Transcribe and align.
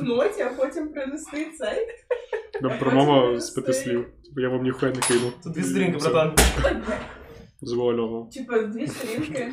блокноті, 0.00 0.42
а 0.42 0.48
потім 0.48 0.88
принести 0.92 1.46
цей. 1.58 1.86
Да, 2.62 2.68
Промова 2.68 3.40
з 3.40 3.50
п'яти 3.50 3.72
слів. 3.72 4.04
Типу, 4.24 4.40
Я 4.40 4.48
вам 4.48 4.62
ніхуя 4.62 4.92
не 4.92 5.00
кину. 5.00 5.32
Тут 5.44 5.52
дві 5.52 5.62
сторінки, 5.62 5.98
братан. 5.98 6.32
Бля. 6.62 6.98
Типа 8.32 8.58
дві 8.58 8.86
сторінки. 8.86 9.52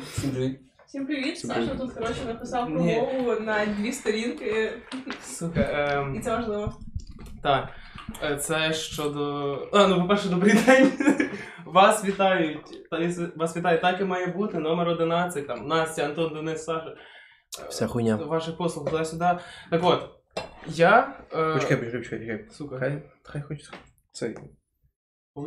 Всім 0.86 1.06
привіт. 1.06 1.34
Всім 1.36 1.50
Саша 1.50 1.60
привіт. 1.60 1.80
тут 1.80 1.92
коротше 1.92 2.24
написав 2.26 2.70
Ні. 2.70 2.94
промову 3.10 3.40
на 3.40 3.66
дві 3.66 3.92
сторінки, 3.92 4.72
Сука, 5.22 5.60
ем, 5.92 6.14
і 6.16 6.20
це 6.20 6.30
важливо. 6.36 6.72
так. 7.42 7.68
Е, 8.22 8.36
Це 8.36 8.72
щодо. 8.72 9.52
А, 9.72 9.86
ну, 9.88 10.00
по-перше, 10.02 10.28
добрий 10.28 10.54
день. 10.66 10.92
Вас 11.66 12.04
вітають. 12.04 12.88
Та- 12.90 13.30
Вас 13.36 13.56
вітає, 13.56 13.78
так 13.78 14.00
і 14.00 14.04
має 14.04 14.26
бути. 14.26 14.58
Номер 14.58 14.88
11, 14.88 15.46
там, 15.46 15.66
Настя, 15.66 16.02
Антон, 16.04 16.34
Денис, 16.34 16.64
Саша. 16.64 16.94
Е, 17.64 17.68
Вся 17.68 17.86
хуйня. 17.86 18.16
Ваших 18.16 18.56
послуг 18.56 18.90
туди-сюди. 18.90 19.24
Так 19.70 19.80
от, 19.84 20.08
я. 20.68 21.14
е, 21.34 21.54
Почекай, 21.54 21.76
почекай, 21.76 21.98
почекай, 22.00 22.18
почекай. 22.18 22.46
Сука. 22.50 22.78
Хай, 22.78 23.02
хай 23.22 23.42
хоч 23.42 23.58
цей. 24.12 24.36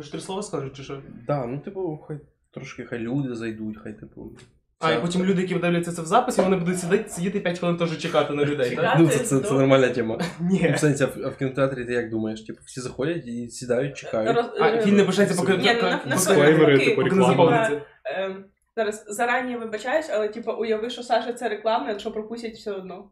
Ж 0.00 0.12
три 0.12 0.20
слова 0.20 0.42
скажуть, 0.42 0.76
чи 0.76 0.82
що? 0.82 1.02
Да, 1.26 1.46
ну 1.46 1.58
типу, 1.58 2.04
хай 2.08 2.18
трошки 2.50 2.84
хай 2.84 2.98
люди 2.98 3.34
зайдуть, 3.34 3.78
хай 3.82 3.92
типу. 3.92 4.32
А, 4.78 4.92
і 4.92 5.00
потім 5.00 5.24
люди, 5.24 5.42
які 5.42 5.54
дивляться 5.54 5.92
це 5.92 6.02
в 6.02 6.06
записі, 6.06 6.42
вони 6.42 6.56
будуть 6.56 6.78
сидіти, 6.78 7.08
сидіти 7.08 7.40
5 7.40 7.58
хвилин 7.58 7.76
теж 7.76 7.98
чекати 7.98 8.34
на 8.34 8.44
людей, 8.44 8.76
так? 8.76 8.96
Ну, 8.98 9.08
це, 9.08 9.18
це, 9.18 9.40
це 9.40 9.54
нормальна 9.54 9.88
тема. 9.88 10.18
Ні. 10.40 10.66
Ну, 10.70 10.74
в 10.74 10.78
сенсі, 10.78 11.04
а 11.04 11.06
в, 11.06 11.26
а 11.26 11.28
в 11.28 11.36
кінотеатрі 11.36 11.84
ти 11.84 11.92
як 11.92 12.10
думаєш? 12.10 12.42
Типу, 12.42 12.60
всі 12.64 12.80
заходять 12.80 13.26
і 13.26 13.48
сідають, 13.48 13.96
чекають. 13.96 14.36
Роз- 14.38 14.50
А, 14.60 14.80
фільм 14.82 14.96
не 14.96 15.04
почнеться, 15.04 15.40
поки, 15.40 15.56
Ні, 15.56 15.72
ну, 15.76 15.82
на- 15.82 16.00
на 16.06 16.14
Дисклеймери, 16.14 16.74
Окей. 16.74 16.88
типу, 16.88 17.02
поки 17.02 17.14
не 17.14 17.28
реклама. 17.28 17.50
заповниться. 17.50 17.86
Ем, 18.04 18.44
Зараз 18.76 19.04
зарані 19.08 19.56
вибачаюсь, 19.56 20.10
але 20.12 20.28
типу 20.28 20.52
уяви, 20.52 20.90
що 20.90 21.02
Саша 21.02 21.32
це 21.32 21.48
реклама, 21.48 21.88
якщо 21.88 22.12
пропустять 22.12 22.54
все 22.54 22.72
одно. 22.72 23.10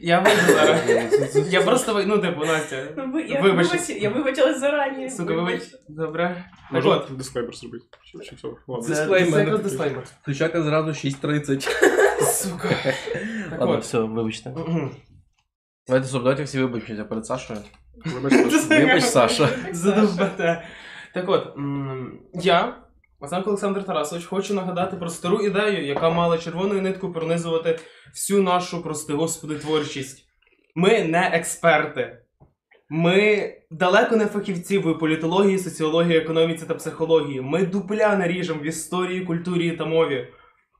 Я 0.00 0.20
вийду 0.20 0.40
зараз. 0.52 1.52
Я 1.52 1.62
просто, 1.62 1.94
ви- 1.94 2.06
ну, 2.06 2.18
типу, 2.18 2.44
Настя. 2.44 2.88
Ну, 2.96 3.12
ви- 3.12 3.22
я, 3.22 3.40
Вибачте. 3.42 3.72
вибач, 3.76 3.88
я 4.02 4.10
вибачилась 4.10 4.60
зарані. 4.60 5.10
Сука, 5.10 5.34
вибач. 5.34 5.62
Добре. 5.88 6.44
Так 6.50 6.72
Можна 6.72 6.90
от, 6.90 7.16
дисклеймер 7.16 7.54
зробити? 7.54 7.84
Чи, 8.04 8.18
чи 8.18 8.34
все? 8.36 8.48
Ладно. 8.66 8.82
це, 8.84 8.88
Дисклеймер. 8.88 9.32
це 9.32 9.38
якраз 9.40 9.60
дисклеймер. 9.60 10.04
Зразу 10.64 10.90
6.30. 10.90 11.68
Сука. 12.32 12.68
Так 13.50 13.60
Ладно, 13.60 13.74
от. 13.76 13.82
все, 13.82 13.98
вибачте. 13.98 14.54
Давайте 15.86 16.08
стоп, 16.08 16.22
давайте 16.22 16.42
всі 16.42 16.58
вибачте 16.62 17.04
перед 17.04 17.26
Сашою. 17.26 17.58
Вибачте. 18.22 18.78
Вибач, 18.86 19.04
Саша. 19.04 19.48
Задовбете. 19.72 20.62
Так 21.14 21.28
от, 21.28 21.56
м, 21.56 22.18
я, 22.34 22.74
Масенко 23.20 23.50
Олександр 23.50 23.84
Тарасович, 23.84 24.24
хочу 24.24 24.54
нагадати 24.54 24.96
про 24.96 25.08
стару 25.08 25.40
ідею, 25.40 25.86
яка 25.86 26.10
мала 26.10 26.38
червоною 26.38 26.82
ниткою 26.82 27.12
пронизувати 27.12 27.78
всю 28.12 28.42
нашу, 28.42 28.82
прости 28.82 29.12
господи, 29.12 29.54
творчість. 29.54 30.24
Ми 30.74 31.04
не 31.04 31.30
експерти. 31.32 32.18
Ми 32.88 33.52
далеко 33.70 34.16
не 34.16 34.26
фахівці 34.26 34.78
в 34.78 34.98
політології, 34.98 35.58
соціології, 35.58 36.18
економіці 36.18 36.64
та 36.66 36.74
психології. 36.74 37.40
Ми 37.40 37.66
дупля 37.66 38.16
не 38.16 38.28
ріжемо 38.28 38.60
в 38.60 38.66
історії, 38.66 39.20
культурі 39.20 39.72
та 39.72 39.84
мові. 39.84 40.28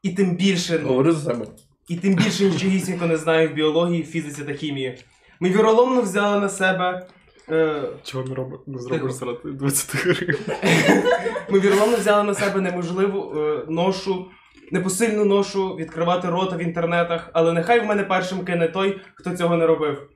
І 0.02 0.10
тим 0.10 0.36
більше 0.36 0.78
Говори 0.78 1.12
за 1.12 1.30
себе. 1.30 1.46
і 1.88 1.96
тим 1.96 2.14
більше 2.14 2.44
нічогісінько 2.44 3.06
не 3.06 3.16
знаю 3.16 3.48
в 3.48 3.52
біології, 3.52 4.02
фізиці 4.02 4.44
та 4.44 4.52
хімії. 4.52 4.98
Ми 5.40 5.50
віроломно 5.50 6.00
взяли 6.00 6.40
на 6.40 6.48
себе. 6.48 7.06
Е, 7.50 7.82
Чого 8.02 8.24
не 8.24 8.34
робиш? 8.34 8.58
Не 8.66 8.78
зробиш 8.78 9.14
серед 9.14 9.36
20 9.44 9.94
гривень. 9.96 10.36
ми 11.50 11.60
віроломно 11.60 11.96
взяли 11.96 12.22
на 12.22 12.34
себе 12.34 12.60
неможливу 12.60 13.40
е, 13.40 13.64
ношу, 13.68 14.26
непосильну 14.72 15.24
ношу 15.24 15.76
відкривати 15.76 16.28
рота 16.28 16.56
в 16.56 16.62
інтернетах, 16.62 17.30
але 17.32 17.52
нехай 17.52 17.80
в 17.80 17.84
мене 17.84 18.04
першим 18.04 18.44
кине 18.44 18.68
той, 18.68 19.00
хто 19.14 19.36
цього 19.36 19.56
не 19.56 19.66
робив. 19.66 20.08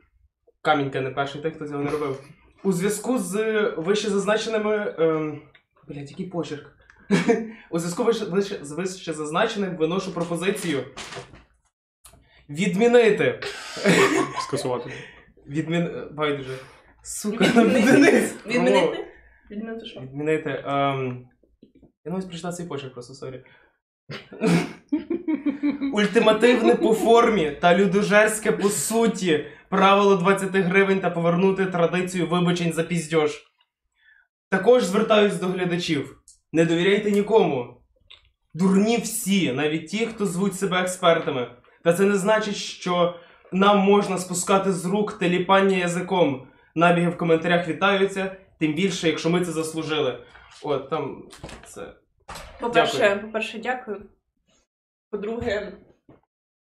Камінь 0.63 0.91
кине 0.91 1.11
перший 1.11 1.43
той, 1.43 1.51
хто 1.51 1.69
цього 1.69 1.83
не 1.83 1.91
робив. 1.91 2.21
У 2.65 2.73
зв'язку 2.73 3.19
з 3.19 3.63
вище 3.77 4.11
зазначеними. 4.11 4.95
Ем, 4.99 5.43
блять, 5.89 6.11
який 6.11 6.27
почерк. 6.27 6.77
У 7.71 7.79
зв'язку 7.79 8.05
вище, 8.05 8.25
вище, 8.25 8.59
з 8.63 8.73
вище 8.73 9.13
зазначеним 9.13 9.77
виношу 9.77 10.15
пропозицію. 10.15 10.79
Відмінити. 12.51 13.41
Скасувати. 14.47 14.91
Відмін... 15.47 15.83
е, 15.83 16.09
Байдуже. 16.13 16.59
Сука, 17.11 17.45
Відмінити? 17.45 17.93
Денис. 17.93 18.35
Відмінити? 18.47 19.07
Відмінити 19.51 19.87
що? 19.87 20.01
Відмінити. 20.01 20.65
Ем... 20.67 21.29
Я 22.05 22.13
навіть 22.13 22.27
прочитав 22.27 22.55
цей 22.55 22.67
почерк 22.67 22.93
просто, 22.93 23.15
sorry. 23.15 23.45
Ультимативне 25.93 26.75
по 26.75 26.95
формі 26.95 27.51
та 27.51 27.77
людожерське 27.77 28.53
по 28.53 28.69
суті. 28.69 29.47
Правило 29.69 30.17
20 30.17 30.51
гривень 30.51 31.01
та 31.01 31.11
повернути 31.11 31.67
традицію 31.67 32.27
вибачень 32.27 32.73
за 32.73 32.83
піздьош. 32.83 33.45
Також 34.51 34.85
звертаюсь 34.85 35.35
до 35.35 35.47
глядачів. 35.47 36.17
Не 36.53 36.65
довіряйте 36.65 37.11
нікому. 37.11 37.83
Дурні 38.55 38.97
всі, 38.97 39.53
навіть 39.53 39.89
ті, 39.89 40.07
хто 40.07 40.27
звуть 40.27 40.55
себе 40.55 40.81
експертами. 40.81 41.51
Та 41.85 41.93
це 41.93 42.05
не 42.05 42.17
значить, 42.17 42.57
що 42.57 43.15
нам 43.53 43.79
можна 43.79 44.19
спускати 44.19 44.73
з 44.73 44.85
рук 44.85 45.19
теліпання 45.19 45.77
язиком. 45.77 46.47
Набіги 46.81 47.09
в 47.09 47.17
коментарях 47.17 47.69
вітаються, 47.69 48.37
тим 48.59 48.75
більше, 48.75 49.09
якщо 49.09 49.31
ми 49.31 49.45
це 49.45 49.53
заслужили. 49.53 50.25
От 50.63 50.91
там 50.91 51.29
це. 51.65 51.95
По-перше, 52.61 52.99
Дякую. 52.99 53.21
по-перше, 53.21 53.59
дякую. 53.59 54.03
По-друге, 55.11 55.73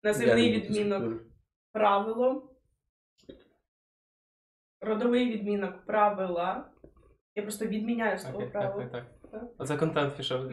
називний 0.03 0.51
відмінок 0.51 1.22
правило. 1.72 2.50
Родовий 4.81 5.31
відмінок 5.34 5.85
правила. 5.85 6.66
Я 7.35 7.44
просто 7.44 7.66
відміняю 7.66 8.19
слово 8.19 8.40
Так, 8.40 8.51
так, 8.51 8.62
правило. 8.62 8.90
так, 8.91 9.06
так. 9.31 9.44
Оце 9.57 9.78
контент 9.78 10.18
пішов. 10.18 10.51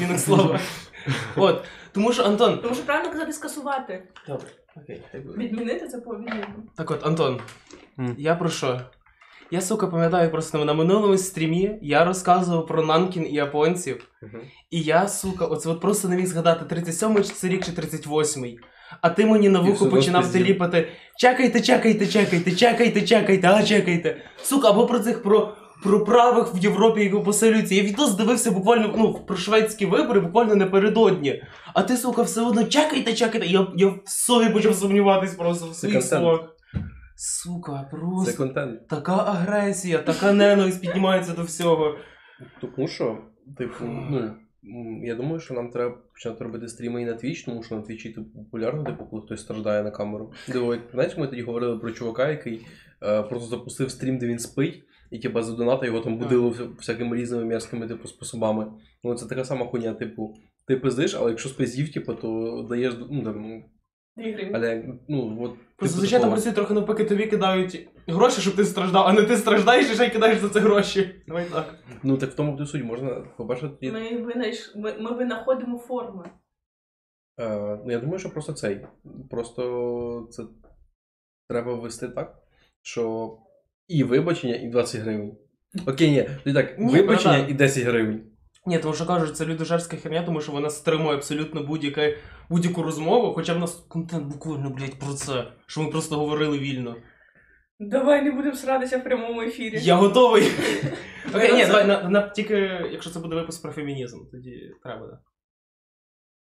Мінок 0.00 0.18
слова. 0.18 0.60
От. 1.36 1.64
Тому 1.92 2.12
що 2.12 2.24
Антон. 2.24 2.58
Тому 2.58 2.74
що 2.74 2.84
правильно 2.84 3.12
казати 3.12 3.32
скасувати. 3.32 4.08
Добре, 4.28 4.48
окей, 4.76 5.00
хай 5.12 5.20
буде. 5.20 5.38
Відмінити 5.38 5.88
це 5.88 5.98
по 5.98 6.14
відміну. 6.14 6.44
Так 6.76 6.90
от, 6.90 7.06
Антон, 7.06 7.40
М. 7.98 8.14
я 8.18 8.34
про 8.34 8.48
що? 8.50 8.80
Я, 9.50 9.60
сука, 9.60 9.86
пам'ятаю 9.86 10.30
просто 10.30 10.64
на 10.64 10.74
минулому 10.74 11.18
стрімі 11.18 11.78
я 11.82 12.04
розказував 12.04 12.66
про 12.66 12.84
Нанкін 12.84 13.26
і 13.26 13.34
японців. 13.34 14.08
І 14.70 14.80
я, 14.82 15.08
сука, 15.08 15.46
оце 15.46 15.68
от 15.70 15.80
просто 15.80 16.08
не 16.08 16.16
міг 16.16 16.26
згадати 16.26 16.74
37-й 16.74 17.24
чи 17.24 17.30
це 17.30 17.48
рік 17.48 17.64
чи 17.64 17.72
38-й. 17.72 18.58
А 19.00 19.10
ти 19.10 19.26
мені 19.26 19.48
на 19.48 19.60
вухо 19.60 19.84
одно 19.84 19.96
починав 19.96 20.32
теліпати 20.32 20.88
чекайте, 21.16 21.60
чекайте, 21.60 22.06
чекайте, 22.06 22.52
чекайте, 22.52 23.02
чекайте, 23.02 23.48
а 23.48 23.62
чекайте. 23.62 24.22
Сука, 24.42 24.70
або 24.70 24.86
про 24.86 24.98
цих 24.98 25.22
про. 25.22 25.54
Про 25.82 26.04
правих 26.04 26.54
в 26.54 26.58
Європі, 26.58 27.00
які 27.00 27.16
посилюються. 27.16 27.74
Я 27.74 27.82
відос 27.82 28.14
дивився 28.14 28.50
буквально 28.50 28.94
ну, 28.98 29.14
про 29.14 29.36
шведські 29.36 29.86
вибори, 29.86 30.20
буквально 30.20 30.54
напередодні. 30.54 31.42
А 31.74 31.82
ти, 31.82 31.96
сука, 31.96 32.22
все 32.22 32.40
одно 32.40 32.64
чекайте, 32.64 33.14
чекайте. 33.14 33.46
Я, 33.46 33.66
я 33.76 33.88
в 33.88 34.00
собі 34.06 34.50
почав 34.50 34.74
сумніватись 34.74 35.34
просто 35.34 35.70
в 35.70 35.74
своїх 35.74 36.02
словах. 36.02 36.40
Сука, 37.16 37.88
Це 37.90 37.96
просто 37.96 38.36
контент. 38.36 38.88
така 38.88 39.12
агресія, 39.12 39.98
така 39.98 40.32
ненависть 40.32 40.80
піднімається 40.80 41.32
до 41.32 41.42
всього. 41.42 41.94
Тому 42.60 42.88
що, 42.88 43.18
типу, 43.58 43.84
ну, 43.84 44.30
я 45.02 45.14
думаю, 45.14 45.40
що 45.40 45.54
нам 45.54 45.70
треба 45.70 45.96
почати 46.12 46.44
робити 46.44 46.68
стріми 46.68 47.02
і 47.02 47.04
на 47.04 47.12
Twitch, 47.12 47.44
тому 47.44 47.62
що 47.62 47.74
на 47.74 47.80
Twitch 47.80 48.14
типу, 48.14 48.30
популярно, 48.30 48.84
типу, 48.84 49.04
коли 49.04 49.22
хтось 49.22 49.40
страждає 49.40 49.82
на 49.82 49.90
камеру. 49.90 50.32
Диво, 50.48 50.76
знаєш, 50.92 51.16
ми 51.16 51.28
тоді 51.28 51.42
говорили 51.42 51.78
про 51.78 51.90
чувака, 51.90 52.28
який 52.28 52.66
е, 53.02 53.22
просто 53.22 53.48
запустив 53.48 53.90
стрім, 53.90 54.18
де 54.18 54.26
він 54.26 54.38
спить, 54.38 54.82
і 55.12 55.18
типу, 55.18 55.42
за 55.42 55.52
доната 55.52 55.86
його 55.86 56.00
там 56.00 56.18
будили 56.18 56.50
всякими 56.78 57.16
різними 57.16 57.44
мерзкими 57.44 57.88
типу, 57.88 58.08
способами. 58.08 58.72
Ну, 59.04 59.14
це 59.14 59.26
така 59.26 59.44
сама 59.44 59.66
хуйня, 59.66 59.94
типу, 59.94 60.34
ти 60.66 60.76
пиздиш, 60.76 61.14
але 61.14 61.30
якщо 61.30 61.48
спиздів, 61.48 61.92
типу, 61.92 62.14
то 62.14 62.62
даєш, 62.70 62.94
ну, 63.10 63.22
там, 63.22 63.64
гривні. 64.16 64.50
але, 64.54 64.84
ну, 65.08 65.38
от, 65.40 65.50
Просто 65.76 65.76
типу, 65.76 65.88
звичайно 65.88 66.22
такого. 66.22 66.32
працює 66.32 66.52
трохи 66.52 66.74
навпаки, 66.74 67.04
тобі 67.04 67.26
кидають 67.26 67.88
гроші, 68.06 68.40
щоб 68.40 68.56
ти 68.56 68.64
страждав, 68.64 69.06
а 69.06 69.12
не 69.12 69.22
ти 69.22 69.36
страждаєш 69.36 69.90
і 69.90 69.94
ще 69.94 70.06
й 70.06 70.10
кидаєш 70.10 70.38
за 70.38 70.48
це 70.48 70.60
гроші. 70.60 71.22
Давай 71.28 71.44
так. 71.52 71.74
Ну, 72.02 72.16
так 72.16 72.30
в 72.30 72.34
тому 72.34 72.56
ти 72.56 72.66
суть, 72.66 72.84
можна, 72.84 73.10
по-перше, 73.36 73.70
Ми, 73.82 74.16
винайш... 74.18 74.72
ми, 74.76 74.94
ми 75.00 75.12
винаходимо 75.12 75.78
форми. 75.78 76.30
Е, 77.40 77.78
ну, 77.84 77.92
я 77.92 77.98
думаю, 77.98 78.18
що 78.18 78.30
просто 78.30 78.52
цей. 78.52 78.86
Просто 79.30 80.28
це 80.30 80.42
треба 81.48 81.74
ввести 81.74 82.08
так, 82.08 82.38
що 82.82 83.36
і 83.88 84.04
вибачення, 84.04 84.56
і 84.56 84.68
20 84.68 85.00
гривень. 85.00 85.36
Окей, 85.86 86.10
ні, 86.10 86.28
тоді 86.44 86.54
так, 86.56 86.78
Ні, 86.78 86.92
вибачення 86.92 87.34
братан. 87.34 87.50
і 87.50 87.54
10 87.54 87.84
гривень. 87.84 88.22
Ні, 88.66 88.78
тому 88.78 88.94
що 88.94 89.06
кажуть, 89.06 89.36
це 89.36 89.46
людожерська 89.46 89.96
херня, 89.96 90.22
тому 90.22 90.40
що 90.40 90.52
вона 90.52 90.70
стримує 90.70 91.16
абсолютно 91.16 91.62
будь-яке, 91.62 92.16
будь-яку 92.50 92.82
розмову, 92.82 93.34
хоча 93.34 93.54
в 93.54 93.58
нас 93.58 93.74
контент 93.88 94.26
буквально, 94.26 94.70
блядь, 94.70 94.98
про 94.98 95.12
це, 95.12 95.44
що 95.66 95.82
ми 95.82 95.90
просто 95.90 96.16
говорили 96.16 96.58
вільно. 96.58 96.96
Давай 97.78 98.22
не 98.22 98.30
будемо 98.30 98.56
срадитися 98.56 98.98
в 98.98 99.04
прямому 99.04 99.42
ефірі. 99.42 99.78
Я 99.82 99.94
готовий. 99.94 100.42
Окей, 101.34 101.52
ні, 101.52 101.66
давай, 101.66 101.86
на, 101.86 102.08
на, 102.08 102.28
тільки 102.28 102.54
якщо 102.92 103.10
це 103.10 103.20
буде 103.20 103.34
випуск 103.34 103.62
про 103.62 103.72
фемінізм, 103.72 104.18
тоді 104.32 104.72
треба, 104.82 105.06
да. 105.06 105.18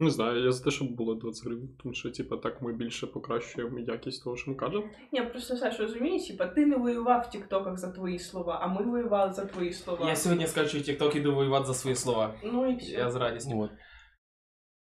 Не 0.01 0.09
знаю, 0.09 0.43
я 0.45 0.51
за 0.51 0.63
те, 0.63 0.71
щоб 0.71 0.95
було 0.95 1.15
20 1.15 1.45
гривень, 1.45 1.69
тому 1.83 1.93
що, 1.93 2.11
типа, 2.11 2.37
так 2.37 2.61
ми 2.61 2.73
більше 2.73 3.07
покращуємо 3.07 3.79
якість 3.79 4.23
того, 4.23 4.37
що 4.37 4.51
ми 4.51 4.57
кажемо. 4.57 4.83
Ні, 5.11 5.21
просто 5.21 5.57
Саш, 5.57 5.79
розумієш, 5.79 6.27
типа, 6.27 6.45
ти 6.45 6.65
не 6.65 6.77
воював 6.77 7.21
в 7.21 7.29
тіктоках 7.29 7.77
за 7.77 7.91
твої 7.91 8.19
слова, 8.19 8.59
а 8.61 8.67
ми 8.67 8.91
воювали 8.91 9.33
за 9.33 9.45
твої 9.45 9.73
слова. 9.73 10.09
Я 10.09 10.15
сьогодні 10.15 10.47
скачую 10.47 10.83
TikTok, 10.83 11.17
іду 11.17 11.35
воювати 11.35 11.65
за 11.65 11.73
свої 11.73 11.95
слова. 11.95 12.33
Ну 12.43 12.71
і 12.71 12.75
все. 12.75 12.91
Я 12.91 13.11
з 13.11 13.15
радістю. 13.15 13.59
От. 13.59 13.71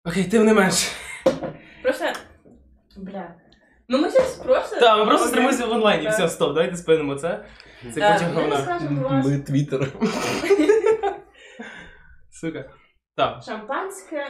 Окей, 0.05 0.23
тим 0.23 0.45
не 0.45 0.53
менш. 0.53 0.91
Просто. 1.83 2.05
Бля. 2.97 3.35
Ну 3.87 4.01
ми 4.01 4.09
зараз 4.09 4.35
просто. 4.35 4.79
Так, 4.79 4.99
ми 4.99 5.05
просто 5.05 5.27
стримуємося 5.27 5.65
в 5.65 5.71
онлайні. 5.71 6.03
Так. 6.03 6.13
Все, 6.13 6.29
стоп, 6.29 6.53
давайте 6.53 6.75
спинимо 6.75 7.15
це. 7.15 7.45
Це 7.93 8.13
потім 8.13 8.27
говна. 8.35 9.23
Ми 9.25 9.39
твіттер. 9.39 9.87
Сука. 12.31 12.69
Так. 13.15 13.43
шампанське 13.43 14.27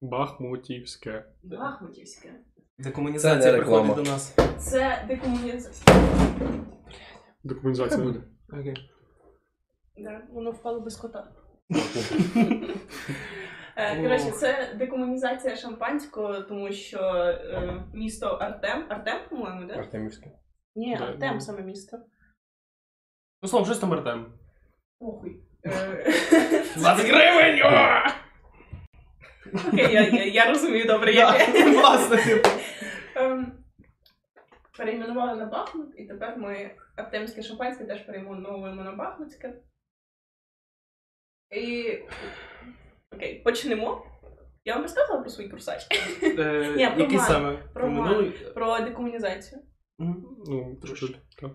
Бахмутівське. 0.00 1.24
бахмутівське. 1.42 2.34
Декомунізація 2.78 3.42
Це 3.42 3.52
не 3.52 3.58
реклама. 3.58 3.84
приходить 3.84 4.04
до 4.04 4.10
нас. 4.10 4.36
Це 4.58 5.04
декомунізація. 5.08 5.96
Документація. 7.44 8.04
Буде. 8.04 8.20
Окей. 8.52 8.90
Да, 9.96 10.22
воно 10.32 10.50
впало 10.50 10.80
без 10.80 10.96
кота. 10.96 11.32
Е, 13.76 14.02
Коротше, 14.02 14.30
це 14.30 14.74
декомунізація 14.78 15.56
шампанського, 15.56 16.40
тому 16.40 16.72
що 16.72 16.98
е, 16.98 17.84
місто 17.94 18.26
Артем. 18.26 18.86
Артем, 18.88 19.20
по-моєму, 19.30 19.66
да? 19.66 19.74
Артемівське. 19.74 20.30
Ні, 20.74 20.96
Да, 20.98 21.04
Артем 21.04 21.34
ну. 21.34 21.40
саме 21.40 21.62
місто. 21.62 21.98
Ну, 23.42 23.48
словом, 23.48 23.66
щось 23.66 23.78
там 23.78 23.92
Артем. 23.92 24.32
Похуй. 24.98 25.42
Е, 25.66 26.64
20 26.76 27.06
гривень! 27.06 27.62
Окей, 29.68 29.92
я, 29.94 30.02
я, 30.02 30.24
я 30.24 30.48
розумію 30.52 30.84
добре, 30.84 31.12
як. 31.12 31.48
Власне, 31.68 32.16
типу. 32.16 32.48
Ем, 33.16 33.52
Перейменували 34.78 35.38
на 35.38 35.44
Бахмут, 35.46 35.94
і 35.96 36.04
тепер 36.04 36.38
ми 36.38 36.70
Артемське 36.96 37.42
шампанське 37.42 37.84
теж 37.84 38.00
перейменовуємо 38.00 38.82
на 38.84 38.92
Бахмутське. 38.92 39.54
І. 41.50 41.98
Окей, 43.14 43.42
почнемо. 43.44 44.06
Я 44.64 44.74
вам 44.74 44.82
розказувала 44.82 45.20
про 45.20 45.30
свій 45.30 45.48
курсач. 45.48 45.86
Е, 46.22 46.74
Ні, 46.76 47.06
про 47.08 47.18
саме? 47.18 47.56
Про 47.74 47.88
Ман. 47.88 48.04
минулий? 48.04 48.30
Про 48.30 48.80
декомунізацію. 48.80 49.60
Мгм. 49.98 50.24
Ну, 50.46 50.76
так. 51.40 51.50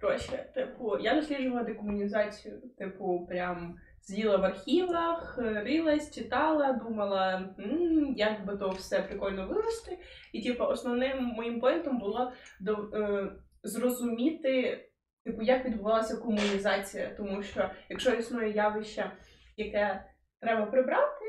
Коротше, 0.00 0.50
типу, 0.54 0.98
я 0.98 1.14
досліджувала 1.14 1.62
декомунізацію, 1.62 2.62
типу, 2.78 3.26
прям 3.28 3.76
сиділа 4.00 4.36
в 4.36 4.44
архівах, 4.44 5.38
е, 5.42 5.62
рилась, 5.62 6.14
читала, 6.14 6.72
думала, 6.72 7.54
«М, 7.58 8.14
як 8.16 8.46
би 8.46 8.56
то 8.56 8.68
все 8.68 9.02
прикольно 9.02 9.46
вивести. 9.48 9.98
І, 10.32 10.42
типу, 10.42 10.64
основним 10.64 11.24
моїм 11.24 11.60
поінтом 11.60 11.98
було 11.98 12.32
до, 12.60 12.72
е, 12.94 13.32
зрозуміти, 13.62 14.84
типу, 15.24 15.42
як 15.42 15.64
відбувалася 15.64 16.16
комунізація. 16.16 17.14
Тому 17.16 17.42
що 17.42 17.70
якщо 17.88 18.10
існує 18.10 18.50
явище, 18.50 19.10
яке 19.56 20.04
треба 20.40 20.66
прибрати, 20.66 21.24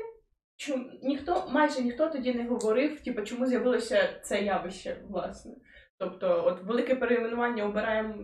чому 0.56 0.84
ніхто, 1.02 1.48
майже 1.50 1.82
ніхто 1.82 2.08
тоді 2.08 2.34
не 2.34 2.48
говорив, 2.48 3.00
типу, 3.00 3.22
чому 3.22 3.46
з'явилося 3.46 4.20
це 4.22 4.42
явище, 4.42 4.96
власне. 5.08 5.52
Тобто, 5.98 6.44
от 6.46 6.62
велике 6.62 6.94
перейменування 6.94 7.64
обираємо 7.64 8.14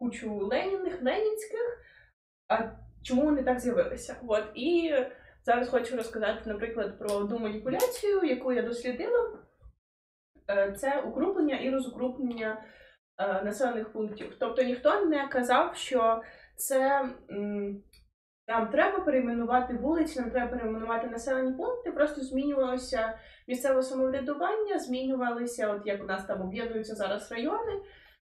кучу 0.00 0.36
леніних, 0.36 1.02
ленінських. 1.02 1.84
А 2.48 2.58
чому 3.02 3.22
вони 3.22 3.42
так 3.42 3.60
з'явилися? 3.60 4.16
От 4.26 4.44
і 4.54 4.94
зараз 5.44 5.68
хочу 5.68 5.96
розказати, 5.96 6.40
наприклад, 6.46 6.98
про 6.98 7.10
одну 7.10 7.38
маніпуляцію, 7.38 8.24
яку 8.24 8.52
я 8.52 8.62
дослідила. 8.62 9.38
Е, 10.50 10.72
Це 10.72 11.00
укруплення 11.00 11.58
і 11.58 11.70
розукрупнення 11.70 12.62
е, 13.18 13.42
населених 13.42 13.92
пунктів. 13.92 14.36
Тобто 14.40 14.62
ніхто 14.62 15.04
не 15.04 15.28
казав, 15.28 15.76
що 15.76 16.22
це 16.56 17.08
нам 18.48 18.68
треба 18.70 19.00
перейменувати 19.00 19.74
вулиці, 19.74 20.20
нам 20.20 20.30
треба 20.30 20.50
перейменувати 20.50 21.06
населені 21.06 21.52
пункти, 21.52 21.92
просто 21.92 22.20
змінювалося 22.20 23.18
місцеве 23.48 23.82
самоврядування, 23.82 24.78
змінювалися, 24.78 25.70
от 25.70 25.86
як 25.86 26.02
у 26.02 26.06
нас 26.06 26.26
там 26.26 26.42
об'єднуються 26.42 26.94
зараз 26.94 27.32
райони. 27.32 27.82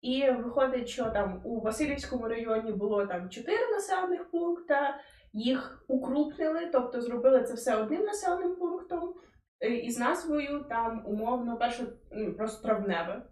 І 0.03 0.31
виходить, 0.31 0.87
що 0.87 1.09
там 1.09 1.41
у 1.43 1.61
Васильівському 1.61 2.27
районі 2.27 2.71
було 2.71 3.05
там 3.05 3.29
чотири 3.29 3.71
населених 3.71 4.31
пункта, 4.31 4.99
їх 5.33 5.85
укрупнили, 5.87 6.69
тобто 6.73 7.01
зробили 7.01 7.43
це 7.43 7.53
все 7.53 7.75
одним 7.75 8.01
населеним 8.01 8.55
пунктом 8.55 9.13
е, 9.61 9.75
із 9.75 9.99
назвою 9.99 10.65
там 10.69 11.03
умовно 11.05 11.57
перше 11.57 11.87
просто 12.37 12.67
травневе. 12.67 13.23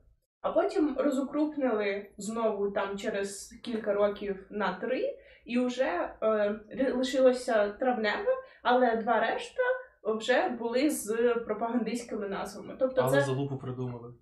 А 0.41 0.51
потім 0.51 0.95
розукрупнили 0.97 2.09
знову 2.17 2.71
там 2.71 2.97
через 2.97 3.59
кілька 3.63 3.93
років 3.93 4.47
на 4.49 4.79
три, 4.79 5.17
і 5.45 5.59
вже 5.59 6.15
е, 6.21 6.91
лишилося 6.95 7.69
травневе, 7.69 8.31
але 8.63 8.95
два 8.95 9.19
решта 9.19 9.63
вже 10.03 10.49
були 10.49 10.89
з 10.89 11.35
пропагандистськими 11.45 12.29
назвами. 12.29 12.75
Тобто 12.79 13.01
Але 13.01 13.11
це 13.11 13.21
залупу 13.21 13.57
придумали. 13.57 14.13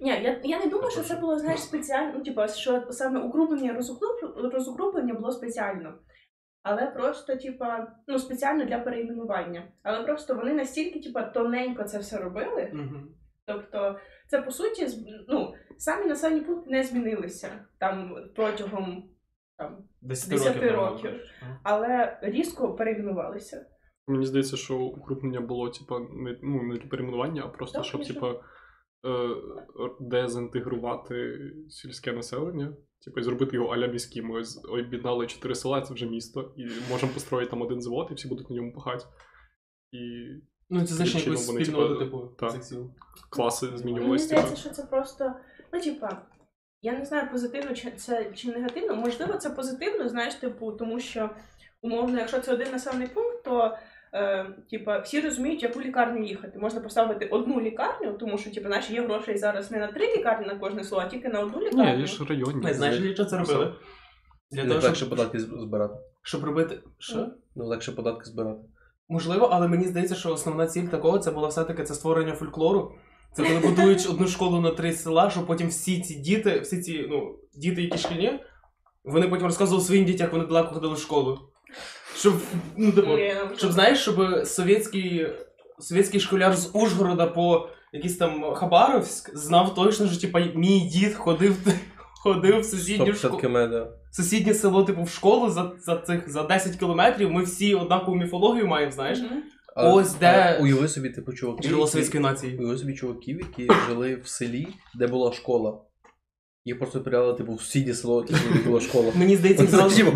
Ні, 0.00 0.08
я, 0.10 0.40
я 0.44 0.58
не 0.58 0.66
думаю, 0.66 0.90
що 0.90 1.02
це 1.02 1.16
було 1.16 1.38
знаєш 1.38 1.60
спеціально. 1.60 2.12
Ну, 2.18 2.24
типу, 2.24 2.48
що 2.48 2.82
саме 2.90 3.20
укруплення 3.20 3.72
розукруп- 3.72 4.50
було 5.14 5.32
спеціально. 5.32 5.94
Але 6.62 6.86
просто, 6.86 7.36
типа, 7.36 7.92
ну, 8.06 8.18
спеціально 8.18 8.64
для 8.64 8.78
перейменування. 8.78 9.68
Але 9.82 10.04
просто 10.04 10.34
вони 10.34 10.52
настільки, 10.52 11.00
типа, 11.00 11.22
тоненько 11.22 11.84
це 11.84 11.98
все 11.98 12.18
робили. 12.18 12.70
Мгм. 12.72 13.08
Тобто, 13.46 13.98
це 14.28 14.42
по 14.42 14.50
суті, 14.50 14.88
ну, 15.28 15.54
самі 15.78 16.06
населені 16.06 16.40
пункти 16.40 16.70
не 16.70 16.82
змінилися 16.82 17.48
там 17.78 18.16
протягом 18.34 19.04
там, 19.58 19.78
10 20.00 20.30
10 20.30 20.56
років. 20.56 20.72
років. 20.76 21.10
але 21.62 22.18
різко 22.22 22.74
перейменувалися. 22.74 23.66
Мені 24.08 24.26
здається, 24.26 24.56
що 24.56 24.78
укрупнення 24.78 25.40
було, 25.40 25.68
типа, 25.70 25.98
не, 25.98 26.38
ну, 26.42 26.62
не 26.62 26.76
для 26.76 26.88
перейменування, 26.88 27.42
а 27.44 27.48
просто, 27.48 27.78
Так, 27.78 27.86
щоб, 27.86 28.06
типа, 28.06 28.34
дезінтегрувати 30.00 31.38
сільське 31.68 32.12
населення. 32.12 32.76
Типу, 33.04 33.22
зробити 33.22 33.56
його 33.56 33.68
аля 33.68 33.86
міським. 33.86 34.26
Ми 34.26 34.42
об'єднали 34.68 35.26
чотири 35.26 35.54
села, 35.54 35.80
це 35.80 35.94
вже 35.94 36.06
місто, 36.06 36.54
і 36.56 36.66
можемо 36.90 37.12
построїти 37.12 37.50
там 37.50 37.62
один 37.62 37.80
завод, 37.80 38.08
і 38.10 38.14
всі 38.14 38.28
будуть 38.28 38.50
на 38.50 38.56
ньому 38.56 38.72
пахати. 38.72 39.04
І 39.92 40.26
Ну, 40.70 40.86
це 40.86 40.94
значить 40.94 41.26
якусь 41.26 41.46
спільного 41.46 41.88
типу, 41.88 42.04
типу 42.04 42.26
так. 42.38 42.52
цих 42.52 42.64
сіл. 42.64 42.90
класи 43.30 43.66
змінювалися. 43.74 44.28
Типа. 44.28 44.40
здається, 44.40 44.62
що 44.62 44.70
це 44.70 44.82
просто, 44.82 45.32
ну, 45.72 45.80
типа, 45.80 46.22
я 46.82 46.98
не 46.98 47.04
знаю, 47.04 47.30
позитивно 47.30 47.74
чи 47.74 47.90
це 47.90 48.32
чи 48.34 48.48
негативно. 48.48 48.96
Можливо, 48.96 49.34
це 49.34 49.50
позитивно, 49.50 50.08
знаєш, 50.08 50.34
типу, 50.34 50.72
тому 50.72 51.00
що 51.00 51.30
умовно, 51.82 52.18
якщо 52.18 52.40
це 52.40 52.54
один 52.54 52.72
населений 52.72 53.08
пункт, 53.08 53.44
то 53.44 53.76
е, 54.14 54.46
типа 54.70 54.98
всі 54.98 55.20
розуміють, 55.20 55.62
яку 55.62 55.80
лікарню 55.80 56.24
їхати. 56.24 56.58
Можна 56.58 56.80
поставити 56.80 57.26
одну 57.26 57.60
лікарню, 57.60 58.12
тому 58.12 58.38
що 58.38 58.50
типу, 58.50 58.68
наші 58.68 58.94
є 58.94 59.02
грошей 59.02 59.38
зараз 59.38 59.70
не 59.70 59.78
на 59.78 59.86
три 59.86 60.16
лікарні 60.16 60.46
на 60.46 60.54
кожне 60.54 60.84
село, 60.84 61.02
а 61.04 61.08
тільки 61.08 61.28
на 61.28 61.40
одну 61.40 61.60
лікарню. 61.60 61.96
Ні, 61.96 62.06
ж 62.06 62.24
районні. 62.24 62.64
Не 62.64 62.74
знаєш, 62.74 62.98
для 62.98 63.14
чого 63.14 63.28
це 63.28 63.38
робили? 63.38 63.74
Для 64.50 64.62
Не 64.62 64.68
того, 64.68 64.80
легше 64.80 64.94
щоб, 64.94 65.08
податки 65.08 65.38
збирати. 65.40 65.94
щоб 66.22 66.44
робити. 66.44 66.78
Що? 66.98 67.28
Ну, 67.56 67.66
легше 67.66 67.92
податки 67.92 68.24
збирати. 68.24 68.60
Можливо, 69.08 69.48
але 69.52 69.68
мені 69.68 69.84
здається, 69.84 70.14
що 70.14 70.32
основна 70.32 70.66
ціль 70.66 70.86
такого 70.86 71.18
це 71.18 71.30
була 71.30 71.48
все-таки 71.48 71.84
це 71.84 71.94
створення 71.94 72.32
фольклору. 72.32 72.94
Це 73.32 73.42
коли 73.42 73.58
будують 73.58 74.06
одну 74.10 74.26
школу 74.26 74.60
на 74.60 74.70
три 74.70 74.92
села, 74.92 75.30
щоб 75.30 75.46
потім 75.46 75.68
всі 75.68 76.00
ці 76.00 76.14
діти, 76.14 76.60
всі 76.60 76.82
ці 76.82 77.06
ну, 77.10 77.38
діти, 77.54 77.82
які 77.82 77.98
шкільні, 77.98 78.40
вони 79.04 79.28
потім 79.28 79.46
розказували 79.46 79.84
своїм 79.84 80.04
дітям, 80.04 80.24
як 80.24 80.32
вони 80.32 80.46
далеко 80.46 80.74
ходили 80.74 80.94
в 80.94 80.98
школу. 80.98 81.38
Щоб, 82.16 82.34
ну, 82.76 82.92
типу, 82.92 83.08
ну, 83.50 83.56
щоб 83.56 83.72
знаєш, 83.72 83.98
щоб 83.98 84.46
совєтський, 84.46 85.26
совєтський 85.78 86.20
школяр 86.20 86.56
з 86.56 86.70
Ужгорода 86.72 87.26
по 87.26 87.68
якийсь 87.92 88.16
там 88.16 88.54
Хабаровськ 88.54 89.36
знав 89.36 89.74
точно, 89.74 90.08
що 90.08 90.20
типа 90.20 90.40
мій 90.54 90.80
дід 90.80 91.14
ходив, 91.14 91.56
ходив 92.22 92.60
в 92.60 92.64
сусідню 92.64 93.04
школу. 93.28 93.40
Сусіднє 94.10 94.54
село, 94.54 94.84
типу, 94.84 95.02
в 95.02 95.08
школу 95.10 95.50
за, 95.50 95.72
за 95.80 95.96
цих 95.96 96.30
за 96.30 96.42
10 96.42 96.76
кілометрів. 96.76 97.30
Ми 97.30 97.42
всі 97.42 97.74
однакову 97.74 98.16
міфологію 98.16 98.66
маємо, 98.66 98.92
знаєш. 98.92 99.18
А- 99.76 99.92
Ось 99.92 100.14
де- 100.14 100.56
а 100.58 100.62
Уяви 100.62 100.88
собі, 100.88 101.10
типу, 101.10 101.32
чуваків. 101.32 101.62
Джерело 101.70 101.86
совєтської 101.86 102.22
нації. 102.22 102.58
Уяви 102.58 102.78
собі 102.78 102.94
чуваків, 102.94 103.38
які 103.38 103.72
жили 103.88 104.14
в 104.24 104.28
селі, 104.28 104.68
де 104.94 105.06
була 105.06 105.32
школа. 105.32 105.78
Їх 106.66 106.78
просто 106.78 107.00
передали, 107.00 107.34
типу, 107.34 107.54
в 107.54 107.60
сусіднє 107.60 107.94
село, 107.94 108.22
де 108.22 108.34
була 108.66 108.80
школа. 108.80 109.12
Мені 109.14 109.36
здається, 109.36 109.66
типу, 109.66 110.12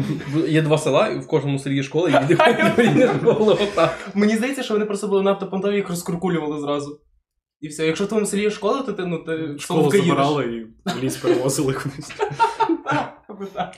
Є 0.49 0.63
два 0.63 0.79
села, 0.79 1.09
і 1.09 1.19
в 1.19 1.27
кожному 1.27 1.59
селі 1.59 1.77
є 1.77 1.83
школа, 1.83 2.09
і 2.09 2.27
діти 2.27 2.37
ходять 2.37 3.61
отак. 3.61 4.11
Мені 4.15 4.37
здається, 4.37 4.63
що 4.63 4.75
вони 4.75 4.87
просто 4.87 5.09
були 5.09 5.23
надто 5.23 5.51
понтові, 5.51 5.77
їх 5.77 5.89
розкуркулювали 5.89 6.61
зразу. 6.61 7.01
І 7.61 7.69
все. 7.69 7.87
Якщо 7.87 8.05
в 8.05 8.09
твоєму 8.09 8.27
селі 8.27 8.43
є 8.43 8.51
школа, 8.51 8.83
то 8.83 8.93
ти 8.93 9.07
ну 9.07 9.19
ти 9.19 9.59
Школу 9.59 9.91
забирали 9.91 10.45
і 10.45 10.91
в 10.91 11.03
ліс 11.03 11.17
перевозили 11.17 11.73
кудись. 11.73 12.13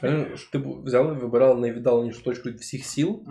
їдеш. 0.02 0.44
Типу, 0.44 0.82
взяли, 0.84 1.12
вибирали 1.12 1.60
найвіддаленішу 1.60 2.22
точку 2.22 2.48
від 2.48 2.60
всіх 2.60 2.84
сіл. 2.84 3.24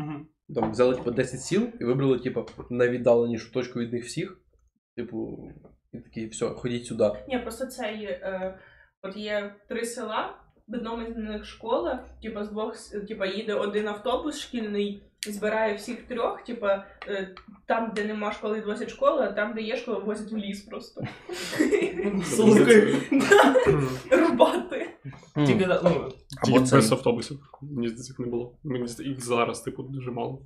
Там 0.56 0.72
взяли 0.72 0.96
типу 0.96 1.12
10 1.12 1.42
сіл 1.42 1.68
і 1.80 1.84
вибрали, 1.84 2.20
типу, 2.20 2.46
найвіддаленішу 2.70 3.52
точку 3.52 3.80
від 3.80 3.94
них 3.94 4.06
всіх. 4.06 4.38
Типу, 4.96 5.50
і 5.94 6.00
такі, 6.00 6.26
все, 6.26 6.46
ходіть 6.50 6.86
сюди. 6.86 7.12
Ні, 7.30 7.40
просто 7.40 7.66
це 7.66 7.94
є. 7.94 8.10
Е, 8.10 8.60
от 9.02 9.18
є 9.18 9.56
три 9.68 9.86
села, 9.86 10.38
в 10.68 10.76
одному 10.76 11.14
з 11.14 11.18
них 11.18 11.46
школа, 11.46 12.06
типа 12.22 12.46
з 12.46 12.50
двох 12.50 12.78
типа 13.08 13.26
їде 13.26 13.54
один 13.54 13.88
автобус 13.88 14.40
шкільний, 14.40 15.04
збирає 15.28 15.76
всіх 15.76 16.08
трьох, 16.08 16.44
типа 16.44 16.86
е, 17.08 17.36
там, 17.66 17.92
де 17.96 18.06
нема 18.06 18.32
школи, 18.32 18.58
відвозять 18.58 18.90
школу, 18.90 19.18
а 19.20 19.32
там, 19.32 19.54
де 19.54 19.62
є 19.62 19.78
школа, 19.78 20.00
возять 20.00 20.32
в 20.32 20.38
ліс 20.38 20.62
просто. 20.62 21.04
Слухай. 22.24 22.96
Рубати. 24.12 24.98
Тільки, 25.36 25.68
ну, 25.68 26.12
Або 26.48 26.62
це 26.62 26.76
без 26.76 26.92
автобусів. 26.92 27.40
Мені 27.62 27.88
здається, 27.88 28.16
не 28.20 28.28
було. 28.28 28.60
Мені 28.64 28.88
здається, 28.88 29.04
їх 29.04 29.26
зараз, 29.26 29.62
типу, 29.62 29.84
дуже 29.84 30.12
мало. 30.12 30.46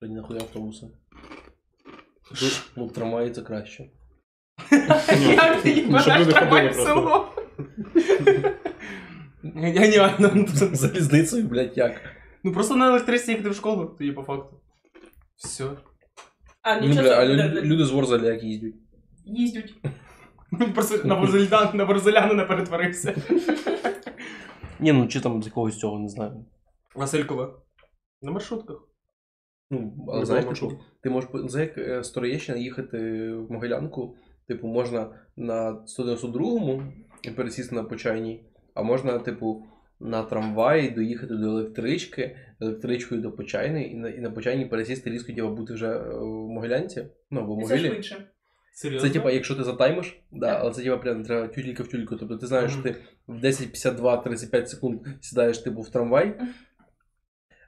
тоді 0.00 0.14
нахуй 0.14 0.36
автобуси. 0.36 0.86
Ну, 2.76 2.88
трамваї 2.88 3.30
це 3.30 3.42
краще. 3.42 3.90
Як 5.20 5.62
ти 5.62 5.86
Ну, 5.88 5.98
щоб 5.98 6.12
береш 6.14 6.26
трамвай 6.34 6.68
ходили 6.68 6.82
в 6.82 6.86
село? 6.86 7.28
Геніально. 9.54 10.46
Залізницею, 10.72 11.48
блядь, 11.48 11.76
як? 11.78 12.00
Ну 12.44 12.52
просто 12.52 12.76
на 12.76 12.88
електричці 12.88 13.30
їхати 13.30 13.50
в 13.50 13.54
школу, 13.54 13.96
тоді 13.98 14.12
по 14.12 14.22
факту. 14.22 14.60
Все. 15.36 15.64
А 16.62 16.80
Ну, 16.80 16.86
нічого 16.86 17.02
бля, 17.02 17.18
а 17.18 17.26
собі, 17.26 17.42
лю- 17.42 17.62
люди 17.62 17.84
з 17.84 17.90
Ворзаля 17.90 18.32
як 18.32 18.42
їздять. 18.42 18.74
їздять. 19.24 19.74
Просто 20.74 21.08
на 21.08 21.14
борзеляна, 21.14 21.70
на 21.74 21.84
борзеляна 21.84 22.34
не 22.34 22.44
перетворився. 22.44 23.14
Ні, 24.80 24.92
ну 24.92 25.08
чи 25.08 25.20
там 25.20 25.42
з 25.42 25.46
якогось 25.46 25.78
цього, 25.78 25.98
не 25.98 26.08
знаю. 26.08 26.44
Василькова. 26.94 27.54
На 28.22 28.30
маршрутках. 28.32 28.76
Ну, 29.70 30.06
але 30.08 30.18
Не 30.20 30.26
знаєш, 30.26 30.44
типу, 30.60 30.72
ти 31.02 31.10
можеш 31.10 31.30
по- 31.30 31.48
за 31.48 31.60
як 31.60 31.78
е, 31.78 32.02
з 32.04 32.10
Троєщини 32.10 32.60
їхати 32.60 32.98
в 33.32 33.52
Могилянку, 33.52 34.16
типу, 34.48 34.68
можна 34.68 35.08
на 35.36 35.84
192-му 35.98 36.82
пересісти 37.36 37.74
на 37.74 37.82
Почайній, 37.82 38.44
а 38.74 38.82
можна, 38.82 39.18
типу, 39.18 39.64
на 40.00 40.22
трамваї 40.22 40.90
доїхати 40.90 41.34
до 41.34 41.46
електрички, 41.46 42.36
електричкою 42.60 43.20
до 43.20 43.32
Почайної, 43.32 43.92
і 43.92 43.94
на, 43.94 44.08
і 44.08 44.20
на 44.20 44.30
Почайній 44.30 44.66
пересісти 44.66 45.10
різко, 45.10 45.32
типу, 45.32 45.48
бути 45.48 45.74
вже 45.74 45.86
е, 45.86 46.18
в 46.18 46.48
Могилянці, 46.48 47.06
ну, 47.30 47.40
або 47.40 47.56
в 47.56 47.62
І 47.62 47.66
Це 47.66 47.78
швидше. 47.78 48.26
Серйозно? 48.72 49.08
Це 49.08 49.14
типа, 49.14 49.30
якщо 49.30 49.54
ти 49.54 49.64
затаймиш, 49.64 50.20
да, 50.32 50.46
Так. 50.46 50.58
але 50.62 50.72
це 50.72 50.82
типа 50.82 50.96
прям 50.96 51.24
треба 51.24 51.48
тюлька 51.48 51.82
в 51.82 51.88
тюльку. 51.88 52.16
Тобто 52.16 52.36
ти 52.36 52.46
знаєш, 52.46 52.72
що 52.72 52.82
ти 52.82 52.96
в 53.26 53.44
10.52-35 53.44 54.66
секунд 54.66 55.00
сідаєш 55.20 55.58
типу 55.58 55.80
в 55.80 55.90
трамвай, 55.90 56.40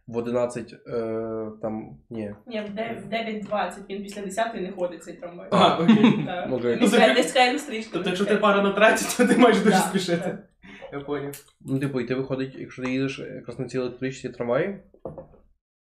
в 0.08 0.16
11 0.16 0.72
е, 0.72 1.50
там. 1.62 1.98
Ні. 2.10 2.34
Ні, 2.46 2.60
в 2.60 2.74
де- 2.74 3.02
в 3.04 3.12
9.20 3.12 3.72
він 3.90 4.02
після 4.02 4.22
10 4.22 4.54
не 4.54 4.72
ходить 4.72 5.04
цей 5.04 5.14
трамвай. 5.14 5.48
А, 5.50 5.78
окей. 5.82 6.24
Так. 6.26 6.52
Окей. 6.52 6.76
Не 6.80 6.88
чекає- 6.88 7.14
Не 7.14 7.24
чекає 7.24 7.52
на 7.52 7.58
стрічку. 7.58 7.90
Тобто, 7.92 8.08
якщо 8.08 8.24
ти 8.26 8.36
пара 8.36 8.62
на 8.62 8.72
треті, 8.72 9.04
то 9.16 9.26
ти 9.26 9.38
маєш 9.38 9.58
дуже 9.60 9.76
спішити. 9.76 10.22
так. 10.22 10.44
Я 10.92 11.00
поняв. 11.00 11.34
Ну, 11.60 11.78
типу, 11.78 12.00
і 12.00 12.04
ти 12.06 12.14
виходить, 12.14 12.54
якщо 12.58 12.82
ти 12.82 12.90
їдеш 12.92 13.18
якраз 13.18 13.58
на 13.58 13.66
цій 13.66 13.78
електричці 13.78 14.28
трамваї, 14.28 14.80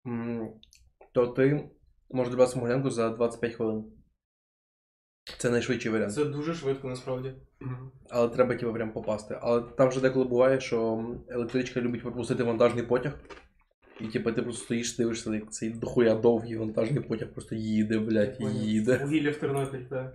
м, 0.08 0.50
то 1.12 1.28
ти 1.28 1.70
можеш 2.12 2.32
добратися 2.32 2.58
в 2.58 2.60
Могилянку 2.62 2.90
за 2.90 3.10
25 3.10 3.54
хвилин. 3.54 3.86
Це 5.38 5.50
найшвидший 5.50 5.92
варіант. 5.92 6.14
Це 6.14 6.26
дуже 6.26 6.54
швидко 6.54 6.88
насправді. 6.88 7.34
Але 8.10 8.30
треба 8.30 8.56
типу, 8.56 8.74
прям 8.74 8.92
попасти. 8.92 9.38
Але 9.42 9.62
там 9.62 9.90
вже 9.90 10.02
деколи 10.02 10.26
буває, 10.26 10.60
що 10.60 11.06
електричка 11.30 11.82
любить 11.82 12.02
пропустити 12.02 12.44
вантажний 12.44 12.84
потяг. 12.86 13.14
І 14.02 14.08
типу, 14.08 14.32
ти 14.32 14.42
просто 14.42 14.64
стоїш, 14.64 14.98
дивишся, 14.98 15.36
як 15.36 15.52
цей 15.54 15.70
дохуя 15.70 16.16
довгий 16.16 16.58
вантажний 16.58 17.04
потяг 17.04 17.30
просто 17.34 17.56
їде, 17.56 18.00
блядь, 18.00 18.38
і 18.40 18.44
їде. 18.46 18.98
Вугілля 18.98 19.32
в 19.32 19.36
Тернопіль, 19.36 19.84
так. 19.90 20.14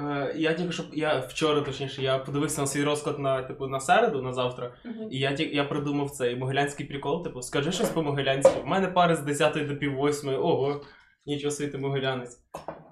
Е, 0.00 0.34
я 0.36 0.54
тільки 0.54 0.72
що 0.72 0.84
я 0.92 1.18
вчора, 1.20 1.60
точніше, 1.60 2.02
я 2.02 2.18
подивився 2.18 2.60
на 2.60 2.66
свій 2.66 2.84
розклад 2.84 3.18
на 3.18 3.42
типу 3.42 3.66
на 3.66 3.80
середу, 3.80 4.22
на 4.22 4.32
завтра, 4.32 4.74
Мгм. 4.84 5.08
і 5.10 5.18
я 5.18 5.32
ті- 5.34 5.54
я 5.56 5.64
придумав 5.64 6.10
цей 6.10 6.36
могилянський 6.36 6.86
прикол, 6.86 7.24
типу, 7.24 7.42
скажи 7.42 7.72
щось 7.72 7.90
по 7.90 8.02
могилянськи. 8.02 8.60
У 8.64 8.66
мене 8.66 8.88
пари 8.88 9.16
з 9.16 9.20
10 9.20 9.64
до 9.66 9.76
пів 9.76 9.92
8, 9.96 10.30
ого, 10.30 10.84
нічого 11.26 11.50
собі 11.50 11.70
ти 11.70 11.78
могилянець. 11.78 12.38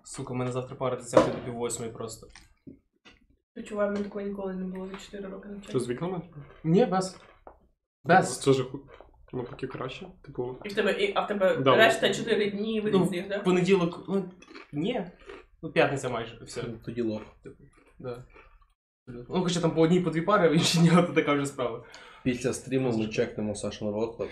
Сука, 0.05 0.33
у 0.35 0.37
мене 0.37 0.53
завтра 0.53 0.77
пара 0.77 0.97
з 1.01 1.03
10 1.13 1.27
до 1.33 1.39
пів 1.45 1.55
8 1.59 1.93
просто. 1.93 2.27
Відчуваю, 3.57 3.91
в 3.91 3.93
мене 3.93 4.05
такого 4.05 4.21
ніколи 4.27 4.55
не 4.55 4.65
було 4.65 4.87
за 4.87 4.97
4 4.97 5.29
роки 5.29 5.49
Що 5.49 5.55
навчання. 5.55 5.81
з 5.81 5.89
вікнами? 5.89 6.21
Ні, 6.65 6.87
без. 6.87 7.17
Без. 8.05 8.41
Це 8.41 8.53
ж 8.53 8.65
навпаки 9.34 9.68
краще. 9.68 10.06
Типу, 10.26 10.56
І 10.66 10.70
в 10.70 10.74
тебе, 10.74 10.92
і, 10.92 11.12
а 11.16 11.22
в 11.22 11.28
тебе 11.28 11.58
Да. 11.58 11.76
решта 11.76 12.14
4 12.14 12.50
дні 12.52 12.82
вихідних, 12.82 13.30
так? 13.30 13.44
Понеділок, 13.44 14.06
ну, 14.10 14.32
ні. 14.74 15.06
Ну, 15.62 15.72
п'ятниця 15.72 16.10
майже, 16.10 16.40
все. 16.46 16.64
Тоді 16.86 17.02
лох. 17.02 17.22
Да. 18.00 18.24
Ну, 19.08 19.44
хоча 19.44 19.60
там 19.60 19.72
по 19.72 19.82
одній, 19.82 20.00
по 20.02 20.10
дві 20.10 20.22
пари, 20.22 20.48
а 20.48 20.50
в 20.50 20.54
інші 20.54 20.78
дні 20.80 20.90
то 20.90 21.04
така 21.04 21.34
вже 21.34 21.46
справа. 21.46 21.84
Після 22.24 22.54
стріму 22.54 22.98
ми 22.98 23.08
чекнемо 23.08 23.56
Сашин 23.56 23.90
розклад. 23.90 24.30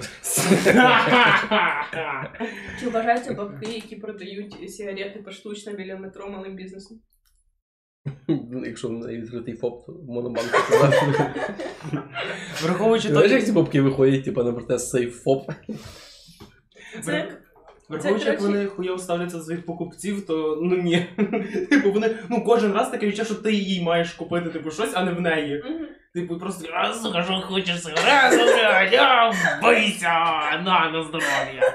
Чи 2.80 2.90
вважаються 2.90 3.34
бабки, 3.34 3.72
які 3.72 3.96
продають 3.96 4.72
сигарети 4.76 5.20
поштучно 5.20 5.74
біля 5.74 5.96
метро 5.98 6.30
малим 6.30 6.56
бізнесом? 6.56 7.00
Ну, 8.29 8.67
Якщо 8.67 8.89
відкритий 8.89 9.55
ФОП, 9.55 9.87
то 9.87 9.93
монобанк. 9.93 10.51
Враховуючи 12.63 13.09
Знаєш, 13.09 13.33
як 13.33 13.45
ці 13.45 13.53
бабки 13.53 13.81
виходять, 13.81 14.25
типу, 14.25 14.43
на 14.43 14.53
протест 14.53 14.91
сейф 14.91 15.23
ФОП? 15.23 15.51
Це 17.03 17.13
як 17.15 17.50
враховуючи, 17.91 18.29
як 18.29 18.41
вони 18.41 18.67
хуйово 18.67 18.99
ставляться 18.99 19.37
до 19.37 19.43
своїх 19.43 19.67
покупців, 19.67 20.27
то 20.27 20.59
ну 20.63 20.77
ні. 20.77 21.07
Типу, 21.71 21.93
вони, 21.93 22.17
ну 22.29 22.45
кожен 22.45 22.73
раз 22.73 22.91
таке 22.91 23.07
відчуття, 23.07 23.25
що 23.25 23.35
ти 23.35 23.53
їй 23.53 23.83
маєш 23.83 24.13
купити, 24.13 24.51
типу, 24.51 24.71
щось, 24.71 24.91
а 24.95 25.05
не 25.05 25.13
в 25.13 25.21
неї. 25.21 25.65
Типу, 26.15 26.39
просто, 26.39 26.69
сука, 27.03 27.23
що 27.25 27.41
хочеш 27.49 27.83
блядь, 27.85 28.95
а, 28.95 29.33
бийся, 29.63 30.13
на, 30.65 30.91
на 30.91 31.05
здоров'я. 31.05 31.73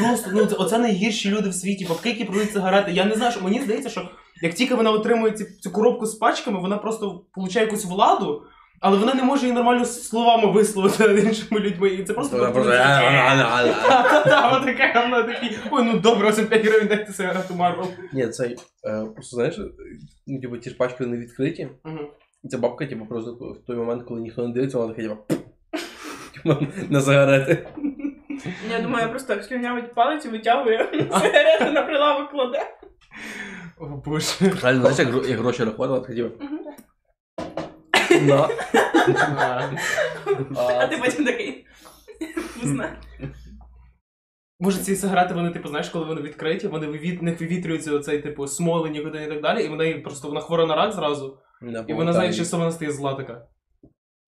Просто, 0.00 0.30
ну, 0.32 0.46
це, 0.46 0.56
оце 0.56 0.78
найгірші 0.78 1.30
люди 1.30 1.48
в 1.48 1.54
світі, 1.54 1.86
бабки, 1.88 2.08
які 2.08 2.24
продають 2.24 2.52
сигарети. 2.52 2.92
Я 2.92 3.04
не 3.04 3.14
знаю, 3.14 3.32
що 3.32 3.40
мені 3.40 3.60
здається, 3.60 3.90
що 3.90 4.08
як 4.42 4.54
тільки 4.54 4.74
вона 4.74 4.90
отримує 4.90 5.32
ці, 5.32 5.44
цю 5.44 5.70
коробку 5.70 6.06
з 6.06 6.14
пачками, 6.14 6.60
вона 6.60 6.76
просто 6.76 7.24
получає 7.34 7.66
якусь 7.66 7.84
владу, 7.84 8.42
але 8.80 8.98
вона 8.98 9.14
не 9.14 9.22
може 9.22 9.42
її 9.42 9.54
нормально 9.54 9.84
словами 9.84 10.52
висловити 10.52 11.08
над 11.08 11.24
іншими 11.24 11.60
людьми. 11.60 11.88
І 11.88 12.04
це 12.04 12.12
просто 12.14 12.38
Вона 12.38 12.50
просто. 12.50 12.70
Та-та-та, 12.70 14.48
вона 14.48 14.74
така, 14.74 15.02
вона 15.02 15.22
такий, 15.22 15.58
ой, 15.70 15.82
ну 15.84 15.98
добре, 15.98 16.28
ось 16.28 16.40
5 16.40 16.66
гривень 16.66 16.88
дайте 16.88 17.12
сигарету 17.12 17.54
Марвел. 17.54 17.86
Ні, 18.12 18.28
цей, 18.28 18.56
е, 18.84 19.04
просто 19.14 19.36
знаєш, 19.36 19.60
ну, 20.26 20.40
типу, 20.40 20.56
ті 20.56 20.70
ж 20.70 20.76
пачки 20.76 21.06
не 21.06 21.16
відкриті. 21.16 21.68
І 22.44 22.48
ця 22.48 22.58
бабка, 22.58 22.86
типу, 22.86 23.06
просто 23.06 23.32
в 23.32 23.66
той 23.66 23.76
момент, 23.76 24.02
коли 24.02 24.20
ніхто 24.20 24.48
не 24.48 24.54
дивиться, 24.54 24.78
вона 24.78 24.94
така, 24.94 25.08
типу, 25.08 25.20
типу, 26.58 26.66
на 26.90 27.00
сигарети. 27.00 27.68
Я 28.70 28.80
думаю, 28.80 29.02
я 29.02 29.08
просто 29.08 29.34
так 29.34 29.44
слюнявить 29.44 29.94
палець 29.94 30.24
і 30.24 30.28
витягує 30.28 30.88
сигарету 31.20 31.72
на 31.72 31.82
прилавок 31.82 32.30
кладе. 32.30 32.60
О 33.78 33.86
боже. 33.86 34.26
Реально, 34.62 34.80
знаєш, 34.80 34.98
як, 34.98 35.28
як 35.28 35.38
гроші 35.38 35.64
рахувати, 35.64 35.92
вона 35.92 36.00
така, 36.06 36.14
типу, 36.14 36.44
Мгм. 38.22 39.76
А 40.56 40.86
ти 40.86 40.96
потім 40.96 41.24
такий. 41.24 41.66
Вкусно. 42.36 42.84
Може, 44.60 44.78
ці 44.78 44.96
сигарети, 44.96 45.34
вони, 45.34 45.50
типу, 45.50 45.68
знаєш, 45.68 45.88
коли 45.88 46.04
вони 46.04 46.20
відкриті, 46.20 46.66
вони 46.66 46.86
вивіт, 46.86 47.20
в 47.20 47.22
них 47.22 47.40
вивітрюється 47.40 47.92
оцей, 47.92 48.22
типу, 48.22 48.46
смоли, 48.46 48.90
нікуди 48.90 49.24
і 49.24 49.28
так 49.28 49.42
далі, 49.42 49.64
і 49.64 49.68
вона 49.68 49.84
їй 49.84 49.94
просто 49.94 50.28
вона 50.28 50.40
хвора 50.40 50.66
на 50.66 50.76
рак 50.76 50.92
зразу, 50.92 51.38
і 51.88 51.94
вона 51.94 52.12
знає, 52.12 52.32
що 52.32 52.56
вона 52.56 52.70
стає 52.70 52.92
зла 52.92 53.14
така. 53.14 53.46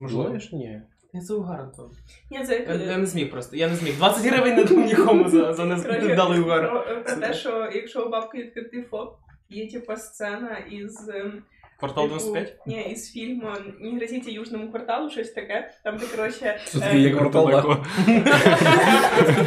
Можливо. 0.01 0.39
Ні. 0.53 0.83
Я 1.15 1.21
це 1.21 1.35
угар, 1.35 1.73
то. 1.77 1.91
Ні, 2.31 2.45
це 2.45 2.67
Я, 2.69 2.75
я 2.75 2.99
не 2.99 3.07
зміг 3.07 3.31
просто, 3.31 3.57
я 3.57 3.69
не 3.69 3.75
зміг. 3.75 3.97
20 3.97 4.27
гривень 4.27 4.57
не 4.57 4.65
дам 4.65 4.85
нікому 4.85 5.29
за, 5.29 5.53
за 5.53 5.63
Коротше, 5.63 6.03
невдалий 6.03 6.41
угар. 6.41 6.71
про, 6.71 7.03
про 7.05 7.17
те, 7.17 7.35
що 7.35 7.71
якщо 7.75 8.07
у 8.07 8.09
бабки 8.11 8.39
відкритий 8.39 8.83
ФОП, 8.83 9.17
є 9.49 9.71
типа 9.71 9.97
сцена 9.97 10.57
із 10.57 11.09
ем, 11.09 11.43
Квартал 11.83 12.05
типу, 12.09 12.19
95? 12.19 12.67
Ні, 12.67 12.91
із 12.93 13.13
фільму 13.13 13.51
«Не 13.81 13.97
грозіть 13.97 14.29
южному 14.29 14.71
кварталу, 14.71 15.11
щось 15.11 15.33
таке. 15.33 15.75
Там 15.85 15.97
де 15.97 16.07
коротше. 16.07 16.61
Це 16.67 16.99
як 16.99 17.19
квартал. 17.19 17.47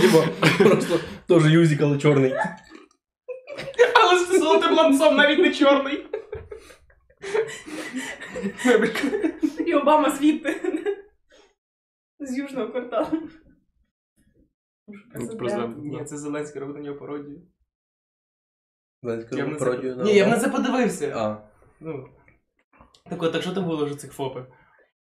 Типу, 0.01 0.23
просто 0.69 0.99
теж 1.27 1.53
юзик, 1.53 1.81
але 1.81 1.97
чорний. 1.97 2.33
Але 3.95 4.19
з 4.19 4.39
золотим 4.39 4.73
ланцом 4.73 5.15
навіть 5.15 5.39
не 5.39 5.53
чорний. 5.53 6.05
І 9.65 9.73
Обама 9.73 10.09
звідти. 10.09 10.61
З 12.19 12.37
южного 12.37 12.67
кварталу. 12.71 13.07
Ну, 15.15 15.37
президент. 15.37 15.77
Ні, 15.77 16.05
це 16.05 16.17
Зеленський 16.17 16.61
робить 16.61 16.75
на 16.77 16.81
нього 16.83 16.99
пародію. 16.99 17.41
На 19.03 19.23
це- 19.23 19.45
пародію 19.59 19.95
на- 19.95 20.03
Ні, 20.03 20.13
я 20.15 20.25
б 20.25 20.27
на 20.27 20.39
це 20.39 20.49
подивився. 20.49 21.13
А, 21.15 21.37
Ну. 21.79 22.09
Так 23.09 23.23
от, 23.23 23.33
так 23.33 23.41
що 23.41 23.51
там 23.51 23.65
було 23.65 23.85
вже 23.85 23.95
цих 23.95 24.13
фопи? 24.13 24.45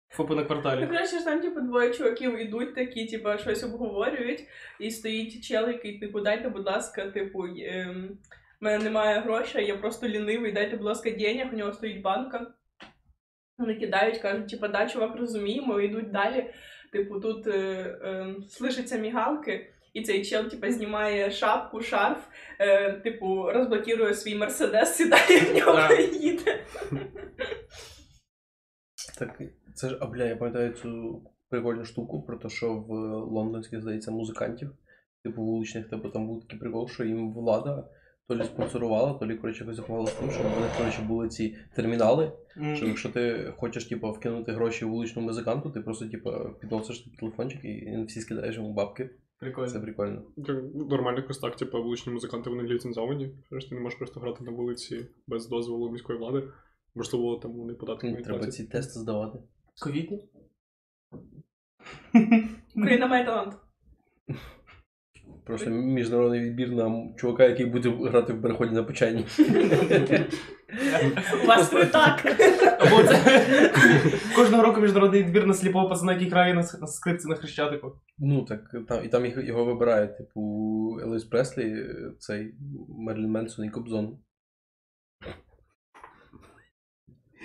фопи 0.08 0.34
на 0.34 0.40
Ну, 0.40 0.46
кварталі. 0.46 0.86
коротше, 0.86 1.18
ж 1.18 1.24
там, 1.24 1.40
типу, 1.40 1.60
двоє 1.60 1.94
чуваків 1.94 2.38
ідуть 2.40 2.74
такі, 2.74 3.06
типу, 3.06 3.28
щось 3.38 3.64
обговорюють, 3.64 4.44
і 4.80 4.90
стоїть 4.90 5.44
чел, 5.44 5.68
який, 5.68 5.98
типу, 5.98 6.20
дайте, 6.20 6.48
будь 6.48 6.66
ласка, 6.66 7.10
типу, 7.10 7.44
ем, 7.46 8.18
в 8.60 8.64
мене 8.64 8.84
немає 8.84 9.20
грошей, 9.20 9.66
я 9.66 9.76
просто 9.76 10.08
лінивий, 10.08 10.52
дайте, 10.52 10.76
будь 10.76 10.86
ласка, 10.86 11.10
денег, 11.10 11.46
у 11.52 11.56
нього 11.56 11.72
стоїть 11.72 12.02
банка. 12.02 12.46
Вони 13.58 13.74
кидають, 13.74 14.18
кажуть, 14.18 14.48
типу, 14.48 14.68
да, 14.68 14.88
чувак, 14.88 15.16
розуміємо, 15.16 15.80
йдуть 15.80 16.10
далі. 16.10 16.50
Типу, 16.92 17.20
тут 17.20 17.46
е, 17.46 17.50
е, 18.02 18.34
слышаться 18.48 18.98
мігалки, 18.98 19.72
і 19.96 20.02
цей 20.02 20.24
чел, 20.24 20.48
типу, 20.48 20.70
знімає 20.70 21.30
шапку, 21.30 21.80
шарф, 21.80 22.18
е, 22.60 22.92
типу, 22.92 23.50
розблокірує 23.52 24.14
свій 24.14 24.34
мерседес, 24.34 24.94
сідає 24.94 25.40
в 25.40 25.56
нього 25.56 25.72
Так. 25.72 26.00
і 26.00 26.18
їде. 26.18 26.60
Так, 29.18 29.42
це 29.74 29.88
ж, 29.88 29.98
а 30.00 30.06
бля, 30.06 30.24
я 30.24 30.36
пам'ятаю 30.36 30.72
цю 30.72 31.22
прикольну 31.48 31.84
штуку 31.84 32.22
про 32.22 32.36
те, 32.36 32.48
що 32.48 32.74
в 32.74 32.90
лондонських, 33.32 33.80
здається, 33.80 34.10
музикантів, 34.10 34.70
типу 35.24 35.42
вуличних, 35.42 35.90
типу 35.90 36.08
там 36.08 36.26
був 36.26 36.42
такий 36.42 36.58
прикол, 36.58 36.88
що 36.88 37.04
їм 37.04 37.34
влада 37.34 37.88
то 38.28 38.36
лі 38.36 38.44
спонсорувала, 38.44 39.12
то 39.12 39.26
лі, 39.26 39.34
коротше, 39.34 39.64
якось 39.64 39.76
допомагала 39.76 40.10
з 40.10 40.12
тим, 40.12 40.30
щоб 40.30 40.46
в 40.46 40.60
них, 40.60 40.70
коротше, 40.78 41.02
були 41.02 41.28
ці 41.28 41.56
термінали, 41.74 42.32
що 42.74 42.86
якщо 42.86 43.08
ти 43.08 43.52
хочеш, 43.56 43.84
типу, 43.84 44.12
вкинути 44.12 44.52
гроші 44.52 44.84
вуличному 44.84 45.28
музиканту, 45.28 45.70
ти 45.70 45.80
просто, 45.80 46.06
типу, 46.06 46.30
підносиш 46.60 46.98
телефончик 47.20 47.64
і 47.64 48.04
всі 48.08 48.20
скидаєш 48.20 48.56
йому 48.56 48.72
бабки. 48.72 49.10
Це 49.40 49.46
Прикольно. 49.46 49.80
прикольно. 49.80 50.22
Так, 50.46 50.56
Нормально 50.74 51.18
якось 51.18 51.38
так, 51.38 51.56
типу, 51.56 51.82
вуличні 51.82 52.12
музиканти 52.12 52.50
вони 52.50 52.62
ліцензовані. 52.62 53.28
Ти 53.50 53.74
не 53.74 53.80
можеш 53.80 53.98
просто 53.98 54.20
грати 54.20 54.44
на 54.44 54.50
вулиці 54.50 55.06
без 55.26 55.48
дозволу 55.48 55.90
міської 55.90 56.18
влади. 56.18 56.42
Можливо, 56.94 57.36
там 57.36 57.52
вони 57.52 57.74
податки 57.74 58.10
не 58.10 58.22
Треба 58.22 58.46
ці 58.46 58.64
тести 58.64 59.00
здавати. 59.00 59.38
Ковідні? 59.82 60.22
Україна 62.76 63.06
має 63.06 63.24
талант. 63.24 63.54
Просто 65.44 65.70
міжнародний 65.70 66.40
відбір 66.40 66.72
на 66.72 67.14
чувака, 67.16 67.44
який 67.44 67.66
буде 67.66 67.90
грати 67.90 68.32
в 68.32 68.42
переході 68.42 68.74
на 68.74 68.82
печені. 68.82 69.24
У 71.42 71.46
вас 71.46 71.72
не 71.72 71.86
так. 71.86 72.36
Кожного 74.36 74.62
року 74.62 74.80
міжнародний 74.80 75.22
відбір 75.22 75.46
на 75.46 75.54
сліпого 75.54 75.88
пацана, 75.88 76.12
який 76.12 76.28
грає 76.28 76.54
на, 76.54 76.62
скрипці 76.62 77.28
на 77.28 77.34
хрещатику. 77.34 77.92
Ну 78.18 78.42
так, 78.42 78.60
там, 78.88 79.04
і 79.04 79.08
там 79.08 79.26
його 79.26 79.64
вибирають, 79.64 80.16
типу, 80.16 80.40
Елвіс 81.02 81.24
Преслі, 81.24 81.86
цей 82.18 82.54
Мерлін 82.88 83.30
Менсон 83.30 83.64
і 83.64 83.70
Кобзон. 83.70 84.18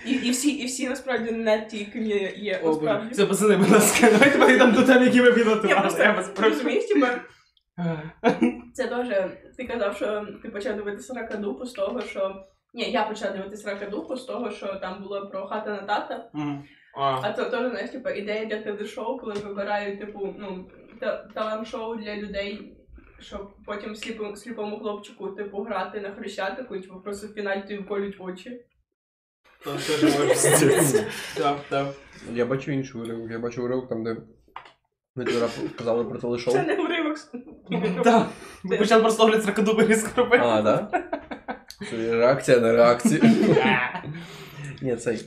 І, 0.06 0.12
і, 0.12 0.32
всі, 0.32 0.50
і 0.52 0.66
всі 0.66 0.90
насправді 0.90 1.32
не 1.32 1.66
ті, 1.66 1.86
ким 1.86 2.06
є, 2.06 2.34
є 2.38 2.62
насправді. 2.66 3.12
Все, 3.12 3.26
пацани, 3.26 3.58
будь 3.58 3.72
ласка, 3.72 4.08
давайте 4.12 4.38
перейдемо 4.38 4.72
до 4.72 4.84
тем, 4.84 5.04
які 5.04 5.18
Я 5.18 5.32
підготували. 5.32 6.26
Розумієш, 6.40 6.86
типа, 6.86 7.08
це 8.74 8.88
теж, 8.88 9.08
ти 9.58 9.68
казав, 9.68 9.96
що 9.96 10.28
ти 10.44 10.50
почав 10.50 10.76
дивитися 10.76 11.14
Ракадупу 11.14 11.66
з 11.66 11.72
того, 11.72 12.02
що. 12.02 12.46
Ні, 12.74 12.92
я 12.92 13.04
почав 13.04 13.34
дивитися 13.34 13.70
Ракадупу 13.74 14.16
з 14.16 14.24
того, 14.26 14.52
що 14.52 14.76
там 14.76 15.02
було 15.04 15.28
про 15.28 15.48
хата 15.48 15.70
на 15.72 15.82
тата. 15.82 16.30
М. 16.36 16.64
А, 16.98 17.20
А 17.24 17.34
це 17.34 17.46
теж, 17.46 17.70
знаєш, 17.70 17.90
типа, 17.90 18.12
ідея 18.12 18.46
для 18.46 18.62
телешоу, 18.62 19.18
коли 19.18 19.34
вибирають, 19.34 20.00
типу, 20.00 20.36
ну, 20.40 20.70
та- 21.00 21.28
талант-шоу 21.36 21.96
для 21.96 22.16
людей, 22.16 22.78
щоб 23.20 23.52
потім 23.66 23.96
сліпому, 23.96 24.36
сліпому 24.36 24.80
хлопчику, 24.80 25.28
типу, 25.30 25.62
грати 25.64 26.02
на 26.02 26.12
хрещатику, 26.12 26.76
і 26.76 26.82
типу, 26.82 27.00
просто 27.02 27.28
в 27.28 27.34
фіналі 27.34 27.62
тобі 27.62 27.78
вколють 27.78 28.16
очі. 28.20 28.66
то 29.64 29.72
теж 29.72 30.04
може. 30.04 31.08
Так, 31.38 31.58
так. 31.70 31.88
Я 32.34 32.46
бачу 32.46 32.72
інший 32.72 33.02
уривок. 33.02 33.32
Я 33.32 33.40
бачу 33.40 33.64
уривок 33.64 33.90
там, 33.90 34.04
де 34.04 34.18
ми 35.16 35.26
тоді 35.26 35.40
казали 35.78 36.06
про 36.06 36.20
телешоу. 36.20 36.54
Це 36.54 36.64
не 36.64 36.76
уривок. 36.76 37.18
Так. 38.04 38.28
Ми 38.64 38.78
почали 38.78 39.02
просто 39.02 39.24
огляд 39.24 39.42
з 39.42 39.46
ракодуби 39.48 39.84
і 39.90 39.94
скоропи. 39.96 40.38
А, 40.44 40.62
да? 40.62 40.90
Це 41.90 42.12
реакція 42.12 42.60
на 42.60 42.72
реакцію. 42.72 43.22
Ні, 44.82 44.96
цей. 44.96 45.22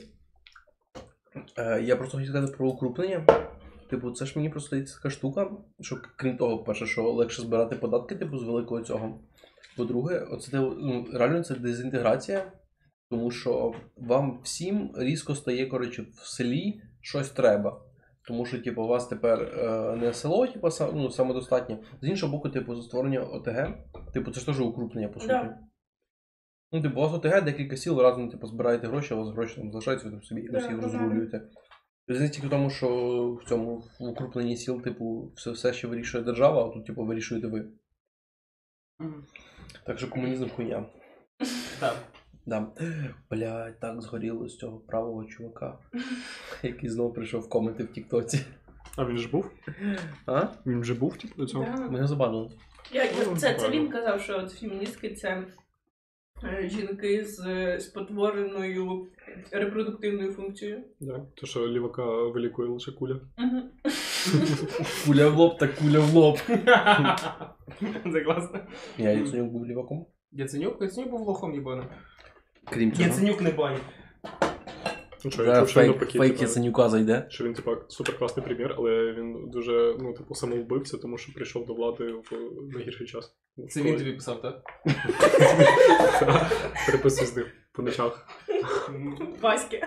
Е, 1.57 1.81
я 1.81 1.95
просто 1.95 2.17
хотів 2.17 2.31
сказати 2.31 2.53
про 2.57 2.69
укрупнення. 2.69 3.25
Типу, 3.89 4.11
це 4.11 4.25
ж 4.25 4.33
мені 4.35 4.49
просто 4.49 4.67
здається 4.67 4.95
така 4.95 5.09
штука, 5.09 5.51
що 5.81 5.97
крім 6.15 6.37
того, 6.37 6.63
перше, 6.63 6.85
що 6.85 7.03
легше 7.11 7.41
збирати 7.41 7.75
податки, 7.75 8.15
типу, 8.15 8.37
з 8.37 8.43
великого 8.43 8.81
цього. 8.81 9.19
По-друге, 9.77 10.19
оце 10.31 10.59
ну, 10.59 11.07
реально 11.13 11.43
це 11.43 11.55
дезінтеграція, 11.55 12.51
тому 13.09 13.31
що 13.31 13.73
вам 13.97 14.39
всім 14.43 14.91
різко 14.97 15.35
стає, 15.35 15.65
коротше, 15.65 16.05
в 16.13 16.27
селі 16.27 16.81
щось 17.01 17.29
треба. 17.29 17.81
Тому 18.27 18.45
що, 18.45 18.61
типу, 18.61 18.83
у 18.83 18.87
вас 18.87 19.07
тепер 19.07 19.41
е, 19.41 19.95
не 19.95 20.13
село, 20.13 20.47
типу, 20.47 20.67
са- 20.67 20.91
ну, 20.95 21.09
самодостатнє. 21.09 21.77
З 22.01 22.07
іншого 22.07 22.31
боку, 22.31 22.49
типу, 22.49 22.75
за 22.75 22.81
створення 22.81 23.19
ОТГ, 23.19 23.73
типу, 24.13 24.31
це 24.31 24.39
ж 24.39 24.45
теж 24.45 24.59
укрупнення, 24.61 25.07
по 25.07 25.19
суті. 25.19 25.33
Да. 25.33 25.57
Ну, 26.75 26.81
типу, 26.81 26.99
у 26.99 27.03
вас 27.03 27.13
ОТГ, 27.13 27.43
декілька 27.43 27.77
сіл, 27.77 27.99
разом 27.99 28.29
типу, 28.29 28.47
збираєте 28.47 28.87
гроші, 28.87 29.13
а 29.13 29.17
у 29.17 29.19
вас 29.19 29.29
гроші 29.29 29.55
там 29.55 29.71
залишаються, 29.71 30.05
ви 30.07 30.11
там 30.11 30.23
собі 30.23 30.41
якось 30.41 30.63
Да, 30.63 30.71
їх 30.71 30.81
розрулюєте. 30.83 31.41
Різниця 32.07 32.33
тільки 32.33 32.47
в 32.47 32.49
тому, 32.49 32.69
що 32.69 32.87
в 33.31 33.49
цьому 33.49 33.83
в 33.99 34.03
укрупненні 34.03 34.57
сіл, 34.57 34.81
типу, 34.81 35.31
все, 35.35 35.51
все 35.51 35.73
ще 35.73 35.87
вирішує 35.87 36.23
держава, 36.23 36.65
а 36.65 36.73
тут, 36.73 36.85
типу, 36.85 37.05
вирішуєте 37.05 37.47
ви. 37.47 37.65
Мгм. 38.99 39.25
Так 39.85 39.97
що 39.97 40.09
комунізм 40.09 40.49
хуйня. 40.49 40.85
Так. 41.79 41.95
Да. 42.45 42.67
Блядь, 43.29 43.79
так 43.79 44.01
згоріло 44.01 44.49
з 44.49 44.57
цього 44.57 44.79
правого 44.79 45.25
чувака, 45.25 45.77
який 46.63 46.89
знову 46.89 47.13
прийшов 47.13 47.41
в 47.41 47.49
коменти 47.49 47.83
в 47.83 47.93
Тіктоці. 47.93 48.45
А 48.97 49.05
він 49.05 49.17
ж 49.17 49.29
був? 49.29 49.51
А? 50.25 50.47
Він 50.65 50.81
вже 50.81 50.93
був, 50.93 51.17
типу, 51.17 51.33
до 51.37 51.45
цього? 51.45 51.65
Да. 51.77 51.89
Мене 51.89 52.07
забанили. 52.07 52.49
Я, 52.91 53.03
я- 53.03 53.11
Ну, 53.27 53.37
це, 53.37 53.53
це 53.53 53.69
він 53.69 53.87
казав, 53.87 54.21
що 54.21 54.37
от 54.37 54.51
феміністки 54.51 55.15
це 55.15 55.43
жінки 56.63 57.25
з 57.25 57.45
е, 57.47 57.79
спотвореною 57.79 59.07
репродуктивною 59.51 60.31
функцією. 60.33 60.83
Да. 60.99 61.21
То, 61.35 61.47
що 61.47 61.67
лівака 61.67 62.03
вилікує 62.05 62.69
лише 62.69 62.91
куля. 62.91 63.19
Куля 65.05 65.29
в 65.29 65.37
лоб, 65.37 65.57
так 65.57 65.75
куля 65.75 65.99
в 65.99 66.13
лоб. 66.13 66.37
Це 68.13 68.21
класно. 68.21 68.59
Я 68.97 69.11
Яценюк 69.11 69.51
був 69.51 69.65
ліваком. 69.65 70.05
Яценюк? 70.31 70.81
Яценюк 70.81 71.11
був 71.11 71.21
лохом 71.21 71.53
їбаним. 71.53 71.85
Крім 72.71 72.91
цього. 72.91 73.07
Яценюк 73.09 73.41
не 73.41 73.51
бані. 73.51 73.77
Ну 75.25 75.31
що, 75.31 75.43
я 75.43 75.47
Зараз 75.47 75.59
чув, 75.59 75.69
що 75.69 75.79
він 75.79 75.87
фейк, 75.87 76.01
навпаки, 76.01 76.19
фейк 76.19 76.41
Яценюка 76.41 76.89
зайде. 76.89 77.25
що 77.29 77.43
він, 77.43 77.53
типа, 77.53 77.77
супер 77.87 78.17
класний 78.17 78.45
прем'єр, 78.45 78.75
але 78.77 79.13
він 79.13 79.49
дуже, 79.49 79.95
ну, 79.99 80.13
типу, 80.13 80.35
самовбивця, 80.35 80.97
тому 80.97 81.17
що 81.17 81.33
прийшов 81.33 81.65
до 81.65 81.73
влади 81.73 82.03
в 82.03 82.31
найгірший 82.73 83.07
час. 83.07 83.35
Це 83.69 83.81
він 83.81 83.97
тобі 83.97 84.11
писав, 84.11 84.41
так? 84.41 84.63
Переписуй 86.85 87.27
з 87.27 87.35
ним 87.35 87.45
по 87.71 87.81
ночах. 87.81 88.27
Васьки. 89.41 89.81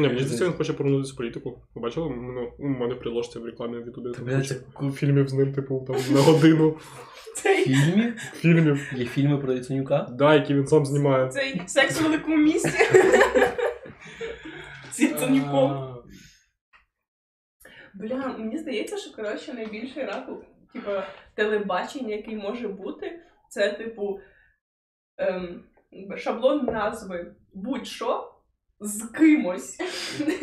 Ні, 0.00 0.06
мені 0.06 0.20
здається, 0.20 0.44
він 0.44 0.52
хоче 0.52 0.72
повернутися 0.72 1.12
в 1.12 1.16
політику. 1.16 1.62
Ви 1.74 1.82
бачили? 1.82 2.10
Ну, 2.10 2.52
у 2.58 2.68
мене 2.68 2.94
в 2.94 2.98
приложці 3.00 3.38
в 3.38 3.44
рекламі 3.44 3.78
в 3.78 3.86
Ютубі 3.86 4.12
там 4.12 4.24
блядь, 4.24 4.56
куча 4.74 4.96
фільмів 4.96 5.28
з 5.28 5.32
ним, 5.34 5.52
типу, 5.52 5.84
там 5.86 5.96
на 6.14 6.20
годину 6.20 6.78
Цей, 7.34 7.64
Фільмів? 7.64 8.18
фільмів. 8.18 8.92
Є 8.96 9.04
фільми 9.04 9.38
про 9.38 9.52
Яценюка? 9.52 10.06
Да, 10.10 10.34
які 10.34 10.54
він 10.54 10.66
сам 10.66 10.86
знімає. 10.86 11.28
цей 11.28 11.62
секс 11.66 12.00
у 12.00 12.04
великому 12.04 12.36
місті. 12.36 12.68
З 14.92 15.00
Яценюком. 15.00 15.70
А, 15.70 15.96
Бля, 17.94 18.36
мені 18.38 18.58
здається, 18.58 18.96
що 18.96 19.16
коротше 19.16 19.52
найбільший 19.54 20.04
рак, 20.04 20.26
типу, 20.72 20.90
телебачення, 21.34 22.14
який 22.14 22.36
може 22.36 22.68
бути, 22.68 23.20
це, 23.48 23.72
типу, 23.72 24.20
ем, 25.16 25.64
шаблон 26.16 26.64
назви 26.64 27.34
будь-що 27.54 28.29
з 28.80 29.02
кимось. 29.02 29.78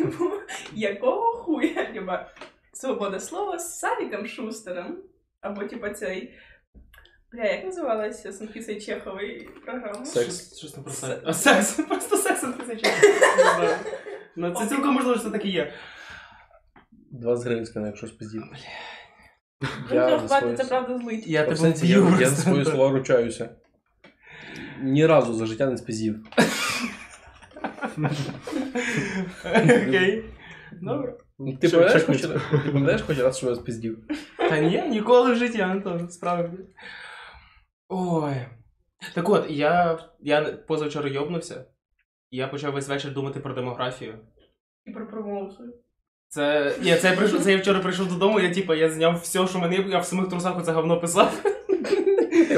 Якого 0.72 1.32
хуя, 1.42 1.92
типа, 1.92 2.28
свобода 2.72 3.20
слова 3.20 3.58
з 3.58 3.78
Савіком 3.78 4.26
Шустером. 4.26 4.96
Або, 5.40 5.64
типа, 5.64 5.90
цей. 5.90 6.34
Бля, 7.32 7.44
як 7.44 7.64
називалася 7.64 8.32
з 8.32 8.40
Анфісою 8.42 8.80
Чехової 8.80 9.48
програма? 9.64 10.04
Секс. 10.04 10.58
Щось- 10.58 10.72
про 10.72 10.92
секс. 10.92 11.22
А 11.24 11.32
секс, 11.34 11.72
просто 11.72 12.16
секс 12.16 12.42
на 12.42 12.52
тисячі. 12.52 12.90
Ну, 14.36 14.54
це 14.54 14.66
цілком 14.66 14.94
можливо, 14.94 15.14
що 15.14 15.24
це 15.24 15.30
таке 15.30 15.48
є. 15.48 15.72
20 17.10 17.46
гривень 17.46 17.66
скину, 17.66 17.86
якщо 17.86 18.06
спиздів. 18.06 18.42
Ну, 19.92 20.18
хватить, 20.26 20.58
це 20.58 20.64
правда 20.64 20.98
злить. 20.98 21.26
Я 21.26 21.44
тебе 21.44 21.56
сенсі, 21.56 21.88
я, 21.88 22.16
я 22.20 22.30
за 22.30 22.36
свої 22.42 22.64
слова 22.64 22.98
ручаюся. 22.98 23.50
Ні 24.82 25.06
разу 25.06 25.34
за 25.34 25.46
життя 25.46 25.66
не 25.66 25.76
спиздів. 25.76 26.26
Окей. 29.88 30.24
Добре. 30.82 31.14
Ти 31.60 31.68
Чек- 31.68 31.70
пам'ятаєш 31.70 32.02
хоч, 32.04 32.20
ти 32.20 32.70
пам'ятаєш 32.72 33.02
хоч 33.02 33.18
раз, 33.18 33.38
що 33.38 33.48
я 33.48 33.54
спиздів? 33.54 33.98
Та 34.36 34.58
ні, 34.58 34.82
ніколи 34.88 35.32
в 35.32 35.36
житті, 35.36 35.60
Антон, 35.60 36.08
справді. 36.08 36.58
Ой. 37.88 38.34
Так 39.14 39.28
от, 39.28 39.50
я, 39.50 39.98
я 40.20 40.42
позавчора 40.42 41.08
йобнувся, 41.08 41.64
і 42.30 42.36
я 42.36 42.48
почав 42.48 42.72
весь 42.72 42.88
вечір 42.88 43.12
думати 43.12 43.40
про 43.40 43.54
демографію. 43.54 44.18
І 44.86 44.90
пропромовив. 44.90 45.52
Це 46.28 46.74
я, 46.82 46.96
це 46.96 47.10
я 47.10 47.16
прийшов, 47.16 47.40
це 47.40 47.52
я 47.52 47.58
вчора 47.58 47.80
прийшов 47.80 48.08
додому, 48.08 48.40
я 48.40 48.54
типа 48.54 48.74
я 48.74 48.90
зняв 48.90 49.20
все, 49.20 49.46
що 49.46 49.58
мене, 49.58 49.76
я 49.88 49.98
в 49.98 50.04
самих 50.04 50.28
трусах 50.28 50.58
оце 50.58 50.72
говно 50.72 51.00
писав. 51.00 51.42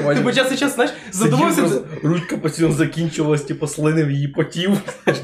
Типу 0.02 0.32
час 0.32 0.52
і 0.52 0.56
час, 0.56 0.74
знаєш, 0.74 0.92
задумався. 1.12 1.68
Сидів, 1.68 1.84
ручка 2.02 2.36
постійно 2.36 2.72
закінчувалась, 2.72 3.42
типу, 3.42 3.66
слинив 3.66 4.10
її 4.10 4.28
потів. 4.28 4.70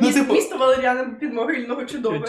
Ну, 0.00 0.12
типу, 0.12 0.32
Місто 0.34 0.56
Валеріана 0.56 1.04
підмогильного 1.04 1.84
чудове. 1.84 2.20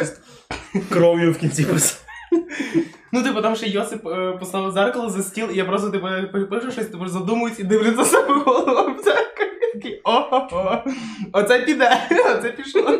Кров'ю 0.89 1.31
в 1.31 1.37
кінці 1.37 1.63
писав. 1.63 2.01
Ну, 3.11 3.23
типу, 3.23 3.41
там 3.41 3.55
ще 3.55 3.67
Йосип 3.67 4.07
е, 4.07 4.31
поставив 4.39 4.71
зеркало 4.71 5.09
за 5.09 5.23
стіл, 5.23 5.47
і 5.51 5.55
я 5.55 5.65
просто 5.65 5.89
типу 5.89 6.07
пишу 6.49 6.71
щось, 6.71 6.85
типу, 6.85 7.07
задумуюсь 7.07 7.59
і 7.59 7.63
дивлюсь 7.63 7.95
за 7.95 8.05
себе 8.05 8.33
голову 8.33 8.93
в 8.93 9.03
зеркало. 9.03 9.49
Такий, 9.73 10.01
О-о-о, 10.03 10.83
оце 11.33 11.59
піде, 11.59 12.07
оце 12.37 12.51
пішло. 12.51 12.99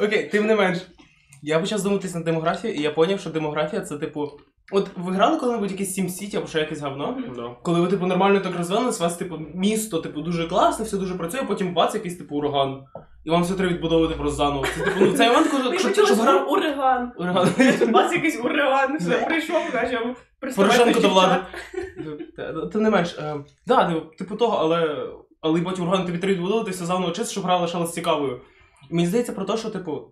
Окей, 0.00 0.28
тим 0.32 0.46
не 0.46 0.56
менш. 0.56 0.78
Я 1.42 1.60
почав 1.60 1.78
задуматись 1.78 2.14
над 2.14 2.24
демографією, 2.24 2.80
і 2.80 2.82
я 2.82 2.92
зрозумів, 2.94 3.20
що 3.20 3.30
демографія 3.30 3.82
це, 3.82 3.98
типу. 3.98 4.30
От 4.72 4.90
ви 4.96 5.12
грали 5.12 5.36
коли-небудь 5.38 5.70
якийсь 5.70 5.98
SimCity 5.98 6.36
або 6.36 6.46
ще 6.46 6.58
якесь 6.58 6.80
говно? 6.80 7.18
Да. 7.36 7.56
Коли 7.62 7.80
ви, 7.80 7.88
типу, 7.88 8.06
нормально 8.06 8.40
так 8.40 8.56
розвинулись, 8.56 9.00
у 9.00 9.02
вас, 9.02 9.16
типу, 9.16 9.38
місто, 9.54 9.98
типу, 9.98 10.20
дуже 10.20 10.48
класне, 10.48 10.84
все 10.84 10.96
дуже 10.96 11.14
працює, 11.14 11.42
потім 11.42 11.74
бац, 11.74 11.94
якийсь 11.94 12.16
типу 12.16 12.36
ураган. 12.36 12.84
І 13.24 13.30
вам 13.30 13.42
все 13.42 13.54
треба 13.54 13.72
відбудовувати 13.74 14.14
просто 14.14 14.36
заново. 14.36 14.66
Це 14.66 14.84
типу, 14.84 15.00
ну 15.00 15.12
цей 15.12 15.28
момент, 15.28 15.48
коли 15.48 15.70
почули 15.70 16.06
щоб 16.06 16.18
гра. 16.18 16.44
ураган. 16.44 17.12
Ураган. 17.18 17.48
Вас 17.92 18.12
якийсь 18.12 18.40
ураган, 18.44 18.96
все, 18.98 19.18
прийшов, 19.18 19.62
почав 19.72 20.16
Порошенко 20.56 21.00
до 21.00 21.08
влади. 21.08 21.36
Та- 22.36 22.66
Тим 22.66 22.82
не 22.82 22.90
менш, 22.90 23.18
е, 23.18 23.36
да, 23.66 24.00
типу, 24.18 24.36
того, 24.36 24.56
але. 24.56 25.06
Але 25.42 25.60
потім 25.60 25.88
ураган 25.88 26.06
тобі 26.06 26.18
треба 26.18 26.34
відбудовувати 26.34 26.70
все 26.70 26.84
заново 26.84 27.12
чисто, 27.12 27.32
щоб 27.32 27.44
гра 27.44 27.56
лишалась 27.58 27.92
цікавою. 27.92 28.40
Мені 28.90 29.06
здається 29.08 29.32
про 29.32 29.44
те, 29.44 29.56
що, 29.56 29.70
типу, 29.70 30.02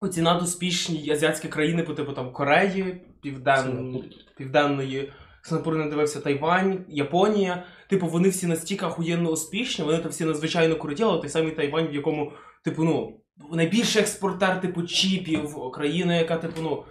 оці 0.00 0.22
надуспішні 0.22 1.10
азіатські 1.10 1.48
країни, 1.48 1.82
по 1.82 1.94
типу 1.94 2.12
там 2.12 2.32
Кореї, 2.32 3.02
Півден... 3.30 3.56
Сингапур. 3.56 4.04
Південної, 4.36 5.12
Сингапур 5.42 5.74
не 5.76 5.90
дивився 5.90 6.20
Тайвань, 6.20 6.84
Японія. 6.88 7.64
Типу, 7.88 8.06
вони 8.06 8.28
всі 8.28 8.46
настільки 8.46 8.86
охуєнно 8.86 9.30
успішні, 9.30 9.84
вони 9.84 9.98
там 9.98 10.10
всі 10.10 10.24
надзвичайно 10.24 10.76
круті, 10.76 11.02
але 11.02 11.20
той 11.20 11.30
самий 11.30 11.52
Тайвань, 11.52 11.88
в 11.88 11.94
якому, 11.94 12.32
типу, 12.64 12.84
ну, 12.84 13.20
найбільший 13.52 14.02
експортер, 14.02 14.60
типу, 14.60 14.82
чіпів, 14.82 15.70
країна, 15.74 16.16
яка, 16.16 16.36
типу, 16.36 16.62
ну, 16.62 16.84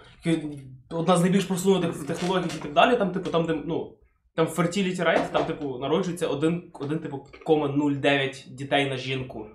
одна 0.90 1.16
з 1.16 1.20
найбільш 1.20 1.44
просунутих 1.44 1.92
в 1.92 2.06
технологіях 2.06 2.56
і 2.56 2.62
так 2.62 2.72
далі, 2.72 2.96
там, 2.96 3.10
типу, 3.10 3.30
там, 3.30 3.46
де, 3.46 3.54
ну, 3.66 3.92
там 4.34 4.46
fertility 4.46 5.04
rate, 5.04 5.32
там, 5.32 5.44
типу, 5.44 5.78
народжується 5.78 6.26
один, 6.26 6.62
один 6.72 6.98
типу, 6.98 7.26
0,09 7.46 8.54
дітей 8.54 8.90
на 8.90 8.96
жінку. 8.96 9.46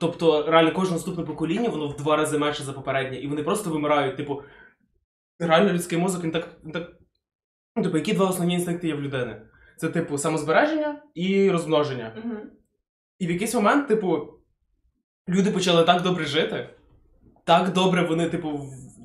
Тобто, 0.00 0.50
реально, 0.50 0.72
кожне 0.72 0.92
наступне 0.92 1.24
покоління, 1.24 1.68
воно 1.68 1.88
в 1.88 1.96
два 1.96 2.16
рази 2.16 2.38
менше 2.38 2.62
за 2.62 2.72
попереднє, 2.72 3.18
і 3.18 3.26
вони 3.26 3.42
просто 3.42 3.70
вимирають. 3.70 4.16
Типу, 4.16 4.42
реально 5.40 5.72
людський 5.72 5.98
мозок, 5.98 6.24
він 6.24 6.30
так. 6.30 6.48
Він 6.64 6.72
так 6.72 6.92
ну, 7.76 7.82
типу, 7.82 7.96
які 7.96 8.12
два 8.12 8.26
основні 8.26 8.54
інстинкти 8.54 8.88
є 8.88 8.94
в 8.94 9.00
людини? 9.00 9.42
Це, 9.76 9.88
типу, 9.88 10.18
самозбереження 10.18 11.02
і 11.14 11.50
розмноження. 11.50 12.12
Мгм. 12.24 12.38
І 13.18 13.26
в 13.26 13.30
якийсь 13.30 13.54
момент, 13.54 13.88
типу, 13.88 14.28
люди 15.28 15.50
почали 15.50 15.84
так 15.84 16.02
добре 16.02 16.24
жити, 16.24 16.68
так 17.44 17.72
добре 17.72 18.06
вони, 18.06 18.28
типу, 18.28 18.60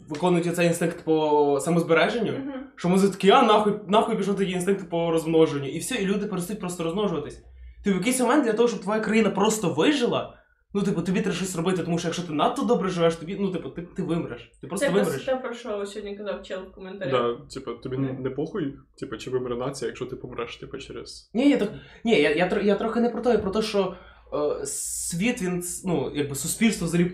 виконують 0.09 0.55
цей 0.55 0.67
інстинкт 0.67 1.05
по 1.05 1.59
самозбереженню, 1.61 2.31
Мгм. 2.31 2.67
що 2.75 2.89
мозок 2.89 3.11
такий, 3.11 3.31
а 3.31 3.41
нахуй, 3.41 3.73
нахуй 3.87 4.17
пішов 4.17 4.35
такий 4.35 4.53
інстинкт 4.53 4.89
по 4.89 5.11
розмноженню. 5.11 5.67
І 5.67 5.79
все, 5.79 5.95
і 5.95 6.05
люди 6.05 6.25
перестають 6.25 6.59
просто 6.59 6.83
розмножуватись. 6.83 7.43
Ти 7.83 7.93
в 7.93 7.95
якийсь 7.95 8.19
момент 8.19 8.45
для 8.45 8.53
того, 8.53 8.67
щоб 8.67 8.81
твоя 8.81 8.99
країна 8.99 9.29
просто 9.29 9.73
вижила, 9.73 10.37
ну, 10.75 10.83
типу, 10.83 11.01
тобі 11.01 11.21
треба 11.21 11.35
щось 11.35 11.55
робити, 11.55 11.83
тому 11.83 11.97
що 11.97 12.07
якщо 12.07 12.23
ти 12.23 12.33
надто 12.33 12.61
добре 12.61 12.89
живеш, 12.89 13.15
тобі, 13.15 13.37
ну, 13.39 13.51
типу, 13.51 13.69
ти, 13.69 13.81
ти 13.81 14.03
вимреш. 14.03 14.51
Ти 14.61 14.67
просто 14.67 14.85
Це 14.85 14.91
вимреш. 14.91 15.23
те, 15.23 15.35
про 15.35 15.53
що 15.53 15.85
сьогодні 15.85 16.17
казав 16.17 16.43
чел 16.43 16.61
в 16.63 16.71
коментарях. 16.71 17.11
Да, 17.11 17.45
типу, 17.53 17.71
тобі 17.73 17.97
не 17.97 18.29
похуй, 18.29 18.73
типу, 18.99 19.17
чи 19.17 19.29
вимре 19.29 19.55
нація, 19.55 19.87
якщо 19.87 20.05
ти 20.05 20.15
помреш, 20.15 20.57
типу, 20.57 20.77
через. 20.77 21.29
Ні, 21.33 21.49
я, 21.49 21.57
так, 21.57 21.71
ні 22.03 22.21
я, 22.21 22.35
я, 22.35 22.49
тро- 22.49 22.63
я 22.63 22.75
трохи 22.75 22.99
не 22.99 23.09
про 23.09 23.21
те, 23.21 23.31
я 23.31 23.37
про 23.37 23.51
те, 23.51 23.61
що 23.61 23.95
е, 24.33 24.65
світ, 24.65 25.41
він, 25.41 25.63
ну, 25.85 26.11
якби 26.15 26.35
суспільство, 26.35 26.87
взагалі, 26.87 27.11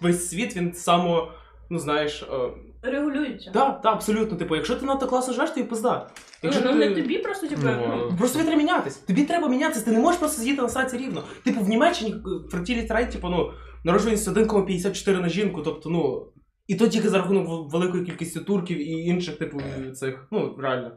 весь 0.00 0.28
світ, 0.28 0.56
він 0.56 0.74
само, 0.74 1.32
ну, 1.70 1.78
знаєш, 1.78 2.22
е, 2.22 2.50
Регулюється. 2.82 3.50
так, 3.50 3.82
так, 3.82 3.92
абсолютно, 3.92 4.36
типу, 4.36 4.56
якщо 4.56 4.76
ти 4.76 4.86
надто 4.86 5.06
класно 5.06 5.32
живеш, 5.34 5.50
то 5.50 5.60
і 5.60 5.64
пизда. 5.64 6.08
Якщо 6.42 6.62
ну, 6.64 6.72
ти... 6.72 6.78
не 6.78 6.94
тобі 6.94 7.18
просто, 7.18 7.46
типу, 7.46 7.62
Ну, 7.64 8.08
ну, 8.10 8.16
Просто 8.18 8.38
тобі 8.38 8.48
треба 8.48 8.62
мінятись. 8.62 8.96
Тобі 8.96 9.24
треба 9.24 9.48
мінятися, 9.48 9.84
ти 9.84 9.90
не 9.90 9.98
можеш 9.98 10.18
просто 10.18 10.40
сидіти 10.40 10.62
на 10.62 10.68
сраці 10.68 10.96
рівно. 10.96 11.22
Типу, 11.44 11.60
в 11.60 11.68
Німеччині 11.68 12.14
fertility 12.24 12.92
rate, 12.92 13.12
типу, 13.12 13.28
ну, 13.28 13.50
народжуваність 13.84 14.28
1,54 14.28 15.20
на 15.20 15.28
жінку, 15.28 15.62
тобто, 15.62 15.90
ну. 15.90 16.26
І 16.66 16.74
то 16.74 16.88
тільки 16.88 17.08
за 17.08 17.18
рахунок 17.18 17.72
великої 17.72 18.04
кількості 18.04 18.40
турків 18.40 18.78
і 18.78 18.92
інших, 18.92 19.36
типу, 19.36 19.60
цих, 19.94 20.26
ну, 20.30 20.56
реально. 20.58 20.92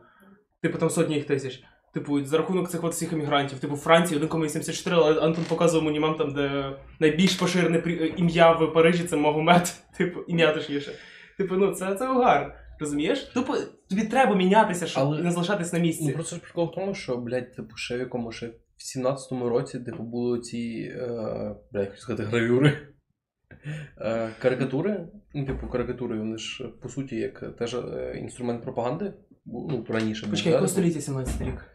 Типу, 0.61 0.77
там 0.77 0.89
сотні 0.89 1.15
їх 1.15 1.25
тисяч. 1.25 1.63
Типу, 1.93 2.25
за 2.25 2.37
рахунок 2.37 2.69
цих 2.69 2.83
от 2.83 2.93
всіх 2.93 3.13
емігрантів. 3.13 3.59
Типу, 3.59 3.75
в 3.75 3.77
Франції 3.77 4.21
1,84, 4.21 4.93
але 4.93 5.21
Антон 5.21 5.43
показував 5.49 5.85
мені 5.85 5.99
мем 5.99 6.15
там, 6.15 6.33
де 6.33 6.75
найбільш 6.99 7.33
поширене 7.33 7.83
ім'я 8.17 8.51
в 8.51 8.73
Парижі 8.73 9.03
це 9.03 9.15
Магомед. 9.15 9.73
Типу, 9.97 10.19
ім'я 10.27 10.53
точніше. 10.53 10.91
Типу, 11.37 11.55
ну, 11.55 11.73
це, 11.73 11.95
це 11.95 12.09
угар. 12.09 12.55
Розумієш? 12.79 13.19
Тупо 13.23 13.57
тобі 13.89 14.03
треба 14.03 14.35
мінятися, 14.35 14.87
щоб 14.87 15.03
Але- 15.03 15.21
не 15.21 15.31
залишатись 15.31 15.73
на 15.73 15.79
місці. 15.79 16.05
Ну 16.07 16.13
просто 16.13 16.35
ж 16.35 16.41
прикол 16.41 16.65
в 16.65 16.71
тому, 16.75 16.93
що, 16.95 17.17
блядь, 17.17 17.55
типу, 17.55 17.75
ще 17.75 17.97
в 17.97 17.99
якому 17.99 18.31
ще 18.31 18.47
в 18.47 18.97
17-му 18.97 19.49
році, 19.49 19.79
типу, 19.79 20.03
були 20.03 20.39
ці, 20.39 20.91
е, 20.95 21.07
блядь, 21.71 21.89
хочу 21.89 22.01
сказати, 22.01 22.23
гравюри. 22.29 22.77
Е, 24.01 24.29
карикатури, 24.41 25.07
ну, 25.33 25.45
типу, 25.45 25.67
карикатури, 25.67 26.19
вони 26.19 26.37
ж 26.37 26.63
по 26.81 26.89
суті 26.89 27.15
як 27.15 27.57
теж 27.57 27.73
е, 27.75 28.15
інструмент 28.19 28.63
пропаганди. 28.63 29.13
Ну, 29.45 29.85
раніше 29.89 30.21
був, 30.25 30.29
Почекай, 30.31 30.51
да, 30.51 30.57
якого 30.57 30.67
типу, 30.67 30.81
століття 30.81 31.01
17 31.01 31.41
рік? 31.41 31.65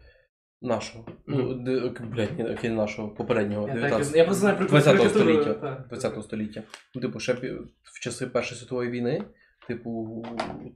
Нашого. 0.62 1.06
Ну, 1.26 1.54
де, 1.54 1.92
блядь, 2.00 2.38
ні, 2.38 2.44
окей, 2.44 2.70
нашого, 2.70 3.08
попереднього, 3.08 3.68
Я, 3.68 3.74
так, 3.74 3.82
19 3.82 4.16
я 4.16 4.24
просто 4.24 4.40
знаю 4.40 4.56
про 4.56 4.66
20-го 4.66 4.84
карикатуру, 4.84 5.24
століття. 5.24 5.54
так. 5.54 5.88
20 5.88 6.22
століття. 6.24 6.62
Ну, 6.94 7.00
типу, 7.02 7.20
ще 7.20 7.32
пі- 7.34 7.58
в 7.82 8.00
часи 8.00 8.26
Першої 8.26 8.60
світової 8.60 8.90
війни, 8.90 9.24
типу, 9.66 10.24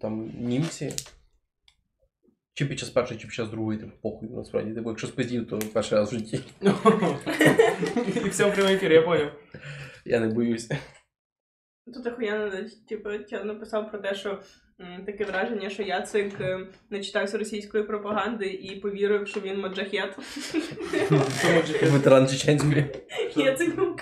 там 0.01 0.31
німці. 0.39 0.93
Чи 2.55 2.67
під 2.67 2.79
час 2.79 2.91
першої, 2.91 3.21
чи 3.21 3.27
під 3.27 3.35
час 3.35 3.49
другої, 3.49 3.79
типу, 3.79 3.93
похуй, 4.03 4.29
насправді. 4.29 4.75
Типу, 4.75 4.89
якщо 4.89 5.07
спиздів, 5.07 5.49
то 5.49 5.59
перший 5.59 5.99
раз 5.99 6.13
в 6.13 6.17
житті. 6.19 6.41
І 8.25 8.29
все 8.29 8.45
в 8.45 8.55
прямому 8.55 8.75
ефірі, 8.75 8.95
я 8.95 9.03
поняв. 9.03 9.33
Я 10.05 10.21
не 10.21 10.29
боюсь. 10.29 10.69
Тут 11.95 12.07
охуєнно, 12.07 12.51
типу, 12.89 13.11
я 13.29 13.45
написав 13.45 13.91
про 13.91 13.99
те, 13.99 14.15
що 14.15 14.43
м, 14.81 15.05
таке 15.07 15.25
враження, 15.25 15.71
що 15.71 15.83
Яцик 15.83 16.41
е, 16.41 16.67
начитався 16.91 17.39
російської 17.39 17.85
пропаганди 17.85 18.47
і 18.47 18.81
повірив, 18.81 19.29
що 19.29 19.41
він 19.41 19.61
маджахет. 19.61 20.19
Ветеран 21.83 22.29
чеченської. 22.29 22.87
Яцик 23.37 23.75
ну, 23.77 23.97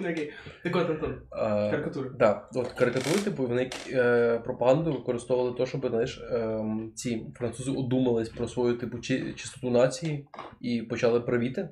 Окей. 0.00 0.32
Так 0.62 0.76
от, 0.76 0.90
Антон, 0.90 1.22
карикатури. 1.70 2.10
Да, 2.18 2.48
от 2.54 2.68
карикатури, 2.68 3.20
типу, 3.24 3.46
вони 3.46 3.70
е, 3.92 4.38
пропаганду 4.38 4.92
використовували 4.92 5.56
то, 5.56 5.66
щоб, 5.66 5.86
знаєш, 5.88 6.20
ем, 6.32 6.92
ці 6.94 7.26
французи 7.36 7.70
одумались 7.70 8.28
про 8.28 8.48
свою 8.48 8.76
типу 8.78 8.98
чи, 8.98 9.32
чистоту 9.34 9.70
нації 9.70 10.28
і 10.60 10.82
почали 10.82 11.20
правіти. 11.20 11.68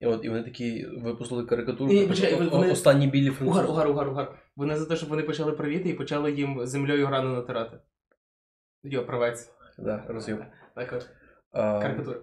І 0.00 0.06
от 0.06 0.24
і 0.24 0.28
вони 0.28 0.42
такі 0.42 0.86
випустили 0.86 1.44
карикатуру. 1.44 1.92
Ні, 1.92 2.00
типу, 2.00 2.08
почекай, 2.10 2.48
вони- 2.48 2.72
Останні 2.72 3.06
білі 3.06 3.30
французи. 3.30 3.50
Угар, 3.60 3.70
угар, 3.70 3.90
угар, 3.90 4.08
угар. 4.08 4.38
Вони 4.56 4.76
за 4.76 4.86
те, 4.86 4.96
щоб 4.96 5.08
вони 5.08 5.22
почали 5.22 5.52
привіти 5.52 5.88
і 5.88 5.94
почали 5.94 6.32
їм 6.32 6.66
землею 6.66 7.06
грану 7.06 7.34
натирати. 7.34 7.76
Йо, 8.82 9.06
правець. 9.06 9.52
Да, 9.78 10.04
роз'єм. 10.08 10.44
Так 10.74 10.92
от, 10.92 11.08
А, 11.52 11.80
карикатури. 11.80 12.20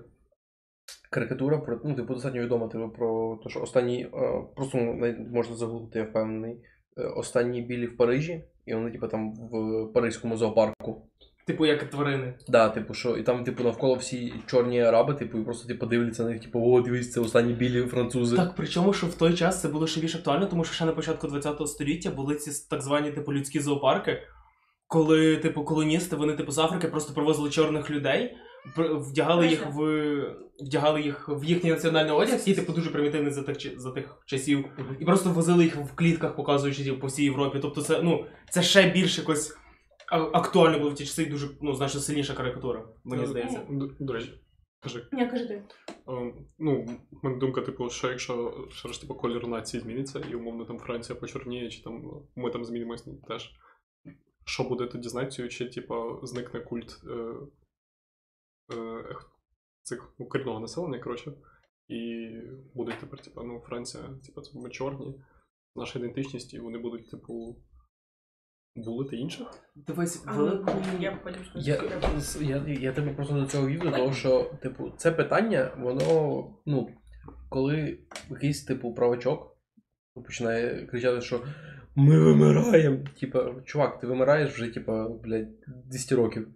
Карикатура 1.09 1.57
про 1.57 1.79
ну, 1.83 1.95
типу, 1.95 2.13
достатньо 2.13 2.41
відома 2.41 2.67
типу, 2.67 2.89
про 2.89 3.39
те, 3.43 3.49
що 3.49 3.61
останні, 3.61 4.03
е, 4.03 4.41
просто 4.55 4.77
ну, 4.77 5.15
можна 5.33 5.55
загуглити, 5.55 5.99
я 5.99 6.05
впевнений. 6.05 6.57
е, 6.97 7.03
Останні 7.03 7.61
білі 7.61 7.87
в 7.87 7.97
Парижі, 7.97 8.43
і 8.65 8.73
вони, 8.73 8.91
типу, 8.91 9.07
там 9.07 9.33
в 9.33 9.85
паризькому 9.93 10.37
зоопарку. 10.37 11.01
Типу, 11.45 11.65
як 11.65 11.83
тварини. 11.83 12.33
Да, 12.47 12.69
типу, 12.69 12.93
що 12.93 13.17
і 13.17 13.23
там, 13.23 13.43
типу, 13.43 13.63
навколо 13.63 13.95
всі 13.95 14.33
чорні 14.45 14.81
араби, 14.81 15.13
типу, 15.13 15.37
і 15.37 15.43
просто 15.43 15.67
типу, 15.67 15.85
дивляться 15.85 16.23
на 16.23 16.29
них, 16.29 16.41
типу, 16.41 16.59
о, 16.59 16.81
дивись, 16.81 17.11
це 17.11 17.19
останні 17.19 17.53
білі 17.53 17.81
французи. 17.81 18.35
Так, 18.35 18.53
причому, 18.57 18.93
що 18.93 19.07
в 19.07 19.13
той 19.13 19.33
час 19.33 19.61
це 19.61 19.67
було 19.67 19.87
ще 19.87 20.01
більш 20.01 20.15
актуально, 20.15 20.45
тому 20.45 20.63
що 20.63 20.73
ще 20.73 20.85
на 20.85 20.91
початку 20.91 21.27
ХХ 21.27 21.67
століття 21.67 22.11
були 22.11 22.35
ці 22.35 22.67
так 22.69 22.81
звані 22.81 23.11
типу 23.11 23.33
людські 23.33 23.59
зоопарки, 23.59 24.17
коли, 24.89 25.37
типу, 25.37 25.63
колоністи, 25.63 26.15
вони 26.15 26.33
типу 26.33 26.51
з 26.51 26.59
Африки 26.59 26.87
просто 26.87 27.13
привозили 27.13 27.49
чорних 27.49 27.89
людей, 27.91 28.37
вдягали 28.77 29.47
їх 29.47 29.67
в 29.73 29.81
вдягали 30.59 31.01
їх 31.01 31.29
в 31.29 31.43
їхній 31.43 31.69
національний 31.69 32.13
одяг, 32.13 32.37
який 32.37 32.55
типу 32.55 32.73
дуже 32.73 32.89
примітивний 32.89 33.31
за 33.31 33.43
тих 33.43 33.79
за 33.79 33.91
тих 33.91 34.17
часів, 34.25 34.65
і 34.99 35.05
просто 35.05 35.29
возили 35.29 35.63
їх 35.63 35.75
в 35.75 35.95
клітках, 35.95 36.35
показуючи 36.35 36.83
типу, 36.83 36.99
по 36.99 37.07
всій 37.07 37.23
Європі. 37.23 37.59
Тобто, 37.61 37.81
це 37.81 38.01
ну 38.01 38.25
це 38.49 38.61
ще 38.61 38.89
більш 38.89 39.17
якось 39.17 39.57
актуально 40.33 40.79
було 40.79 40.91
в 40.91 40.95
ті 40.95 41.05
часи 41.05 41.23
і 41.23 41.29
дуже 41.29 41.47
ну 41.61 41.73
значно 41.73 42.01
сильніша 42.01 42.33
карикатура, 42.33 42.85
мені 43.03 43.25
здається. 43.25 43.61
Ну, 43.69 43.79
До, 43.79 44.05
до 44.05 44.13
речі, 44.13 44.33
Кажи. 44.83 45.07
Ні, 45.11 45.27
кажи 45.27 45.45
ти. 45.47 45.63
Ну, 46.59 46.85
мене 47.23 47.37
думка, 47.37 47.61
типу, 47.61 47.89
що 47.89 48.09
якщо 48.09 48.67
що 48.71 48.89
ж, 48.89 49.01
типу, 49.01 49.15
колір 49.15 49.47
нації 49.47 49.81
зміниться, 49.81 50.21
і 50.31 50.35
умовно 50.35 50.65
там 50.65 50.79
Франція 50.79 51.19
почорніє, 51.19 51.69
чи 51.69 51.83
там 51.83 52.03
ми 52.35 52.51
там 52.51 52.65
змінимось 52.65 53.07
теж. 53.27 53.51
Що 54.49 54.63
буде 54.63 54.87
тоді 54.87 55.09
з 55.09 55.13
нацією, 55.13 55.49
чи 55.49 55.69
типу, 55.69 56.19
зникне 56.23 56.59
культ 56.59 57.01
е, 57.07 57.33
е, 58.75 59.15
цих 59.83 60.13
ну, 60.19 60.25
корінного 60.25 60.59
населення, 60.59 60.99
коротше, 60.99 61.31
і 61.87 62.29
будуть 62.73 62.99
тепер, 62.99 63.21
типу, 63.21 63.43
ну, 63.43 63.59
Франція, 63.59 64.03
типу, 64.25 64.41
це 64.41 64.59
ми 64.59 64.69
чорні, 64.69 65.15
наша 65.75 65.99
ідентичність, 65.99 66.53
і 66.53 66.59
вони 66.59 66.77
будуть, 66.77 67.11
типу, 67.11 67.55
булити 68.75 69.17
інших. 69.17 69.47
Дивись, 69.75 70.25
велику. 70.25 70.71
Я 70.99 71.19
потім. 71.23 71.41
Я, 71.55 72.01
я, 72.41 72.57
я 72.67 72.93
тебе 72.93 73.13
просто 73.13 73.33
до 73.33 73.45
цього 73.45 73.67
вів, 73.67 73.79
до 73.79 73.91
того, 73.91 74.13
що, 74.13 74.51
типу, 74.61 74.91
це 74.97 75.11
питання, 75.11 75.71
воно, 75.77 76.43
ну, 76.65 76.89
коли 77.49 77.99
якийсь, 78.29 78.63
типу, 78.63 78.93
правачок 78.93 79.57
починає 80.13 80.85
кричати, 80.85 81.21
що 81.21 81.41
ми 81.99 82.19
вимираємо. 82.19 82.97
Типа, 83.19 83.55
чувак, 83.65 83.99
ти 83.99 84.07
вимираєш 84.07 84.51
вже, 84.51 84.67
типа, 84.73 85.09
блядь, 85.09 85.47
200 85.85 86.15
років. 86.15 86.47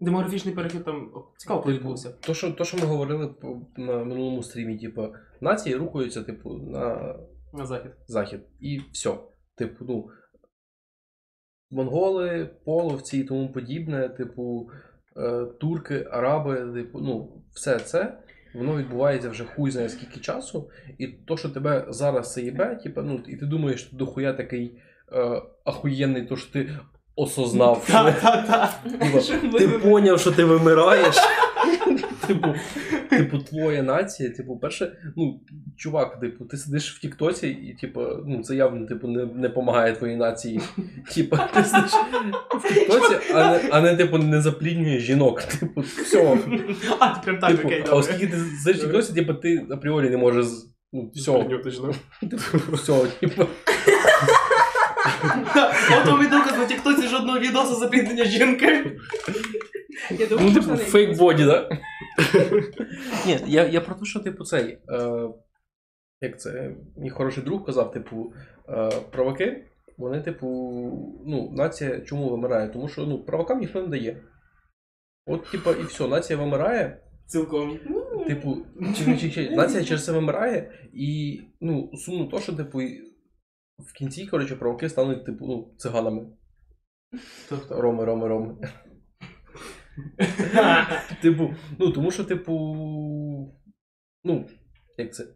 Демографічний 0.00 0.54
перехід 0.54 0.84
там 0.84 1.10
цікаво 1.36 1.60
Типу, 1.60 1.72
відбувся. 1.72 2.10
то, 2.20 2.34
що, 2.34 2.50
то, 2.52 2.64
що 2.64 2.76
ми 2.76 2.84
говорили 2.84 3.34
на 3.76 4.04
минулому 4.04 4.42
стрімі, 4.42 4.78
типа, 4.78 5.10
нації 5.40 5.76
рухаються, 5.76 6.22
типу, 6.22 6.54
на 6.54 7.16
На 7.52 7.66
захід. 7.66 7.92
захід. 8.06 8.40
І 8.60 8.80
все. 8.92 9.14
Типу, 9.56 9.84
ну. 9.88 10.08
Монголи, 11.70 12.50
половці 12.64 13.18
і 13.18 13.24
тому 13.24 13.52
подібне, 13.52 14.08
типу, 14.08 14.70
е, 15.16 15.44
турки, 15.60 16.06
араби, 16.10 16.72
типу, 16.74 17.00
ну, 17.00 17.42
все 17.52 17.78
це. 17.78 18.18
Воно 18.54 18.76
відбувається 18.76 19.30
вже 19.30 19.44
хуй 19.44 19.70
знає 19.70 19.88
скільки 19.88 20.20
часу, 20.20 20.70
і 20.98 21.06
то, 21.06 21.36
що 21.36 21.48
тебе 21.48 21.86
зараз 21.88 22.32
це 22.32 22.42
їбе, 22.42 22.76
типу, 22.76 23.02
ну, 23.02 23.22
і 23.28 23.36
ти 23.36 23.46
думаєш, 23.46 23.80
що 23.80 23.96
дохуя 23.96 24.32
такий 24.32 24.78
е, 25.12 25.42
ахуєнний, 25.64 26.26
то 26.26 26.36
що 26.36 26.52
ти 26.52 26.70
осознав, 27.16 27.84
що. 27.88 28.04
Типа, 29.00 29.58
ти 29.58 29.68
поняв, 29.68 30.20
що 30.20 30.30
ти 30.32 30.44
вимираєш. 30.44 31.16
Типу, 32.26 32.54
типу, 33.10 33.38
твоя 33.38 33.82
нація, 33.82 34.30
типу, 34.30 34.56
перше, 34.58 34.92
ну, 35.16 35.40
чувак, 35.76 36.20
типу, 36.20 36.44
ти 36.44 36.56
сидиш 36.56 36.96
в 36.96 37.00
Тіктоці, 37.00 37.48
і, 37.48 37.74
типу, 37.80 38.00
ну, 38.26 38.42
це 38.42 38.54
явно, 38.56 38.86
типу, 38.86 39.08
не, 39.08 39.26
не 39.26 39.48
допомагає 39.48 39.92
твоїй 39.92 40.16
нації. 40.16 40.60
Типу, 41.14 41.36
ти 41.54 41.64
сидиш 41.64 41.90
в 42.64 42.74
Тіктоці, 42.74 43.16
а 43.34 43.50
не, 43.50 43.60
а 43.70 43.80
не 43.80 43.96
типу, 43.96 44.18
не 44.18 44.40
запліднює 44.40 44.98
жінок. 44.98 45.42
Типу, 45.42 45.80
все. 45.80 46.38
А, 46.98 47.08
ти 47.08 47.20
прям 47.24 47.38
так, 47.38 47.50
Типу, 47.50 47.68
окей, 47.68 47.78
а 47.80 47.82
добре. 47.84 47.98
оскільки 47.98 48.26
ти 48.26 48.36
сидиш 48.64 48.76
в 48.82 48.84
Тіктоці, 48.86 49.12
типу, 49.14 49.34
ти 49.34 49.66
апріорі 49.70 50.10
не 50.10 50.16
можеш. 50.16 50.44
з- 50.44 50.70
Ну, 50.92 51.10
все, 51.14 51.32
Прийняти 51.32 51.70
жінок. 51.70 51.94
все, 52.72 52.92
типу. 53.20 53.46
Готовий 55.90 56.28
доказ 56.28 56.58
на 56.58 56.66
тіктоці 56.66 57.08
жодного 57.08 57.38
відосу 57.38 57.74
запіднення 57.74 58.24
жінки. 58.24 58.96
Я 60.10 60.26
думаю, 60.26 60.46
Ну, 60.46 60.50
що 60.50 60.60
типу, 60.60 60.76
це 60.76 60.84
фейк 60.84 61.18
боді, 61.18 61.44
да? 61.44 61.68
Ні, 63.26 63.38
я, 63.46 63.64
я 63.64 63.80
про 63.80 63.94
те, 63.94 64.04
що, 64.04 64.20
типу, 64.20 64.44
цей. 64.44 64.78
Е, 64.88 65.28
як 66.20 66.40
це? 66.40 66.76
Мій 66.96 67.10
хороший 67.10 67.44
друг 67.44 67.66
казав, 67.66 67.92
типу, 67.92 68.32
е, 68.68 68.90
праваки, 69.10 69.64
вони, 69.98 70.20
типу, 70.20 70.46
ну, 71.26 71.50
нація 71.52 72.00
чому 72.00 72.30
вимирає? 72.30 72.68
Тому 72.68 72.88
що 72.88 73.06
ну, 73.06 73.24
правакам 73.24 73.60
ніхто 73.60 73.82
не 73.82 73.88
дає. 73.88 74.22
От, 75.26 75.50
типу, 75.50 75.70
і 75.70 75.82
все, 75.84 76.08
нація 76.08 76.38
вимирає. 76.38 77.02
Цілком. 77.26 77.78
Типу, 78.26 78.56
чи, 78.96 79.16
чи, 79.16 79.30
чи, 79.30 79.50
нація 79.50 79.84
через 79.84 80.04
це 80.04 80.12
вимирає, 80.12 80.72
і 80.92 81.40
ну, 81.60 81.90
сумно 81.96 82.26
то, 82.26 82.40
що, 82.40 82.52
типу, 82.52 82.82
і 82.82 83.09
в 83.86 83.92
кінці, 83.92 84.26
коротше, 84.26 84.56
праваки 84.56 84.88
стануть, 84.88 85.24
типу, 85.24 85.46
ну, 85.46 85.74
циганами. 85.76 86.26
Тобто. 87.48 87.80
Роми, 87.80 88.04
роми, 88.04 88.28
роми. 88.28 88.56
Типу, 91.22 91.54
ну 91.78 91.90
тому 91.90 92.10
що, 92.10 92.24
типу, 92.24 92.52
ну, 94.24 94.46
як 94.98 95.14
це? 95.14 95.26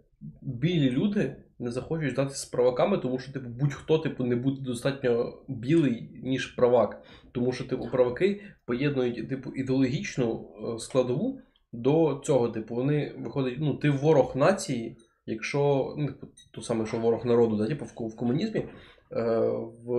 Білі 0.42 0.90
люди 0.90 1.36
не 1.58 1.70
захочуть 1.70 2.12
здатися 2.12 2.36
з 2.36 2.44
праваками, 2.44 2.98
тому 2.98 3.18
що, 3.18 3.32
типу, 3.32 3.48
будь-хто, 3.48 3.98
типу, 3.98 4.24
не 4.24 4.36
буде 4.36 4.62
достатньо 4.62 5.42
білий, 5.48 6.20
ніж 6.22 6.46
правак. 6.46 7.02
Тому 7.32 7.52
що, 7.52 7.64
типу, 7.64 7.88
праваки 7.92 8.42
поєднують, 8.66 9.28
типу, 9.28 9.50
ідеологічну 9.50 10.48
е, 10.74 10.78
складову 10.78 11.40
до 11.72 12.22
цього. 12.24 12.48
Типу, 12.48 12.74
вони 12.74 13.14
виходять, 13.18 13.56
ну, 13.58 13.74
ти 13.74 13.90
ворог 13.90 14.36
нації, 14.36 14.96
якщо, 15.26 15.94
ну, 15.98 16.06
типу, 16.06 16.26
то 16.50 16.62
саме, 16.62 16.86
що 16.86 16.98
ворог 16.98 17.26
народу, 17.26 17.56
да, 17.56 17.66
типу, 17.66 17.84
в, 17.84 18.08
в 18.08 18.16
комунізмі, 18.16 18.60
е, 18.60 18.68
в 19.84 19.92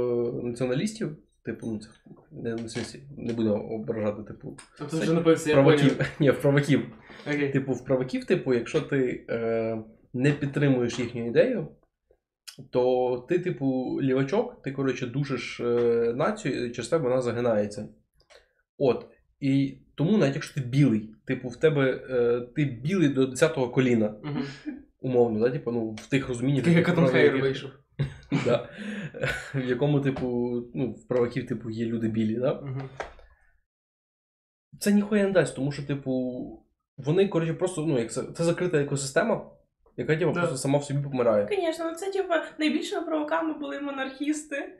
націоналістів, 0.43 1.17
типу, 1.43 1.67
ну, 1.67 1.79
це 1.79 1.89
не, 2.31 2.55
не, 2.55 2.69
сенсі, 2.69 3.03
не 3.17 3.33
будемо 3.33 3.75
ображати, 3.75 4.23
типу, 4.23 4.57
Тобто 4.77 4.97
вже 4.97 5.13
напився, 5.13 5.53
праваків. 5.53 5.99
Ні, 6.19 6.31
в 6.31 6.41
праваків. 6.41 6.85
Окей. 7.27 7.51
Типу, 7.51 7.73
в 7.73 7.85
праваків, 7.85 8.25
типу, 8.25 8.53
якщо 8.53 8.81
ти 8.81 9.25
е, 9.29 9.77
не 10.13 10.31
підтримуєш 10.31 10.99
їхню 10.99 11.27
ідею, 11.27 11.67
то 12.69 13.25
ти, 13.29 13.39
типу, 13.39 13.99
лівачок, 14.01 14.61
ти, 14.61 14.71
коротше, 14.71 15.07
душиш 15.07 15.59
е, 15.59 16.13
націю, 16.15 16.65
і 16.65 16.71
через 16.71 16.88
тебе 16.88 17.09
вона 17.09 17.21
загинається. 17.21 17.88
От. 18.77 19.05
І 19.39 19.77
тому, 19.95 20.17
навіть 20.17 20.33
якщо 20.33 20.61
ти 20.61 20.67
білий, 20.67 21.09
типу, 21.25 21.47
в 21.47 21.55
тебе 21.55 22.05
е, 22.09 22.41
ти 22.55 22.65
білий 22.65 23.09
до 23.09 23.25
10-го 23.25 23.69
коліна, 23.69 24.15
Мгм. 24.23 24.43
Умовно, 25.06 25.39
да? 25.39 25.50
типу, 25.50 25.72
ну, 25.72 25.91
в 25.91 26.08
тих 26.08 26.28
розуміннях. 26.30 26.63
Такий 26.63 26.80
як 26.80 27.12
Хейер 27.12 27.38
вийшов. 27.38 27.72
Да. 28.46 28.70
В 29.56 29.65
якому, 29.65 30.02
типу, 30.02 30.28
ну, 30.74 30.91
в 30.91 31.08
праваків, 31.08 31.48
типу, 31.48 31.70
є 31.70 31.86
люди 31.86 32.08
білі, 32.08 32.36
да? 32.36 32.54
Мгм. 32.54 32.89
це 34.80 34.91
ніхуя 34.91 35.24
не 35.24 35.32
дасть, 35.32 35.56
тому 35.56 35.72
що, 35.72 35.84
типу, 35.84 36.12
вони, 36.98 37.28
коротше, 37.28 37.54
просто, 37.54 37.86
ну, 37.86 38.00
як 38.00 38.12
це, 38.12 38.24
це 38.24 38.44
закрита 38.44 38.78
екосистема, 38.82 39.52
яка 39.98 40.15
типу, 40.15 40.32
Да. 40.32 40.39
просто 40.39 40.58
сама 40.58 40.80
в 40.80 40.84
собі 40.84 41.04
помирає. 41.04 41.48
Звісно, 41.52 41.86
ну 41.91 41.96
це 41.96 42.12
типа 42.12 42.44
найбільшими 42.58 43.06
провоками 43.06 43.54
були 43.54 43.80
монархісти. 43.82 44.80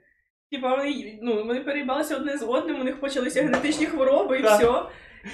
Типа 0.52 0.76
вони, 0.76 1.20
ну, 1.22 1.46
вони 1.46 1.60
переїбалися 1.60 2.16
одне 2.16 2.38
з 2.38 2.44
одним, 2.44 2.82
у 2.82 2.84
них 2.84 3.00
почалися 3.00 3.44
генетичні 3.44 3.86
хвороби 3.86 4.40
і 4.40 4.44
Так. 4.44 4.60
все. 4.60 4.86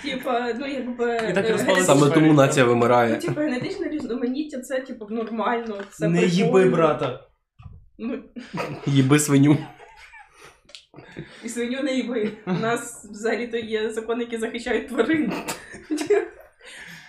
Типа, 0.04 0.54
ну 0.60 0.68
якби. 0.68 1.16
І 1.30 1.34
так 1.34 1.46
і 1.46 1.50
е, 1.50 1.52
розпалися 1.52 1.86
Саме 1.86 2.10
тому 2.10 2.34
нація 2.34 2.66
вимирає. 2.66 3.14
Ну, 3.14 3.20
типа, 3.28 3.42
генетичне 3.42 3.90
різноманіття, 3.90 4.60
це 4.60 4.80
типу 4.80 5.08
нормально. 5.10 5.76
Це 5.92 6.08
Не 6.08 6.20
прикольно. 6.20 6.46
їби, 6.46 6.70
брата. 6.70 7.28
Ну, 7.98 8.20
Їби 8.86 9.20
свиню. 9.20 9.58
і 11.44 11.50
свиню 11.50 11.84
не 11.84 11.94
їби. 11.96 12.32
У 12.46 12.54
нас 12.54 13.06
взагалі-то 13.12 13.58
є 13.58 13.90
закони, 13.90 14.24
які 14.24 14.38
захищають 14.38 14.88
тварин. 14.88 15.34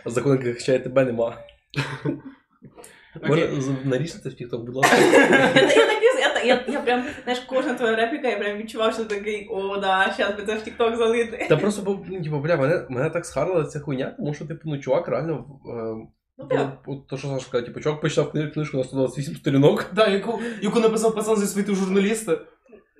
А 0.05 0.11
закон, 0.11 0.33
який 0.33 0.47
захищає 0.53 0.79
тебе, 0.79 1.05
нема. 1.05 1.37
Наріжте 3.85 4.29
в 4.29 4.33
TikTok, 4.33 4.65
будь 4.65 4.75
ласка. 4.77 4.97
Я, 5.01 5.09
я, 5.63 5.87
так, 5.87 6.03
я, 6.21 6.35
так- 6.35 6.45
я, 6.47 6.65
я 6.75 6.81
прям, 6.81 7.05
знаєш, 7.25 7.43
кожна 7.47 7.75
твоя 7.75 7.97
репліка, 7.97 8.29
я 8.29 8.39
прям 8.39 8.57
відчував, 8.59 8.95
що 8.95 9.05
такий, 9.05 9.49
о, 9.51 9.77
да, 9.77 10.15
зараз 10.19 10.37
би 10.37 10.47
це 10.47 10.55
в 10.55 10.59
TikTok 10.59 10.97
залити. 10.97 11.47
Та 11.49 11.57
просто, 11.57 11.83
бо, 11.83 12.05
ну, 12.09 12.23
типу, 12.23 12.39
бля, 12.39 12.85
мене, 12.91 13.11
так 13.11 13.27
схарила 13.27 13.65
ця 13.65 13.81
хуйня, 13.81 14.15
тому 14.19 14.35
що, 14.35 14.45
типу, 14.47 14.61
ну, 14.65 14.79
чувак 14.79 15.09
реально. 15.09 15.45
Е, 15.69 16.07
Ну, 16.39 16.49
так. 16.49 16.79
то, 17.09 17.17
що 17.17 17.29
Саша 17.29 17.41
сказав, 17.47 17.67
типу, 17.67 17.81
чувак 17.81 18.01
почитав 18.01 18.33
книжку 18.33 18.77
на 18.79 18.85
128 18.85 19.35
сторінок. 19.37 19.87
Да, 19.95 20.07
яку, 20.07 20.41
яку 20.63 20.81
написав 20.81 21.15
пацан 21.15 21.37
зі 21.37 21.47
світу 21.47 21.75
журналіста. 21.75 22.39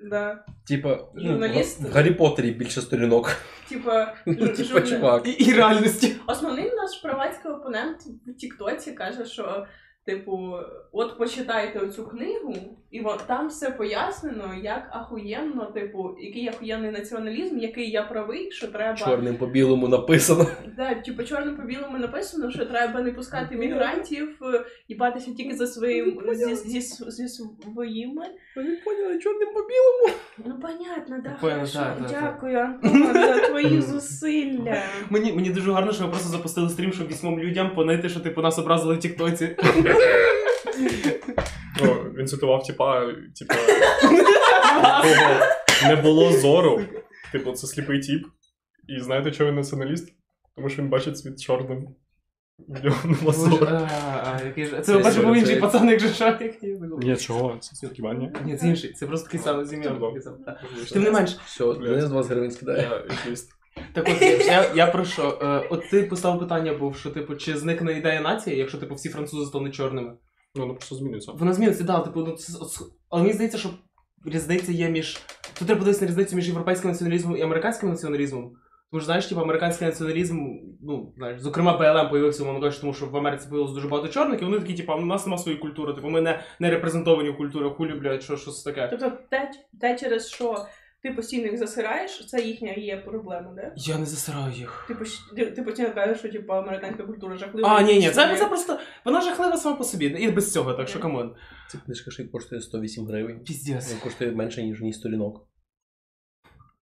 Да. 0.09 0.43
Типа, 0.67 0.99
ну, 1.15 1.27
Журналіст. 1.27 1.81
в, 1.81 1.85
в 1.89 1.91
Гаррі 1.93 2.11
Поттері 2.11 2.51
більше 2.51 2.81
сторінок. 2.81 3.35
Типа, 3.69 4.13
Ну, 4.25 4.47
типа, 4.47 4.81
чувак. 4.81 5.27
І, 5.27 5.31
і 5.31 5.53
реальності. 5.53 6.15
Основний 6.27 6.65
наш 6.65 6.97
правацький 7.03 7.51
опонент 7.51 7.97
в 8.27 8.33
Тіктоці 8.33 8.91
каже, 8.91 9.25
що, 9.25 9.65
типу, 10.05 10.59
от 10.91 11.17
почитайте 11.17 11.79
оцю 11.79 12.05
книгу, 12.05 12.53
і 12.93 13.03
там 13.27 13.47
все 13.47 13.71
пояснено, 13.71 14.55
як 14.63 14.87
ахуєнно, 14.91 15.65
типу, 15.65 16.15
який 16.19 16.47
ахуєнний 16.47 16.91
націоналізм, 16.91 17.57
який 17.57 17.91
я 17.91 18.03
правий, 18.03 18.51
що 18.51 18.67
треба. 18.67 18.97
Чорним 18.97 19.35
по 19.35 19.47
білому 19.47 19.87
написано. 19.87 20.47
Да, 20.77 20.93
типу, 20.93 21.23
чорним 21.23 21.55
по 21.55 21.61
білому 21.63 21.97
написано, 21.97 22.51
що 22.51 22.65
треба 22.65 23.01
не 23.01 23.11
пускати 23.11 23.55
мігрантів, 23.55 24.39
е, 24.41 24.65
їбатися 24.87 25.33
тільки 25.33 25.55
за 25.55 25.67
своїм 25.67 26.21
зі, 26.33 26.55
зі, 26.55 26.81
зі 27.11 27.27
своїми. 27.27 28.25
Вони 28.55 28.77
поняли, 28.85 29.19
чорним 29.19 29.49
по 29.53 29.59
білому. 29.59 30.19
Ну, 30.37 30.59
понятно, 30.61 31.17
да, 31.23 31.49
так, 31.49 31.69
так. 31.71 31.97
Дякую, 32.09 32.59
Антон, 32.59 33.13
за 33.13 33.39
твої 33.39 33.81
зусилля. 33.81 34.83
Мені, 35.09 35.33
мені 35.33 35.49
дуже 35.49 35.71
гарно, 35.71 35.93
що 35.93 36.03
ви 36.03 36.09
просто 36.09 36.29
запустили 36.29 36.69
стрім, 36.69 36.93
щоб 36.93 37.07
вісьмом 37.07 37.39
людям 37.39 37.75
понити, 37.75 38.09
що 38.09 38.19
типу 38.19 38.41
нас 38.41 38.59
образили 38.59 38.95
в 38.95 38.99
Тіктоці. 38.99 39.55
Він 42.23 42.27
цитував, 42.27 42.63
типа, 42.63 43.13
типа, 43.39 43.53
не 45.87 45.95
було 45.95 46.31
зору. 46.31 46.81
Типу, 47.31 47.51
це 47.51 47.67
сліпий 47.67 47.99
тіп. 47.99 48.25
І 48.87 48.99
знаєте, 48.99 49.31
чого 49.31 49.49
він 49.49 49.55
націоналіст? 49.55 50.13
Тому 50.55 50.69
що 50.69 50.81
він 50.81 50.89
бачить 50.89 51.17
світ 51.17 51.41
чорним. 51.41 51.87
Який 54.45 54.81
Це 54.81 54.97
бачу, 54.97 55.21
був 55.23 55.35
інший 55.35 55.59
пацан, 55.59 55.89
як 55.89 55.99
же 55.99 56.09
я. 56.19 56.39
Ні, 56.97 57.15
чого? 57.17 57.57
Це 57.59 57.87
хіба 57.93 58.13
ні? 58.13 58.31
Ні, 58.45 58.57
це 58.57 58.67
інший, 58.67 58.93
це 58.93 59.07
просто 59.07 59.25
такий 59.27 59.39
самий 59.39 59.65
зім'я. 59.65 59.89
Такий. 59.89 60.21
Тим 60.93 61.03
не 61.03 61.11
менш, 61.11 61.37
Все, 61.45 61.73
Денис 61.73 62.05
20 62.05 62.31
гривень 62.31 62.51
скидає. 62.51 63.03
Так 63.93 64.09
от 64.09 64.21
я, 64.45 64.71
я 64.75 64.87
про 64.87 65.05
що? 65.05 65.39
Е, 65.41 65.67
от 65.69 65.89
ти 65.89 66.03
поставив 66.03 66.39
питання 66.39 66.73
був, 66.73 66.97
що 66.97 67.09
типу, 67.09 67.35
чи 67.35 67.57
зникне 67.57 67.97
ідея 67.97 68.21
нації, 68.21 68.57
якщо 68.57 68.77
типу 68.77 68.95
всі 68.95 69.09
французи 69.09 69.45
стануть 69.45 69.75
чорними? 69.75 70.13
Ну, 70.55 70.61
воно 70.61 70.73
просто 70.73 70.95
змінюється. 70.95 71.31
Вона 71.31 71.53
зміниться, 71.53 71.83
да, 71.83 71.99
типу, 71.99 72.19
ну 72.19 72.31
це 72.31 72.53
от- 72.61 72.91
але 73.09 73.21
мені 73.21 73.33
здається, 73.33 73.57
що 73.57 73.69
різниця 74.25 74.71
є 74.71 74.89
між. 74.89 75.19
Тут 75.53 75.67
треба 75.67 75.79
подивитися 75.79 76.05
на 76.05 76.11
різницю 76.11 76.35
між 76.35 76.47
європейським 76.47 76.91
націоналізмом 76.91 77.37
і 77.37 77.41
американським 77.41 77.89
націоналізмом. 77.89 78.55
Тому 78.91 79.01
що, 79.01 79.05
знаєш, 79.05 79.25
типу, 79.25 79.41
американський 79.41 79.87
націоналізм, 79.87 80.47
ну, 80.81 81.13
знаєш, 81.17 81.41
зокрема, 81.41 81.77
BLM 81.77 82.09
появився, 82.09 82.43
мовно 82.43 82.61
кажучи, 82.61 82.81
тому 82.81 82.93
що 82.93 83.05
в 83.05 83.17
Америці 83.17 83.47
появилось 83.49 83.73
дуже 83.73 83.87
багато 83.87 84.07
чорних, 84.07 84.41
і 84.41 84.45
вони 84.45 84.59
такі, 84.59 84.73
типу, 84.73 84.93
у 84.93 85.05
нас 85.05 85.25
нема 85.25 85.37
своєї 85.37 85.61
культури, 85.61 85.93
типу, 85.93 86.09
ми 86.09 86.21
не, 86.21 86.39
не 86.59 86.69
репрезентовані 86.69 87.29
в 87.29 87.37
культурах, 87.37 87.73
хулі, 87.75 87.93
блядь, 87.93 88.23
що 88.23 88.37
щось 88.37 88.63
таке. 88.63 88.87
Тобто 88.87 89.11
те, 89.29 89.51
те, 89.81 89.97
через 89.99 90.29
що 90.29 90.65
ти 91.03 91.11
постійно 91.11 91.47
їх 91.47 91.57
засираєш, 91.57 92.25
це 92.27 92.41
їхня 92.41 92.73
є 92.73 92.97
проблема, 92.97 93.53
да? 93.55 93.73
Я 93.75 93.97
не 93.97 94.05
засираю 94.05 94.53
їх. 94.53 94.85
Ти, 94.87 94.93
поч- 94.93 95.35
ти, 95.35 95.45
ти 95.45 95.63
постійно 95.63 95.93
кажеш, 95.93 96.19
що 96.19 96.31
типу, 96.31 96.53
американська 96.53 97.03
культура 97.03 97.37
жахлива. 97.37 97.69
А, 97.69 97.81
ні, 97.81 97.99
ні, 97.99 98.09
це, 98.09 98.37
це 98.37 98.45
просто. 98.45 98.79
Вона 99.05 99.21
жахлива 99.21 99.57
сама 99.57 99.75
по 99.75 99.83
собі, 99.83 100.05
і 100.05 100.31
без 100.31 100.53
цього, 100.53 100.73
так 100.73 100.87
що 100.87 100.99
come 100.99 101.20
on. 101.20 101.35
Ця 101.69 101.77
книжка 101.77 102.11
ще 102.11 102.23
й 102.23 102.25
коштує 102.25 102.61
108 102.61 103.05
гривень. 103.05 103.39
Піздець. 103.39 103.89
Вона 103.89 104.01
коштує 104.03 104.31
менше, 104.31 104.63
ніж 104.63 104.81
ні 104.81 104.93
сторінок. 104.93 105.47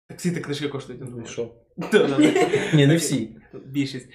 Так 0.09 0.17
всі 0.19 0.31
ті 0.31 0.39
книжки 0.39 0.67
коштують. 0.67 1.01
Ну 1.01 1.21
і 1.21 1.27
що? 1.27 1.51
Да-да-да. 1.77 2.17
Ні, 2.73 2.87
не 2.87 2.95
всі. 2.95 3.37
Більшість. 3.65 4.09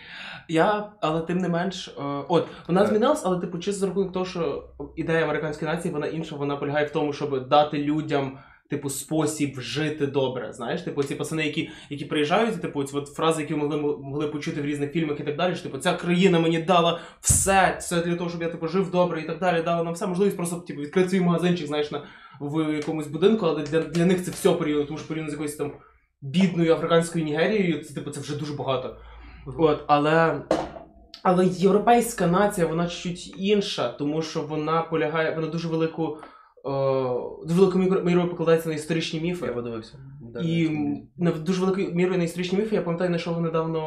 Я, 0.48 0.92
але 1.00 1.20
тим 1.20 1.38
не 1.38 1.48
менш, 1.48 1.88
е, 1.88 1.92
от, 2.28 2.48
вона 2.68 2.80
Так. 2.80 2.90
змінилась, 2.90 3.22
але 3.24 3.40
типу, 3.40 3.58
чисто 3.58 3.80
за 3.80 3.86
рахунок 3.86 4.12
того, 4.12 4.24
що 4.24 4.70
ідея 4.96 5.24
американської 5.24 5.70
нації, 5.70 5.94
вона 5.94 6.06
інша, 6.06 6.36
вона 6.36 6.56
полягає 6.56 6.86
в 6.86 6.90
тому, 6.90 7.12
щоб 7.12 7.48
дати 7.48 7.78
людям. 7.78 8.38
Типу, 8.70 8.90
спосіб 8.90 9.60
жити 9.60 10.06
добре, 10.06 10.52
знаєш, 10.52 10.82
типу, 10.82 11.02
ці 11.02 11.14
пацани, 11.14 11.46
які, 11.46 11.70
які 11.90 12.04
приїжджають, 12.04 12.60
типу, 12.60 12.84
ці 12.84 12.96
от 12.96 13.08
фрази, 13.08 13.42
які 13.42 13.54
могли 13.54 13.76
могли 13.76 14.28
почути 14.28 14.62
в 14.62 14.64
різних 14.64 14.92
фільмах 14.92 15.20
і 15.20 15.24
так 15.24 15.36
далі. 15.36 15.54
Що, 15.54 15.62
типу, 15.62 15.78
ця 15.78 15.92
країна 15.92 16.40
мені 16.40 16.58
дала 16.58 17.00
все, 17.20 17.76
все 17.80 18.02
для 18.02 18.16
того, 18.16 18.30
щоб 18.30 18.42
я 18.42 18.48
типу 18.48 18.68
жив 18.68 18.90
добре 18.90 19.20
і 19.20 19.26
так 19.26 19.38
далі. 19.38 19.62
Дала 19.62 19.82
нам 19.82 19.94
все 19.94 20.06
можливість 20.06 20.36
просто 20.36 20.56
типу, 20.56 20.80
відкрити 20.80 21.08
свій 21.08 21.20
магазинчик, 21.20 21.66
знаєш, 21.66 21.90
на 21.90 22.02
в 22.40 22.74
якомусь 22.74 23.06
будинку, 23.06 23.46
але 23.46 23.62
для, 23.62 23.80
для 23.80 24.06
них 24.06 24.24
це 24.24 24.30
все 24.30 24.52
порівняно, 24.52 24.86
тому 24.86 24.98
що 24.98 25.08
порівняно 25.08 25.30
з 25.30 25.32
якоюсь 25.32 25.56
там 25.56 25.72
бідною 26.22 26.74
африканською 26.74 27.24
Нігерією, 27.24 27.84
це 27.84 27.94
типу 27.94 28.10
це 28.10 28.20
вже 28.20 28.38
дуже 28.38 28.54
багато. 28.54 28.96
От, 29.58 29.84
але. 29.86 30.42
Але 31.22 31.46
європейська 31.46 32.26
нація, 32.26 32.66
вона 32.66 32.88
чуть 32.88 33.34
інша, 33.40 33.88
тому 33.88 34.22
що 34.22 34.42
вона 34.42 34.82
полягає, 34.82 35.34
вона 35.34 35.46
дуже 35.46 35.68
велику. 35.68 36.18
Дуже 37.44 37.60
великою 37.60 38.04
мірою 38.04 38.28
покладається 38.28 38.68
на 38.68 38.74
історичні 38.74 39.20
міфи. 39.20 39.46
Я 39.46 39.52
подивився. 39.52 39.98
І 40.44 40.70
на 41.16 41.30
дуже 41.30 41.60
великою 41.60 41.94
мірою 41.94 42.18
на 42.18 42.24
історичні 42.24 42.58
міфи, 42.58 42.74
я 42.76 42.82
пам'ятаю, 42.82 43.08
знайшов 43.08 43.40
недавно 43.40 43.80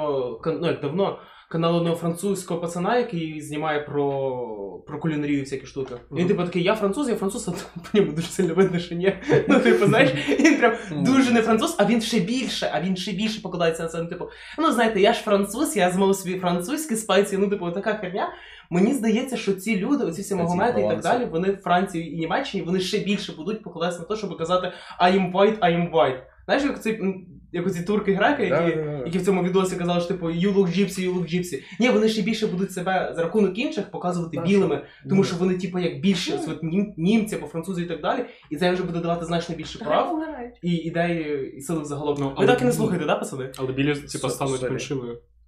ну 0.46 0.68
як 0.68 0.82
давно 0.82 1.20
канал 1.54 1.76
одного 1.76 1.96
французького 1.96 2.60
пацана, 2.60 2.98
який 2.98 3.42
знімає 3.42 3.80
про, 3.80 4.84
про 4.88 5.00
кулінарію 5.00 5.40
і 5.40 5.42
всякі 5.42 5.66
штуки. 5.66 5.96
І 6.12 6.16
Він 6.16 6.28
типу 6.28 6.44
такий, 6.44 6.64
я 6.64 6.76
француз, 6.76 7.10
я 7.10 7.16
француз, 7.16 7.48
а 7.48 7.52
по 7.92 7.98
ньому 7.98 8.12
дуже 8.12 8.28
сильно 8.28 8.54
видно, 8.54 8.80
що 8.80 8.96
ні. 8.96 9.18
Ну, 9.48 9.60
типу, 9.60 9.86
знаєш, 9.86 10.12
він 10.40 10.58
прям 10.58 10.76
дуже 10.92 11.32
не 11.32 11.42
француз, 11.42 11.76
а 11.78 11.86
він 11.86 12.02
ще 12.02 12.20
більше, 12.20 12.72
а 12.74 12.82
він 12.82 12.96
ще 12.96 13.12
більше 13.12 13.42
покладається 13.42 13.84
на 13.84 13.90
це. 13.90 14.02
Ну, 14.02 14.10
типу, 14.10 14.30
ну 14.60 14.72
знаєте, 14.72 15.02
я 15.02 15.14
ж 15.14 15.20
француз, 15.22 15.78
я 15.78 15.92
змов 15.92 16.16
собі 16.16 16.40
французькі 16.40 16.96
спеції, 16.96 17.42
ну, 17.42 17.50
типу, 17.50 17.72
така 17.72 17.94
херня. 17.94 18.34
Мені 18.74 18.94
здається, 18.94 19.38
що 19.38 19.54
ці 19.54 19.78
люди, 19.78 20.04
оці 20.06 20.22
всі 20.22 20.36
магомети 20.36 20.82
і 20.82 20.84
так 20.84 21.02
далі, 21.02 21.26
вони 21.26 21.52
в 21.52 21.58
Франції 21.58 22.14
і 22.14 22.18
Німеччині, 22.18 22.64
вони 22.64 22.80
ще 22.80 23.00
більше 23.00 23.34
будуть 23.38 23.64
покладатися 23.64 24.00
на 24.00 24.06
те, 24.06 24.16
щоб 24.16 24.38
казати 24.38 24.72
I 25.02 25.12
am 25.20 25.32
white, 25.32 25.60
I 25.60 25.76
am 25.76 25.92
white. 25.92 26.20
Знаєш, 26.46 26.64
як 26.64 27.00
м, 27.02 27.26
як 27.52 27.68
оці 27.68 27.84
турки-греки, 27.84 28.44
які, 28.44 28.76
да, 28.76 28.84
да. 28.84 29.04
які 29.06 29.18
в 29.18 29.26
цьому 29.26 29.44
відосі 29.44 29.76
казали, 29.76 30.00
що 30.00 30.08
типу 30.08 30.28
you 30.28 30.54
look 30.54 30.68
gypsy, 30.80 31.00
you 31.00 31.14
look 31.16 31.36
gypsy. 31.36 31.60
Ні, 31.80 31.90
вони 31.90 32.10
ще 32.10 32.22
більше 32.22 32.48
будуть 32.48 32.72
себе 32.72 33.14
за 33.16 33.22
рахунок 33.24 33.58
інших 33.58 33.92
показувати 33.92 34.38
Так, 34.38 34.46
білими, 34.48 34.82
тому 35.10 35.22
Ну. 35.22 35.24
що 35.24 35.36
вони, 35.36 35.58
типу, 35.58 35.80
як 35.80 36.00
більше 36.02 36.40
от, 36.48 36.64
нім, 36.64 36.94
німці 36.98 37.36
або 37.36 37.48
французи 37.48 37.82
і 37.82 37.86
так 37.86 38.02
далі, 38.02 38.26
і 38.50 38.56
це 38.58 38.72
вже 38.72 38.84
буде 38.84 39.00
давати 39.00 39.26
значно 39.26 39.56
більше 39.56 39.80
прав 39.80 40.24
і 40.62 40.72
ідеї 40.76 41.54
і 41.58 41.62
сили 41.62 41.82
взагалом. 41.82 42.18
Ну, 42.20 42.34
Ви 42.38 42.46
так 42.48 42.62
і 42.62 42.66
не 42.66 42.72
слухаєте, 42.72 43.06
да, 43.06 43.16
пацани? 43.16 43.52
Але 43.58 43.74
білі, 43.74 43.96
типа, 43.96 44.08
Со- 44.08 44.30
стануть 44.30 44.60
сорі. 44.60 44.70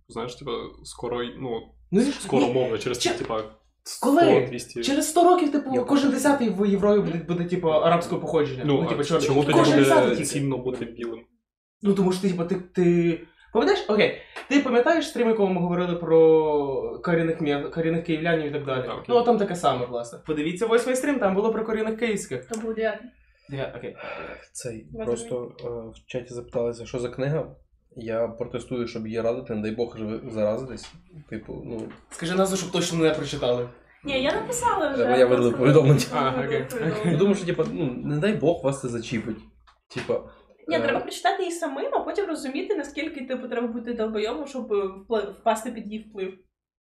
Знаєш, 0.07 0.35
типа, 0.35 0.51
скоро, 0.83 1.23
ну, 1.23 1.61
Ну, 1.91 2.01
скоро 2.01 2.47
мовно, 2.47 2.77
через 2.77 2.99
Чи- 2.99 3.09
типа, 3.09 3.43
Коли? 4.01 4.21
100-200. 4.21 4.83
Через 4.83 5.09
100 5.09 5.23
років, 5.23 5.51
типу, 5.51 5.75
Я 5.75 5.83
кожен 5.83 6.11
десятий 6.11 6.49
в 6.49 6.69
Європі 6.69 6.99
буде, 7.01 7.23
буде 7.27 7.43
типу, 7.43 7.67
арабського 7.69 8.21
походження. 8.21 8.63
Ну, 8.65 8.85
типу, 8.85 9.01
а 9.01 9.19
чому 9.19 9.43
тоді 9.43 9.71
буде 9.71 10.09
тільки. 10.09 10.23
цінно 10.23 10.57
бути 10.57 10.85
білим? 10.85 11.19
Ну 11.81 11.93
тому 11.93 12.11
що 12.11 12.21
ти, 12.21 12.29
типу, 12.29 12.45
ти, 12.45 12.55
ти... 12.55 13.19
Пам'ятаєш? 13.53 13.85
Окей, 13.89 14.21
ти 14.49 14.59
пам'ятаєш 14.59 15.07
стрім, 15.07 15.27
якому 15.27 15.53
ми 15.53 15.61
говорили 15.61 15.95
про 15.95 16.99
корінних, 16.99 17.41
мє... 17.41 17.63
корінних 17.63 18.03
київлянів 18.03 18.45
і 18.45 18.51
так 18.51 18.65
далі? 18.65 18.81
Так, 18.81 18.91
окей. 18.91 19.05
ну, 19.07 19.23
там 19.23 19.37
таке 19.37 19.55
саме, 19.55 19.85
власне. 19.85 20.19
Подивіться 20.25 20.65
восьмий 20.65 20.95
стрім, 20.95 21.19
там 21.19 21.35
було 21.35 21.51
про 21.51 21.65
корінних 21.65 21.99
київських. 21.99 22.45
То 22.45 22.59
був 22.59 22.73
дев'ятий. 22.73 23.07
Я, 23.49 23.73
окей. 23.77 23.95
Цей 24.53 24.87
просто 25.05 25.51
е, 25.59 25.67
в 25.67 26.05
чаті 26.07 26.33
запиталися, 26.33 26.85
що 26.85 26.99
за 26.99 27.09
книга. 27.09 27.55
Я 27.95 28.27
протестую, 28.27 28.87
щоб 28.87 29.07
її 29.07 29.21
радити, 29.21 29.55
не 29.55 29.61
дай 29.61 29.71
Бог 29.71 29.97
же 29.97 30.05
ви 30.05 30.31
заразитесь. 30.31 30.91
Типу, 31.29 31.61
ну, 31.65 31.81
Скажи 32.09 32.35
назву, 32.35 32.57
щоб 32.57 32.71
точно 32.71 33.03
не 33.03 33.09
прочитали. 33.09 33.69
Ні, 34.03 34.23
я 34.23 34.33
написала 34.33 34.93
вже. 34.93 35.03
Я 35.03 35.25
видалив 35.25 35.51
просто 35.51 35.57
повідомлення. 35.57 36.05
А, 36.13 36.29
окей. 36.45 36.65
повідомлення. 36.71 37.11
я 37.11 37.17
думаю, 37.17 37.35
що 37.35 37.45
типу, 37.45 37.63
ну, 37.73 37.93
не 38.03 38.17
дай 38.17 38.33
Бог 38.33 38.63
вас 38.63 38.81
це 38.81 38.87
зачіпить. 38.87 39.37
Типа, 39.95 40.21
Ні, 40.67 40.75
е, 40.75 40.81
треба 40.81 40.99
прочитати 40.99 41.43
її 41.43 41.55
самим, 41.55 41.89
а 41.93 41.99
потім 41.99 42.25
розуміти, 42.25 42.75
наскільки 42.75 43.25
типу 43.25 43.47
треба 43.47 43.67
бути 43.67 43.93
долбойомом, 43.93 44.47
щоб 44.47 44.73
е, 44.73 44.75
впли- 44.75 45.31
впасти 45.31 45.71
під 45.71 45.91
її 45.91 46.05
вплив. 46.09 46.33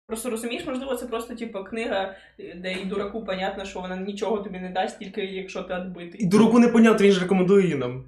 Просто 0.06 0.30
розумієш, 0.30 0.66
можливо, 0.66 0.96
це 0.96 1.06
просто 1.06 1.34
типу 1.34 1.64
книга, 1.64 2.14
де 2.56 2.72
і 2.72 2.84
дураку 2.84 3.24
понятно, 3.24 3.64
що 3.64 3.80
вона 3.80 3.96
нічого 3.96 4.38
тобі 4.38 4.58
не 4.58 4.70
дасть, 4.70 4.98
тільки 4.98 5.24
якщо 5.24 5.62
ти 5.62 5.92
І 6.18 6.26
дураку 6.26 6.58
не 6.58 6.68
понятно, 6.68 7.06
він 7.06 7.12
ж 7.12 7.20
рекомендує 7.20 7.62
її 7.62 7.74
нам. 7.74 8.04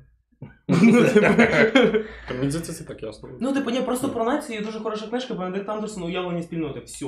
Ну, 0.69 1.05
типу, 1.05 1.27
Мені 2.39 2.51
здається, 2.51 2.73
це 2.73 2.85
так 2.85 3.03
ясно. 3.03 3.29
Ну, 3.41 3.53
типу, 3.53 3.71
ні, 3.71 3.81
просто 3.81 4.09
про 4.09 4.25
націю 4.25 4.61
дуже 4.61 4.81
хороша 4.81 5.07
книжка 5.07 5.35
Бенедикт 5.35 5.69
Андерсон 5.69 6.03
уявлені 6.03 6.43
спільноти. 6.43 6.81
Все. 6.81 7.07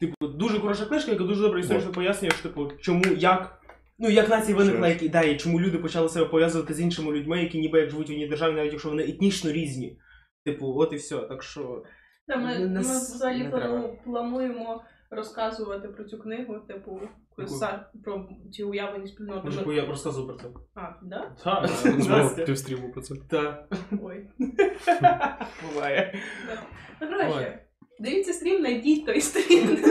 Типу, 0.00 0.28
дуже 0.28 0.60
хороша 0.60 0.84
книжка, 0.84 1.10
яка 1.10 1.24
дуже 1.24 1.42
добре 1.42 1.60
історично 1.60 1.92
пояснює, 1.92 2.30
що, 2.30 2.42
типу, 2.42 2.68
чому, 2.80 3.02
як. 3.18 3.60
Ну, 3.98 4.10
як 4.10 4.28
нації 4.28 4.54
виникла, 4.54 4.88
як 4.88 5.02
ідеї, 5.02 5.36
чому 5.36 5.60
люди 5.60 5.78
почали 5.78 6.08
себе 6.08 6.26
пов'язувати 6.26 6.74
з 6.74 6.80
іншими 6.80 7.12
людьми, 7.12 7.42
які 7.42 7.58
ніби 7.58 7.80
як 7.80 7.90
живуть 7.90 8.08
в 8.08 8.12
одній 8.12 8.28
державі, 8.28 8.54
навіть 8.54 8.72
якщо 8.72 8.88
вони 8.88 9.02
етнічно 9.02 9.52
різні. 9.52 9.98
Типу, 10.44 10.74
от 10.78 10.92
і 10.92 10.96
все. 10.96 11.16
Так 11.16 11.42
що. 11.42 11.82
Та 12.26 12.36
ми, 12.36 12.58
Не- 12.58 12.68
ми 12.68 12.80
взагалі 12.80 13.42
плану- 13.42 14.04
плануємо 14.04 14.82
розказувати 15.10 15.88
про 15.88 16.04
цю 16.04 16.18
книгу, 16.18 16.58
типу, 16.68 17.00
Про 18.04 18.28
ці 18.52 18.62
уявлені 18.62 19.06
спільноти. 19.06 19.40
Може, 19.44 19.74
я 19.74 19.86
розказую 19.86 20.26
про 20.26 20.36
це. 20.36 20.48
А, 20.74 20.92
да? 21.02 21.36
Так, 21.44 21.68
Знову 22.02 22.36
півстріму 22.36 22.92
про 22.92 23.02
це. 23.02 23.14
Так, 23.30 23.68
Ой. 24.02 24.26
буває. 25.72 26.14
Ну, 27.00 27.06
коротше, 27.08 27.66
дивіться 28.00 28.32
стрім, 28.32 28.58
знайдіть 28.60 29.06
той 29.06 29.20
стрім. 29.20 29.78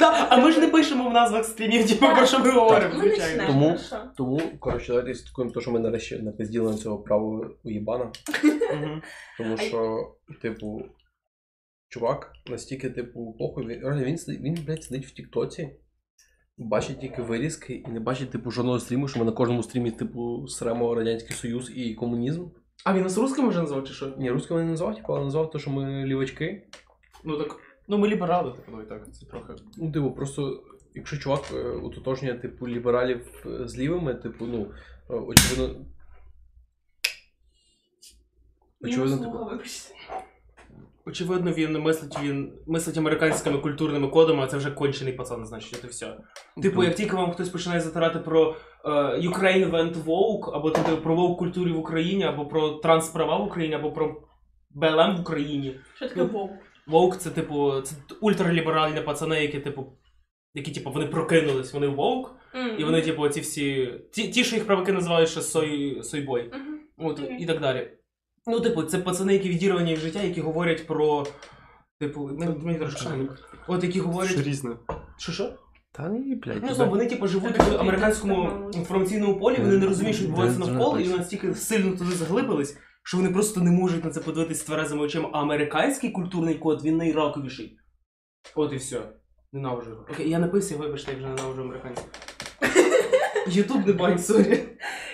Так, 0.00 0.26
а 0.30 0.36
ми 0.36 0.52
ж 0.52 0.60
не 0.60 0.68
пишемо 0.68 1.10
в 1.10 1.12
назвах 1.12 1.44
стрімів, 1.44 1.88
типу, 1.88 2.06
про 2.16 2.26
що 2.26 2.38
ми 2.38 2.50
говоримо, 2.50 3.00
звичайно. 3.00 3.46
Тому- 3.46 3.78
тому, 4.16 4.40
коротше, 4.60 4.88
давайте 4.88 5.14
слідкуємо 5.14 5.54
те, 5.54 5.60
що 5.60 5.70
ми 5.70 5.80
нарешті 5.80 6.18
напизділи 6.18 6.70
на 6.70 6.76
цього 6.76 6.98
правого 6.98 7.50
уєбана. 7.64 8.12
Тому 9.38 9.56
що, 9.56 9.96
типу, 10.42 10.82
чувак 11.88 12.32
настільки, 12.46 12.90
типу, 12.90 13.36
похуй, 13.38 13.66
він, 13.66 14.16
він, 14.28 14.64
блядь, 14.66 14.84
сидить 14.84 15.06
в 15.06 15.10
Тіктоці, 15.10 15.76
бачить 16.64 17.00
тільки 17.00 17.22
вирізки 17.22 17.74
і 17.74 17.90
не 17.90 18.00
бачить, 18.00 18.30
типу, 18.30 18.50
жодного 18.50 18.80
стріму, 18.80 19.08
що 19.08 19.18
ми 19.18 19.24
на 19.24 19.32
кожному 19.32 19.62
стрімі, 19.62 19.90
типу, 19.90 20.48
сремо 20.48 20.94
Радянський 20.94 21.36
Союз 21.36 21.72
і 21.74 21.94
комунізм. 21.94 22.46
А 22.84 22.94
він 22.94 23.02
нас 23.02 23.18
русским 23.18 23.48
вже 23.48 23.60
назвав, 23.60 23.84
чи 23.84 23.92
що? 23.92 24.14
Ні, 24.18 24.30
русского 24.30 24.60
не 24.60 24.66
назвав, 24.66 24.96
типу, 24.96 25.12
але 25.12 25.24
назвав 25.24 25.50
те, 25.50 25.58
що 25.58 25.70
ми 25.70 26.04
лівачки. 26.04 26.66
Ну 27.24 27.38
так. 27.38 27.56
Ну, 27.88 27.98
ми 27.98 28.08
ліберали, 28.08 28.52
типу, 28.52 28.72
ну 28.72 28.82
і 28.82 28.86
так, 28.86 29.14
це 29.14 29.26
трохи. 29.26 29.52
Ну, 29.76 29.92
типу, 29.92 30.10
просто, 30.10 30.62
якщо 30.94 31.16
чувак 31.16 31.40
е, 31.54 31.68
утотожнює, 31.70 32.34
типу, 32.34 32.68
лібералів 32.68 33.46
е, 33.46 33.68
з 33.68 33.78
лівими, 33.78 34.14
типу, 34.14 34.46
ну, 34.46 34.70
е, 35.10 35.14
очевидно. 35.14 35.84
Очевидно, 38.80 39.18
типу, 39.18 39.44
вибачте. 39.44 39.94
Очевидно, 41.06 41.52
він 41.52 41.78
мислить, 41.78 42.18
він 42.22 42.52
мислить 42.66 42.98
американськими 42.98 43.58
культурними 43.58 44.08
кодами, 44.08 44.42
а 44.42 44.46
це 44.46 44.56
вже 44.56 44.70
кончений 44.70 45.12
пацан, 45.12 45.46
значить, 45.46 45.80
це 45.80 45.86
все. 45.86 46.16
Типу, 46.62 46.84
як 46.84 46.94
тільки 46.94 47.16
вам 47.16 47.32
хтось 47.32 47.48
починає 47.48 47.80
затирати 47.80 48.18
про 48.18 48.56
е, 48.84 48.90
Ukraine 49.28 49.70
went 49.70 50.04
woke, 50.04 50.50
або 50.54 50.70
типу, 50.70 50.96
про 50.96 51.16
woke 51.16 51.36
культурі 51.36 51.72
в 51.72 51.78
Україні, 51.78 52.24
або 52.24 52.46
про 52.46 52.70
трансправа 52.70 53.36
в 53.36 53.46
Україні, 53.46 53.74
або 53.74 53.92
про 53.92 54.22
БЛМ 54.70 55.16
в 55.16 55.20
Україні. 55.20 55.80
Що 55.96 56.08
таке 56.08 56.22
вовк? 56.22 56.52
Воук 56.86 57.16
це, 57.16 57.30
типу, 57.30 57.80
це 57.80 57.96
ультраліберальні 58.20 59.00
пацани, 59.00 59.42
які, 59.42 59.60
типу, 59.60 59.92
які, 60.54 60.70
типу, 60.70 60.90
вони 60.90 61.06
прокинулись, 61.06 61.72
вони 61.72 61.86
воук, 61.86 62.36
і 62.78 62.84
вони, 62.84 63.02
типу, 63.02 63.28
ці 63.28 63.40
всі. 63.40 63.94
Ті, 64.12 64.28
ті 64.28 64.44
що 64.44 64.56
їх 64.56 64.66
правики 64.66 64.92
називають 64.92 65.28
ще 65.28 65.40
сой, 65.40 66.02
сойбой. 66.02 66.50
Мгм. 66.52 66.80
От, 66.98 67.20
Окей. 67.20 67.36
і 67.40 67.46
так 67.46 67.60
далі. 67.60 67.90
Ну, 68.46 68.60
типу, 68.60 68.82
це 68.82 68.98
пацани, 68.98 69.32
які 69.32 69.48
відірвані 69.48 69.94
від 69.94 70.00
життя, 70.00 70.22
які 70.22 70.40
говорять 70.40 70.86
про. 70.86 71.26
Типу, 72.00 72.30
мені, 72.38 72.54
мені 72.58 72.78
трошки. 72.78 73.08
От 73.68 73.84
які 73.84 73.98
Це 73.98 74.04
говорять. 74.04 74.38
різне. 74.38 74.76
Що 75.18 75.32
що? 75.32 75.52
Та 75.92 76.08
ні, 76.08 76.34
блядь. 76.34 76.62
Ну, 76.62 76.74
знову, 76.74 76.90
вони 76.90 77.06
типу 77.06 77.26
живуть 77.26 77.58
в 77.58 77.76
американському 77.80 78.70
інформаційному 78.74 79.40
полі, 79.40 79.56
вони 79.58 79.76
не 79.76 79.86
розуміють, 79.86 80.16
що 80.16 80.24
відбувається 80.24 80.58
навколо, 80.58 81.00
і 81.00 81.08
настільки 81.08 81.54
сильно 81.54 81.96
туди 81.96 82.10
заглибились, 82.10 82.78
що 83.02 83.16
вони 83.16 83.30
просто 83.30 83.60
не 83.60 83.70
можуть 83.70 84.04
на 84.04 84.10
це 84.10 84.20
подивитися 84.20 84.66
тверезими 84.66 85.02
очима. 85.02 85.30
А 85.32 85.40
американський 85.40 86.10
культурний 86.10 86.54
код 86.54 86.84
він 86.84 86.96
найраковіший. 86.96 87.78
От 88.54 88.72
і 88.72 88.76
все. 88.76 89.00
Ненавижу 89.52 89.90
його. 89.90 90.06
Окей, 90.10 90.30
я 90.30 90.38
написав, 90.38 90.78
вибачте, 90.78 91.12
я 91.12 91.18
вже 91.18 91.26
ненавижу 91.26 91.62
американців. 91.62 92.04
Ютуб 93.46 93.86
не 93.86 93.92
бань, 93.92 94.18
sorry. 94.18 94.68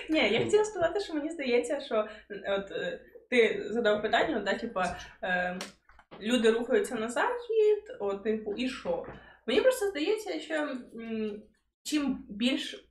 Ні, 0.09 0.29
я 0.31 0.43
хотіла 0.43 0.65
сказати, 0.65 0.99
що 0.99 1.13
мені 1.13 1.29
здається, 1.29 1.79
що 1.79 1.95
е, 1.95 2.55
от 2.59 2.71
е, 2.71 3.01
ти 3.29 3.65
задав 3.69 4.01
питання, 4.01 4.39
да, 4.39 4.53
типа 4.53 4.97
е, 5.23 5.59
люди 6.21 6.51
рухаються 6.51 6.95
на 6.95 7.09
захід, 7.09 7.97
от, 7.99 8.23
типу, 8.23 8.53
і 8.53 8.69
що? 8.69 9.05
Мені 9.47 9.61
просто 9.61 9.89
здається, 9.89 10.39
що 10.39 10.53
м, 10.53 11.41
чим 11.83 12.25
більш 12.29 12.87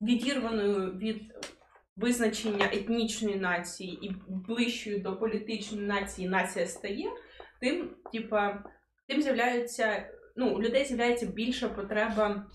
відірваною 0.00 0.92
від 0.92 1.22
визначення 1.96 2.70
етнічної 2.72 3.36
нації 3.36 4.06
і 4.06 4.14
ближчою 4.28 5.00
до 5.00 5.16
політичної 5.16 5.86
нації 5.86 6.28
нація 6.28 6.66
стає, 6.66 7.10
тим, 7.60 7.96
типа, 8.12 8.64
тим 9.08 9.22
з'являються, 9.22 10.10
ну, 10.36 10.54
у 10.54 10.62
людей 10.62 10.84
з'являється 10.84 11.26
більша 11.26 11.68
потреба 11.68 12.46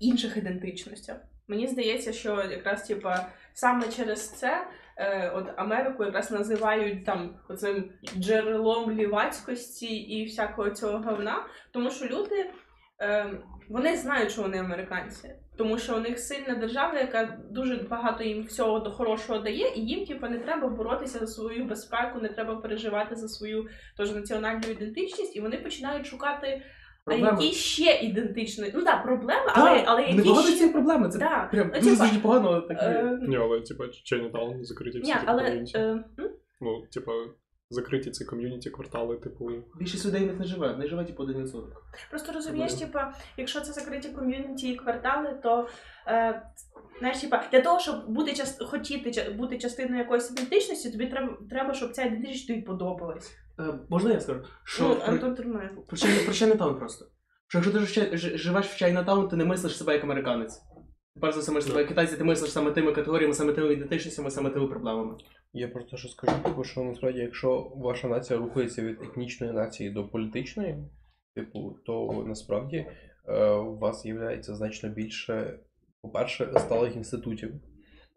інших 0.00 0.36
ідентичностей. 0.36 1.14
Мені 1.48 1.66
здається, 1.66 2.12
що 2.12 2.42
якраз 2.50 2.86
типа 2.86 3.28
саме 3.52 3.88
через 3.88 4.30
це 4.30 4.66
е, 4.96 5.30
от 5.34 5.46
Америку 5.56 6.04
якраз 6.04 6.30
називають 6.30 7.04
там 7.04 7.36
оцим 7.48 7.90
джерелом 8.18 8.90
лівацькості 8.90 9.86
і 9.86 10.24
всякого 10.24 10.70
цього 10.70 10.98
говна, 10.98 11.46
тому 11.72 11.90
що 11.90 12.06
люди 12.06 12.50
е, 13.00 13.30
вони 13.68 13.96
знають, 13.96 14.30
що 14.30 14.42
вони 14.42 14.58
американці, 14.58 15.30
тому 15.56 15.78
що 15.78 15.96
у 15.96 16.00
них 16.00 16.18
сильна 16.18 16.54
держава, 16.54 16.98
яка 16.98 17.38
дуже 17.50 17.76
багато 17.76 18.24
їм 18.24 18.44
всього 18.44 18.78
до 18.78 18.90
хорошого 18.90 19.38
дає, 19.38 19.72
і 19.76 19.80
їм 19.80 20.06
типу, 20.06 20.26
не 20.28 20.38
треба 20.38 20.68
боротися 20.68 21.18
за 21.18 21.26
свою 21.26 21.64
безпеку, 21.64 22.20
не 22.20 22.28
треба 22.28 22.56
переживати 22.56 23.16
за 23.16 23.28
свою 23.28 23.68
теж 23.96 24.14
національну 24.14 24.68
ідентичність, 24.70 25.36
і 25.36 25.40
вони 25.40 25.56
починають 25.56 26.06
шукати. 26.06 26.62
А 27.06 27.14
які 27.14 27.52
ще 27.52 28.00
ідентичні? 28.02 28.70
Ну 28.74 28.84
так, 28.84 29.02
проблема, 29.02 29.52
але, 29.54 29.84
але 29.86 30.00
не 30.00 30.08
які 30.08 30.28
багато 30.28 30.48
ще... 30.48 30.56
цієї 30.56 30.72
проблеми. 30.72 31.08
Це 31.08 31.18
Да. 31.18 31.48
прям 31.52 31.70
Ну, 31.74 31.80
дуже 31.80 31.90
типа, 31.90 32.06
дуже 32.06 32.20
погано 32.20 32.48
але 32.48 32.60
так. 32.60 32.82
є. 32.82 32.88
Е, 32.88 33.18
Ні, 33.22 33.36
але 33.36 33.60
типа 33.60 33.84
Чайнатаун 33.88 34.64
закриті 34.64 35.00
всі 35.00 35.12
Ні, 35.12 35.14
але 35.24 35.64
е. 35.74 36.04
Ну, 36.60 36.86
типа, 36.92 37.12
закриті 37.70 38.10
ці 38.10 38.24
ком'юніті, 38.24 38.70
квартали, 38.70 39.16
типу. 39.16 39.50
Більшість 39.78 40.06
людей 40.06 40.30
не 40.38 40.44
живе, 40.44 40.76
не 40.76 40.86
живе 40.86 41.04
типу 41.04 41.22
1%. 41.22 41.62
просто 42.10 42.32
розумієш, 42.32 42.74
типа, 42.74 43.14
якщо 43.36 43.60
це 43.60 43.72
закриті 43.72 44.14
ком'юніті 44.14 44.68
і 44.68 44.76
квартали, 44.76 45.40
то 45.42 45.68
е, 46.06 46.42
знаєш, 46.98 47.18
типа, 47.18 47.44
для 47.52 47.60
того, 47.60 47.80
щоб 47.80 48.08
бути 48.08 48.32
част... 48.32 48.62
хотіти 48.62 49.30
бути 49.30 49.58
частиною 49.58 49.98
якоїсь 49.98 50.30
ідентичності, 50.30 50.90
тобі 50.90 51.06
треба, 51.06 51.38
треба, 51.50 51.74
щоб 51.74 51.92
ця 51.92 52.02
ідентичність 52.02 52.48
тобі 52.48 52.62
подобалась. 52.62 53.43
Е, 53.60 53.74
можна 53.88 54.12
я 54.12 54.20
скажу? 54.20 54.40
Що 54.64 54.88
ну, 54.88 54.96
Антон 55.04 55.34
Турмаєв. 55.34 55.86
Про 55.86 55.96
Чай- 55.96 56.24
про 56.24 56.34
Чайнатаун 56.34 56.78
просто. 56.78 57.06
Що 57.48 57.58
якщо 57.58 57.72
ти 57.72 57.86
ж- 57.86 58.16
ж- 58.16 58.38
живеш 58.38 58.66
в 58.66 58.76
Чайнатаун, 58.76 59.28
ти 59.28 59.36
не 59.36 59.44
мислиш 59.44 59.78
себе 59.78 59.92
як 59.92 60.04
американець. 60.04 60.56
Ти 61.14 61.20
перш 61.20 61.34
за 61.34 61.40
все 61.40 61.52
мислиш 61.52 61.70
себе 61.70 61.80
як 61.80 61.88
китайці, 61.88 62.16
ти 62.16 62.24
мислиш 62.24 62.52
саме 62.52 62.70
тими 62.70 62.92
категоріями, 62.92 63.34
саме 63.34 63.52
тими 63.52 63.72
ідентичностями, 63.72 64.30
саме 64.30 64.50
тими 64.50 64.66
проблемами. 64.66 65.16
Я 65.52 65.68
просто 65.68 65.96
що 65.96 66.08
скажу, 66.08 66.36
типу, 66.44 66.64
що 66.64 66.80
насправді, 66.80 67.18
якщо 67.18 67.72
ваша 67.76 68.08
нація 68.08 68.38
рухається 68.38 68.82
від 68.82 69.02
етнічної 69.02 69.52
нації 69.52 69.90
до 69.90 70.08
політичної, 70.08 70.84
типу, 71.34 71.76
то 71.86 72.24
насправді 72.26 72.86
е, 73.28 73.48
у 73.48 73.78
вас 73.78 74.02
з'являється 74.02 74.54
значно 74.54 74.88
більше, 74.88 75.58
по-перше, 76.02 76.52
сталих 76.58 76.96
інститутів. 76.96 77.54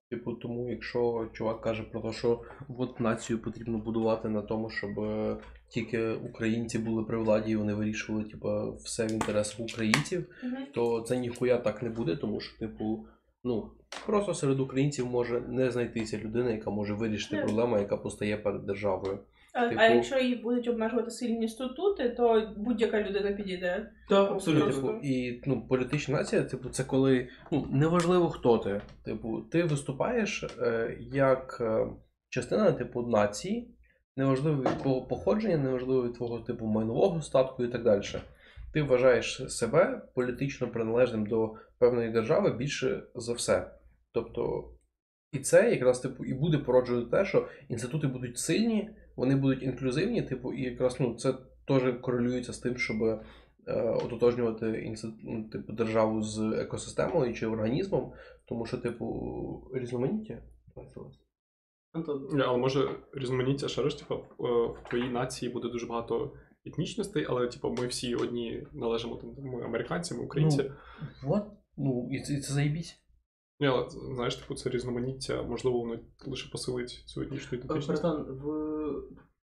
Типу, 0.10 0.34
тому 0.34 0.70
якщо 0.70 1.30
чувак 1.34 1.62
каже 1.62 1.84
про 1.84 2.02
те, 2.02 2.12
що 2.12 2.42
от 2.78 3.00
націю 3.00 3.40
потрібно 3.40 3.78
будувати 3.78 4.30
на 4.30 4.42
тому, 4.42 4.70
щоб 4.70 5.00
е, 5.00 5.38
тільки 5.70 6.12
українці 6.12 6.80
були 6.80 7.04
при 7.04 7.18
владі 7.18 7.52
і 7.52 7.56
вони 7.56 7.74
вирішували, 7.74 8.24
типу, 8.26 8.74
все 8.74 9.08
в 9.08 9.12
інтересах 9.12 9.60
українців, 9.60 10.26
то 10.74 11.02
це 11.02 11.18
ніхуя 11.18 11.58
так 11.58 11.84
не 11.84 11.90
буде, 11.90 12.16
тому 12.16 12.40
що, 12.40 12.60
типу, 12.60 13.06
ну, 13.44 13.72
просто 14.06 14.34
серед 14.34 14.60
українців 14.60 15.06
може 15.06 15.42
не 15.42 15.72
знайтися 15.72 16.18
людина, 16.18 16.52
яка 16.52 16.70
може 16.70 16.94
вирішити 16.94 17.38
проблему, 17.38 17.78
яка 17.78 17.98
постає 17.98 18.38
перед 18.38 18.66
державою. 18.66 19.20
А, 19.58 19.70
Типу- 19.70 19.82
а 19.82 19.86
якщо 19.86 20.20
їх 20.20 20.42
будуть 20.42 20.68
обмежувати 20.68 21.12
сильні 21.12 21.48
статути, 21.48 22.10
то 22.10 22.54
будь-яка 22.58 23.02
людина 23.02 23.32
підійде. 23.32 23.92
Так, 24.10 24.32
абсолютно. 24.32 24.72
Типу, 24.72 25.00
і 25.04 25.42
ну, 25.46 25.68
політична 25.68 26.18
нація, 26.18 26.44
типу, 26.44 26.70
це 26.70 26.84
коли 26.84 27.28
ну, 27.52 27.68
неважливо, 27.72 28.30
хто 28.30 28.58
ти. 28.58 28.82
Типу, 29.06 29.42
ти 29.42 29.64
виступаєш 29.64 30.44
е, 30.44 30.98
як 31.12 31.58
е, 31.62 31.88
частина 32.30 32.72
типу 32.72 33.02
нації, 33.02 33.76
неважливо 34.16 34.62
від 34.62 34.82
твого 34.82 35.08
походження, 35.08 35.58
неважливо 35.58 36.04
від 36.04 36.14
твого 36.14 36.40
типу 36.40 36.66
майнового 36.66 37.22
статку 37.22 37.64
і 37.64 37.68
так 37.68 37.84
далі. 37.84 38.02
Ти 38.74 38.82
вважаєш 38.82 39.42
себе 39.48 40.02
політично 40.16 40.68
приналежним 40.68 41.26
до 41.26 41.54
певної 41.80 42.12
держави 42.12 42.54
більше 42.54 43.04
за 43.16 43.34
все. 43.34 43.72
Тобто, 44.14 44.72
і 45.32 45.40
це 45.40 45.72
якраз 45.72 46.00
типу 46.00 46.26
і 46.26 46.34
буде 46.34 46.58
породжувати 46.58 47.12
те, 47.12 47.26
що 47.26 47.48
інститути 47.70 48.08
будуть 48.08 48.38
сильні, 48.38 48.90
вони 49.18 49.36
будуть 49.36 49.64
інклюзивні, 49.64 50.22
типу, 50.22 50.54
і 50.54 50.62
якраз 50.62 51.00
ну, 51.00 51.16
це 51.16 51.34
теж 51.68 51.94
корелюється 52.02 52.54
з 52.54 52.60
тим, 52.60 52.78
щоб 52.78 53.04
е, 53.04 53.22
ототожнювати 54.04 54.96
ну, 55.24 55.44
типу, 55.50 55.74
державу 55.74 56.22
з 56.22 56.40
екосистемою 56.40 57.34
чи 57.34 57.48
організмом, 57.48 58.12
тому 58.48 58.66
що, 58.66 58.78
типу, 58.78 59.08
різноманіття. 59.74 60.42
Антон. 61.94 62.42
Але 62.46 62.58
може 62.58 62.90
різноманіття 63.14 63.68
ще 63.68 63.82
раз, 63.82 63.96
типу, 63.96 64.16
в- 64.38 64.68
в 64.68 64.90
твоїй 64.90 65.10
нації 65.10 65.52
буде 65.52 65.70
дуже 65.70 65.86
багато 65.86 66.34
етнічностей, 66.66 67.26
але 67.30 67.48
типу, 67.48 67.76
ми 67.80 67.88
всі 67.88 68.16
одні 68.16 68.68
належимо 68.74 69.16
там, 69.16 69.36
ми 69.40 69.64
американці, 69.66 70.14
ми 70.14 70.24
українці. 70.24 70.72
От, 71.28 71.44
ну, 71.78 72.10
і 72.12 72.22
це, 72.22 72.34
і 72.34 72.40
це 72.40 72.54
заєбісь. 72.54 72.96
Ні, 73.60 73.68
але 73.68 73.86
знаєш, 73.90 74.36
типу, 74.36 74.56
це 74.56 74.70
різноманіття, 74.70 75.44
можливо, 75.44 75.80
воно 75.80 76.00
лише 76.26 76.50
посилить 76.52 77.04
цю 77.06 77.22
етнічну 77.22 77.58
Е, 77.58 77.62
ідентичність. 77.62 78.02
Братан, 78.02 78.26
в... 78.30 78.48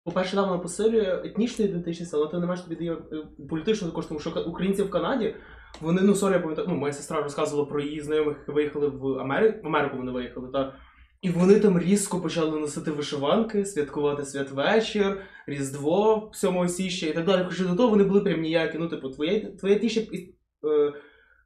по-перше, 0.04 0.36
да, 0.36 0.42
вона 0.42 0.58
посилює 0.58 1.22
етнічну 1.24 1.64
ідентичність, 1.64 2.14
але 2.14 2.28
ти 2.28 2.38
не 2.38 2.46
маєш 2.46 2.60
тобі 2.60 2.76
дає 2.76 2.92
е, 2.92 3.26
політичну 3.50 3.88
також, 3.88 4.06
тому 4.06 4.20
що 4.20 4.44
українці 4.46 4.82
в 4.82 4.90
Канаді, 4.90 5.34
вони, 5.80 6.02
ну 6.02 6.14
sorry, 6.14 6.32
я 6.32 6.40
пам'ятаю, 6.40 6.68
ну, 6.70 6.74
моя 6.74 6.92
сестра 6.92 7.22
розказувала 7.22 7.68
про 7.68 7.80
її 7.80 8.00
знайомих, 8.00 8.36
які 8.38 8.52
виїхали 8.52 8.88
в 8.88 9.18
Америку, 9.18 9.58
в 9.62 9.66
Америку 9.66 9.96
вони 9.96 10.12
виїхали, 10.12 10.48
та. 10.52 10.74
І 11.22 11.30
вони 11.30 11.60
там 11.60 11.78
різко 11.78 12.20
почали 12.20 12.60
носити 12.60 12.90
вишиванки, 12.90 13.64
святкувати 13.64 14.24
святвечір, 14.24 15.20
Різдво 15.46 16.30
7 16.34 16.68
січня 16.68 17.08
і 17.08 17.12
так 17.12 17.26
далі. 17.26 17.44
Хоча 17.48 17.64
до 17.64 17.76
того 17.76 17.88
вони 17.88 18.04
були 18.04 18.20
прям 18.20 18.40
ніякі. 18.40 18.78
Ну, 18.78 18.88
типу, 18.88 19.08
твоя, 19.08 19.40
твоя, 19.40 19.74
етнічна, 19.76 20.02
е, 20.02 20.92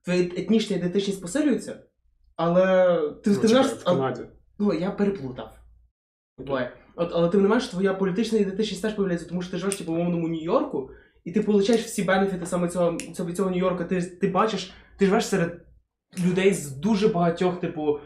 твоя 0.05 0.23
етнічна 0.23 0.77
ідентичність 0.77 1.23
посилюється, 1.23 1.83
але 2.39 2.97
ти, 3.25 3.31
Ну, 3.31 3.37
ти 3.37 3.49
знаєш, 3.49 3.67
в 3.67 3.83
а- 3.85 3.91
Канаді. 3.95 4.23
Ну, 4.59 4.73
я 4.73 4.91
переплутав. 4.91 5.59
Буває. 6.39 6.73
От, 6.97 7.11
але 7.15 7.29
ти 7.29 7.39
не 7.39 7.49
маєш, 7.49 7.67
твоя 7.69 7.95
політична 7.95 8.39
ідентичність 8.39 8.83
теж 8.83 8.95
появляється, 8.95 9.29
тому 9.29 9.43
що 9.43 9.51
ти 9.51 9.59
живеш 9.59 9.77
типу, 9.77 9.93
в 9.93 9.95
умовному 9.95 10.29
Нью-Йорку, 10.29 10.91
і 11.25 11.33
ти 11.33 11.43
получаєш 11.43 11.83
всі 11.83 12.03
бенефіти 12.03 12.47
саме 12.47 12.69
цього, 12.69 12.99
цього, 13.17 13.33
цього 13.33 13.51
Нью-Йорка. 13.51 13.85
Ти, 13.85 14.03
ти 14.03 14.29
бачиш, 14.29 14.73
ти 14.97 15.07
живеш 15.07 15.27
серед 15.27 15.67
людей 16.27 16.55
з 16.55 16.71
дуже 16.77 17.09
багатьох, 17.09 17.61
типу, 17.61 17.99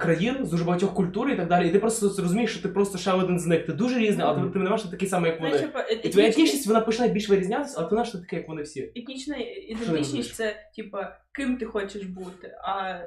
країн, 0.00 0.36
з 0.42 0.50
дуже 0.50 0.64
багатьох 0.64 0.94
культур 0.94 1.30
і 1.30 1.36
так 1.36 1.48
далі. 1.48 1.68
І 1.68 1.72
ти 1.72 1.78
просто 1.78 2.22
розумієш, 2.22 2.50
що 2.52 2.62
ти 2.62 2.68
просто 2.68 2.98
ще 2.98 3.12
один 3.12 3.40
з 3.40 3.46
них. 3.46 3.66
Ти 3.66 3.72
дуже 3.72 3.98
різний, 3.98 4.26
але 4.26 4.50
ти, 4.50 4.58
не 4.58 4.64
маєш 4.64 4.82
такий 4.82 5.08
самий, 5.08 5.30
як 5.30 5.40
вони. 5.40 5.56
е- 5.56 6.00
І 6.02 6.08
твоя 6.08 6.28
етнічність- 6.28 6.66
вона 6.68 6.80
починає 6.80 7.12
більш 7.12 7.28
вирізнятися, 7.28 7.74
але 7.78 8.04
ти 8.04 8.12
ти 8.12 8.18
такий, 8.18 8.38
як 8.38 8.48
вони 8.48 8.62
всі. 8.62 8.92
етнічна 8.96 9.36
ідентичність 9.68 10.34
це 10.34 10.56
типа 10.76 11.16
ким 11.32 11.56
ти 11.56 11.66
хочеш 11.66 12.04
бути, 12.04 12.54
а 12.64 12.88
е, 12.90 13.06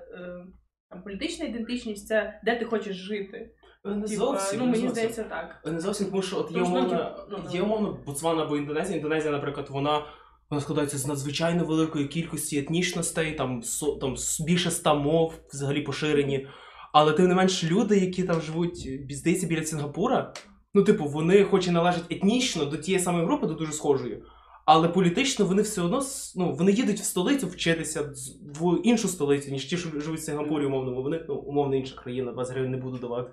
політична 1.04 1.46
ідентичність 1.46 2.08
це 2.08 2.40
де 2.46 2.56
ти 2.56 2.66
хочеш 2.66 2.96
жити. 2.96 3.52
Не 3.86 3.94
Типа, 3.94 4.08
зовсім. 4.08 4.60
ну 4.60 4.66
мені 4.66 4.90
здається 4.90 5.24
так. 5.24 5.62
Не 5.74 5.80
зовсім, 5.80 6.08
тому 6.08 6.22
що 6.22 6.38
от 6.38 6.52
є 6.52 6.58
ну, 6.62 7.06
ну, 7.32 7.38
є 7.52 7.62
умовно 7.62 8.00
Ботсвана 8.06 8.44
або 8.44 8.58
Індонезія. 8.58 8.98
Індонезія, 8.98 9.32
наприклад, 9.32 9.68
вона, 9.70 10.02
вона 10.50 10.62
складається 10.62 10.98
з 10.98 11.08
надзвичайно 11.08 11.66
великої 11.66 12.08
кількості 12.08 12.60
етнічностей, 12.60 13.34
там, 13.34 13.64
со, 13.64 13.96
там 13.96 14.16
більше 14.46 14.70
ста 14.70 14.94
мов 14.94 15.34
взагалі 15.54 15.82
поширені. 15.82 16.48
Але 16.94 17.14
тим 17.14 17.28
не 17.28 17.36
менш 17.36 17.64
люди, 17.64 17.98
які 17.98 18.24
там 18.24 18.42
живуть, 18.42 18.90
здається, 19.10 19.48
біля 19.48 19.64
Сінгапура, 19.64 20.34
Ну, 20.74 20.84
типу, 20.84 21.06
вони 21.06 21.44
хоч 21.44 21.68
і 21.68 21.72
належать 21.72 22.04
етнічно 22.10 22.66
до 22.66 22.78
тієї 22.78 23.04
самої 23.04 23.26
групи, 23.26 23.48
до 23.48 23.54
дуже 23.54 23.72
схожої, 23.72 24.24
але 24.66 24.88
політично 24.88 25.46
вони 25.46 25.62
все 25.62 25.82
одно 25.82 26.02
ну, 26.36 26.54
вони 26.54 26.72
їдуть 26.72 27.00
в 27.00 27.04
столицю 27.04 27.48
вчитися 27.48 28.14
в 28.42 28.82
іншу 28.84 29.08
столицю, 29.08 29.52
ніж 29.52 29.66
ті, 29.66 29.78
що 29.78 29.90
живуть 30.00 30.20
в 30.20 30.24
Сингапурі 30.24 30.66
умовному. 30.66 31.04
Вони 31.04 31.26
ну, 31.28 31.36
умовно 31.36 31.76
інша 31.76 31.96
країна, 31.96 32.32
20 32.32 32.54
гривень 32.54 32.72
не 32.72 32.78
буду 32.78 32.98
давати. 32.98 33.32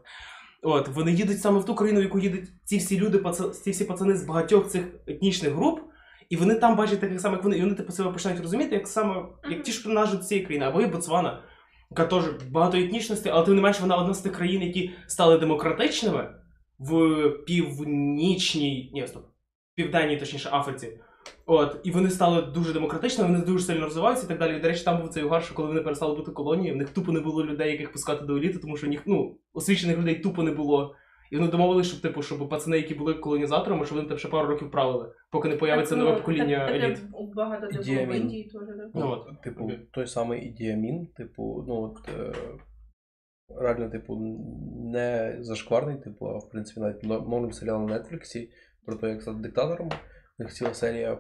От, 0.62 0.88
вони 0.88 1.12
їдуть 1.12 1.40
саме 1.40 1.58
в 1.58 1.64
ту 1.64 1.74
країну, 1.74 2.00
в 2.00 2.02
яку 2.02 2.18
їдуть 2.18 2.48
ці 2.64 2.78
всі 2.78 3.00
люди, 3.00 3.22
ці 3.62 3.70
всі 3.70 3.84
пацани 3.84 4.16
з 4.16 4.24
багатьох 4.24 4.68
цих 4.68 4.84
етнічних 5.06 5.52
груп, 5.52 5.80
і 6.30 6.36
вони 6.36 6.54
там 6.54 6.76
бачать 6.76 7.00
таких 7.00 7.20
самих 7.20 7.42
вони, 7.42 7.56
і 7.56 7.60
вони 7.60 7.74
типу 7.74 7.92
себе 7.92 8.12
починають 8.12 8.42
розуміти, 8.42 8.74
як 8.74 8.88
саме 8.88 9.22
як 9.50 9.62
ті, 9.62 9.72
що 9.72 9.84
приналежать 9.84 10.18
до 10.18 10.24
цієї 10.24 10.46
країни, 10.46 10.66
або 10.66 10.80
і 10.80 10.86
Ботсвана, 10.86 11.42
яка 11.90 12.04
теж 12.04 12.24
багато 12.50 12.78
етнічностей, 12.78 13.32
але 13.32 13.44
тим 13.44 13.54
не 13.54 13.60
менш 13.60 13.80
вона 13.80 13.96
одна 13.96 14.14
з 14.14 14.20
тих 14.20 14.32
країн, 14.32 14.62
які 14.62 14.90
стали 15.06 15.38
демократичними 15.38 16.30
в 16.78 17.28
північній, 17.46 18.90
ні, 18.94 19.06
стоп, 19.06 19.24
південній, 19.74 20.16
точніше, 20.16 20.48
Африці. 20.52 21.00
От, 21.46 21.80
і 21.84 21.90
вони 21.90 22.10
стали 22.10 22.42
дуже 22.42 22.72
демократичними, 22.72 23.30
вони 23.30 23.44
дуже 23.44 23.64
сильно 23.64 23.84
розвиваються 23.84 24.24
і 24.24 24.28
так 24.28 24.38
далі. 24.38 24.56
І, 24.56 24.60
до 24.60 24.68
речі, 24.68 24.84
там 24.84 25.00
був 25.00 25.08
цей 25.08 25.24
угар, 25.24 25.44
що 25.44 25.54
коли 25.54 25.68
вони 25.68 25.80
перестали 25.80 26.16
бути 26.16 26.30
колонією, 26.30 26.74
в 26.74 26.78
них 26.78 26.90
тупо 26.90 27.12
не 27.12 27.20
було 27.20 27.44
людей, 27.44 27.72
яких 27.72 27.92
пускати 27.92 28.24
до 28.24 28.36
еліти, 28.36 28.58
тому 28.58 28.76
що 28.76 28.86
в 28.86 28.90
них, 28.90 29.02
ну, 29.06 29.38
освічених 29.52 29.98
людей 29.98 30.14
тупо 30.14 30.42
не 30.42 30.50
було. 30.50 30.94
І 31.30 31.36
вони 31.36 31.50
домовилися, 31.50 31.90
щоб, 31.90 32.02
типу, 32.02 32.22
щоб 32.22 32.48
пацани, 32.48 32.76
які 32.76 32.94
були 32.94 33.14
колонізаторами, 33.14 33.84
щоб 33.84 33.96
вони 33.98 34.08
там 34.08 34.18
ще 34.18 34.28
пару 34.28 34.48
років 34.48 34.70
правили, 34.70 35.12
поки 35.30 35.48
не 35.48 35.56
появиться 35.56 35.94
Так, 35.94 35.98
нове 35.98 36.12
ну, 36.12 36.18
покоління 36.18 36.66
так, 36.66 36.76
еліт. 36.76 36.94
так, 36.96 37.34
Багато 37.34 37.66
де 37.66 37.94
було 37.94 38.06
в 38.06 38.16
Індії 38.16 38.44
теж, 38.44 38.62
да. 38.76 38.90
Ну, 38.94 39.10
от. 39.10 39.42
Типу, 39.42 39.64
Окей. 39.64 39.88
той 39.92 40.06
самий 40.06 40.48
Ідіамін, 40.48 41.06
типу, 41.06 41.64
ну 41.68 41.82
от 41.82 42.08
е, 42.08 42.32
реально, 43.60 43.90
типу, 43.90 44.16
не 44.92 45.36
зашкварний, 45.40 45.96
типу, 45.96 46.26
а 46.26 46.38
в 46.38 46.50
принципі 46.50 46.80
навіть 46.80 47.04
мовним 47.04 47.52
серіал 47.52 47.86
на 47.86 47.98
Нетфліксі 47.98 48.50
про 48.86 48.96
те, 48.96 49.08
як 49.08 49.22
стати 49.22 49.38
диктатором. 49.38 49.90
У 50.38 50.42
них 50.42 50.52
ціла 50.52 50.74
серія 50.74 51.12
е, 51.12 51.18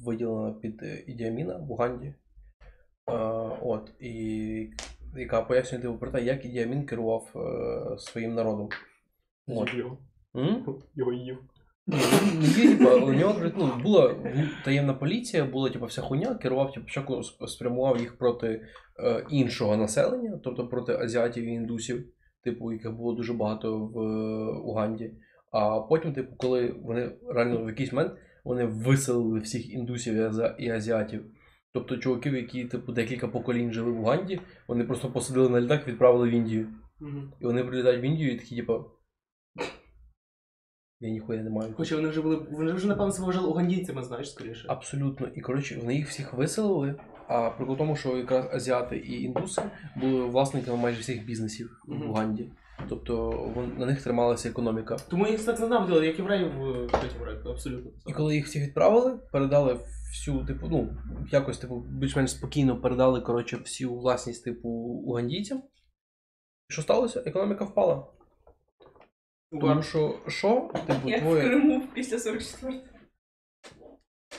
виділена 0.00 0.52
під 0.52 0.82
е, 0.82 1.04
Ідіаміна 1.06 1.56
в 1.56 1.72
Уганді. 1.72 2.06
Е, 2.06 2.14
от, 3.62 3.92
і 4.00 4.70
яка 5.18 5.42
пояснює 5.42 5.80
типу, 5.80 5.98
про 5.98 6.10
те, 6.10 6.22
як 6.22 6.44
Ідіамін 6.44 6.86
керував 6.86 7.28
е, 7.36 7.98
своїм 7.98 8.34
народом. 8.34 8.68
От. 9.48 9.68
Їв 9.68 9.78
його. 9.78 9.98
М? 10.36 10.64
Його 10.94 11.12
їв. 11.12 11.38
Ну, 11.86 11.96
є, 12.42 12.76
типа, 12.76 12.94
у 12.94 13.12
нього 13.12 13.40
ну, 13.58 13.72
була 13.82 14.14
таємна 14.64 14.94
поліція, 14.94 15.44
була 15.44 15.70
типу, 15.70 15.86
вся 15.86 16.02
хуйня, 16.02 16.34
керував, 16.34 16.72
типу, 16.72 16.86
спочатку 16.88 17.14
сп- 17.14 17.46
спрямував 17.48 18.00
їх 18.00 18.18
проти 18.18 18.62
е, 18.98 19.26
іншого 19.30 19.76
населення, 19.76 20.40
тобто 20.44 20.68
проти 20.68 20.92
азіатів 20.92 21.44
і 21.44 21.48
індусів, 21.52 22.06
типу, 22.44 22.72
яких 22.72 22.92
було 22.92 23.12
дуже 23.12 23.32
багато 23.32 23.78
в 23.78 23.98
е, 24.00 24.58
Уганді. 24.60 25.10
А 25.50 25.80
потім, 25.80 26.12
типу, 26.12 26.36
коли 26.36 26.74
вони 26.82 27.10
реально 27.28 27.64
в 27.64 27.68
якийсь 27.68 27.92
момент 27.92 28.12
вони 28.44 28.64
виселили 28.64 29.40
всіх 29.40 29.74
індусів 29.74 30.14
і, 30.14 30.20
аза- 30.20 30.56
і 30.58 30.70
азіатів. 30.70 31.24
Тобто 31.76 31.96
чуваків, 31.96 32.34
які 32.34 32.64
типу 32.64 32.92
декілька 32.92 33.28
поколінь 33.28 33.72
жили 33.72 33.90
в 33.90 34.00
Уганді, 34.00 34.40
вони 34.68 34.84
просто 34.84 35.10
посадили 35.10 35.48
на 35.48 35.60
літак 35.60 35.82
і 35.86 35.90
відправили 35.90 36.28
в 36.28 36.32
Індію. 36.32 36.68
Мгм. 37.00 37.32
І 37.40 37.44
вони 37.44 37.64
прилітають 37.64 38.02
в 38.02 38.04
Індію 38.04 38.32
і 38.32 38.36
такі, 38.36 38.56
типу. 38.56 38.84
Я 41.00 41.10
ніхуя 41.10 41.42
не 41.42 41.50
маю. 41.50 41.74
Хоча 41.76 41.96
вони 41.96 42.08
вже 42.08 42.22
були, 42.22 42.36
вони 42.50 42.72
вже, 42.72 42.88
напевно, 42.88 43.12
себе 43.12 43.26
вважали 43.26 43.48
угандійцями, 43.48 44.02
знаєш, 44.02 44.30
скоріше. 44.30 44.64
Абсолютно. 44.68 45.28
І 45.28 45.40
коротше, 45.40 45.78
вони 45.80 45.94
їх 45.94 46.08
всіх 46.08 46.34
виселили. 46.34 46.94
А 47.28 47.50
прикол 47.50 47.74
в 47.74 47.78
тому, 47.78 47.96
що 47.96 48.16
якраз 48.16 48.46
азіати 48.52 48.96
і 48.96 49.22
індуси 49.22 49.62
були 49.96 50.24
власниками 50.24 50.76
майже 50.76 51.00
всіх 51.00 51.24
бізнесів 51.24 51.82
в 51.86 51.94
Мгм. 51.94 52.10
Уганді. 52.10 52.52
Тобто 52.88 53.30
вон- 53.30 53.78
на 53.78 53.86
них 53.86 54.02
трималася 54.02 54.48
економіка. 54.48 54.96
Тому 55.08 55.26
їх 55.26 55.44
так 55.44 55.60
ненавиділи, 55.60 56.06
як 56.06 56.18
євреїв 56.18 56.48
в 56.58 56.86
третьому 56.86 57.24
рейку, 57.24 57.48
абсолютно. 57.48 57.90
І 58.06 58.12
коли 58.12 58.34
їх 58.34 58.46
всіх 58.46 58.62
відправили, 58.62 59.18
передали 59.32 59.80
всю, 60.10 60.46
типу, 60.46 60.66
ну, 60.70 60.96
якось, 61.30 61.58
типу, 61.58 61.76
більш-менш 61.76 62.30
спокійно 62.30 62.80
передали, 62.80 63.20
коротше, 63.20 63.56
всю 63.56 63.94
власність, 63.94 64.44
типу, 64.44 64.68
угандійцям. 64.68 65.62
І 66.70 66.72
що 66.72 66.82
сталося? 66.82 67.22
Економіка 67.26 67.64
впала. 67.64 68.06
Тому 69.60 69.82
що, 69.82 70.18
що, 70.28 70.70
типу, 70.86 71.08
Як 71.08 71.20
в 71.20 71.24
твоє. 71.24 71.42
Криму 71.42 71.82
після 71.94 72.18
44 72.18 72.80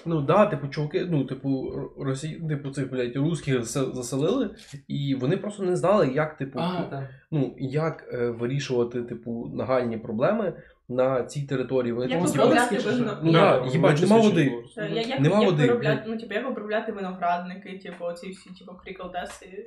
Ну 0.05 0.21
да, 0.21 0.45
типу, 0.45 0.67
чуваки, 0.67 1.05
ну, 1.09 1.25
типу, 1.25 1.71
Росі... 1.99 2.41
типу, 2.49 2.69
цих, 2.69 2.91
блядь, 2.91 3.15
русських 3.15 3.63
заселили, 3.63 4.55
і 4.87 5.15
вони 5.15 5.37
просто 5.37 5.63
не 5.63 5.75
знали, 5.75 6.07
як, 6.07 6.37
типу, 6.37 6.59
А, 6.59 6.81
так. 6.81 7.09
ну, 7.31 7.55
як 7.57 8.09
е, 8.13 8.29
вирішувати, 8.29 9.01
типу, 9.03 9.51
нагальні 9.53 9.97
проблеми 9.97 10.53
на 10.89 11.23
цій 11.23 11.47
території. 11.47 11.93
Вони 11.93 12.11
Як 12.11 12.27
управляти 12.27 12.79
зробили- 12.79 12.99
вино? 12.99 13.17
Ну 13.23 13.31
Да, 13.31 13.59
так, 13.59 13.73
їбать, 13.73 14.01
нема 14.01 14.17
води. 14.17 14.51
Е, 14.77 14.89
Я, 14.93 15.01
як, 15.01 15.19
Нема 15.19 15.39
як 15.39 15.51
води, 15.51 15.61
виробляти, 15.61 16.03
ну, 16.07 16.17
типу, 16.17 16.33
як 16.33 16.47
обробляти 16.47 16.91
виноградники, 16.91 17.79
типу, 17.83 18.05
оці 18.05 18.29
всі, 18.29 18.49
типу, 18.49 18.71
приколдеси. 18.83 19.65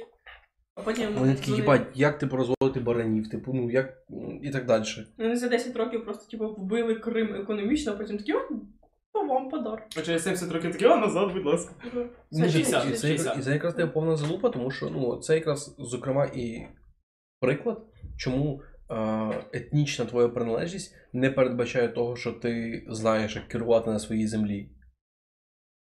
А 0.74 0.80
потім 0.82 1.08
Вони 1.18 1.34
такі, 1.34 1.52
їбать, 1.52 1.86
як 1.94 2.18
типу 2.18 2.36
розводити 2.36 2.80
баранів, 2.80 3.28
типу, 3.30 3.52
ну 3.54 3.70
як 3.70 3.94
і 4.42 4.50
так 4.50 4.66
далі. 4.66 4.84
Вони 5.18 5.36
за 5.36 5.48
10 5.48 5.76
років 5.76 6.04
просто, 6.04 6.30
типу, 6.30 6.54
вбили 6.58 6.94
Крим 6.94 7.34
економічно, 7.34 7.92
а 7.92 7.96
потім 7.96 8.18
такі, 8.18 8.32
о, 8.32 8.40
то 9.28 9.34
вам 9.34 9.48
подарок. 9.48 9.80
А 9.98 10.02
через 10.02 10.22
70 10.22 10.52
років 10.52 10.72
такі, 10.72 10.84
а 10.84 10.96
назад, 10.96 11.32
будь 11.34 11.46
ласка. 11.46 11.74
Типу, 11.84 11.96
Ну, 12.32 12.48
це 12.50 12.60
і, 12.60 12.62
це, 12.64 12.80
60. 12.80 13.38
і 13.38 13.40
це 13.42 13.52
якраз 13.52 13.74
тебе 13.74 13.90
повна 13.92 14.16
залупа, 14.16 14.48
тому 14.50 14.70
що 14.70 14.90
ну, 14.90 15.16
це 15.20 15.34
якраз, 15.34 15.74
зокрема, 15.78 16.24
і 16.34 16.66
приклад, 17.40 17.78
чому 18.18 18.62
е, 18.90 19.44
етнічна 19.52 20.04
твоя 20.04 20.28
приналежність 20.28 20.94
не 21.12 21.30
передбачає 21.30 21.88
того, 21.88 22.16
що 22.16 22.32
ти 22.32 22.82
знаєш, 22.88 23.36
як 23.36 23.48
керувати 23.48 23.90
на 23.90 23.98
своїй 23.98 24.26
землі. 24.26 24.70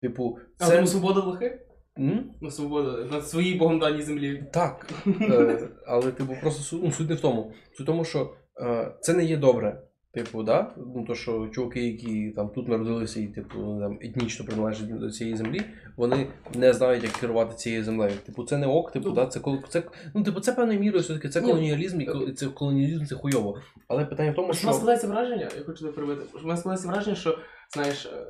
Типу, 0.02 0.38
А 0.60 0.64
це. 0.66 0.74
тому 0.74 0.86
свобода 0.86 1.20
лохи? 1.20 1.60
М? 1.98 2.30
Ну, 2.40 2.50
свобода 2.50 3.04
на 3.04 3.20
своїй 3.22 3.58
богом 3.58 3.78
даній 3.78 4.02
землі. 4.02 4.44
Так. 4.52 4.86
Е, 5.20 5.68
але, 5.86 6.12
типу, 6.12 6.34
просто 6.40 6.76
су- 6.76 6.80
ну, 6.84 6.92
суть 6.92 7.08
не 7.08 7.14
в 7.14 7.20
тому. 7.20 7.52
Суть 7.72 7.80
в 7.80 7.86
тому, 7.86 8.04
що 8.04 8.34
е, 8.60 8.94
це 9.00 9.14
не 9.14 9.24
є 9.24 9.36
добре. 9.36 9.82
Типу, 10.12 10.42
да? 10.42 10.74
Ну, 10.76 11.04
то, 11.08 11.14
що 11.14 11.48
чуваки, 11.48 11.86
які 11.86 12.30
там 12.30 12.48
тут 12.48 12.68
народилися 12.68 13.20
і 13.20 13.26
типу, 13.26 13.58
там 13.80 13.98
етнічно 14.00 14.46
приналежать 14.46 14.98
до 14.98 15.10
цієї 15.10 15.36
землі, 15.36 15.60
вони 15.96 16.26
не 16.54 16.72
знають, 16.72 17.04
як 17.04 17.12
керувати 17.12 17.54
цією 17.56 17.84
землею. 17.84 18.12
Типу, 18.26 18.44
це 18.44 18.58
не 18.58 18.66
ок, 18.66 18.92
типу, 18.92 19.08
Ну. 19.08 19.14
да? 19.14 19.26
це, 19.26 19.40
це, 19.68 19.82
ну, 20.14 20.22
типу, 20.22 20.40
це 20.40 20.52
певною 20.52 20.80
мірою 20.80 21.02
все-таки 21.02 21.28
це 21.28 21.40
Ні. 21.40 21.46
колоніалізм, 21.46 22.00
і 22.00 22.32
це 22.32 22.46
колоніалізм 22.46 23.04
це 23.04 23.14
хуйово. 23.14 23.60
Але 23.88 24.04
питання 24.04 24.32
в 24.32 24.34
тому, 24.34 24.54
що. 24.54 24.62
У 24.62 24.66
мене 24.66 24.74
складається 24.76 25.08
враження, 25.08 25.50
я 25.58 25.64
хочу 25.64 25.78
тебе 25.78 25.92
перебити. 25.92 26.22
У 26.42 26.46
мене 26.46 26.56
складається 26.56 26.88
враження, 26.88 27.16
що, 27.16 27.38
знаєш, 27.74 28.06
е, 28.06 28.26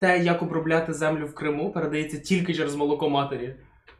те, 0.00 0.18
як 0.24 0.42
обробляти 0.42 0.92
землю 0.92 1.26
в 1.26 1.34
Криму, 1.34 1.72
передається 1.72 2.18
тільки 2.18 2.54
через 2.54 2.74
молоко 2.74 3.10
матері. 3.10 3.54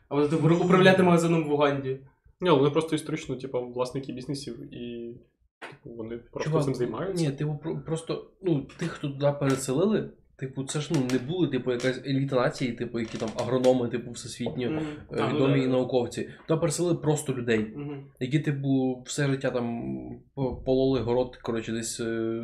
А 0.08 0.26
типу, 0.26 0.54
управляти 0.64 1.02
магазином 1.02 1.48
в 1.48 1.52
Уганді. 1.52 2.00
Ні, 2.40 2.50
вони 2.50 2.70
просто 2.70 2.96
історично, 2.96 3.36
типу, 3.36 3.60
власники 3.60 4.12
бізнесів 4.12 4.74
і 4.74 5.14
типу, 5.60 5.96
вони 5.96 6.16
просто 6.16 6.50
Чувак, 6.50 6.64
цим 6.64 6.74
займаються. 6.74 7.24
Ні, 7.24 7.32
типу, 7.36 7.58
про- 7.62 7.80
просто 7.80 8.30
ну, 8.42 8.60
тих, 8.78 8.90
хто 8.90 9.08
туди 9.08 9.32
переселили, 9.40 10.10
типу, 10.36 10.64
це 10.64 10.80
ж 10.80 10.90
ну, 10.94 11.00
не 11.12 11.18
були, 11.18 11.48
типу, 11.48 11.72
якась 11.72 11.98
еліта 12.06 12.36
нації, 12.36 12.72
типу, 12.72 13.00
які 13.00 13.18
там 13.18 13.28
агрономи, 13.36 13.88
типу, 13.88 14.10
всесвітньо. 14.10 14.70
Мгм. 14.70 14.84
е, 15.12 15.16
А, 15.20 15.28
ну 15.28 15.36
відомі 15.36 15.58
да. 15.58 15.64
і 15.64 15.68
науковці. 15.68 16.30
Туди 16.48 16.60
переселили 16.60 16.94
просто 16.94 17.34
людей, 17.34 17.72
Мгм. 17.76 18.04
які, 18.20 18.38
типу, 18.40 19.02
все 19.06 19.26
життя 19.26 19.50
там 19.50 19.92
по- 20.34 20.56
пололи 20.56 21.00
город, 21.00 21.36
коротше, 21.36 21.72
десь. 21.72 22.00
Е... 22.00 22.40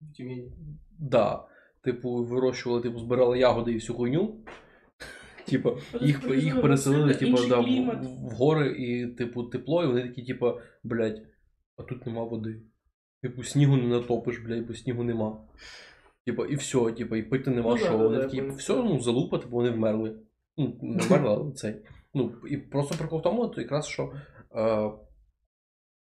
В 0.00 0.16
Тюмені. 0.16 0.52
Да. 0.98 1.44
Типу, 1.84 2.24
вирощували, 2.24 2.82
типу, 2.82 2.98
збирали 2.98 3.38
ягоди 3.38 3.72
і 3.72 3.74
всю 3.74 3.96
хуйню. 3.96 4.40
Типу, 5.46 5.78
їх, 6.00 6.42
їх 6.42 6.60
переселили, 6.62 7.14
типу, 7.14 7.38
да, 7.48 7.60
в, 7.60 7.64
в 8.02 8.30
гори 8.36 8.76
і, 8.78 9.06
типу, 9.06 9.42
тепло, 9.44 9.84
і 9.84 9.86
вони 9.86 10.02
такі, 10.02 10.22
типу, 10.24 10.52
блядь, 10.84 11.22
а 11.76 11.82
тут 11.82 12.06
нема 12.06 12.24
води. 12.24 12.62
Типу, 13.22 13.42
снігу 13.42 13.76
не 13.76 13.86
натопиш, 13.86 14.38
блядь, 14.38 14.66
бо 14.66 14.74
снігу 14.74 15.04
нема. 15.04 15.38
Типу, 16.26 16.44
і 16.44 16.56
все, 16.56 16.92
типу, 16.92 17.16
і 17.16 17.22
пити 17.22 17.50
нема 17.50 17.70
Ну 17.70 17.76
що. 17.76 17.88
да, 17.88 17.96
вони 17.96 18.16
да, 18.16 18.24
такі, 18.24 18.42
все, 18.42 18.76
ну, 18.76 19.00
залупа, 19.00 19.38
типу, 19.38 19.56
вони 19.56 19.70
вмерли. 19.70 20.16
Ну, 20.56 20.78
не 20.82 21.02
вмерли, 21.02 21.28
але 21.28 21.52
цей. 21.52 21.74
Ну, 22.14 22.32
і 22.50 22.56
просто 22.56 22.94
прикол 22.98 23.18
в 23.18 23.22
тому, 23.22 23.48
то 23.48 23.60
якраз, 23.60 23.86
що 23.86 24.12
е, 24.56 24.90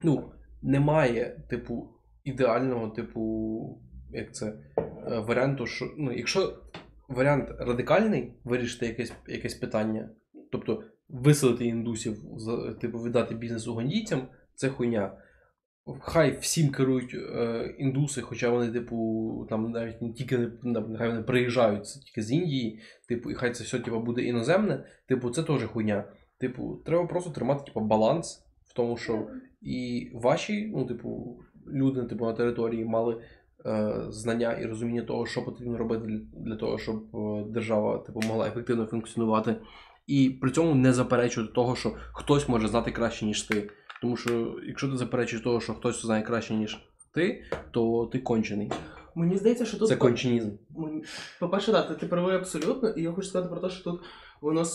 ну, 0.02 0.32
немає, 0.62 1.44
типу, 1.50 1.90
ідеального, 2.24 2.90
типу, 2.90 3.82
як 4.12 4.36
це, 4.36 4.46
е, 4.78 5.20
варіанту, 5.20 5.66
що. 5.66 5.86
Ну, 5.98 6.12
якщо 6.12 6.60
варіант 7.08 7.50
радикальний 7.60 8.34
вирішити 8.44 8.86
якесь, 8.86 9.14
якесь 9.28 9.56
питання, 9.56 10.10
тобто 10.52 10.84
виселити 11.10 11.66
індусів, 11.66 12.18
типу, 12.82 12.98
віддати 12.98 13.36
бізнес 13.36 13.68
угандійцям, 13.68 14.28
це 14.56 14.70
хуйня. 14.70 15.18
Хай 16.00 16.38
всім 16.40 16.70
керують 16.70 17.14
е, 17.14 17.76
індуси, 17.80 18.22
хоча 18.22 18.50
вони, 18.50 18.72
типу, 18.72 19.48
там 19.50 19.72
навіть 19.72 20.02
не 20.02 20.14
тільки 20.14 20.38
не 20.38 20.80
нехай 20.80 21.08
вони 21.08 21.22
приїжджають 21.22 21.88
це 21.88 22.00
тільки 22.00 22.22
з 22.22 22.32
Індії, 22.32 22.80
типу, 23.08 23.32
і 23.32 23.34
хай 23.34 23.54
це 23.54 23.64
все 23.64 23.80
типу, 23.80 24.00
буде 24.00 24.22
іноземне, 24.22 24.86
типу, 25.08 25.30
це 25.30 25.44
теж 25.44 25.64
хуйня. 25.64 26.04
Типу, 26.40 26.82
треба 26.86 27.08
просто 27.08 27.30
тримати 27.30 27.64
типу, 27.66 27.80
баланс 27.80 28.44
в 28.66 28.74
тому, 28.74 28.98
що 28.98 29.28
і 29.62 30.12
ваші, 30.14 30.72
ну, 30.76 30.86
типу, 30.86 31.40
люди 31.68 32.04
типу, 32.04 32.26
на 32.26 32.34
території 32.34 32.86
мали 32.86 33.22
е, 33.66 33.94
знання 34.10 34.54
і 34.54 34.66
розуміння 34.66 35.02
того, 35.02 35.26
що 35.26 35.46
потрібно 35.46 35.78
робити 35.78 36.22
для 36.34 36.56
того, 36.56 36.78
щоб 36.78 37.16
е, 37.16 37.44
держава 37.50 37.98
типу, 37.98 38.22
могла 38.28 38.48
ефективно 38.48 38.86
функціонувати. 38.86 39.56
І 40.08 40.30
при 40.42 40.52
цьому 40.52 40.76
не 40.76 40.94
заперечувати 40.94 41.54
того, 41.54 41.76
що 41.76 41.96
хтось 42.14 42.50
може 42.50 42.68
знати 42.68 42.92
краще, 42.92 43.26
ніж 43.26 43.42
ти. 43.42 43.70
Тому 44.02 44.18
що 44.18 44.56
якщо 44.68 44.90
ти 44.90 44.98
заперечуєш 44.98 45.44
того, 45.44 45.62
що 45.62 45.74
хтось 45.74 46.02
знає 46.02 46.24
краще, 46.24 46.54
ніж 46.54 46.80
ти, 47.14 47.44
то 47.72 48.10
ти 48.12 48.20
кончений. 48.20 48.72
Мені 49.16 49.38
здається, 49.38 49.66
що 49.66 49.78
тут. 49.78 49.88
Це 49.88 49.96
конченізм. 49.96 50.50
По-перше, 51.40 51.72
так, 51.72 51.88
ти, 51.88 51.94
ти 51.94 52.06
правий 52.06 52.36
абсолютно, 52.36 52.90
і 52.90 53.02
я 53.02 53.12
хочу 53.12 53.28
сказати 53.28 53.50
про 53.50 53.62
те, 53.62 53.70
що 53.76 53.84
тут 53.84 54.02
воно. 54.42 54.66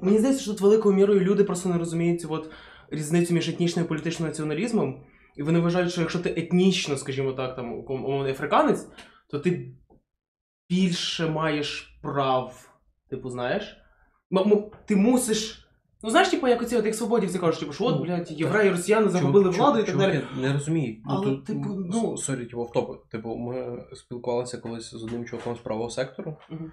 Мені 0.00 0.18
здається, 0.18 0.42
що 0.42 0.50
тут 0.52 0.60
великою 0.60 0.94
мірою 0.94 1.20
люди 1.20 1.44
просто 1.44 1.68
не 1.68 1.78
розуміють 1.78 2.26
от, 2.28 2.50
різницю 2.90 3.34
між 3.34 3.48
етнічним 3.48 3.84
і 3.84 3.88
політичним 3.88 4.28
націоналізмом. 4.28 5.04
І 5.36 5.42
вони 5.42 5.60
вважають, 5.60 5.92
що 5.92 6.00
якщо 6.00 6.18
ти 6.18 6.34
етнічно, 6.36 6.96
скажімо 6.96 7.32
так, 7.32 7.56
там 7.56 7.72
умовний 7.72 8.32
африканець, 8.32 8.86
то 9.30 9.38
ти 9.38 9.72
більше 10.68 11.30
маєш 11.30 11.98
прав. 12.02 12.68
Типу, 13.10 13.30
знаєш? 13.30 13.76
Ти 14.86 14.96
мусиш. 14.96 15.67
Ну, 16.02 16.10
знаєш, 16.10 16.28
типу, 16.28 16.48
як 16.48 16.62
оці 16.62 16.76
от 16.76 16.84
як 16.84 16.94
свободівці 16.94 17.38
кажуть, 17.38 17.60
типу, 17.60 17.72
що 17.72 17.84
от, 17.84 17.96
Ну, 17.96 18.02
блядь, 18.04 18.30
євреї, 18.30 18.70
росіяни 18.70 19.08
захопили 19.08 19.50
владу 19.50 19.78
і 19.78 19.84
так 19.84 19.96
далі. 19.96 20.12
чуваки 20.20 20.40
Не 20.40 20.52
розуміють. 20.52 21.00
Але, 21.06 21.24
тут, 21.24 21.44
типу, 21.44 21.68
ну- 21.68 22.14
с- 22.18 22.24
Sorry, 22.24 22.44
типу, 22.46 22.62
offtop. 22.64 22.94
Типу, 23.10 23.36
ми 23.36 23.84
спілкувалися 23.94 24.58
колись 24.58 24.90
з 24.94 25.04
одним 25.04 25.24
чуваком 25.24 25.56
з 25.56 25.58
правого 25.58 25.90
сектору, 25.90 26.36
Мгм. 26.50 26.72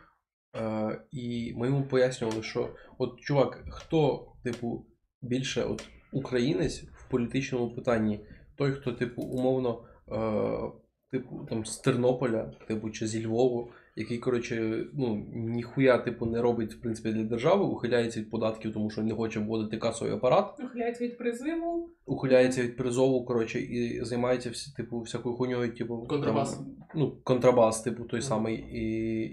е, 0.55 1.01
і 1.11 1.53
ми 1.57 1.67
йому 1.67 1.83
пояснювали, 1.83 2.43
що 2.43 2.69
от 2.97 3.19
чувак, 3.19 3.63
хто, 3.69 4.27
типу, 4.43 4.85
більше 5.21 5.63
от 5.63 5.83
українець 6.11 6.83
в 6.83 7.09
політичному 7.09 7.69
питанні, 7.75 8.19
той, 8.57 8.71
хто, 8.71 8.91
типу, 8.91 9.21
умовно, 9.21 9.83
е, 10.11 10.71
типу, 11.11 11.45
там 11.49 11.65
з 11.65 11.77
Тернополя, 11.77 12.51
типу, 12.67 12.89
чи 12.89 13.07
зі 13.07 13.25
Львову, 13.25 13.69
який, 13.95 14.17
коротше, 14.17 14.85
ну, 14.93 15.25
ніхуя, 15.33 15.97
типу, 15.97 16.25
не 16.25 16.41
робить, 16.41 16.73
в 16.73 16.81
принципі, 16.81 17.11
для 17.13 17.23
держави, 17.23 17.63
ухиляється 17.65 18.19
від 18.19 18.29
податків, 18.29 18.73
тому 18.73 18.89
що 18.89 19.03
не 19.03 19.13
хоче 19.15 19.39
вводити 19.39 19.77
касовий 19.77 20.13
апарат 20.13 20.59
Ухиляється 20.63 21.03
від 21.03 21.17
призиву. 21.17 21.89
ухиляється 22.05 22.63
від 22.63 22.77
призову, 22.77 23.25
коротше, 23.25 23.59
і 23.59 24.03
займається 24.05 24.49
всі, 24.49 24.73
типу, 24.75 24.99
всякою 25.01 25.35
хуйньою, 25.35 25.73
типу, 25.75 26.05
Контрабас. 26.09 26.57
там, 26.57 26.65
ну, 26.95 27.17
контрабас, 27.23 27.81
типу, 27.81 28.03
той 28.03 28.19
Мгм. 28.19 28.27
самий, 28.29 28.55
і, 28.57 28.83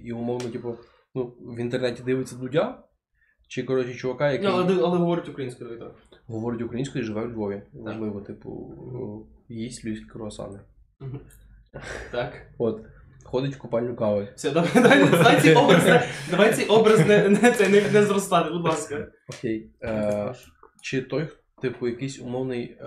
і 0.06 0.12
умовно, 0.12 0.50
типу, 0.50 0.74
ну, 1.14 1.24
в 1.40 1.58
інтернеті 1.60 2.02
дивиться 2.02 2.36
дудя, 2.36 2.84
чи 3.48 3.62
коротше 3.62 3.94
чувака, 3.94 4.32
який 4.32 4.48
Ні, 4.48 4.54
але, 4.54 4.74
але 4.82 4.98
говорить 4.98 5.28
українською, 5.28 5.78
так. 5.78 5.94
говорить 6.26 6.62
українською 6.62 7.04
і 7.04 7.06
живе 7.06 7.24
в 7.26 7.32
Львові. 7.32 7.62
Важливо, 7.72 8.20
типу, 8.20 8.74
їсть 9.48 9.84
львівські 9.84 10.06
круасани. 10.06 10.60
Так. 12.12 12.32
От, 12.58 12.82
ходить 13.24 13.54
в 13.54 13.58
купальню 13.58 13.96
кави. 13.96 14.28
Все, 14.36 14.50
давай, 14.50 14.70
давай, 14.74 15.08
давай 15.10 15.40
цей 15.40 15.54
образ, 15.54 15.84
не- 15.84 16.02
давай 16.30 16.54
цей 16.54 16.66
образ 16.66 17.06
не, 17.06 17.28
не, 17.28 17.52
це, 17.52 17.68
не, 17.68 17.80
не 17.90 18.02
зростати, 18.02 18.50
будь 18.50 18.64
ласка. 18.64 19.08
Окей. 19.38 19.70
Е, 19.82 20.34
чи 20.82 21.02
той, 21.02 21.28
типу, 21.62 21.88
якийсь 21.88 22.20
умовний 22.20 22.62
е, 22.62 22.86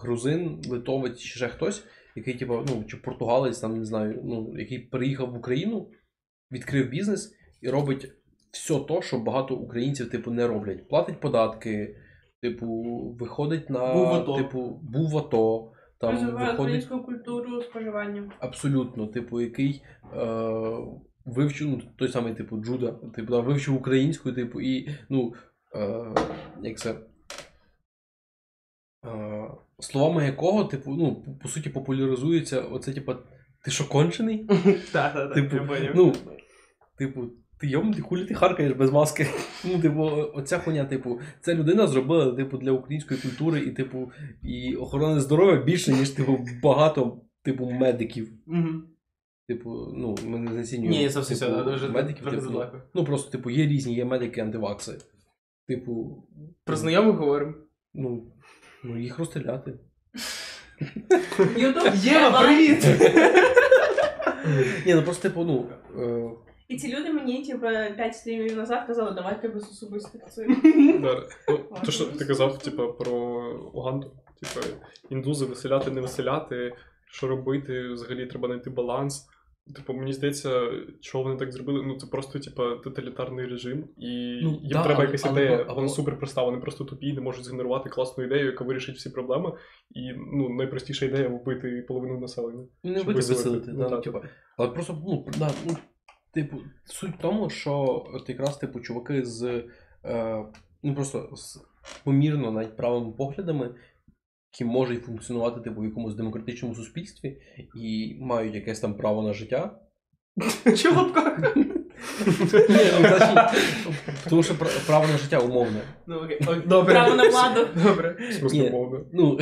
грузин, 0.00 0.62
литовець, 0.68 1.18
чи 1.18 1.28
ще 1.28 1.48
хтось, 1.48 1.84
який, 2.16 2.34
типу, 2.34 2.64
ну, 2.68 2.84
чи 2.88 2.96
португалець, 2.96 3.58
там, 3.58 3.78
не 3.78 3.84
знаю, 3.84 4.20
ну, 4.24 4.54
який 4.58 4.78
приїхав 4.78 5.30
в 5.30 5.36
Україну, 5.36 5.90
відкрив 6.52 6.88
бізнес 6.88 7.34
і 7.60 7.68
робить 7.70 8.12
все 8.50 8.80
то, 8.80 9.02
що 9.02 9.18
багато 9.18 9.54
українців, 9.54 10.10
типу, 10.10 10.30
не 10.30 10.46
роблять. 10.46 10.88
Платить 10.88 11.20
податки, 11.20 11.96
типу, 12.42 12.66
виходить 13.20 13.70
на 13.70 13.94
Був 13.94 14.08
АТО. 14.08 14.36
типу, 14.36 14.80
був 14.82 15.10
в 15.10 15.18
АТО, 15.18 15.72
там 16.02 16.14
Розвиває 16.14 16.50
виходить 16.50 16.60
українську 16.60 17.02
культуру 17.02 17.62
споживання. 17.62 18.32
абсолютно, 18.38 19.06
типу, 19.06 19.40
який 19.40 19.82
е, 20.14 20.26
вивчив, 21.24 21.68
ну, 21.68 21.82
той 21.98 22.08
самий, 22.08 22.34
типу, 22.34 22.56
Джуда, 22.64 22.92
типу, 22.92 23.30
да, 23.32 23.40
вивчив 23.40 23.74
українську, 23.74 24.32
типу, 24.32 24.60
і, 24.60 24.88
ну, 25.08 25.34
е, 25.74 26.04
як 26.62 26.78
це. 26.78 26.94
Е, 29.06 29.50
словами 29.78 30.26
якого, 30.26 30.64
типу, 30.64 30.94
ну, 30.94 31.22
по- 31.22 31.32
по 31.32 31.48
суті, 31.48 31.70
популяризується 31.70 32.60
оце, 32.60 32.92
типу, 32.92 33.14
ти 33.64 33.70
що 33.70 33.88
кончений? 33.88 34.46
Так, 34.46 34.92
так, 34.92 35.14
так, 35.14 35.34
Типу, 35.34 35.74
я 35.74 35.92
ну, 35.94 36.12
Типу, 36.98 37.30
ти 37.62 37.68
йом, 37.68 37.94
ти 37.94 38.02
хулі 38.02 38.24
ти 38.24 38.34
харкаєш 38.34 38.72
без 38.72 38.90
маски. 38.90 39.26
Ну, 39.64 39.80
типу, 39.80 40.10
оця 40.34 40.58
хуйня, 40.58 40.84
типу, 40.84 41.20
ця 41.40 41.54
людина 41.54 41.86
зробила, 41.86 42.32
типу, 42.32 42.58
для 42.58 42.72
української 42.72 43.20
культури 43.20 43.60
і, 43.60 43.70
типу, 43.70 44.12
і 44.42 44.76
охорони 44.76 45.20
здоров'я 45.20 45.62
більше, 45.62 45.92
ніж, 45.92 46.10
типу, 46.10 46.46
багато, 46.62 47.20
типу, 47.42 47.70
медиків. 47.70 48.32
Мгм. 48.46 48.86
Типу, 49.48 49.70
ну, 49.96 50.16
ми 50.26 50.38
не 50.38 50.52
знецінюємо. 50.52 50.96
Ні, 50.96 51.08
це 51.08 51.20
типу, 51.20 51.34
все, 51.34 51.64
дуже 51.64 51.88
медиків, 51.88 52.30
типу, 52.30 52.50
ну, 52.50 52.66
ну, 52.94 53.04
просто, 53.04 53.30
типу, 53.30 53.50
є 53.50 53.66
різні, 53.66 53.94
є 53.94 54.04
медики 54.04 54.40
антивакси. 54.40 54.92
Типу, 55.68 56.24
Про 56.64 56.76
знайомих 56.76 57.16
говоримо. 57.16 57.54
ну, 57.94 58.32
ну, 58.84 58.98
їх 58.98 59.18
розстріляти. 59.18 59.78
Ютуб 61.56 61.94
Єва, 61.94 62.42
привіт! 62.42 62.86
Ні, 64.86 64.94
ну 64.94 65.02
просто, 65.02 65.22
типу, 65.22 65.44
ну. 65.44 65.68
І 66.72 66.76
ці 66.76 66.96
люди 66.96 67.12
мені, 67.12 67.44
типу, 67.46 67.60
5 67.96 68.14
стрімів 68.16 68.56
назад 68.56 68.86
казали, 68.86 69.12
давайте 69.16 69.48
без 69.48 69.62
особистих 69.62 70.26
цих. 70.28 70.46
Да. 71.02 71.22
Ну, 71.48 71.58
то, 71.84 71.90
що 71.92 72.04
ти 72.04 72.24
казав, 72.24 72.58
типа, 72.58 72.86
про 72.86 73.12
Уганду, 73.74 74.12
типа, 74.40 74.66
індузи 75.10 75.46
виселяти, 75.46 75.90
не 75.90 76.00
виселяти, 76.00 76.74
що 77.10 77.28
робити, 77.28 77.88
взагалі 77.88 78.26
треба 78.26 78.48
знайти 78.48 78.70
баланс. 78.70 79.28
Типу, 79.76 79.92
мені 79.92 80.12
здається, 80.12 80.70
чого 81.00 81.24
вони 81.24 81.36
так 81.36 81.52
зробили, 81.52 81.82
ну 81.86 81.96
це 81.98 82.06
просто, 82.06 82.38
типа, 82.38 82.76
тоталітарний 82.76 83.46
режим, 83.46 83.84
і 83.96 84.40
Ну, 84.42 84.50
їм 84.50 84.60
да, 84.72 84.82
треба 84.82 84.94
але- 84.94 85.04
якась 85.04 85.26
але- 85.26 85.42
ідея. 85.42 85.64
але- 85.68 85.74
Вона 85.74 85.88
супер 85.88 86.18
проста, 86.18 86.42
вони 86.44 86.58
просто 86.58 86.84
тупі, 86.84 87.12
не 87.12 87.20
можуть 87.20 87.44
згенерувати 87.44 87.90
класну 87.90 88.24
ідею, 88.24 88.46
яка 88.46 88.64
вирішить 88.64 88.96
всі 88.96 89.10
проблеми. 89.10 89.52
І 89.90 90.12
ну, 90.32 90.48
найпростіша 90.48 91.06
ідея 91.06 91.28
вбити 91.28 91.84
половину 91.88 92.20
населення. 92.20 92.64
Ну, 92.84 92.92
не 92.92 93.00
вбити 93.02 93.16
виселити. 93.16 93.48
виселити, 93.48 93.72
Ну, 93.72 93.78
да, 93.78 93.88
так. 93.88 94.02
типу. 94.04 94.20
Але 94.58 94.68
просто, 94.68 95.02
ну, 95.06 95.26
да, 95.38 95.50
ну, 95.66 95.76
типу, 96.34 96.56
суть 96.84 97.14
в 97.14 97.18
тому, 97.18 97.50
що 97.50 98.04
от 98.14 98.28
якраз, 98.28 98.56
типу, 98.56 98.80
чуваки 98.80 99.24
з 99.24 99.64
е, 100.04 100.44
ну 100.82 100.94
просто 100.94 101.36
з 101.36 101.60
помірно 102.04 102.50
навіть 102.50 102.76
правими 102.76 103.12
поглядами, 103.12 103.74
які 104.52 104.64
можуть 104.64 105.04
функціонувати, 105.04 105.60
типу, 105.60 105.80
в 105.80 105.84
якомусь 105.84 106.14
демократичному 106.14 106.74
суспільстві 106.74 107.42
і 107.74 108.16
мають 108.20 108.54
якесь 108.54 108.80
там 108.80 108.94
право 108.94 109.22
на 109.22 109.32
життя. 109.32 109.78
Ні, 112.68 112.78
ну, 113.00 113.12
тому 114.28 114.42
що 114.42 114.54
право 114.86 115.06
на 115.06 115.18
життя 115.18 115.38
умовне. 115.38 115.80
Ну, 116.06 116.28
Добре. 116.66 116.94
Право 116.94 117.14
на 117.14 117.28
владу. 117.28 117.66
Добре. 117.84 118.16
Ну, 119.12 119.40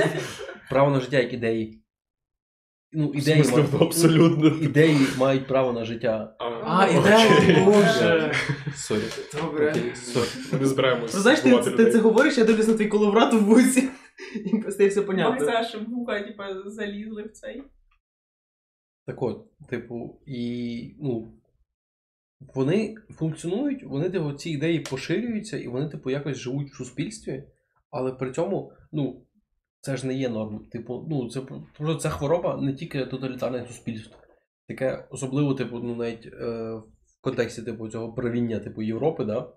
право 0.70 0.90
на 0.90 1.00
життя 1.00 1.18
як 1.18 1.32
ідеї. 1.32 1.82
Ну, 2.92 3.08
В 3.08 3.16
ідеї, 3.16 3.44
смислі, 3.44 3.56
мають- 3.56 3.82
абсолютно. 3.82 4.48
ідеї 4.48 4.98
мають 5.18 5.46
право 5.46 5.72
на 5.72 5.84
життя. 5.84 6.36
А, 6.38 6.86
окей. 6.86 6.98
ідея, 6.98 7.64
боже. 7.64 8.32
Sorry. 8.76 9.02
Добре. 9.42 9.74
Sorry. 9.94 10.26
Не. 10.52 10.58
Ти 11.12 11.18
знаєш, 11.18 11.40
ти, 11.40 11.70
ти 11.70 11.90
це 11.90 11.98
говориш, 11.98 12.38
я 12.38 12.44
дивлюсь 12.44 12.68
на 12.68 12.74
твій 12.74 12.86
коловрат 12.86 13.34
в 13.34 13.38
вусі. 13.44 13.88
І 14.44 14.70
стає 14.70 14.88
все 14.88 15.02
понятно. 15.02 15.46
Максаша 15.46 15.78
вуха, 15.88 16.22
типу, 16.22 16.42
залізли 16.70 17.22
в 17.22 17.30
цей. 17.32 17.62
Так 19.06 19.22
от, 19.22 19.46
типу, 19.68 20.20
і 20.26 20.94
ну. 21.00 21.32
Вони 22.54 22.94
функціонують, 23.10 23.84
вони 23.84 24.10
типу, 24.10 24.32
ці 24.32 24.50
ідеї 24.50 24.80
поширюються, 24.80 25.58
і 25.58 25.68
вони, 25.68 25.88
типу, 25.88 26.10
якось 26.10 26.36
живуть 26.36 26.70
в 26.70 26.76
суспільстві, 26.76 27.44
але 27.90 28.12
при 28.12 28.32
цьому, 28.32 28.72
ну, 28.92 29.22
це 29.80 29.96
ж 29.96 30.06
не 30.06 30.14
є 30.14 30.28
норм. 30.28 30.58
Типу, 30.58 31.06
ну, 31.10 31.30
це 31.30 31.40
просто 31.76 31.94
ця 31.94 32.10
хвороба 32.10 32.56
не 32.56 32.74
тільки 32.74 33.06
тоталітарне 33.06 33.66
суспільство. 33.66 34.16
Таке 34.68 35.08
особливо, 35.10 35.54
типу, 35.54 35.78
ну, 35.78 35.96
навіть 35.96 36.26
е, 36.26 36.72
в 37.06 37.20
контексті 37.20 37.62
типу, 37.62 37.88
цього 37.88 38.12
правіння 38.12 38.60
типу, 38.60 38.82
Європи, 38.82 39.24
да? 39.24 39.52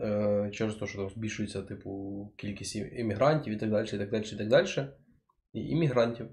е, 0.00 0.50
через 0.50 0.74
те, 0.74 0.86
що 0.86 0.98
там 0.98 1.10
збільшується 1.10 1.62
типу, 1.62 2.32
кількість 2.36 2.76
іммігрантів 2.76 3.54
і 3.54 3.56
так 3.56 3.70
далі, 3.70 3.86
і 3.86 3.98
так 3.98 4.10
далі, 4.10 4.24
і 4.32 4.36
так 4.36 4.48
далі, 4.48 4.88
і 5.52 5.60
іммігрантів. 5.60 6.26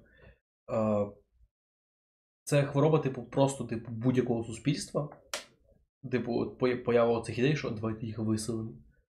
Е, 0.72 1.08
це 2.44 2.64
хвороба, 2.64 3.00
типу, 3.00 3.24
просто 3.24 3.64
типу, 3.64 3.92
будь-якого 3.92 4.44
суспільства. 4.44 5.10
Типу, 6.12 6.34
от 6.34 6.84
поява 6.86 7.22
цих 7.22 7.40
ідей, 7.40 7.56
що 7.56 7.70
давайте 7.70 8.06
їх 8.06 8.20
виселимо. 8.20 8.72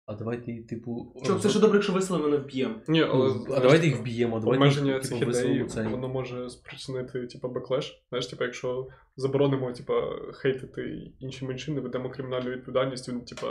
А 0.06 0.14
давайте, 0.14 0.52
їх, 0.52 0.68
типу. 0.68 1.14
Щоб 1.24 1.40
це 1.40 1.50
що 1.50 1.60
добре, 1.60 1.78
якщо 1.78 1.94
виселимо, 1.94 2.28
не 2.28 2.38
вб'ємо. 2.38 2.76
Ні, 2.88 3.04
але 3.04 3.28
Ну, 3.28 3.46
а 3.50 3.60
давайте 3.60 3.88
їх 3.88 4.00
вб'ємо, 4.00 4.40
давайте 4.40 4.58
Обмеження 4.58 4.94
їх, 4.94 5.04
цих 5.04 5.20
типу, 5.20 5.32
ідей, 5.32 5.66
цей. 5.66 5.88
воно 5.88 6.08
може 6.10 6.50
спричинити, 6.50 7.28
типу, 7.28 7.50
беклеш. 7.50 8.04
Знаєш, 8.10 8.28
типу, 8.28 8.44
якщо 8.44 8.88
заборонимо, 9.18 9.72
типу, 9.72 9.94
хейтити 10.34 11.12
інші 11.20 11.46
меншини, 11.46 11.82
ведемо 11.82 12.10
кримінальну 12.10 12.52
відповідальність, 12.52 13.10
він, 13.10 13.22
типу, 13.22 13.48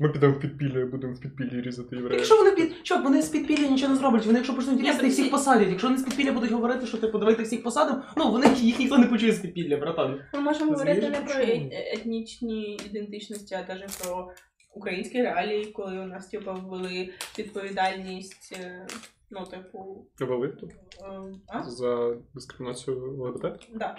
Ми 0.00 0.08
підемо 0.08 0.34
в 0.34 0.40
підпілля 0.40 0.80
і 0.80 0.84
будемо 0.84 1.14
в 1.14 1.20
підпіллі 1.20 1.60
різати 1.60 1.96
євреїв. 1.96 2.18
Якщо 2.18 2.36
вони 2.36 2.50
під 2.50 2.72
що 2.82 2.98
вони 2.98 3.22
з 3.22 3.28
підпілля 3.28 3.68
нічого 3.68 3.92
не 3.92 3.98
зроблять, 3.98 4.26
вони 4.26 4.38
якщо 4.38 4.56
почнуть 4.56 4.80
різати, 4.80 5.08
всіх 5.08 5.30
посадять. 5.30 5.68
Якщо 5.68 5.88
вони 5.88 5.98
з 5.98 6.02
підпілля 6.02 6.32
будуть 6.32 6.52
говорити, 6.52 6.86
що 6.86 6.98
типу 6.98 7.18
давайте 7.18 7.42
всіх 7.42 7.62
посадимо, 7.62 8.02
ну 8.16 8.30
вони 8.30 8.46
їх 8.60 8.78
ніхто 8.78 8.98
не 8.98 9.06
почує 9.06 9.32
з 9.32 9.38
підпілля, 9.38 9.76
братан. 9.76 10.20
Ми 10.34 10.40
можемо 10.40 10.72
говорити 10.72 11.10
не 11.10 11.20
про 11.20 11.34
е- 11.34 11.68
етнічні 11.94 12.80
ідентичності, 12.90 13.54
а 13.54 13.74
навіть 13.74 13.98
про 14.02 14.30
українські 14.74 15.22
реалії, 15.22 15.72
коли 15.72 15.98
у 15.98 16.06
нас 16.06 16.28
типу, 16.28 16.52
ввели 16.52 17.14
відповідальність, 17.38 18.58
е, 18.60 18.86
ну, 19.30 19.46
типу, 19.46 20.10
Вели 20.20 20.48
тут 20.48 20.72
е, 20.72 21.34
а? 21.48 21.62
за 21.62 22.16
дискримінацію 22.34 23.22
ЛГБТ. 23.22 23.68
Да. 23.74 23.98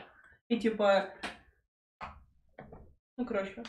І 0.50 0.58
типа. 0.58 1.14
Ну, 3.18 3.26
коротше. 3.26 3.64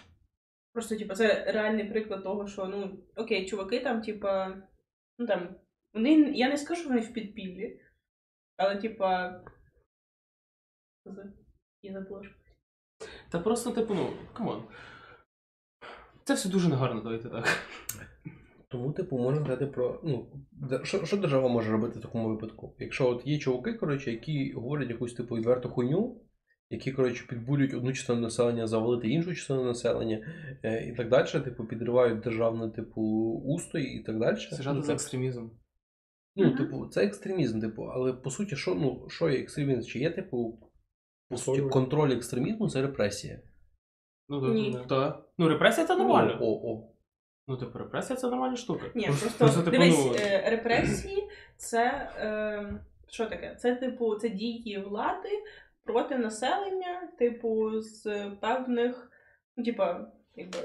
Просто, 0.72 0.96
типа, 0.96 1.14
це 1.14 1.52
реальний 1.52 1.90
приклад 1.90 2.22
того, 2.22 2.46
що, 2.46 2.64
ну, 2.66 2.98
окей, 3.16 3.46
чуваки 3.46 3.80
там, 3.80 4.02
типа. 4.02 4.62
Ну 5.18 5.26
там. 5.26 5.56
Вони. 5.94 6.12
Я 6.34 6.48
не 6.48 6.56
скажу, 6.56 6.80
що 6.80 6.88
вони 6.88 7.00
в 7.00 7.12
підпіллі. 7.12 7.80
Але, 8.56 8.76
типа. 8.76 9.40
Я 11.82 11.92
забула. 11.92 12.22
Та 13.30 13.40
просто, 13.40 13.70
типу, 13.70 13.94
ну, 13.94 14.12
come 14.32 14.53
on. 14.53 14.68
Це 16.26 16.34
все 16.34 16.48
дуже 16.48 16.68
негарно, 16.68 17.00
давайте 17.00 17.28
так. 17.28 17.48
Тому, 18.68 18.92
типу, 18.92 19.18
можна 19.18 19.40
сказати 19.40 19.66
про. 19.66 20.00
Ну, 20.04 20.26
що, 20.82 21.04
що 21.04 21.16
держава 21.16 21.48
може 21.48 21.72
робити 21.72 21.98
в 21.98 22.02
такому 22.02 22.28
випадку? 22.28 22.74
Якщо 22.78 23.08
от 23.08 23.26
є 23.26 23.38
чуваки, 23.38 23.72
коротше, 23.72 24.10
які 24.10 24.52
говорять 24.52 24.90
якусь 24.90 25.14
типу 25.14 25.36
відверту 25.36 25.68
хуйню, 25.68 26.20
які, 26.70 26.92
коротше, 26.92 27.26
підбурюють 27.28 27.74
одну 27.74 27.92
частину 27.92 28.20
населення 28.20 28.66
завалити 28.66 29.08
іншу 29.08 29.34
частину 29.34 29.64
населення 29.64 30.26
е, 30.62 30.88
і 30.88 30.96
так 30.96 31.08
далі, 31.08 31.44
типу, 31.44 31.64
підривають 31.64 32.20
державне, 32.20 32.70
типу, 32.70 33.02
устой 33.44 33.84
і 33.84 34.02
так 34.02 34.18
далі. 34.18 34.36
Сажати 34.36 34.82
за 34.82 34.92
екстремізм. 34.92 35.48
Ну, 36.36 36.44
Мгм. 36.44 36.56
типу, 36.56 36.86
це 36.86 37.04
екстремізм, 37.04 37.60
типу, 37.60 37.82
але 37.82 38.12
по 38.12 38.30
суті, 38.30 38.56
що, 38.56 38.74
ну, 38.74 39.06
що 39.08 39.30
є 39.30 39.38
екстремізм? 39.38 39.88
Чи 39.88 39.98
є, 39.98 40.10
типу, 40.10 40.60
по 41.28 41.36
суті, 41.36 41.62
контроль 41.62 42.12
екстремізму 42.12 42.68
це 42.68 42.82
репресія. 42.82 43.40
Ну, 44.28 44.40
да, 44.40 44.48
Ні. 44.48 44.70
да. 44.72 44.84
Да. 44.88 45.18
Ну, 45.38 45.48
репресія 45.48 45.86
це 45.86 45.96
нормально. 45.96 46.38
О, 46.40 46.46
о. 46.72 46.92
Ну, 47.48 47.56
типу, 47.56 47.78
репресія 47.78 48.16
це 48.16 48.28
нормальна 48.30 48.56
штука. 48.56 48.84
Ні, 48.94 49.06
просто, 49.06 49.30
просто, 49.38 49.58
типу, 49.62 49.70
дивись, 49.70 50.04
ну, 50.06 50.14
е, 50.20 50.50
репресії 50.50 51.28
це. 51.56 52.10
Е, 52.18 52.80
що 53.08 53.26
таке? 53.26 53.56
Це, 53.60 53.74
типу, 53.74 54.14
це 54.14 54.28
дії 54.28 54.84
влади 54.88 55.28
проти 55.84 56.18
населення, 56.18 57.08
типу, 57.18 57.80
з 57.80 58.30
певних. 58.40 59.10
Ну, 59.56 59.64
типа, 59.64 60.06
якби. 60.34 60.58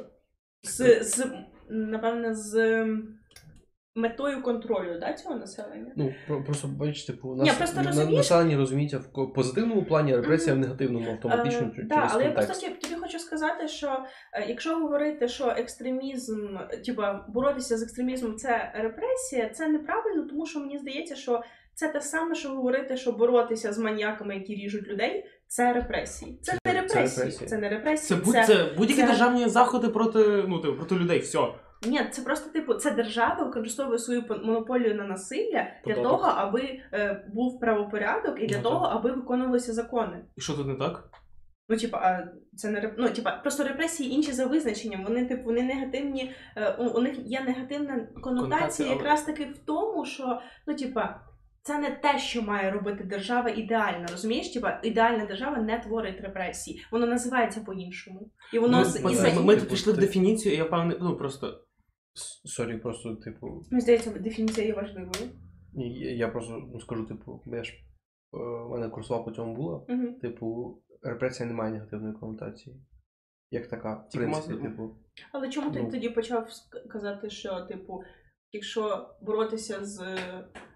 З, 0.64 1.04
з 1.04 1.28
напевне, 1.70 2.36
з 2.36 2.86
метою 3.96 4.42
контролю 4.44 5.00
да, 5.00 5.14
цього 5.14 5.36
населення. 5.36 5.92
Ну, 5.96 6.14
про- 6.28 6.44
просто 6.44 6.68
бачиш, 6.68 7.06
типу, 7.06 7.36
Ні, 7.36 7.42
нас, 7.44 7.58
просто 7.58 7.82
на- 7.82 7.88
розумієш- 7.88 8.18
населення 8.18 8.58
розуміється 8.58 8.98
в 8.98 9.12
ко- 9.12 9.28
позитивному 9.28 9.84
плані, 9.86 10.16
репресія 10.16 10.56
в 10.56 10.60
негативному 10.60 11.12
автоматично 11.12 11.60
Е, 11.68 11.72
чер- 11.76 11.88
да, 11.88 12.08
але 12.12 12.24
я 12.24 12.30
контекст. 12.30 12.62
просто 12.62 12.68
сказати, 13.32 13.68
що 13.68 14.04
е, 14.34 14.46
якщо 14.48 14.76
говорити, 14.76 15.28
що 15.28 15.48
екстремізм, 15.58 16.58
типа 16.86 17.26
боротися 17.28 17.78
з 17.78 17.84
екстремізмом 17.84 18.36
це 18.38 18.72
репресія, 18.76 19.50
це 19.50 19.68
неправильно, 19.68 20.24
тому 20.24 20.46
що 20.46 20.60
мені 20.60 20.78
здається, 20.78 21.16
що 21.16 21.42
це 21.74 21.88
те 21.90 22.02
саме, 22.02 22.36
що 22.36 22.50
говорити, 22.50 22.98
що 22.98 23.12
боротися 23.12 23.74
з 23.74 23.78
маньяками, 23.78 24.36
які 24.36 24.56
ріжуть 24.56 24.88
людей, 24.88 25.26
це 25.48 25.74
репресії. 25.74 26.40
Це, 26.42 26.52
Це- 26.52 26.58
не 26.66 26.74
це 26.74 26.82
репресії. 26.82 27.26
репресії. 27.26 27.50
Це 27.50 27.58
не 27.58 27.70
Це, 27.70 27.76
репресії. 27.76 28.20
будь, 28.26 28.34
це, 28.36 28.66
будь-які 28.78 29.02
це- 29.02 29.08
державні 29.08 29.50
заходи 29.50 29.90
проти, 29.90 30.44
ну, 30.48 30.60
типу, 30.60 30.74
проти 30.78 30.96
людей, 30.96 31.20
все. 31.20 31.40
Ні, 31.88 32.02
це 32.12 32.22
просто 32.22 32.50
типу, 32.50 32.74
це 32.74 32.92
держава 32.92 33.44
використовує 33.46 34.00
свою 34.00 34.24
монополію 34.44 34.96
на 34.96 35.04
насилля 35.04 35.68
для 35.86 35.94
того, 35.96 36.24
аби 36.36 36.80
е, 36.94 37.26
був 37.34 37.60
правопорядок 37.60 38.42
і 38.42 38.48
для 38.48 38.58
Ну, 38.58 38.64
того, 38.64 38.86
так. 38.88 38.96
аби 38.96 39.12
виконувалися 39.12 39.74
закони. 39.74 40.26
І 40.36 40.42
що 40.42 40.54
тут 40.54 40.68
не 40.68 40.76
так? 40.76 41.10
Ну, 41.72 41.78
типа, 41.78 41.98
а 41.98 42.28
це 42.58 42.70
не 42.72 42.80
реп... 42.80 42.94
ну, 42.98 43.10
типа, 43.10 43.32
просто 43.32 43.64
репресії 43.64 44.12
інші 44.14 44.32
за 44.32 44.46
визначенням. 44.46 45.04
Вони, 45.04 45.26
типу, 45.26 45.44
вони 45.44 45.62
негативні. 45.64 46.32
е, 46.58 46.76
У, 46.80 46.98
у 46.98 47.02
них 47.02 47.20
є 47.26 47.42
негативна 47.42 47.94
конотація, 47.96 48.24
Конотація, 48.24 48.88
але- 48.90 48.98
якраз 48.98 49.24
таки 49.24 49.46
в 49.46 49.58
тому, 49.66 50.06
що 50.06 50.40
ну, 50.68 50.76
типа, 50.76 51.20
це 51.62 51.78
не 51.80 51.90
те, 51.90 52.20
що 52.20 52.42
має 52.42 52.72
робити 52.72 53.04
держава 53.04 53.50
ідеально. 53.50 54.06
Розумієш? 54.12 54.50
Типа, 54.54 54.80
ідеальна 54.84 55.26
держава 55.26 55.58
не 55.58 55.80
творить 55.80 56.22
репресії. 56.22 56.82
Воно 56.92 57.06
називається 57.08 57.62
по-іншому. 57.66 58.32
І 58.54 58.60
воно 58.60 58.78
Ми, 58.78 58.86
з- 58.86 59.00
і 59.00 59.04
ми, 59.04 59.16
за... 59.16 59.34
ми, 59.34 59.44
ми 59.44 59.54
тут 59.54 59.64
Типу, 59.64 59.72
пішли 59.76 59.94
в 59.94 59.98
дефініцію, 59.98 60.56
і 60.56 60.58
я 60.58 60.66
певний, 60.66 60.98
ну 61.02 61.18
просто. 61.18 61.64
Sorry, 62.46 62.78
просто, 62.78 63.16
типу, 63.16 63.48
Мені 63.72 63.82
здається, 63.82 64.12
дефініція 64.12 64.68
є 64.68 64.74
важливою. 64.74 65.32
ні, 65.74 66.18
я 66.18 66.28
просто 66.28 66.54
ну, 66.74 66.80
скажу, 66.80 67.06
типу, 67.06 67.42
я 67.46 67.64
ж 67.64 67.72
е, 67.74 67.78
в 68.68 68.70
мене 68.72 68.90
курсова 68.90 69.24
по 69.24 69.32
цьому 69.32 69.56
була. 69.56 69.78
Угу. 69.90 70.20
Типу, 70.22 70.78
репресія 71.02 71.50
не 71.50 71.56
має 71.56 71.72
негативної 71.72 72.14
конотації. 72.14 72.76
Як 73.52 73.68
така, 73.68 73.94
в 73.94 74.10
Тільки 74.10 74.26
принципі, 74.26 74.54
маса- 74.54 74.64
типу. 74.64 74.96
Але 75.32 75.50
чому 75.50 75.72
ти 75.72 75.82
Ну. 75.84 75.92
тоді 75.92 76.10
почав 76.10 76.48
казати, 76.90 77.30
що, 77.30 77.62
типу, 77.62 78.04
якщо 78.52 79.10
боротися 79.22 79.86
з 79.86 80.18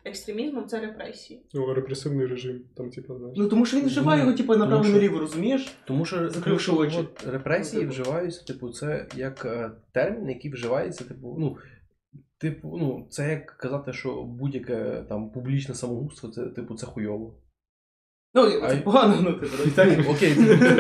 екстремізмом, 0.05 0.67
це 0.67 0.80
репресії? 0.82 1.45
Ну, 1.53 1.73
репресивний 1.73 2.28
режим, 2.28 2.61
там, 2.76 2.89
типу, 2.89 3.17
знаєш. 3.17 3.38
Ну 3.38 3.47
тому 3.49 3.65
що 3.65 3.78
він 3.78 3.86
вживає 3.86 4.21
його, 4.21 4.34
типу, 4.34 4.55
направо 4.55 4.84
що- 4.84 4.93
наліво, 4.93 5.19
розумієш? 5.19 5.76
Тому 5.86 6.05
що, 6.05 6.30
Закривши 6.30 6.71
очі. 6.71 6.97
от 6.97 7.28
репресії 7.28 7.84
Ну, 7.84 7.89
типу. 7.91 8.01
вживаються, 8.01 8.45
типу, 8.45 8.69
це 8.69 9.07
як 9.15 9.45
е, 9.45 9.71
термін, 9.91 10.30
який 10.30 10.51
вживається, 10.51 11.03
типу, 11.03 11.36
ну, 11.39 11.57
типу, 12.38 12.78
ну, 12.78 13.07
це 13.09 13.30
як 13.30 13.45
казати, 13.45 13.93
що 13.93 14.23
будь-яке 14.23 15.05
там 15.09 15.32
публічне 15.32 15.76
самогубство, 15.76 16.30
це, 16.30 16.45
типу, 16.45 16.76
це 16.76 16.86
хуйово. 16.86 17.38
Ну, 18.36 18.51
це 18.69 18.77
погано, 18.77 19.17
ну 19.21 19.33
ти 19.33 19.47
І 19.67 19.71
так, 19.71 19.89
окей, 20.09 20.36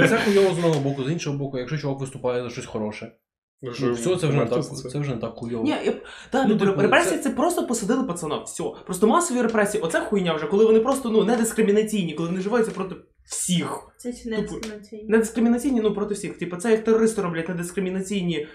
це 0.09 0.19
хуйово 0.25 0.53
з 0.55 0.57
одного 0.57 0.79
боку, 0.79 1.03
з 1.03 1.11
іншого 1.11 1.37
боку, 1.37 1.57
якщо 1.57 1.77
чувак 1.77 1.99
виступає 1.99 2.43
за 2.43 2.49
щось 2.49 2.65
хороше. 2.65 3.11
Ну, 3.61 3.71
Ну, 3.81 3.93
все, 3.93 4.15
це 4.15 4.27
вже 4.27 4.37
не 4.37 4.45
так, 4.45 4.65
це- 4.65 4.99
вже 4.99 5.11
не 5.11 5.17
так 5.17 5.33
хуйово. 5.35 5.63
Ні, 5.63 5.69
я, 5.69 5.93
та, 6.29 6.45
Ну, 6.45 6.53
ну, 6.59 6.65
типу, 6.65 6.81
репресії 6.81 7.17
це- 7.17 7.23
це... 7.23 7.29
просто 7.29 7.67
посадили 7.67 8.03
пацана, 8.03 8.37
все. 8.37 8.63
Просто 8.85 9.07
масові 9.07 9.41
репресії, 9.41 9.83
оце 9.83 10.01
хуйня 10.01 10.33
вже, 10.33 10.45
коли 10.47 10.65
вони 10.65 10.79
просто 10.79 11.09
ну, 11.09 11.23
не 11.23 11.37
дискримінаційні, 11.37 12.13
коли 12.13 12.29
вони 12.29 12.39
вживаються 12.39 12.71
проти 12.71 12.95
всіх. 13.25 13.91
Це 13.97 14.13
ці 14.13 14.29
не 14.29 14.41
дискримінаційні. 14.41 15.03
Не 15.09 15.17
дискримінаційні, 15.17 15.81
ну 15.81 15.93
проти 15.93 16.13
всіх. 16.13 16.37
Типу, 16.37 16.57
це 16.57 16.71
як 16.71 16.83
терористи 16.83 17.21
роблять 17.21 17.49
недискримінаційні 17.49 18.37
е, 18.37 18.47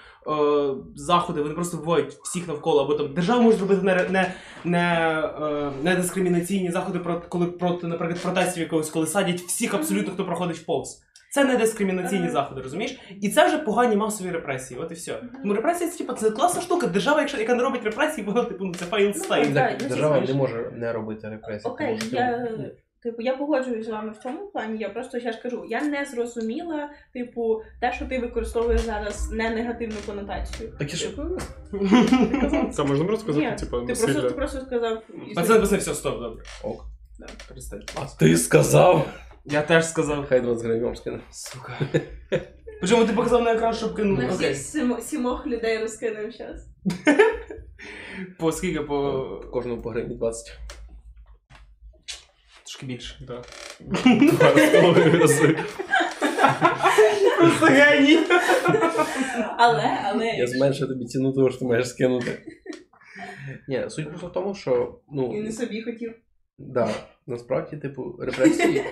заходи, 0.96 1.42
вони 1.42 1.54
просто 1.54 1.76
вбивають 1.76 2.12
всіх 2.12 2.48
навколо. 2.48 2.84
Або 2.84 2.94
там 2.94 3.14
держава 3.14 3.40
може 3.40 3.56
зробити 3.56 3.82
не, 3.82 3.94
не, 4.10 4.32
не, 4.64 5.10
е, 5.42 5.72
недискримінаційні 5.82 6.70
заходи, 6.70 6.98
проти, 6.98 7.26
коли 7.28 7.46
проти, 7.46 7.86
наприклад, 7.86 8.22
протестів 8.22 8.62
якогось, 8.62 8.90
коли 8.90 9.06
садять 9.06 9.40
всіх 9.40 9.74
абсолютно, 9.74 10.12
хто 10.14 10.24
проходить 10.24 10.66
повз. 10.66 11.02
Це 11.32 11.44
не 11.44 11.56
дискримінаційні 11.56 12.22
Ага. 12.22 12.32
заходи, 12.32 12.60
розумієш? 12.60 12.98
І 13.20 13.28
це 13.28 13.46
вже 13.46 13.58
погані 13.58 13.96
масові 13.96 14.30
репресії. 14.30 14.80
От 14.80 14.90
і 14.90 14.94
все. 14.94 15.22
Тому 15.42 15.54
репресії 15.54 15.90
це 15.90 15.98
типу, 15.98 16.12
це 16.12 16.30
класна 16.30 16.62
штука. 16.62 16.86
Держава, 16.86 17.20
якщо 17.20 17.38
яка 17.38 17.54
не 17.54 17.62
робить 17.62 17.84
репресії, 17.84 18.26
вона 18.26 18.44
типу 18.44 18.64
ну, 18.64 18.74
це 18.74 18.84
файл 18.84 19.12
Ну, 19.16 19.22
стейт. 19.24 19.54
так, 19.54 19.70
Так, 19.70 19.78
ну, 19.82 19.88
держава 19.88 20.20
не 20.20 20.34
може 20.34 20.70
не 20.76 20.92
робити 20.92 21.28
репресії. 21.28 21.72
Окей, 21.72 21.98
тому 21.98 22.10
я, 22.12 22.48
ну, 22.58 22.64
типу, 23.02 23.22
я 23.22 23.36
погоджуюсь 23.36 23.86
з 23.86 23.88
вами 23.88 24.10
в 24.10 24.22
цьому 24.22 24.46
плані. 24.46 24.78
Я 24.78 24.88
просто 24.88 25.18
я 25.18 25.32
ж 25.32 25.40
кажу, 25.42 25.64
я 25.68 25.82
не 25.82 26.04
зрозуміла, 26.04 26.90
типу, 27.12 27.62
те, 27.80 27.92
що 27.92 28.06
ти 28.06 28.18
використовуєш 28.18 28.80
зараз 28.80 29.30
не 29.32 29.50
негативну 29.50 29.96
конотацію. 30.06 30.72
Так 30.78 30.90
я 30.90 30.96
ж 30.96 31.10
Це 32.72 32.84
можна 32.84 33.04
просто 33.04 33.32
Ні, 33.32 33.34
сказати, 33.34 33.64
типу, 33.64 33.80
ти 33.80 33.86
просто, 33.86 34.06
ти 34.06 34.12
насилля. 34.12 34.30
просто 34.30 34.60
сказав. 34.60 35.02
Пацани, 35.34 35.60
пацани, 35.60 35.78
все, 35.78 35.94
стоп, 35.94 36.20
добре. 36.20 36.42
ок. 36.62 36.84
Да, 37.18 37.26
перестань. 37.48 37.82
А 37.94 38.18
ти 38.18 38.36
сказав? 38.36 39.08
Я 39.44 39.62
теж 39.62 39.86
сказав. 39.86 40.26
Хай 40.28 40.40
20 40.40 40.66
гривень 40.66 40.96
скине. 40.96 41.20
Сука. 41.30 41.78
Причому 42.80 43.04
ти 43.04 43.12
показав 43.12 43.42
на 43.42 43.52
екран, 43.52 43.74
щоб 43.74 43.94
кинув. 43.94 44.18
Ну, 44.18 44.34
Окей. 44.34 44.52
всіх 44.52 45.00
сімох 45.00 45.46
людей 45.46 45.78
розкинемо 45.78 46.32
зараз. 46.32 46.66
По 48.38 48.52
скільки? 48.52 48.80
По 48.80 49.22
Кожному 49.52 49.82
по 49.82 49.90
гривні 49.90 50.14
20. 50.14 50.58
Трошки 52.80 52.86
більше. 52.86 53.24
Да. 53.26 53.42
Два 54.32 54.58
столові 54.58 55.18
рази. 55.18 55.56
Просто 57.38 57.66
геній. 57.66 58.18
Але, 59.56 59.98
але. 60.04 60.26
Я 60.26 60.46
зменшу 60.46 60.86
тобі 60.88 61.04
ціну 61.04 61.32
того, 61.32 61.50
що 61.50 61.58
ти 61.58 61.64
маєш 61.64 61.88
скинути. 61.88 62.38
Ні, 63.68 63.84
суть 63.88 64.08
просто 64.08 64.26
в 64.26 64.32
тому, 64.32 64.54
що 64.54 65.00
ну, 65.12 65.36
І 65.38 65.42
не 65.42 65.52
собі 65.52 65.82
хотів. 65.82 66.14
да, 66.58 66.88
насправді, 67.26 67.76
типу, 67.76 68.16
репресії 68.20 68.82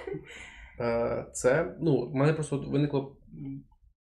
е, 0.80 1.26
це. 1.32 1.76
Ну, 1.80 2.10
в 2.10 2.14
мене 2.14 2.32
просто 2.32 2.58
виникло. 2.58 3.16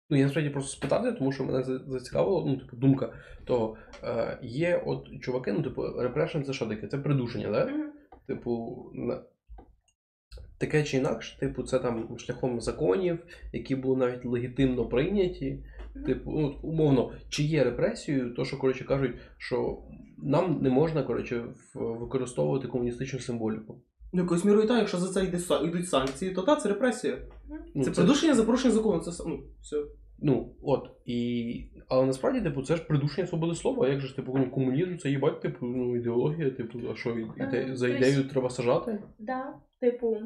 Ну, 0.10 0.18
я 0.18 0.24
насправді 0.24 0.50
просто 0.50 0.72
спитати, 0.72 1.12
тому 1.12 1.32
що 1.32 1.44
мене 1.44 1.64
за- 1.64 1.80
зацікавило, 1.88 2.46
ну, 2.48 2.58
типу, 2.58 2.78
думка 2.78 3.14
того. 3.46 3.78
Е, 4.04 4.40
є 4.42 4.84
от 4.86 5.08
чуваки, 5.22 5.52
ну, 5.52 5.64
типу, 5.64 5.84
repression 6.02 6.44
це 6.44 6.54
що 6.54 6.66
таке? 6.66 6.88
Це 6.88 6.98
придушення, 6.98 7.52
да? 7.52 7.70
Типу. 8.28 8.84
Таке 10.58 10.84
чи 10.84 10.98
інакше, 10.98 11.40
типу, 11.40 11.64
це 11.64 11.80
там 11.80 12.18
шляхом 12.18 12.62
законів, 12.62 13.20
які 13.54 13.76
були 13.76 13.98
навіть 13.98 14.26
легітимно 14.26 14.86
прийняті. 14.86 15.64
Типу, 16.06 16.32
ну, 16.32 16.56
умовно, 16.62 17.12
чи 17.30 17.44
є 17.44 17.64
репресією, 17.64 18.34
то 18.34 18.46
що 18.46 18.58
коротше 18.58 18.84
кажуть, 18.84 19.16
що 19.38 19.78
нам 20.18 20.60
не 20.62 20.70
можна 20.70 21.04
коротше 21.04 21.44
використовувати 21.76 22.68
комуністичну 22.68 23.20
символіку. 23.20 23.82
Ну, 24.14 24.22
якоюсь 24.22 24.46
мірою 24.46 24.68
так, 24.68 24.80
якщо 24.80 24.98
за 24.98 25.14
це 25.14 25.24
йде 25.24 25.68
йдуть 25.68 25.90
санкції, 25.90 26.32
то 26.32 26.42
так, 26.42 26.62
це 26.62 26.70
репресія. 26.70 27.18
Ну, 27.76 27.84
Це 27.84 27.92
придушення 27.92 28.34
за 28.34 28.44
порушення 28.44 28.74
закону. 28.74 29.00
Це 29.00 29.24
ну, 29.28 29.44
все. 29.62 29.78
Ну, 30.20 30.56
от. 30.62 30.90
І... 31.06 31.70
Але 31.88 32.06
насправді, 32.06 32.42
типу, 32.42 32.62
це 32.62 32.76
ж 32.76 32.84
придушення 32.84 33.28
свободи 33.28 33.56
слова. 33.56 33.90
Як 33.90 34.00
же 34.00 34.08
ж 34.08 34.16
типу, 34.16 34.38
ну, 34.38 34.52
комунізм 34.52 34.98
це 34.98 35.10
їбать, 35.10 35.42
типу, 35.42 35.66
ну, 35.66 35.96
ідеологія, 35.96 36.50
типу, 36.50 36.80
а 36.92 36.96
що 36.96 37.18
іде... 37.38 37.68
Е, 37.70 37.76
за 37.76 37.88
ідею 37.88 38.24
треба 38.24 38.50
сажати? 38.50 39.00
Да, 39.20 39.54
типу. 39.80 40.18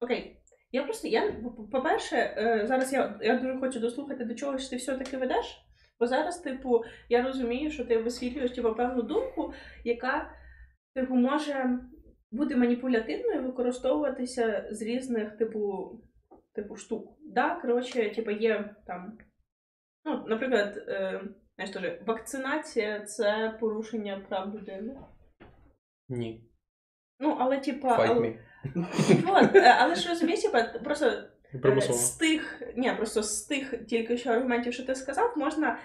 Окей. 0.00 0.40
Я 0.72 0.82
просто, 0.82 1.08
я, 1.08 1.32
по- 1.32 1.64
по-перше, 1.64 2.16
е, 2.16 2.66
зараз 2.66 2.92
я, 2.92 3.18
я 3.22 3.38
дуже 3.38 3.58
хочу 3.58 3.80
дослухати, 3.80 4.24
до 4.24 4.34
чого 4.34 4.58
ж 4.58 4.70
ти 4.70 4.76
все-таки 4.76 5.16
ведеш. 5.16 5.62
Бо 6.00 6.06
зараз, 6.06 6.38
типу, 6.38 6.84
я 7.08 7.22
розумію, 7.22 7.70
що 7.70 7.84
ти 7.84 7.98
висвітлюєш 7.98 8.50
типу, 8.50 8.74
певну 8.74 9.02
думку, 9.02 9.52
яка, 9.84 10.30
типу, 10.94 11.14
може 11.14 11.78
бути 12.30 12.56
маніпулятивною, 12.56 13.42
використовуватися 13.42 14.68
з 14.70 14.82
різних, 14.82 15.36
типу, 15.36 15.90
типу 16.54 16.76
штук. 16.76 17.18
Да, 17.20 17.54
коротше, 17.54 18.14
типу, 18.14 18.30
є 18.30 18.74
там. 18.86 19.18
Ну, 20.04 20.24
наприклад, 20.26 20.76
е, 20.88 21.20
знаєш, 21.54 21.74
теж, 21.74 22.06
вакцинація 22.06 23.00
це 23.00 23.56
порушення 23.60 24.24
прав 24.28 24.54
людини. 24.54 25.00
Ні. 26.08 26.44
Ну, 27.20 27.36
але 27.40 27.58
типа. 27.58 27.98
Fight 27.98 28.06
але- 28.10 28.20
me. 28.20 28.38
Вот, 29.26 29.56
е, 29.56 29.76
але 29.80 29.94
ж 29.94 30.08
розумієш, 30.08 30.40
просто 30.84 31.06
е, 31.06 31.58
Примусово. 31.62 31.98
з 31.98 32.10
тих, 32.10 32.62
ні, 32.76 32.92
просто 32.96 33.22
з 33.22 33.42
тих 33.42 33.74
тільки 33.88 34.18
що 34.18 34.30
аргументів, 34.30 34.74
що 34.74 34.82
ти 34.82 34.94
сказав, 34.94 35.32
можна 35.36 35.78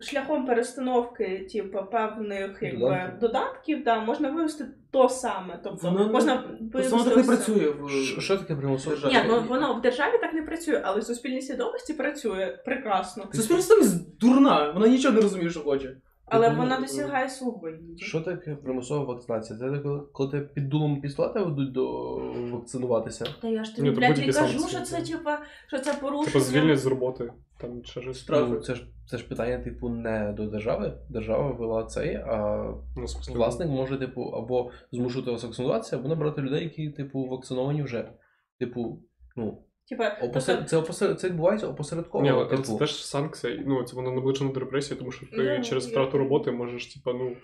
шляхом 0.00 0.46
перестановки, 0.46 1.48
типу, 1.52 1.78
певних 1.92 2.58
якби, 2.62 2.78
Додатків. 2.80 3.18
додатків, 3.20 3.84
да, 3.84 4.00
можна 4.00 4.30
вивести 4.30 4.64
то 4.90 5.08
саме. 5.08 5.60
Тобто 5.64 5.90
Воно- 5.90 6.12
можна 6.12 6.44
воно 6.72 7.04
так 7.04 7.16
не 7.16 7.22
працює 7.22 7.70
в 7.70 8.20
Що, 8.20 8.36
таке 8.38 8.54
примусове? 8.56 8.96
державі. 8.96 9.12
Ні, 9.14 9.20
ну 9.28 9.42
воно 9.48 9.74
в 9.74 9.80
державі 9.80 10.18
так 10.20 10.32
не 10.34 10.42
працює, 10.42 10.80
але 10.84 11.00
в 11.00 11.04
суспільній 11.04 11.42
свідомості 11.42 11.92
працює 11.94 12.58
прекрасно. 12.64 13.28
Суспільна 13.32 13.62
свідомість 13.62 14.18
дурна, 14.18 14.70
вона 14.72 14.88
нічого 14.88 15.14
не 15.14 15.20
розуміє, 15.20 15.50
що 15.50 15.60
хоче. 15.60 15.96
Але 16.30 16.48
Типу, 16.48 16.60
вона 16.60 16.76
ну, 16.78 16.82
досягає 16.82 17.28
свого. 17.28 17.68
Що 17.96 18.20
таке 18.20 18.54
примусова 18.54 19.04
вакцинація? 19.04 19.58
Це 19.58 19.70
таке, 19.70 19.88
коли 20.12 20.30
тебе 20.30 20.44
під 20.44 20.68
дулом 20.68 21.00
пістолета 21.00 21.44
ведуть 21.44 21.72
до 21.72 22.16
вакцинуватися? 22.52 23.26
Та 23.42 23.48
я 23.48 23.64
ж 23.64 23.70
Ні, 23.70 23.76
тобі, 23.76 23.90
то 23.90 23.96
блядь, 23.96 24.10
і 24.10 24.14
будь-які 24.14 24.38
кажу, 24.38 24.68
що 24.68 24.80
це, 24.80 25.02
типа, 25.02 25.38
що 25.66 25.78
це 25.78 25.94
порушення. 25.94 26.26
Типу 26.26 26.40
звільнять 26.40 26.78
з 26.78 26.86
роботи. 26.86 27.32
Там 27.60 27.84
ще 27.84 28.02
щось. 28.02 28.18
Штрафи. 28.18 28.52
Ну, 28.52 28.60
це 28.60 28.74
ж 28.74 28.86
це 29.06 29.18
ж 29.18 29.28
питання, 29.28 29.58
типу, 29.58 29.88
не 29.88 30.32
до 30.36 30.46
держави. 30.46 30.98
Держава 31.08 31.50
ввела 31.50 31.84
цей, 31.84 32.14
а 32.14 32.64
Ну, 32.96 33.04
в 33.04 33.10
смислі, 33.10 33.34
власник 33.34 33.68
може, 33.68 33.98
типу, 33.98 34.22
або 34.22 34.70
змушувати 34.92 35.30
вас 35.30 35.44
вакцинуватися, 35.44 35.96
або 35.96 36.08
набрати 36.08 36.42
людей, 36.42 36.64
які, 36.64 36.90
типу, 36.90 37.24
вакциновані 37.24 37.82
вже. 37.82 38.12
Типу, 38.58 39.02
ну, 39.36 39.62
Типа, 39.90 40.18
опосер... 40.22 40.64
це, 40.64 40.76
опосер... 40.76 41.16
це 41.16 41.28
відбувається 41.28 41.66
опосередково. 41.68 42.24
Ні, 42.24 42.50
типу. 42.50 42.62
це 42.62 42.76
теж 42.76 43.04
санкція. 43.04 43.62
Ну, 43.66 43.84
це 43.84 43.96
воно 43.96 44.12
наближено 44.12 44.52
до 44.52 44.60
репресії, 44.60 44.98
тому 44.98 45.12
що 45.12 45.26
ти 45.26 45.56
Ну, 45.58 45.64
через 45.64 45.84
я- 45.84 45.90
втрату 45.90 46.18
роботи 46.18 46.50
можеш, 46.50 46.94
типа, 46.94 47.12
ну, 47.12 47.36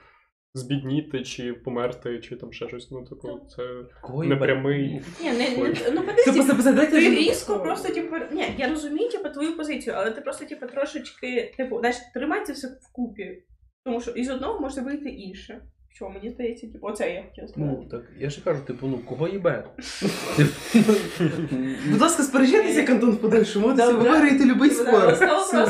збідніти, 0.55 1.23
чи 1.23 1.53
померти, 1.53 2.21
чи 2.21 2.37
там 2.37 2.53
ще 2.53 2.69
щось. 2.69 2.91
Ну, 2.91 3.05
типу, 3.05 3.41
це 3.57 3.63
Кого 4.03 4.25
непрямий. 4.25 5.03
Ні, 5.23 5.33
не, 5.33 5.57
не, 5.57 5.75
ну 5.95 6.03
просто 6.03 6.73
дайте 6.73 6.93
ти 6.93 7.11
різко 7.11 7.61
просто, 7.61 7.93
типу, 7.93 8.17
ні, 8.33 8.45
я 8.59 8.69
розумію, 8.69 9.11
типу, 9.11 9.29
твою 9.29 9.57
позицію, 9.57 9.97
але 9.99 10.11
ти 10.11 10.21
просто, 10.21 10.45
типу, 10.45 10.67
трошечки, 10.67 11.55
типу, 11.57 11.79
знаєш, 11.79 11.97
тримай 12.15 12.45
це 12.45 12.53
все 12.53 12.69
вкупі. 12.91 13.43
Тому 13.85 14.01
що 14.01 14.11
із 14.11 14.31
одного 14.31 14.61
може 14.61 14.81
вийти 14.81 15.09
інше. 15.09 15.63
Що 15.97 16.11
мені 16.11 16.31
здається, 16.31 16.67
типу, 16.67 16.87
оце 16.87 17.15
я 17.15 17.23
хотіла 17.23 17.49
сказати. 17.49 17.77
Ну, 17.81 17.89
так 17.91 18.03
я 18.19 18.31
ж 18.31 18.45
кажу, 18.45 18.61
типу, 18.67 18.87
ну, 18.87 18.99
кого 18.99 19.29
їбе? 19.29 19.65
Будь 21.91 22.01
ласка, 22.01 22.23
сперечайтеся, 22.23 22.81
як 22.81 22.91
Антон 22.91 23.11
в 23.11 23.21
подальшому. 23.21 23.69
Ви 23.69 23.93
виграєте 23.93 24.45
любий 24.45 24.71
спор. 24.71 25.19
Просимо 25.19 25.67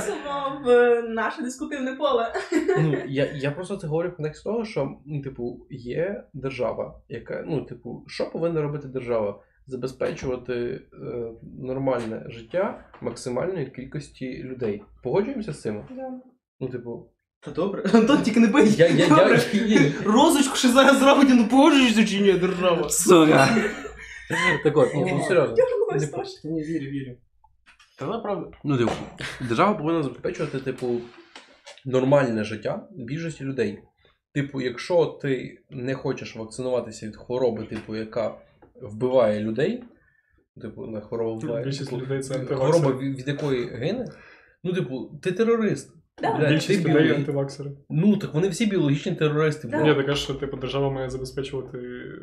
в 0.65 1.03
наше 1.03 1.43
дискутивне 1.43 1.93
поле. 1.93 2.33
Ну, 2.79 2.97
я, 3.07 3.33
я 3.35 3.51
просто 3.51 3.77
це 3.77 3.87
говорю 3.87 4.09
в 4.09 4.17
контексті 4.17 4.45
того, 4.45 4.65
що, 4.65 4.99
ну, 5.07 5.23
типу, 5.23 5.67
є 5.71 6.25
держава, 6.33 7.01
яка, 7.09 7.45
ну, 7.47 7.65
типу, 7.65 8.05
що 8.07 8.31
повинна 8.31 8.63
робити 8.63 8.89
держава? 8.89 9.43
Забезпечувати 9.67 10.55
е, 10.55 10.81
нормальне 11.59 12.25
життя 12.29 12.85
максимальної 13.01 13.67
кількості 13.67 14.43
людей. 14.43 14.83
Погоджуємося 15.03 15.53
з 15.53 15.61
цим? 15.61 15.83
Ну, 16.61 16.69
типу, 16.69 17.11
Та 17.47 17.53
добре. 17.53 17.83
Антон, 17.95 18.23
тільки 18.23 18.41
не 18.41 18.47
бий. 18.47 18.75
я, 18.75 18.87
я, 18.87 19.07
я, 19.67 19.93
Розочку 20.05 20.57
ще 20.57 20.69
зараз 20.69 20.99
зробить, 20.99 21.29
ну 21.31 21.49
погоджуєшся 21.49 22.07
чи 22.07 22.21
ні, 22.21 22.33
держава. 22.33 22.89
Сука. 22.89 23.49
Так 24.65 24.77
от, 24.77 24.89
ну, 24.95 25.09
ну, 25.13 25.25
серйозно. 25.29 25.57
Типу. 26.01 26.23
Не 26.45 26.63
вірю, 26.63 26.91
вірю. 26.91 27.17
Та 27.99 28.07
вона 28.07 28.19
правда. 28.19 28.51
Ну, 28.65 28.79
типу, 28.79 28.93
держава 29.41 29.75
повинна 29.75 30.03
забезпечувати, 30.03 30.59
типу, 30.59 31.01
нормальне 31.85 32.45
життя 32.45 32.89
більшості 32.91 33.45
людей. 33.45 33.79
Типу, 34.35 34.61
якщо 34.61 35.07
ти 35.07 35.59
не 35.71 35.95
хочеш 35.95 36.37
вакцинуватися 36.37 37.07
від 37.07 37.17
хвороби, 37.17 37.65
типу, 37.65 37.97
яка 37.97 38.35
вбиває 38.83 39.41
людей, 39.41 39.85
типу, 40.63 40.87
не 40.87 41.01
хвороба 41.01 41.33
вбиває. 41.33 41.73
Типу, 41.73 41.99
людей 41.99 42.21
це 42.21 42.35
хвороба, 42.35 42.93
від 42.93 43.19
від 43.19 43.29
якої 43.29 43.69
гине, 43.69 44.07
ну, 44.65 44.73
типу, 44.73 45.21
ти 45.23 45.33
терорист. 45.33 45.96
Да. 46.23 46.49
Більшість 46.49 46.83
ти 46.83 46.89
людей 46.91 47.03
біологі- 47.09 47.15
антиваксери. 47.17 47.71
Ну, 47.91 48.17
так 48.17 48.35
вони 48.35 48.49
всі 48.49 48.67
біологічні 48.67 49.13
терористи. 49.13 49.69
Да. 49.69 49.83
Ні, 49.83 49.95
така 49.95 50.15
що, 50.15 50.35
типу, 50.35 50.57
держава 50.57 50.91
має 50.91 51.11
забезпечувати 51.11 51.79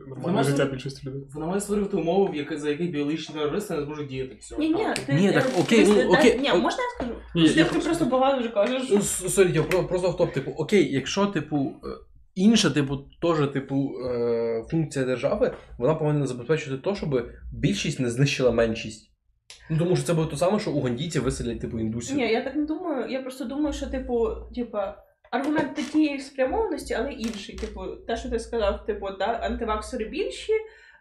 нормальне 0.07 0.21
Вона 0.23 0.43
життя 0.43 0.65
більшості 0.65 1.07
людей. 1.07 1.21
Вона 1.33 1.47
має 1.47 1.61
створювати 1.61 1.97
умови, 1.97 2.31
в 2.31 2.35
яки- 2.35 2.57
за 2.57 2.69
яких 2.69 2.91
біологічні 2.91 3.35
терористи 3.35 3.73
не 3.73 3.83
зможуть 3.85 4.07
діяти. 4.07 4.37
Все. 4.39 4.57
Ні, 4.57 4.69
ні, 4.69 4.85
ти, 5.05 5.13
Ні, 5.13 5.31
так, 5.31 5.45
окей, 5.59 5.85
ти- 5.85 6.03
ну, 6.05 6.11
окей, 6.13 6.39
Ні, 6.39 6.49
можна 6.49 6.79
я 6.83 6.89
скажу? 6.95 7.11
Ні, 7.35 7.49
Ти 7.49 7.59
я 7.59 7.63
ти 7.65 7.69
просто- 7.71 7.89
просто 7.89 8.05
багато 8.05 8.39
вже 8.39 8.49
кажеш. 8.49 8.87
Ну, 8.91 9.01
sorry, 9.01 9.51
я 9.53 9.63
про- 9.63 9.87
просто 9.87 10.07
offtop, 10.07 10.34
типу, 10.33 10.51
окей, 10.51 10.93
якщо, 10.93 11.25
типу, 11.25 11.57
е, 11.83 11.87
інша, 12.35 12.69
типу, 12.69 12.97
теж, 13.21 13.47
типу, 13.53 13.91
е, 14.11 14.63
функція 14.71 15.05
держави, 15.05 15.53
вона 15.77 15.95
повинна 15.95 16.27
забезпечити 16.27 16.77
те, 16.77 16.95
щоб 16.95 17.21
більшість 17.53 17.99
не 17.99 18.09
знищила 18.09 18.51
меншість. 18.51 19.12
Ну, 19.69 19.77
тому 19.77 19.95
що 19.95 20.05
це 20.05 20.13
буде 20.13 20.31
те 20.31 20.37
саме, 20.37 20.59
що 20.59 20.71
угандійці 20.71 21.19
виселять, 21.19 21.59
типу, 21.59 21.79
індусів. 21.79 22.17
Ні, 22.17 22.31
я 22.31 22.43
так 22.43 22.55
не 22.55 22.65
думаю. 22.65 23.11
Я 23.11 23.21
просто 23.21 23.45
думаю, 23.45 23.73
що, 23.73 23.87
типу, 23.87 24.29
типа, 24.55 25.03
аргумент 25.31 25.75
тієї 25.91 26.19
спрямованості, 26.19 26.93
але 26.93 27.11
інший. 27.11 27.55
Типу, 27.55 27.81
те, 28.07 28.17
що 28.17 28.29
ти 28.29 28.39
сказав, 28.39 28.85
типу, 28.85 29.09
да, 29.19 29.25
антиваксери 29.25 30.05
більші, 30.05 30.53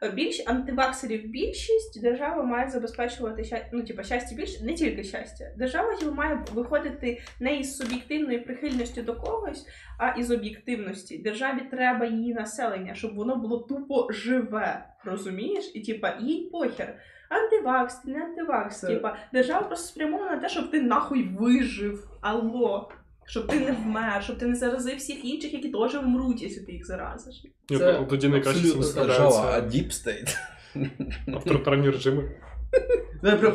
е, 0.02 0.10
більш 0.10 0.42
антиваксерів 0.46 1.28
більшість, 1.28 2.02
держава 2.02 2.42
має 2.42 2.68
забезпечувати 2.70 3.66
ну, 3.72 3.82
типу, 3.82 4.02
щастя 4.02 4.36
більше, 4.36 4.64
не 4.64 4.74
тільки 4.74 5.04
щастя. 5.04 5.44
Держава 5.58 5.96
типу, 5.96 6.12
має 6.12 6.44
виходити 6.52 7.20
не 7.40 7.56
із 7.56 7.76
суб'єктивної 7.76 8.38
прихильності 8.38 9.02
до 9.02 9.14
когось, 9.14 9.66
а 9.98 10.08
із 10.08 10.30
об'єктивності. 10.30 11.18
Державі 11.18 11.60
треба 11.70 12.06
її 12.06 12.34
населення, 12.34 12.94
щоб 12.94 13.14
воно 13.14 13.36
було 13.36 13.58
тупо 13.58 14.08
живе. 14.10 14.86
Розумієш? 15.04 15.70
І 15.74 15.80
типа, 15.80 16.18
їй 16.20 16.50
похер. 16.52 16.98
Антивакс, 17.32 17.94
ти 17.94 18.10
не 18.10 18.24
антивакс. 18.24 18.80
Це- 18.80 18.86
Типа, 18.86 19.16
держава 19.32 19.62
просто 19.62 19.86
спрямована 19.86 20.30
на 20.30 20.36
те, 20.36 20.48
щоб 20.48 20.70
ти 20.70 20.82
нахуй 20.82 21.28
вижив. 21.38 22.08
Алло. 22.20 22.88
Щоб 23.26 23.46
ти 23.46 23.60
не 23.60 23.72
вмер, 23.72 24.24
щоб 24.24 24.38
ти 24.38 24.46
не 24.46 24.54
заразив 24.54 24.96
всіх 24.96 25.24
інших, 25.24 25.52
які 25.52 25.68
теж 25.68 25.94
вмруть, 25.94 26.42
якщо 26.42 26.64
ти 26.66 26.72
їх 26.72 26.86
заразиш. 26.86 27.46
Це 27.68 27.96
ну, 28.00 28.06
тоді 28.06 28.28
найкраще 28.28 28.68
Держава, 28.94 29.52
а 29.56 29.60
State. 29.60 30.36
авторитарні 31.34 31.90
режими. 31.90 32.30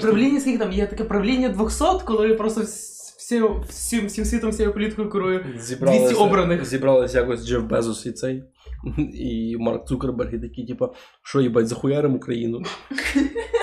Правління 0.01 0.39
скільки 0.39 0.57
там 0.57 0.71
є 0.71 0.87
таке 0.87 1.03
правління 1.03 1.49
200, 1.49 1.85
коли 2.05 2.33
просто 2.33 2.61
вс- 2.61 3.17
всі, 3.17 3.43
всім, 3.69 4.05
всім 4.07 4.25
світом, 4.25 4.49
всією 4.49 4.73
політикою 4.73 5.09
керує. 5.09 5.39
200 5.39 6.15
обраних. 6.15 6.65
Зібралися 6.65 7.19
якось 7.19 7.47
Джеф 7.47 7.63
Безос 7.63 8.05
і 8.05 8.11
цей. 8.11 8.43
І 9.13 9.57
Марк 9.59 9.87
Цукерберг, 9.87 10.33
і 10.33 10.39
такі, 10.39 10.65
типу, 10.65 10.93
що 11.23 11.41
їбать, 11.41 11.67
захуярим 11.67 12.15
Україну. 12.15 12.61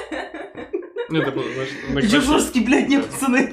Ні, 1.10 1.20
типу, 1.24 1.40
знаєш, 1.92 2.24
жорсткі, 2.24 2.60
блядь, 2.60 2.88
ні, 2.88 2.98
пацани. 2.98 3.48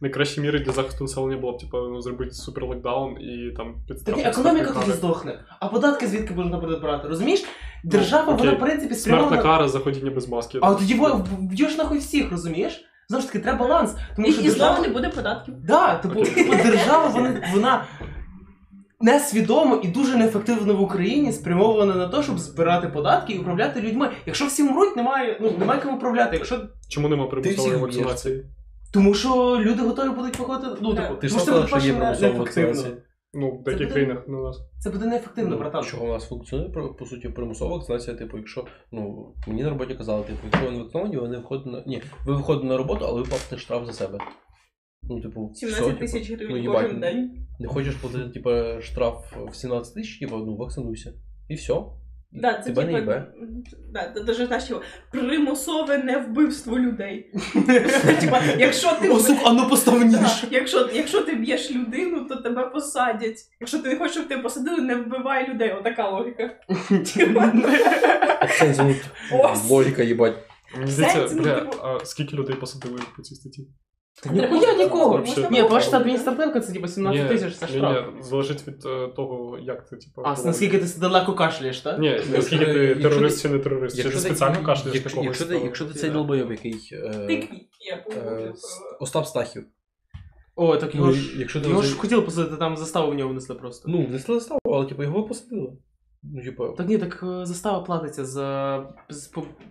найкращі 0.00 0.40
міри 0.40 0.58
для 0.58 0.72
захисту 0.72 1.04
населення 1.04 1.36
було 1.36 1.52
б, 1.52 1.58
типу, 1.58 1.76
ну, 1.78 2.02
зробити 2.02 2.30
супер 2.30 2.64
локдаун 2.64 3.12
і 3.20 3.54
там 3.56 3.74
Так 3.74 3.86
підставити. 3.86 4.28
економіка 4.28 4.72
тоді 4.80 4.92
здохне. 4.92 5.40
А 5.60 5.68
податки 5.68 6.06
звідки 6.06 6.34
можна 6.34 6.58
буде 6.58 6.76
брати? 6.76 7.08
Розумієш? 7.08 7.44
Держава, 7.84 8.32
окей. 8.32 8.46
вона, 8.46 8.56
в 8.56 8.60
принципі, 8.60 8.94
Смертна 8.94 9.42
кара 9.42 9.68
за 9.68 9.78
ходіння 9.78 10.10
без 10.10 10.28
маски. 10.28 10.58
А 10.62 10.70
от 10.70 10.78
тоді 10.78 10.94
вб'єш 11.38 11.76
нахуй 11.76 11.98
всіх, 11.98 12.30
розумієш? 12.30 12.84
Знову 13.10 13.20
ж 13.22 13.26
таки, 13.26 13.38
треба 13.38 13.58
баланс. 13.58 13.94
Тому 14.16 14.28
І, 14.28 14.32
що 14.32 14.42
і 14.42 14.50
знову 14.50 14.82
не 14.82 14.88
буде 14.88 15.08
податків. 15.08 15.54
Да, 15.66 15.94
типу, 15.94 16.24
типу, 16.24 16.54
держава, 16.56 17.08
вона, 17.08 17.42
вона 17.54 17.84
несвідомо 19.00 19.80
і 19.82 19.88
дуже 19.88 20.16
неефективно 20.16 20.76
в 20.76 20.80
Україні 20.80 21.32
спрямована 21.32 21.94
на 21.94 22.08
те, 22.08 22.22
щоб 22.22 22.38
збирати 22.38 22.88
податки 22.88 23.32
і 23.32 23.38
управляти 23.38 23.80
людьми. 23.80 24.10
Якщо 24.26 24.46
всі 24.46 24.62
мруть, 24.62 24.96
немає, 24.96 25.38
ну, 25.40 25.52
немає 25.58 25.80
кому 25.80 25.96
управляти. 25.96 26.36
Якщо 26.36 26.60
Чому 26.88 27.08
нема 27.08 27.26
примусової 27.26 27.76
вакцинації? 27.76 28.44
Тому 28.92 29.14
що 29.14 29.58
люди 29.60 29.82
готові 29.82 30.08
будуть 30.08 30.38
виходити. 30.38 30.76
Ну, 30.80 30.94
Так. 30.94 31.08
типу, 31.08 31.20
Ти 31.20 31.28
ж 31.28 31.38
сказав, 31.38 31.68
що 31.68 31.78
є 31.78 31.92
примусова 31.92 32.38
вакцинація. 32.38 32.92
Ну, 33.34 33.50
в 33.50 33.62
деяких 33.62 33.92
країнах 33.92 34.28
не 34.28 34.36
у 34.36 34.42
нас. 34.42 34.60
Це 34.78 34.90
буде 34.90 35.06
неефективно, 35.06 35.50
Ну, 35.50 35.58
братан. 35.58 35.84
Чого 35.84 36.06
у 36.06 36.08
нас 36.08 36.28
функціонує 36.28 36.70
по, 36.70 36.88
по 36.88 37.06
суті 37.06 37.28
примусова 37.28 37.76
вакцинація, 37.76 38.16
типу, 38.16 38.36
якщо 38.36 38.64
ну 38.92 39.32
мені 39.46 39.62
на 39.62 39.70
роботі 39.70 39.94
казали, 39.94 40.22
типу, 40.22 40.38
якщо 40.44 40.66
ви 40.66 40.72
не 40.72 40.78
вакциновані, 40.78 41.16
ви 41.16 41.28
не 41.28 41.36
виходите 41.36 41.70
на 41.70 41.82
ні, 41.86 42.02
ви 42.26 42.34
виходите 42.34 42.66
на 42.66 42.76
роботу, 42.76 43.04
але 43.08 43.20
ви 43.20 43.26
платите 43.26 43.56
штраф 43.58 43.86
за 43.86 43.92
себе. 43.92 44.18
Ну, 45.02 45.20
типу, 45.20 45.52
17 45.54 45.84
все, 45.84 45.94
тисяч 45.94 46.28
типу, 46.28 46.44
гривень 46.44 46.64
ну, 46.64 46.72
кожен 46.72 47.00
день. 47.00 47.46
Не 47.58 47.68
хочеш 47.68 47.94
платити, 47.94 48.30
типу, 48.30 48.50
штраф 48.82 49.32
в 49.50 49.54
17 49.54 49.94
тисяч, 49.94 50.18
типу, 50.18 50.36
ну 50.36 50.56
вакцинуйся. 50.56 51.12
І 51.48 51.54
все. 51.54 51.74
Да, 52.32 52.54
це 52.58 52.70
Тебе 52.70 52.84
не 52.84 52.92
їбе. 52.92 53.26
да, 53.92 54.12
це 54.14 54.20
даже 54.20 54.46
знаєш, 54.46 54.70
його, 54.70 54.82
примусове 55.10 55.98
не 55.98 56.18
вбивство 56.18 56.78
людей. 56.78 57.32
Типа, 58.20 58.42
якщо 58.58 58.92
ти 59.02 59.10
О, 59.10 59.18
сука, 59.18 59.40
а 59.44 59.52
ну 59.52 59.68
постав 59.68 60.04
ніж. 60.04 60.44
Якщо, 60.50 60.90
якщо 60.94 61.20
ти 61.20 61.34
б'єш 61.34 61.70
людину, 61.70 62.24
то 62.24 62.36
тебе 62.36 62.66
посадять. 62.66 63.38
Якщо 63.60 63.78
ти 63.78 63.88
не 63.88 63.96
хочеш, 63.96 64.12
щоб 64.12 64.28
тебе 64.28 64.42
посадили, 64.42 64.80
не 64.80 64.94
вбивай 64.94 65.50
людей. 65.50 65.72
Отака 65.72 66.10
логіка. 66.10 66.60
Типа, 67.14 67.52
ну, 67.54 67.68
логіка, 69.68 70.02
їбать. 70.02 70.34
Ну, 70.78 70.86
бля, 71.42 71.60
типу- 71.60 71.76
а 71.82 72.04
скільки 72.04 72.36
людей 72.36 72.56
посадили 72.56 73.00
по 73.16 73.22
цій 73.22 73.34
статті? 73.34 73.68
Та 74.22 74.30
ніхуя 74.32 74.74
нікого. 74.74 75.24
Ні, 75.50 75.62
ваша 75.62 75.96
адміністративка 75.96 76.60
це 76.60 76.72
типа 76.72 76.88
17 76.88 77.28
тисяч, 77.28 77.54
це 77.56 77.66
штраф. 77.68 78.06
ні, 78.16 78.22
залежить 78.22 78.68
від 78.68 78.86
е, 78.86 79.08
того, 79.16 79.58
як 79.62 79.88
ти, 79.88 79.96
типу. 79.96 80.22
А, 80.24 80.42
наскільки 80.44 80.78
ти 80.78 81.00
далеко 81.00 81.34
кашляєш, 81.34 81.80
так? 81.80 81.98
Ні, 81.98 82.20
наскільки 82.32 82.64
ти 82.66 82.94
терорист 82.94 83.42
чи 83.42 83.48
не 83.48 83.58
терорист, 83.58 83.96
чи 83.96 84.10
ти 84.10 84.18
спеціально 84.18 84.62
кашляєш 84.62 84.94
якщо, 84.94 85.10
такого. 85.10 85.24
якщо, 85.24 85.46
ти, 85.46 85.58
якщо 85.64 85.84
ти 85.84 85.94
цей 85.94 86.10
долбойоб, 86.10 86.50
який 86.50 86.88
е, 86.92 86.96
е, 88.16 88.52
с- 88.54 88.80
Остап 89.00 89.26
Стахів. 89.26 89.64
О, 90.56 90.76
так 90.76 90.94
його 90.94 91.06
Ну, 91.06 91.12
ж. 91.12 91.46
Його 91.68 91.82
ж 91.82 91.96
хотіли 91.96 92.22
посадити, 92.22 92.56
там 92.56 92.76
заставу 92.76 93.10
в 93.10 93.14
нього 93.14 93.30
внесли 93.30 93.54
просто. 93.54 93.88
Ну, 93.88 94.08
не 94.10 94.18
заставу, 94.18 94.60
але 94.64 94.86
типу 94.86 95.02
його 95.02 95.22
посадили. 95.22 95.72
Ну, 96.22 96.42
типу, 96.42 96.68
Так 96.68 96.88
ні, 96.88 96.98
так 96.98 97.22
е, 97.22 97.46
застава 97.46 97.80
платиться 97.80 98.24
за, 98.24 98.88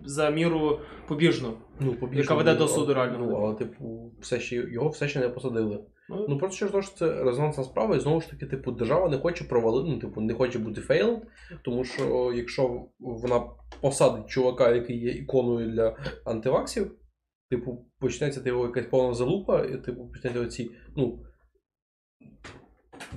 за 0.05 0.29
міру 0.29 0.79
побіжну. 1.07 1.53
ну, 1.79 1.93
побіжно, 1.93 2.21
яка 2.21 2.35
веде 2.35 2.53
ну, 2.53 2.57
до 2.57 2.67
суду 2.67 2.85
але- 2.85 2.93
реально. 2.93 3.17
Ну, 3.19 3.35
але, 3.35 3.55
типу, 3.55 4.11
все 4.21 4.39
ще, 4.39 4.55
його 4.55 4.89
все 4.89 5.07
ще 5.07 5.19
не 5.19 5.29
посадили. 5.29 5.83
Ну, 6.09 6.25
Ну 6.29 6.37
просто 6.37 6.57
через 6.57 6.73
те, 6.73 6.81
що 6.81 6.95
це 6.95 7.23
резонансна 7.23 7.63
справа, 7.63 7.95
і 7.95 7.99
знову 7.99 8.21
ж 8.21 8.29
таки, 8.29 8.45
типу, 8.45 8.71
держава 8.71 9.09
не 9.09 9.17
хоче 9.17 9.43
провалити, 9.43 9.89
ну, 9.89 9.99
типу, 9.99 10.21
не 10.21 10.33
хоче 10.33 10.59
бути 10.59 10.81
failed, 10.81 11.21
тому 11.63 11.83
що 11.83 12.33
якщо 12.35 12.85
вона 12.99 13.41
посадить 13.81 14.27
чувака, 14.27 14.69
який 14.71 14.99
є 14.99 15.11
іконою 15.11 15.71
для 15.71 15.95
антиваксів, 16.25 16.91
типу, 17.49 17.85
почнеться 17.99 18.41
типу, 18.41 18.63
якась 18.63 18.85
повна 18.85 19.13
залупа, 19.13 19.65
і 19.65 19.77
типу, 19.77 20.07
почнеться 20.07 20.41
оці, 20.41 20.71
ну. 20.95 21.19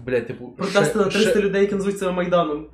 Блять, 0.04 0.26
типу. 0.26 0.52
Протести 0.52 0.98
на 0.98 1.04
300 1.04 1.40
людей, 1.40 1.62
які 1.62 1.92
себе 1.92 2.12
Майданом. 2.12 2.70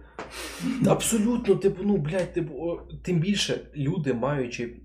Абсолютно, 0.87 1.55
типу, 1.55 1.83
ну, 1.85 1.97
блядь, 1.97 2.33
типу, 2.33 2.81
тим 3.05 3.19
більше 3.19 3.61
люди, 3.77 4.15
маючи 4.15 4.65
е, 4.65 4.77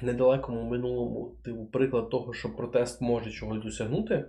в 0.00 0.04
недалекому 0.04 0.70
минулому, 0.70 1.36
типу, 1.44 1.66
приклад 1.66 2.10
того, 2.10 2.32
що 2.32 2.56
протест 2.56 3.00
може 3.00 3.30
чогось 3.30 3.62
досягнути, 3.62 4.24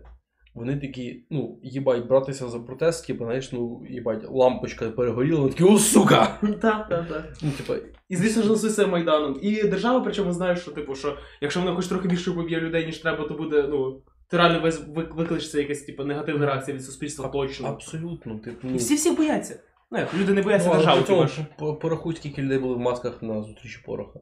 вони 0.53 0.77
такі, 0.77 1.25
ну, 1.29 1.59
їбать, 1.63 2.07
братися 2.07 2.47
за 2.47 2.59
протест, 2.59 3.07
типу, 3.07 3.23
знаєш, 3.23 3.51
ну, 3.51 3.81
їбать, 3.89 4.25
лампочка 4.29 4.89
перегоріла, 4.89 5.39
вони 5.39 5.51
такі, 5.51 5.63
о, 5.63 5.77
сука! 5.77 6.39
Так, 6.41 6.89
так, 6.89 7.07
так. 7.07 7.33
Ну, 7.43 7.51
типу, 7.51 7.73
І 8.09 8.15
звісно 8.15 8.43
ж 8.43 8.55
себе 8.55 8.91
Майданом. 8.91 9.39
І 9.41 9.63
держава, 9.63 9.99
причому 9.99 10.31
знає, 10.31 10.55
що 10.55 10.71
типу, 10.71 10.95
що 10.95 11.17
якщо 11.41 11.59
вона 11.59 11.75
хоч 11.75 11.87
трохи 11.87 12.07
більше 12.07 12.31
поб'є 12.31 12.59
людей, 12.59 12.85
ніж 12.85 12.97
треба, 12.97 13.27
то 13.27 13.33
буде, 13.33 13.67
ну, 13.69 14.01
ти 14.29 14.37
реально 14.37 14.59
вик- 14.59 15.15
викличеться 15.15 15.59
якась 15.59 15.81
типу, 15.81 16.03
негативна 16.03 16.45
реакція 16.45 16.77
від 16.77 16.83
суспільства 16.83 17.27
точно. 17.27 17.67
абсолютно, 17.67 18.39
типу, 18.39 18.67
І 18.67 18.71
ну. 18.71 18.77
всі 18.77 19.11
бояться. 19.11 19.59
Ну, 19.91 19.99
як, 19.99 20.13
люди 20.13 20.33
не 20.33 20.41
бояться 20.41 20.69
ну, 20.69 20.75
держави, 20.75 21.27
хіба 21.27 21.73
порахуй, 21.73 22.15
скільки 22.15 22.41
людей 22.41 22.59
були 22.59 22.75
в 22.75 22.79
масках 22.79 23.21
на 23.21 23.43
зустрічі 23.43 23.79
пороха. 23.85 24.19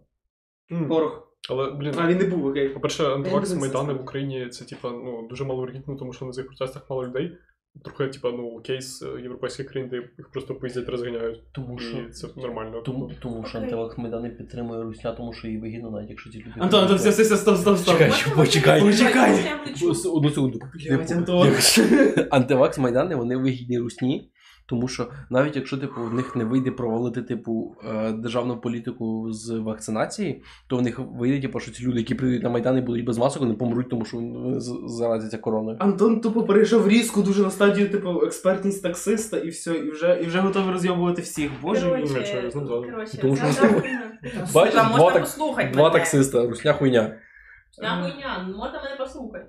М. 0.72 0.88
Порох. 0.88 1.32
Але, 1.50 1.72
блін, 1.72 1.94
А 1.98 2.08
він 2.08 2.18
не 2.18 2.24
був, 2.26 2.46
окей. 2.46 2.70
По-перше, 2.70 3.06
антивакс 3.06 3.52
Я 3.52 3.60
майдани 3.60 3.94
в 3.94 4.02
Україні 4.02 4.50
це 4.50 4.66
типа 4.66 4.92
ну 4.92 5.28
дуже 5.30 5.46
маловірогідно, 5.46 5.96
тому 5.96 6.14
що 6.14 6.26
на 6.26 6.32
цих 6.32 6.48
протестах 6.48 6.90
мало 6.90 7.08
людей. 7.08 7.38
Трохи, 7.84 8.08
типа, 8.08 8.32
ну, 8.32 8.62
кейс 8.66 9.02
е, 9.02 9.22
європейських 9.22 9.70
країн, 9.70 9.90
де 9.90 9.96
їх 9.96 10.32
просто 10.32 10.56
пиздять, 10.56 10.90
розганяють. 10.90 11.52
Тому 11.52 11.80
що. 11.80 11.98
І 11.98 12.10
це 12.10 12.28
нормально. 12.38 12.82
Тому, 12.82 13.12
тому 13.22 13.46
що 13.46 13.58
Окей. 13.58 13.64
антивакс 13.70 13.98
Майдани 13.98 14.30
підтримує 14.30 14.84
Русня, 14.84 15.12
тому 15.12 15.34
що 15.34 15.48
їй 15.48 15.58
вигідно, 15.58 15.92
навіть 15.92 16.10
якщо 16.10 16.30
ці 16.30 16.38
люди. 16.38 16.54
Антон, 16.58 16.82
Антон, 16.82 16.98
все, 16.98 17.10
все, 17.10 17.24
все, 17.24 17.38
стоп, 17.38 17.58
стоп, 17.58 17.78
стоп. 17.78 17.98
Чекай, 17.98 18.12
почекай. 18.36 18.82
Почекай. 18.82 19.54
Одну 20.14 20.30
секунду. 20.30 20.60
Блядь, 20.60 21.08
Типу, 21.08 21.20
Антон. 21.20 21.48
Антивакс 22.32 22.78
Майдани 22.78 23.16
вони 23.16 23.38
вигідні 23.38 23.80
русні, 23.80 24.32
тому 24.66 24.88
що 24.88 25.08
навіть 25.30 25.56
якщо 25.56 25.78
типу 25.78 26.02
в 26.02 26.14
них 26.14 26.36
не 26.36 26.46
вийде 26.46 26.72
провалити 26.72 27.22
типу 27.22 27.76
е, 27.84 28.12
державну 28.12 28.58
політику 28.58 29.32
з 29.34 29.50
вакцинації, 29.50 30.44
то 30.68 30.78
в 30.78 30.82
них 30.82 31.00
вийде, 31.00 31.42
типу, 31.42 31.60
що 31.60 31.72
ці 31.72 31.84
люди, 31.84 32.00
які 32.00 32.16
прийдуть 32.16 32.44
на 32.44 32.50
Майдан 32.50 32.78
і 32.78 32.82
будуть 32.82 33.06
без 33.06 33.18
масок, 33.18 33.42
вони 33.42 33.54
помруть, 33.54 33.90
тому 33.90 34.06
що 34.06 34.18
вони 34.18 34.60
заразяться 34.88 35.38
короною. 35.38 35.78
Антон 35.80 36.22
тупо 36.22 36.44
перейшов 36.44 36.88
різко 36.88 37.22
дуже 37.22 37.44
на 37.44 37.52
стадію, 37.52 37.90
типу, 37.90 38.22
експертність 38.24 38.84
таксиста 38.84 39.38
і 39.38 39.50
все, 39.50 39.76
і 39.76 39.92
вже, 39.92 40.20
і 40.24 40.26
вже 40.26 40.40
готовий 40.40 40.74
розйобувати 40.74 41.22
всіх. 41.22 41.52
Боже 41.62 41.92
мій. 41.92 42.02
Ну, 42.02 42.08
що, 42.08 43.22
Тому 43.22 43.36
що- 43.36 43.82
Бачиш, 44.54 44.74
два 44.74 44.98
можна 44.98 45.20
послухати 45.20 45.70
Два 45.74 45.90
таксиста, 45.90 46.48
русня 46.48 46.74
хуйня. 46.74 47.18
Я 47.82 47.90
хуйня, 47.90 48.46
ну, 48.48 48.58
можна 48.58 48.84
мене 48.84 48.96
послухати. 49.00 49.46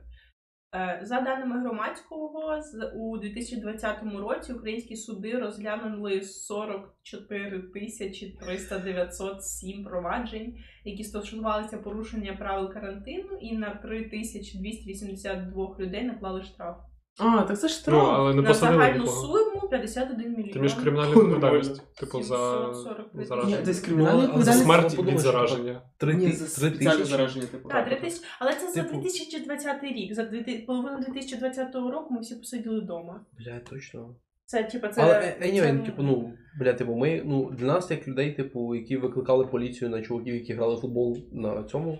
Е, 0.77 1.01
За 1.03 1.20
даними 1.20 1.61
громадського, 1.61 2.61
у 2.95 3.18
2020 3.18 4.03
році 4.03 4.53
українські 4.53 4.97
суди 4.97 5.39
розглянули 5.39 6.22
44 6.22 7.62
тисячі 7.62 8.31
300 8.31 8.79
907 8.79 9.85
проваджень, 9.85 10.59
які 10.85 11.05
стосувалися 11.05 11.79
порушення 11.79 12.37
правил 12.37 12.72
карантину, 12.72 13.37
і 13.41 13.57
на 13.57 13.74
3282 13.74 15.77
людей 15.79 16.05
наклали 16.05 16.43
штраф. 16.43 16.77
А, 17.19 17.43
так 17.43 17.61
це 17.61 17.69
ж 17.69 17.85
Ну, 17.89 17.99
але 17.99 18.35
не 18.35 18.43
на 18.43 18.49
посадили 18.49 18.79
загальну 18.83 19.01
нікого. 19.05 19.27
суму 19.27 19.69
51 19.71 20.31
мільйон. 20.37 20.51
Ти 20.53 20.59
між 20.61 20.75
кримінальну 20.75 21.14
відповідальність. 21.14 21.95
Типу 21.97 22.23
за 22.23 22.37
740 22.75 23.14
Ні, 23.14 23.25
зараження. 23.25 23.57
десь 23.64 23.81
Ну, 23.81 23.85
кримінальна 23.87 24.12
але 24.12 24.23
За 24.23 24.27
відповідальність. 24.27 24.64
смерть 24.64 24.85
від 24.91 24.97
подумаєш, 24.97 25.21
зараження. 25.23 25.83
Три, 25.99 26.14
Ні, 26.14 26.27
ти- 26.27 26.33
за 26.33 26.61
три 26.61 26.71
спеціальне 26.71 26.99
тисячі. 26.99 27.05
зараження, 27.17 27.47
типу. 27.47 27.69
Так, 27.69 27.87
3000, 27.89 28.25
але 28.39 28.53
це 28.55 28.71
за 28.73 28.83
Типу- 28.83 29.01
2020 29.01 29.85
рік. 29.93 30.14
За 30.14 30.25
дві- 30.25 30.59
половину 30.67 30.99
2020 30.99 31.91
року 31.91 32.14
ми 32.14 32.21
всі 32.21 32.35
посиділи 32.35 32.81
вдома. 32.81 33.21
Бля, 33.39 33.61
точно. 33.71 34.14
Це 34.45 34.62
типа 34.62 34.89
це. 34.89 35.03
Але 35.03 35.12
е, 35.14 35.37
anyway, 35.43 35.61
це- 35.61 35.73
ну, 35.73 35.85
типу, 35.85 36.03
ну, 36.03 36.33
бля, 36.61 36.73
типу, 36.73 36.95
ми, 36.95 37.23
ну, 37.25 37.51
для 37.51 37.67
нас, 37.67 37.91
як 37.91 38.09
людей, 38.09 38.33
типу, 38.33 38.75
які 38.75 38.97
викликали 38.97 39.45
поліцію 39.47 39.91
на 39.91 40.03
чуваків, 40.03 40.35
які 40.35 40.53
грали 40.55 40.75
в 40.75 40.79
футбол 40.79 41.19
на 41.33 41.64
цьому, 41.64 41.99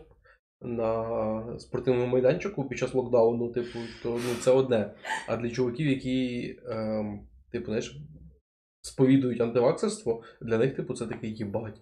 на 0.67 1.59
спортивному 1.59 2.07
майданчику 2.07 2.69
під 2.69 2.79
час 2.79 2.95
локдауну, 2.95 3.53
типу, 3.53 3.79
то 4.03 4.11
ну, 4.11 4.35
це 4.41 4.51
одне. 4.51 4.95
А 5.29 5.37
для 5.37 5.51
чуваків, 5.51 5.87
які, 5.87 6.61
ем, 6.67 7.29
типу, 7.53 7.67
знаєш, 7.67 7.97
сповідують 8.81 9.41
антиваксерство, 9.41 10.23
для 10.41 10.59
них, 10.59 10.77
типу, 10.77 10.95
це 10.95 11.07
такий 11.07 11.35
їбать. 11.35 11.81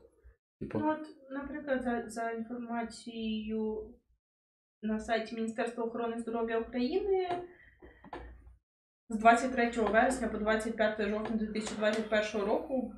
Типу, 0.61 0.79
Ну, 0.79 0.91
от, 0.91 1.31
наприклад, 1.31 1.83
за, 1.83 2.05
за 2.09 2.31
інформацією 2.31 3.95
на 4.83 4.99
сайті 4.99 5.35
Міністерства 5.35 5.85
охорони 5.85 6.19
здоров'я 6.19 6.59
України 6.59 7.29
з 9.09 9.19
23 9.19 9.71
вересня 9.71 10.29
по 10.29 10.39
25 10.39 11.09
жовтня 11.09 11.37
2021 11.37 12.47
року, 12.47 12.95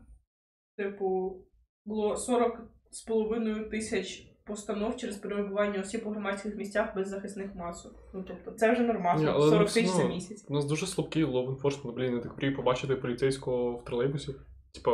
типу, 0.77 1.37
було 1.85 2.17
40 2.17 2.71
з 2.91 3.03
половиною 3.03 3.71
тисяч 3.71 4.36
постанов 4.47 4.97
через 4.97 5.17
перебування 5.17 5.81
осіб 5.81 6.03
у 6.05 6.11
громадських 6.11 6.57
місцях 6.57 6.95
без 6.97 7.09
захисних 7.09 7.55
масок. 7.55 7.93
Ну, 8.15 8.25
тобто, 8.29 8.51
це 8.51 8.73
вже 8.73 8.83
нормально, 8.83 9.39
Ні, 9.39 9.51
40 9.51 9.73
тисяч 9.73 9.87
за 9.87 10.05
місяць. 10.05 10.45
У 10.49 10.55
нас 10.55 10.65
дуже 10.65 10.87
слабкий 10.87 11.25
лов 11.25 11.51
enforcement, 11.51 11.93
блін, 11.93 12.15
я 12.15 12.21
так 12.21 12.37
прив 12.37 12.57
побачити 12.57 12.97
поліцейського 12.97 13.77
в 13.77 13.85
тролейбусі. 13.85 14.35
Типа, 14.75 14.91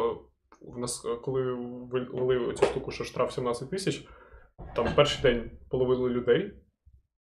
в 0.61 0.79
нас, 0.79 1.05
е, 1.05 1.17
коли 1.17 1.53
ввели 2.13 2.55
цю 2.55 2.67
штуку, 2.67 2.91
що 2.91 3.05
штраф 3.05 3.33
17 3.35 3.71
тисяч, 3.71 4.09
там 4.77 4.89
перший 4.97 5.23
день 5.23 5.51
половили 5.69 6.11
людей, 6.11 6.55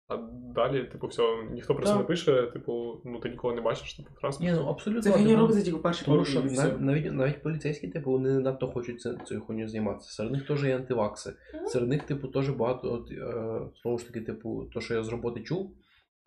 а 0.07 0.17
далі, 0.55 0.83
типу, 0.83 1.07
все, 1.07 1.23
ніхто 1.51 1.75
про 1.75 1.85
це 1.85 1.95
не 1.95 2.03
пише, 2.03 2.47
типу, 2.53 3.01
ну 3.05 3.19
ти 3.19 3.29
нікого 3.29 3.53
не 3.53 3.61
бачиш, 3.61 3.93
типу, 3.93 4.09
в 4.15 4.19
транспорті. 4.19 4.51
ні, 4.51 4.59
ну 4.59 4.67
абсолютно. 4.69 5.01
Це 5.01 5.11
фігня 5.11 5.27
типу, 5.27 5.41
робиться 5.41 5.63
тільки 5.63 5.77
перші 5.77 6.05
Тому 6.05 6.25
що 6.25 6.41
днів, 6.41 6.53
і 6.53 6.55
нав- 6.55 6.81
навіть, 6.81 7.13
навіть 7.13 7.43
поліцейські, 7.43 7.87
типу, 7.87 8.11
вони 8.11 8.31
не 8.31 8.39
надто 8.39 8.67
хочуть 8.67 9.01
це, 9.01 9.17
цією 9.25 9.45
хуйню 9.45 9.67
займатися. 9.67 10.11
Серед 10.11 10.31
них 10.31 10.47
теж 10.47 10.63
є 10.63 10.75
антивакси. 10.75 11.33
Мгм. 11.53 11.67
Серед 11.67 11.89
них, 11.89 12.03
типу, 12.03 12.27
теж 12.27 12.49
багато, 12.49 12.93
от, 12.93 13.11
е, 13.11 13.61
знову 13.81 13.97
ж 13.97 14.07
таки, 14.07 14.21
типу, 14.21 14.69
то, 14.73 14.81
що 14.81 14.93
я 14.93 15.03
з 15.03 15.09
роботи 15.09 15.43
чув, 15.43 15.75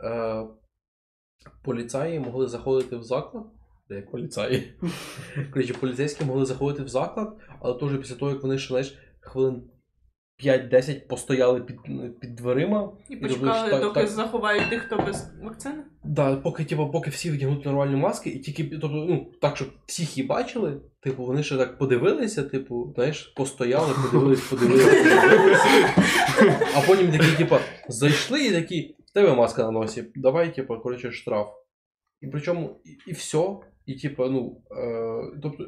е, 0.04 0.46
поліцаї 1.64 2.20
могли 2.20 2.46
заходити 2.46 2.96
в 2.96 3.02
заклад. 3.02 3.44
Де 3.88 3.96
як 3.96 4.10
поліцаї? 4.10 4.72
Коротше, 5.52 5.74
поліцейські 5.74 6.24
могли 6.24 6.44
заходити 6.44 6.82
в 6.82 6.88
заклад, 6.88 7.36
але 7.60 7.74
теж 7.74 7.98
після 7.98 8.16
того, 8.16 8.30
як 8.30 8.42
вони 8.42 8.58
ще 8.58 8.68
знаєш, 8.68 8.98
хвилин 9.20 9.62
5-10 10.44 11.06
постояли 11.08 11.60
під, 11.60 11.76
під 12.20 12.34
дверима. 12.34 12.92
І 13.08 13.16
думаєш, 13.16 13.36
почекали, 13.36 13.70
так- 13.70 13.80
доки 13.80 14.00
так. 14.00 14.08
заховають 14.08 14.70
тих, 14.70 14.82
хто 14.82 14.96
без 14.96 15.32
вакцини. 15.42 15.84
Да, 16.04 16.36
поки, 16.36 16.64
типу, 16.64 16.90
поки 16.90 17.10
всі 17.10 17.30
вдягнуть 17.30 17.64
нормальні 17.64 17.96
маски, 17.96 18.30
і 18.30 18.38
тільки 18.38 18.64
тобто, 18.64 18.88
ну, 18.88 19.32
так, 19.40 19.56
щоб 19.56 19.68
всіх 19.86 20.16
її 20.16 20.28
бачили, 20.28 20.80
типу, 21.00 21.24
вони 21.24 21.42
ще 21.42 21.56
так 21.56 21.78
подивилися, 21.78 22.42
типу, 22.42 22.92
знаєш, 22.94 23.22
постояли, 23.36 23.94
подивились, 24.04 24.40
подивилися. 24.40 25.22
А 26.74 26.80
потім 26.86 27.12
такі, 27.12 27.36
типу, 27.36 27.56
зайшли 27.88 28.46
і 28.46 28.52
такі, 28.52 28.96
в 29.06 29.12
тебе 29.12 29.34
маска 29.34 29.62
на 29.62 29.70
носі, 29.70 30.04
давай, 30.14 30.54
типу, 30.54 30.78
коротше, 30.78 31.12
штраф. 31.12 31.48
І 32.20 32.26
причому 32.26 32.80
і, 32.84 33.10
і 33.10 33.12
все. 33.12 33.56
І 33.86 33.94
типу, 33.94 34.24
ну, 34.24 34.62
е, 34.76 35.38
тобто, 35.42 35.66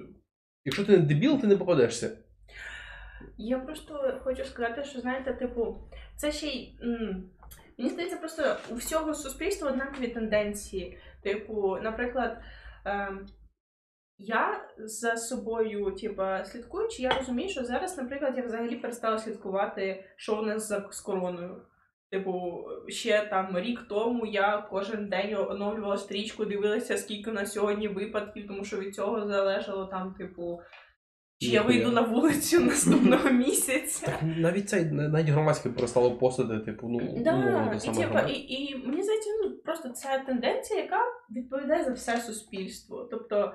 якщо 0.65 0.85
ти 0.85 0.93
не 0.93 0.99
дебіл, 0.99 1.41
ти 1.41 1.47
не 1.47 1.57
попадешся. 1.57 2.19
Я 3.39 3.59
просто 3.59 4.21
хочу 4.25 4.45
сказати, 4.45 4.85
що 4.85 5.01
знаєте, 5.01 5.33
типу, 5.33 5.77
це 6.17 6.33
ще 6.33 6.47
й. 6.47 6.79
Мені 7.79 7.91
здається, 7.91 8.17
просто 8.17 8.57
у 8.71 8.75
всього 8.75 9.15
суспільства 9.15 9.71
однакові 9.71 10.09
тенденції. 10.09 10.99
Типу, 11.23 11.79
наприклад, 11.83 12.39
ем, 12.85 13.27
я 14.19 14.69
за 14.79 15.17
собою, 15.17 15.91
типа, 15.91 16.45
слідкуючи, 16.45 17.03
я 17.03 17.11
розумію, 17.19 17.49
що 17.49 17.65
зараз, 17.65 17.99
наприклад, 17.99 18.35
я 18.37 18.45
взагалі 18.45 18.77
перестала 18.77 19.19
слідкувати, 19.19 20.05
що 20.17 20.39
у 20.39 20.43
нас 20.43 20.69
з 20.91 21.01
короною. 21.01 21.63
Типу, 22.11 22.65
ще 22.89 23.27
там 23.31 23.59
рік 23.59 23.81
тому 23.89 24.27
я 24.27 24.67
кожен 24.71 25.09
день 25.09 25.35
оновлювала 25.35 25.97
стрічку, 25.97 26.45
дивилася, 26.45 26.97
скільки 26.97 27.33
на 27.33 27.47
сьогодні 27.47 27.89
випадків, 27.89 28.47
тому 28.47 28.65
що 28.65 28.77
від 28.77 28.95
цього 28.95 29.27
залежало 29.27 29.87
там, 29.87 30.15
типу, 30.15 30.61
чи 31.43 31.49
я 31.49 31.63
вийду 31.63 31.93
на 31.93 32.01
вулицю 32.01 32.61
наступного 32.65 33.31
місяця. 33.31 34.07
Так 34.07 34.21
навіть 34.37 34.69
цей, 34.69 34.85
навіть 34.85 35.29
громадське 35.29 35.69
перестало 35.69 36.19
постати, 36.19 36.59
типу, 36.59 36.89
ну, 36.89 37.23
Да, 37.25 37.33
ну, 37.37 37.79
те 37.81 37.87
і, 37.87 38.05
громад- 38.05 38.31
і, 38.31 38.55
і 38.55 38.77
мені 38.87 39.03
здається, 39.03 39.31
ну 39.45 39.51
просто 39.65 39.89
це 39.89 40.23
тенденція, 40.27 40.81
яка 40.83 40.99
відповідає 41.31 41.85
за 41.85 41.93
все 41.93 42.17
суспільство. 42.17 43.09
Тобто 43.11 43.53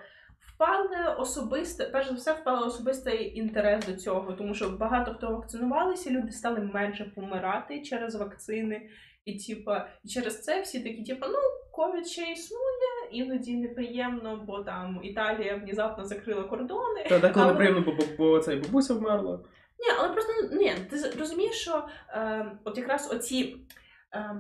впали 0.54 1.16
особисте, 1.20 1.86
перш 1.86 2.08
за 2.08 2.14
все, 2.14 2.34
впали 2.34 2.68
особистий 2.68 3.38
інтерес 3.40 3.86
до 3.86 3.94
цього, 3.94 4.34
тому 4.34 4.54
що 4.54 4.70
багато 4.70 5.14
хто 5.14 5.32
вакцинувалися, 5.32 6.12
люди 6.12 6.32
стали 6.32 6.60
менше 6.60 7.12
помирати 7.16 7.82
через 7.82 8.16
вакцини. 8.16 8.82
І 9.28 9.40
типа, 9.40 9.88
через 10.10 10.44
це 10.44 10.62
всі 10.62 10.80
такі, 10.80 11.04
типа, 11.04 11.28
ну, 11.28 11.38
ковід 11.72 12.08
ще 12.08 12.32
існує, 12.32 13.12
іноді 13.12 13.56
неприємно, 13.56 14.44
бо 14.48 14.60
там 14.60 15.00
Італія 15.04 15.56
внезапно 15.56 16.06
закрила 16.06 16.44
кордони. 16.44 17.04
Та 17.10 17.20
так, 17.20 17.38
Але- 17.38 17.48
неприємно, 17.48 17.82
бо, 17.82 17.92
бо, 17.92 18.04
бо 18.18 18.40
цей 18.40 18.60
бабуся 18.60 18.94
вмерла. 18.94 19.40
Ні, 19.80 19.86
але 20.00 20.10
просто 20.10 20.34
ну, 20.52 20.58
ні, 20.58 20.74
ти 20.90 21.20
розумієш, 21.20 21.56
що 21.56 21.88
е, 22.10 22.52
от 22.64 22.78
якраз 22.78 23.12
оці, 23.12 23.58
е, 24.14 24.36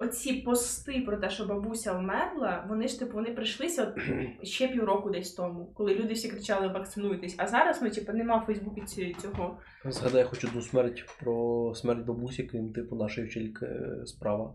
оці 0.00 0.32
пости 0.32 1.02
про 1.06 1.16
те, 1.16 1.30
що 1.30 1.46
бабуся 1.46 1.92
вмерла, 1.92 2.66
вони 2.68 2.88
ж 2.88 2.98
типу 2.98 3.12
вони 3.12 3.30
прийшлися 3.30 3.84
от, 3.84 4.02
ще 4.46 4.68
півроку 4.68 5.10
десь 5.10 5.34
тому, 5.34 5.72
коли 5.76 5.94
люди 5.94 6.14
всі 6.14 6.28
кричали 6.28 6.68
вакцинуйтесь. 6.68 7.34
А 7.38 7.46
зараз 7.46 7.82
ну, 7.82 7.90
типу, 7.90 8.12
нема 8.12 8.36
в 8.42 8.46
Фейсбуці 8.46 8.80
ці- 8.80 9.16
цього. 9.22 9.58
Згадай 9.84 10.24
хоч 10.24 10.44
одну 10.44 10.62
смерть 10.62 11.04
про 11.20 11.72
смерть 11.74 12.06
бабусі, 12.06 12.42
крім 12.42 12.72
типу 12.72 12.96
нашої 12.96 13.26
вчительки 13.26 13.66
е, 13.66 14.06
справа. 14.06 14.54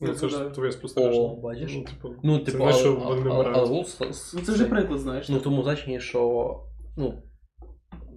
Ну, 0.00 0.14
це 0.14 0.28
ж 0.28 0.50
твоє 0.50 0.72
спостереження. 0.72 1.28
О, 1.28 1.40
бачиш? 1.40 1.72
Ну, 1.74 1.84
типу, 1.84 2.14
Ну, 2.24 2.38
це 2.38 2.52
типу, 2.52 2.64
не, 2.64 2.72
що 2.72 2.88
але- 2.88 3.04
вони 3.16 3.20
вмирають. 3.30 3.56
але, 3.58 3.68
ну, 3.70 3.84
с- 3.84 4.00
с- 4.04 4.34
Ну 4.34 4.40
це 4.40 4.52
вже 4.52 4.64
приклад, 4.64 5.00
знаєш. 5.00 5.28
Ну, 5.28 5.36
в 5.38 5.42
тому 5.42 5.62
значенні, 5.62 6.00
що 6.00 6.20
ну, 6.96 7.22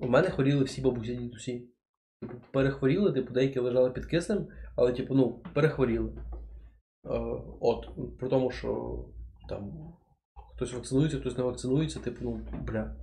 у 0.02 0.08
мене 0.08 0.30
хворіли 0.30 0.64
всі 0.64 0.82
бабусі 0.82 1.16
дідусі. 1.16 1.70
Типу, 2.22 2.34
перехворіли, 2.52 3.12
типу, 3.12 3.34
деякі 3.34 3.60
лежали 3.60 3.92
під 3.92 4.06
киснем, 4.06 4.48
але, 4.76 4.94
типу, 4.94 5.16
ну, 5.16 5.44
перехворіли. 5.54 6.10
Е, 6.10 7.20
от, 7.62 7.90
при 8.20 8.30
тому, 8.30 8.52
що 8.52 9.00
там 9.50 9.94
хтось 10.56 10.74
вакцинується, 10.74 11.20
хтось 11.20 11.38
не 11.38 11.44
вакцинується, 11.44 12.00
типу, 12.00 12.20
ну, 12.22 12.40
бля. 12.68 12.96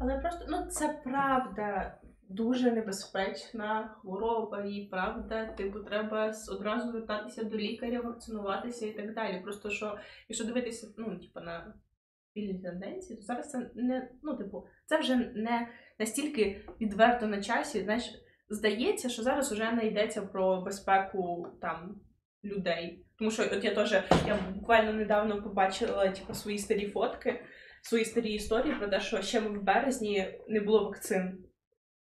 Але 0.00 0.18
просто 0.18 0.46
ну 0.48 0.66
це 0.70 1.00
правда 1.04 1.98
дуже 2.28 2.72
небезпечна 2.72 3.94
хвороба, 4.00 4.64
і 4.64 4.88
правда, 4.90 5.46
типу, 5.46 5.80
треба 5.80 6.32
одразу 6.48 6.90
звертатися 6.90 7.44
до 7.44 7.56
лікаря, 7.56 8.00
вакцинуватися 8.00 8.86
і 8.86 8.92
так 8.92 9.14
далі. 9.14 9.40
Просто 9.40 9.70
що, 9.70 9.98
якщо 10.28 10.44
дивитися, 10.44 10.94
ну, 10.98 11.18
типу, 11.18 11.40
на 11.40 11.74
спільні 12.30 12.58
тенденції, 12.58 13.16
то 13.16 13.22
зараз 13.22 13.50
це 13.50 13.70
не 13.74 14.10
ну, 14.22 14.36
типу, 14.36 14.66
це 14.86 14.98
вже 14.98 15.16
не 15.16 15.68
настільки 15.98 16.64
відверто 16.80 17.26
на 17.26 17.42
часі. 17.42 17.82
Знаєш, 17.82 18.14
здається, 18.48 19.08
що 19.08 19.22
зараз 19.22 19.52
вже 19.52 19.72
не 19.72 19.86
йдеться 19.86 20.22
про 20.22 20.60
безпеку 20.60 21.46
там 21.60 22.00
людей. 22.44 23.04
Тому 23.18 23.30
що 23.30 23.42
от 23.42 23.64
я 23.64 23.74
теж 23.74 23.92
я 24.26 24.38
буквально 24.54 24.92
недавно 24.92 25.42
побачила 25.42 26.08
типу, 26.08 26.34
свої 26.34 26.58
старі 26.58 26.86
фотки 26.86 27.40
свої 27.82 28.04
старі 28.04 28.32
історії 28.32 28.74
про 28.78 28.88
те, 28.88 29.00
що 29.00 29.22
ще 29.22 29.40
в 29.40 29.62
березні 29.62 30.26
не 30.48 30.60
було 30.60 30.84
вакцин. 30.84 31.38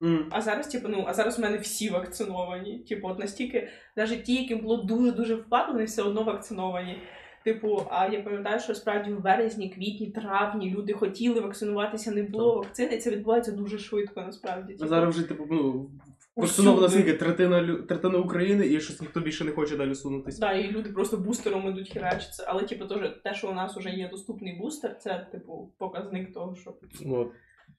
М. 0.02 0.28
А 0.30 0.40
зараз, 0.40 0.68
типу, 0.68 0.88
ну, 0.88 1.04
а 1.08 1.14
зараз 1.14 1.38
у 1.38 1.42
мене 1.42 1.58
всі 1.58 1.90
вакциновані. 1.90 2.78
Типу, 2.78 3.08
от 3.08 3.18
настільки, 3.18 3.68
навіть 3.96 4.24
ті, 4.24 4.42
яким 4.42 4.60
було 4.60 4.76
дуже-дуже 4.76 5.34
впадло, 5.34 5.84
все 5.84 6.02
одно 6.02 6.24
вакциновані. 6.24 7.02
Типу, 7.44 7.86
а 7.90 8.06
я 8.06 8.22
пам'ятаю, 8.22 8.60
що 8.60 8.74
справді 8.74 9.12
в 9.12 9.22
березні, 9.22 9.70
квітні, 9.70 10.10
травні 10.10 10.70
люди 10.70 10.92
хотіли 10.92 11.40
вакцинуватися, 11.40 12.10
не 12.10 12.22
було 12.22 12.54
вакцини, 12.54 12.94
і 12.94 12.98
це 12.98 13.10
відбувається 13.10 13.52
дуже 13.52 13.78
швидко, 13.78 14.20
насправді. 14.20 14.72
А 14.72 14.76
Типу, 14.76 14.88
зараз 14.88 15.16
вже, 15.16 15.28
типу, 15.28 15.46
ну, 15.50 15.90
Вакциновано 16.36 16.88
скільки 16.88 17.12
третина, 17.14 17.62
лю- 17.62 17.86
третина 17.86 18.18
України, 18.18 18.66
і 18.66 18.80
щось 18.80 19.00
ніхто 19.00 19.20
більше 19.20 19.44
не 19.44 19.52
хоче 19.52 19.76
далі 19.76 19.94
сунутися. 19.94 20.40
Да, 20.40 20.52
і 20.52 20.70
люди 20.70 20.90
просто 20.90 21.16
бустером 21.16 21.68
ідуть 21.68 21.90
херачитися. 21.92 22.44
Але, 22.48 22.62
типу, 22.62 22.84
теж 22.86 23.10
те, 23.24 23.34
що 23.34 23.50
у 23.50 23.54
нас 23.54 23.76
вже 23.76 23.90
є 23.90 24.08
доступний 24.08 24.58
бустер, 24.58 24.98
це, 24.98 25.26
типу, 25.32 25.72
показник 25.78 26.32
того, 26.34 26.54
що 26.56 26.74
Ну, 27.04 27.20
от, 27.20 27.28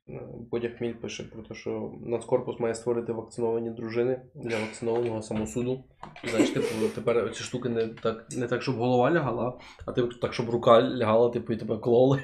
е, 0.10 0.20
Бодя 0.52 0.70
Хміль 0.70 0.94
пише 0.94 1.24
про 1.24 1.42
те, 1.44 1.54
що 1.56 1.92
Нацкорпус 2.06 2.60
має 2.60 2.76
створити 2.76 3.14
вакциновані 3.14 3.70
дружини 3.70 4.22
для 4.36 4.60
вакцинованого 4.60 5.22
самосуду. 5.22 5.84
Знаєш, 6.30 6.50
типу, 6.50 6.68
тепер 6.96 7.32
ці 7.34 7.44
штуки 7.44 7.70
не 7.70 7.88
так, 7.88 8.26
не 8.38 8.48
так, 8.48 8.62
щоб 8.62 8.76
голова 8.76 9.12
лягала, 9.12 9.60
а 9.86 9.92
типу, 9.92 10.08
так, 10.14 10.34
щоб 10.34 10.50
рука 10.50 10.82
лягала, 10.82 11.30
типу, 11.30 11.54
і 11.54 11.58
тебе 11.58 11.78
кололи. 11.78 12.22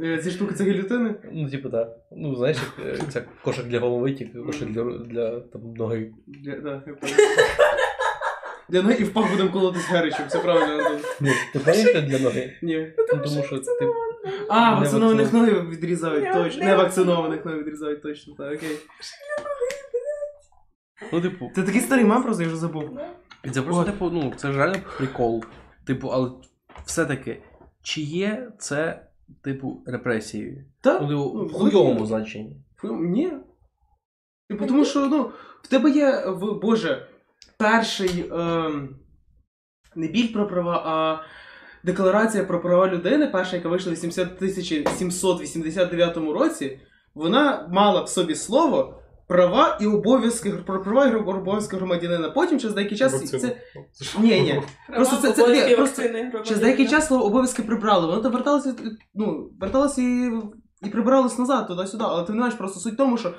Е, 0.00 0.18
Ці 0.18 0.30
штуки 0.30 0.54
це 0.54 0.64
гілютини? 0.64 1.14
Ну, 1.32 1.50
типу, 1.50 1.70
так. 1.70 1.96
Ну, 2.12 2.36
знаєш, 2.36 2.56
як 2.78 2.86
е, 3.00 3.04
це 3.08 3.24
кошик 3.44 3.66
для 3.66 3.80
голови, 3.80 4.12
тільки 4.12 4.38
кошик 4.38 4.70
для, 4.70 4.84
для 4.84 5.40
там, 5.40 5.74
ноги. 5.74 6.12
Для, 6.26 6.56
да, 6.56 6.82
я. 6.86 6.94
Для 8.68 8.82
ноги 8.82 8.94
і 8.94 9.04
впав 9.04 9.30
будемо 9.30 9.50
колотись 9.50 9.90
Геричем, 9.90 10.26
все 10.28 10.38
правильно. 10.38 11.00
Ну, 11.20 11.30
ти 11.52 11.58
знаєш, 11.58 12.04
для 12.04 12.18
ноги? 12.18 12.52
Ні. 12.62 12.92
Ну, 12.98 13.18
тому 13.24 13.42
що 13.44 13.58
ти. 13.58 13.86
А, 14.48 14.74
вакцинованих 14.74 15.20
вакцинованих. 15.20 15.32
ноги 15.32 15.70
відрізають 15.76 16.24
Не- 16.24 16.32
точно. 16.34 16.64
не 16.64 16.76
вакцинованих 16.76 17.44
ноги 17.44 17.58
відрізають 17.58 18.02
точно, 18.02 18.34
так, 18.34 18.52
окей. 18.52 18.78
Ну, 21.12 21.20
типу, 21.20 21.50
Це 21.54 21.62
такий 21.62 21.80
старий 21.80 22.04
мем, 22.04 22.22
просто 22.22 22.42
я 22.42 22.48
вже 22.48 22.56
забув. 22.56 22.98
І 23.44 23.50
Це 23.50 23.62
просто, 23.62 23.84
типу, 23.84 24.10
ну, 24.10 24.32
це 24.36 24.52
ж 24.52 24.58
реально 24.58 24.78
прикол. 24.96 25.44
Типу, 25.86 26.08
але 26.08 26.30
все-таки, 26.86 27.42
чи 27.82 28.00
є 28.00 28.48
це, 28.58 29.06
типу, 29.42 29.82
репресією? 29.86 30.64
Так? 30.80 31.02
Ну, 31.10 31.46
в 31.46 31.52
хуйовому 31.52 32.06
значенні. 32.06 32.56
Ні. 32.84 33.32
Типу, 34.48 34.66
тому 34.66 34.84
що, 34.84 35.08
ну, 35.08 35.30
в 35.62 35.68
тебе 35.68 35.90
є, 35.90 36.24
в, 36.26 36.60
Боже, 36.62 37.08
перший 37.58 38.30
е, 38.32 38.70
не 39.96 40.08
біль 40.08 40.32
про 40.32 40.46
права, 40.46 40.82
а 40.86 41.20
декларація 41.86 42.44
про 42.44 42.60
права 42.60 42.88
людини, 42.88 43.26
перша, 43.26 43.56
яка 43.56 43.68
вийшла 43.68 43.92
в 43.92 43.96
1789 43.96 46.16
році, 46.16 46.80
вона 47.14 47.68
мала 47.72 48.02
в 48.02 48.08
собі 48.08 48.34
слово 48.34 49.01
права 49.32 49.78
і 49.80 49.86
обов'язки 49.86 50.50
про 50.50 50.82
права 50.82 51.06
і 51.06 51.14
обов'язки 51.14 51.76
громадянина. 51.76 52.30
Потім 52.30 52.58
через 52.58 52.74
деякий 52.74 52.98
час 52.98 53.12
Вакцину. 53.12 53.42
це. 53.42 53.56
Це? 53.92 54.18
Ні, 54.20 54.40
ні. 54.40 54.62
Просто 54.94 55.16
це- 55.16 55.32
це- 55.32 55.68
ні, 55.68 55.76
просто 55.76 56.02
Через 56.44 56.60
деякий 56.60 56.88
час 56.88 57.06
слово 57.06 57.24
обов'язки 57.24 57.62
прибрали. 57.62 58.06
Воно 58.06 58.22
то 58.22 58.30
верталося, 58.30 58.74
ну, 59.14 59.50
верталося 59.60 60.02
і, 60.02 60.32
і 60.82 60.90
прибиралось 60.90 61.38
назад, 61.38 61.68
туди-сюди. 61.68 62.04
Але 62.06 62.24
ти 62.24 62.32
не 62.32 62.38
знаєш, 62.38 62.54
просто 62.54 62.80
суть 62.80 62.94
в 62.94 62.96
тому, 62.96 63.16
що 63.16 63.34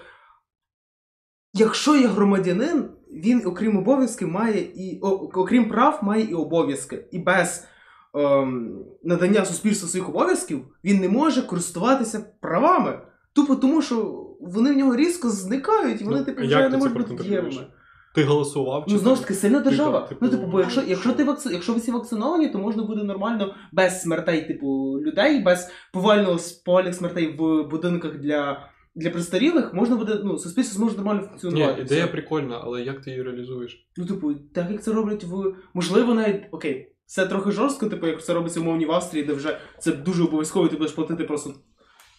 якщо 1.54 1.96
є 1.96 2.08
громадянин, 2.08 2.90
він, 3.12 3.42
окрім 3.46 3.78
обов'язків, 3.78 4.28
має 4.28 4.62
і 4.62 5.00
окрім 5.34 5.70
прав, 5.70 6.00
має 6.02 6.24
і 6.24 6.34
обов'язки. 6.34 7.06
І 7.12 7.20
без 7.20 7.68
ем, 8.16 8.86
надання 9.04 9.46
суспільству 9.46 9.90
своїх 9.90 10.10
обов'язків 10.10 10.66
він 10.84 11.02
не 11.02 11.10
може 11.10 11.42
користуватися 11.42 12.26
правами. 12.42 13.00
Тупо 13.36 13.56
тому, 13.56 13.82
що 13.82 14.24
вони 14.44 14.72
в 14.74 14.78
нього 14.78 14.96
різко 14.96 15.30
зникають, 15.30 16.02
і 16.02 16.04
вони 16.04 16.20
Ну, 16.20 16.26
типу 16.26 16.42
вже 16.42 16.70
не 16.70 16.78
можуть 16.78 16.98
бути 16.98 17.24
дієвими. 17.24 17.68
Ти 18.16 18.24
голосував? 18.24 18.84
Ну, 18.88 18.94
чи 18.94 19.00
знову 19.00 19.16
ти- 19.16 19.22
ж 19.22 19.28
таки, 19.28 19.40
сильна 19.40 19.60
держава. 19.60 20.00
типу, 20.00 20.26
ну, 20.26 20.32
типу, 20.32 20.48
бо 20.48 20.60
якщо, 20.60 20.82
якщо 20.88 21.14
ти 21.14 21.24
вакци... 21.24 21.50
якщо 21.54 21.74
ви 21.74 21.80
всі 21.80 21.92
вакциновані, 21.92 22.50
то 22.50 22.58
можна 22.58 22.84
буде 22.84 23.04
нормально 23.04 23.56
без 23.72 24.02
смертей, 24.02 24.48
типу, 24.48 25.00
людей, 25.02 25.40
без 25.42 25.72
повального 25.94 26.40
повальних 26.66 26.96
смертей 26.96 27.38
в 27.38 27.64
будинках 27.64 28.18
для 28.18 28.70
для 28.96 29.10
престарілих 29.10 29.74
можна 29.74 29.96
буде, 29.96 30.20
ну, 30.24 30.38
суспільство 30.38 30.78
зможе 30.78 30.96
нормально 30.96 31.22
Ні, 31.22 31.28
функціонувати. 31.28 31.82
ідея 31.82 32.04
Все. 32.04 32.12
прикольна, 32.12 32.62
але 32.64 32.82
як 32.82 33.02
ти 33.02 33.10
її 33.12 33.24
реалізуєш? 33.24 33.88
Ну, 33.98 34.06
типу, 34.06 34.34
так 34.34 34.72
як 34.72 34.84
це 34.84 34.92
роблять 34.92 35.24
в. 35.24 35.56
Можливо, 35.74 36.14
навіть 36.14 36.42
окей, 36.52 36.96
це 37.06 37.26
трохи 37.26 37.52
жорстко, 37.52 37.86
типу, 37.90 38.08
як 38.08 38.24
це 38.24 38.34
робиться 38.34 38.60
умовні 38.60 38.86
в 38.86 38.92
Австрії, 38.92 39.24
де 39.24 39.34
вже 39.34 39.58
це 39.80 39.92
дуже 39.92 40.24
обов'язково, 40.24 40.68
ти 40.68 40.76
будеш 40.78 40.94
платити 40.94 41.24
просто 41.24 41.54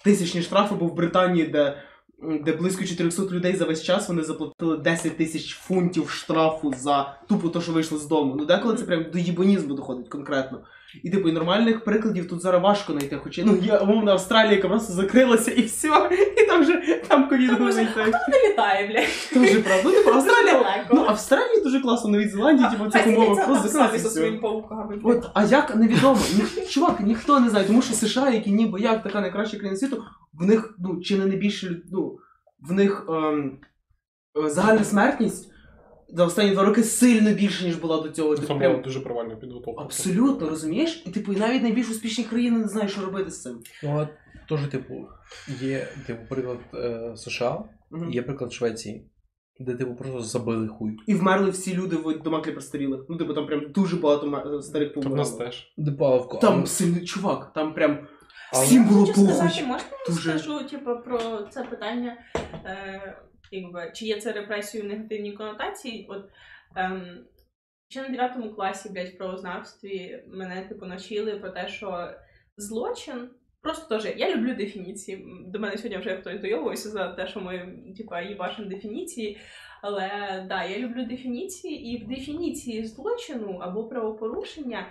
тисячні 0.05 0.43
штрафи, 0.43 0.75
бо 0.75 0.87
в 0.87 0.95
Британії, 0.95 1.47
де, 1.47 1.77
де 2.23 2.53
близько 2.53 2.85
400 2.85 3.23
людей 3.23 3.57
за 3.57 3.65
весь 3.65 3.83
час 3.83 4.09
вони 4.09 4.23
заплатили 4.23 4.77
10 4.77 5.17
тисяч 5.17 5.55
фунтів 5.55 6.11
штрафу 6.11 6.75
за 6.79 7.19
тупо 7.29 7.49
то, 7.49 7.61
що 7.61 7.73
вийшли 7.73 7.99
з 7.99 8.07
дому. 8.07 8.35
Ну 8.37 8.45
деколи 8.45 8.77
це 8.77 8.85
прям 8.85 9.05
до 9.13 9.19
їбонізму 9.19 9.75
доходить 9.75 10.09
конкретно. 10.09 10.59
І 11.03 11.11
типу, 11.11 11.29
і 11.29 11.33
нормальних 11.33 11.85
прикладів 11.85 12.29
тут 12.29 12.41
зараз 12.43 12.63
важко 12.63 12.93
знайти. 12.93 13.17
Хоча 13.25 13.43
ну 13.45 13.57
є 13.57 13.79
умовна 13.79 14.13
Австралія, 14.13 14.53
яка 14.53 14.69
просто 14.69 14.93
закрилася 14.93 15.51
і 15.51 15.63
все, 15.63 15.89
і 16.39 16.47
там 16.47 16.63
вже 16.63 17.01
там 17.09 17.29
ковід 17.29 17.61
може, 17.61 17.73
знайти. 17.73 17.91
Хто 17.93 18.33
не 18.33 18.49
літає, 18.49 18.89
блядь? 18.89 19.45
Дуже 19.45 19.61
правда. 19.61 19.83
Ну, 19.85 19.91
типу, 19.91 20.11
Австралія. 20.11 20.87
Ну, 20.93 21.05
Австралія 21.09 21.63
дуже 21.65 21.81
класно, 21.81 22.11
Новій 22.11 22.29
Зеландії, 22.29 22.69
типу, 22.71 22.91
цих 22.91 23.07
умовах 23.07 23.47
просто 23.47 23.99
зі 23.99 24.09
своїми 24.09 24.39
пауками. 24.39 25.01
От, 25.05 25.31
а 25.35 25.45
як 25.45 25.77
невідомо. 25.77 26.21
Ні, 26.35 26.67
чувак, 26.67 27.01
ніхто 27.01 27.41
не 27.41 27.51
знає, 27.51 27.67
тому 27.67 27.83
що 27.83 27.95
США, 27.95 28.31
які 28.31 28.51
ніби 28.51 28.81
як 28.81 29.03
така 29.03 29.21
найкраща 29.21 29.57
країна 29.57 29.77
світу, 29.77 30.03
в 30.33 30.47
них 30.47 30.75
ну, 30.79 31.01
чи 31.01 31.19
не 31.19 31.27
найбільше 31.27 31.77
ну, 31.93 32.19
в 32.69 32.73
них 32.73 33.07
ем, 33.09 33.59
е, 34.45 34.51
загальна 34.51 34.85
смертність 34.85 35.54
за 36.15 36.25
останні 36.25 36.51
два 36.51 36.65
роки 36.65 36.83
сильно 36.83 37.33
більше, 37.33 37.65
ніж 37.65 37.77
була 37.77 38.01
до 38.03 38.09
цього. 38.09 38.35
Типу, 38.35 38.49
Там 38.49 38.59
прям, 38.59 38.73
була 38.73 38.85
дуже 38.85 39.01
провальна 39.01 39.37
підготовка. 39.37 39.83
абсолютно, 39.83 40.49
розумієш? 40.49 41.03
І 41.07 41.11
типу, 41.11 41.33
і 41.33 41.37
навіть 41.37 41.63
найбільш 41.63 41.91
успішні 41.91 42.25
країни 42.25 42.59
не 42.59 42.69
знають, 42.69 42.91
що 42.91 43.01
робити 43.01 43.31
з 43.31 43.43
цим. 43.43 43.61
Ну, 43.83 43.99
а 44.01 44.09
теж, 44.49 44.61
типу, 44.69 44.95
є, 45.61 45.89
типу, 46.07 46.21
приклад 46.29 46.59
е, 46.75 47.13
США, 47.17 47.65
Мгм. 47.91 48.11
є 48.11 48.23
приклад 48.23 48.53
Швеції, 48.53 49.11
де, 49.61 49.75
типу, 49.75 49.95
просто 49.95 50.21
забили 50.21 50.69
хуй. 50.69 50.97
І 51.07 51.15
вмерли 51.15 51.51
всі 51.51 51.75
люди 51.75 51.97
в 51.97 52.23
домах 52.23 52.45
для 52.45 52.53
престарілих. 52.53 53.01
Ну, 53.09 53.17
типу, 53.17 53.35
там 53.35 53.47
прям 53.47 53.73
дуже 53.73 53.97
багато 53.97 54.27
ма- 54.27 54.63
старих 54.63 54.95
Та 54.95 55.01
в 55.01 55.17
нас 55.17 55.31
помирало. 55.31 55.51
теж. 55.51 55.73
Депаловку. 55.77 56.39
Там 56.39 56.67
сильний 56.67 57.05
чувак, 57.05 57.53
там 57.55 57.75
прям 57.75 57.99
всім 58.53 58.85
було 58.85 59.01
Хочу 59.07 59.13
похуй. 59.15 59.35
сказати, 59.35 59.63
можна 59.67 59.87
я 60.09 60.15
Дуже. 60.15 60.39
скажу 60.39 60.65
типу, 60.69 60.91
про 61.05 61.21
це 61.51 61.65
питання, 61.65 62.17
е, 62.65 63.17
якби, 63.57 63.91
чи 63.95 64.07
є 64.07 64.21
це 64.21 64.33
репресією 64.33 64.91
в 64.91 64.93
негативній 64.93 65.33
конотації? 65.33 66.07
От, 66.09 66.25
ем, 66.77 67.25
ще 67.89 68.03
на 68.03 68.09
9 68.09 68.55
класі, 68.55 68.89
блядь, 68.89 69.09
в 69.09 69.17
правознавстві 69.17 70.25
мене 70.29 70.67
типу 70.69 70.87
навчили 70.87 71.37
про 71.37 71.51
те, 71.51 71.69
що 71.69 72.15
злочин. 72.57 73.31
Просто 73.63 73.89
теж, 73.89 74.17
я 74.17 74.37
люблю 74.37 74.55
дефініції. 74.55 75.27
До 75.47 75.59
мене 75.59 75.77
сьогодні 75.77 75.99
вже 75.99 76.17
хтось 76.17 76.41
дойовувався 76.41 76.89
за 76.89 77.13
те, 77.13 77.27
що 77.27 77.41
ми 77.41 77.79
типа 77.97 78.21
їбашимо 78.21 78.69
дефініції. 78.69 79.39
Але 79.83 80.11
да, 80.49 80.65
я 80.65 80.79
люблю 80.79 81.05
дефініції, 81.05 81.87
і 81.87 82.05
в 82.05 82.09
дефініції 82.09 82.85
злочину 82.85 83.59
або 83.63 83.85
правопорушення 83.85 84.87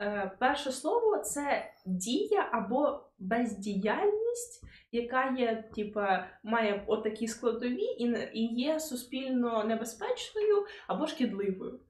е, 0.00 0.30
перше 0.38 0.72
слово 0.72 1.18
це 1.18 1.72
дія 1.86 2.48
або 2.52 3.00
бездіяльність, 3.18 4.64
яка 4.94 5.34
є, 5.38 5.64
типа, 5.74 6.26
має 6.42 6.84
отакі 6.86 7.28
складові 7.28 7.82
і, 7.82 8.04
і 8.34 8.54
є 8.54 8.80
суспільно 8.80 9.64
небезпечною 9.64 10.66
або 10.86 11.06
шкідливою. 11.06 11.80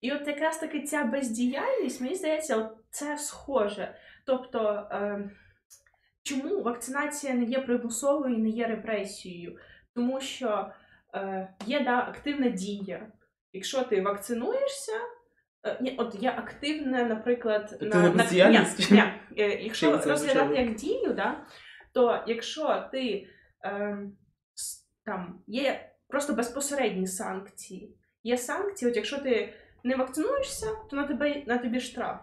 І 0.00 0.12
от 0.12 0.26
якраз 0.26 0.58
таки 0.58 0.82
ця 0.82 1.04
бездіяльність, 1.04 2.00
мені 2.00 2.14
здається, 2.14 2.56
от 2.56 2.72
це 2.90 3.18
схоже. 3.18 3.94
Тобто, 4.26 4.88
е, 4.92 5.30
чому 6.22 6.62
вакцинація 6.62 7.34
не 7.34 7.44
є 7.44 7.58
примусовою 7.60 8.34
і 8.34 8.38
не 8.38 8.48
є 8.48 8.66
репресією? 8.66 9.58
Тому 9.94 10.20
що 10.20 10.70
е, 11.14 11.48
є 11.66 11.80
да, 11.80 11.98
активна 11.98 12.48
дія. 12.48 13.12
Якщо 13.52 13.82
ти 13.82 14.00
вакцинуєшся, 14.00 14.92
е, 15.66 15.78
ні, 15.80 15.94
от 15.98 16.16
є 16.22 16.30
активне, 16.30 17.04
наприклад, 17.04 17.76
Тобто 17.80 17.98
не 17.98 18.10
бездіяльність? 18.10 18.90
ні, 18.90 18.96
ні, 18.96 19.02
е, 19.42 19.48
якщо 19.48 19.92
розглядати 19.92 20.54
як 20.54 20.74
дію, 20.74 21.14
да, 21.14 21.46
то 21.92 22.24
якщо 22.26 22.88
ти 22.92 23.26
е, 23.64 23.98
там 25.04 25.42
є 25.46 25.90
просто 26.08 26.32
безпосередні 26.32 27.06
санкції, 27.06 27.96
є 28.22 28.36
санкції, 28.38 28.90
от 28.90 28.96
якщо 28.96 29.18
ти 29.18 29.54
не 29.84 29.96
вакцинуєшся, 29.96 30.66
то 30.90 30.96
на 30.96 31.04
тебе 31.06 31.42
на 31.46 31.58
тобі 31.58 31.80
штраф. 31.80 32.20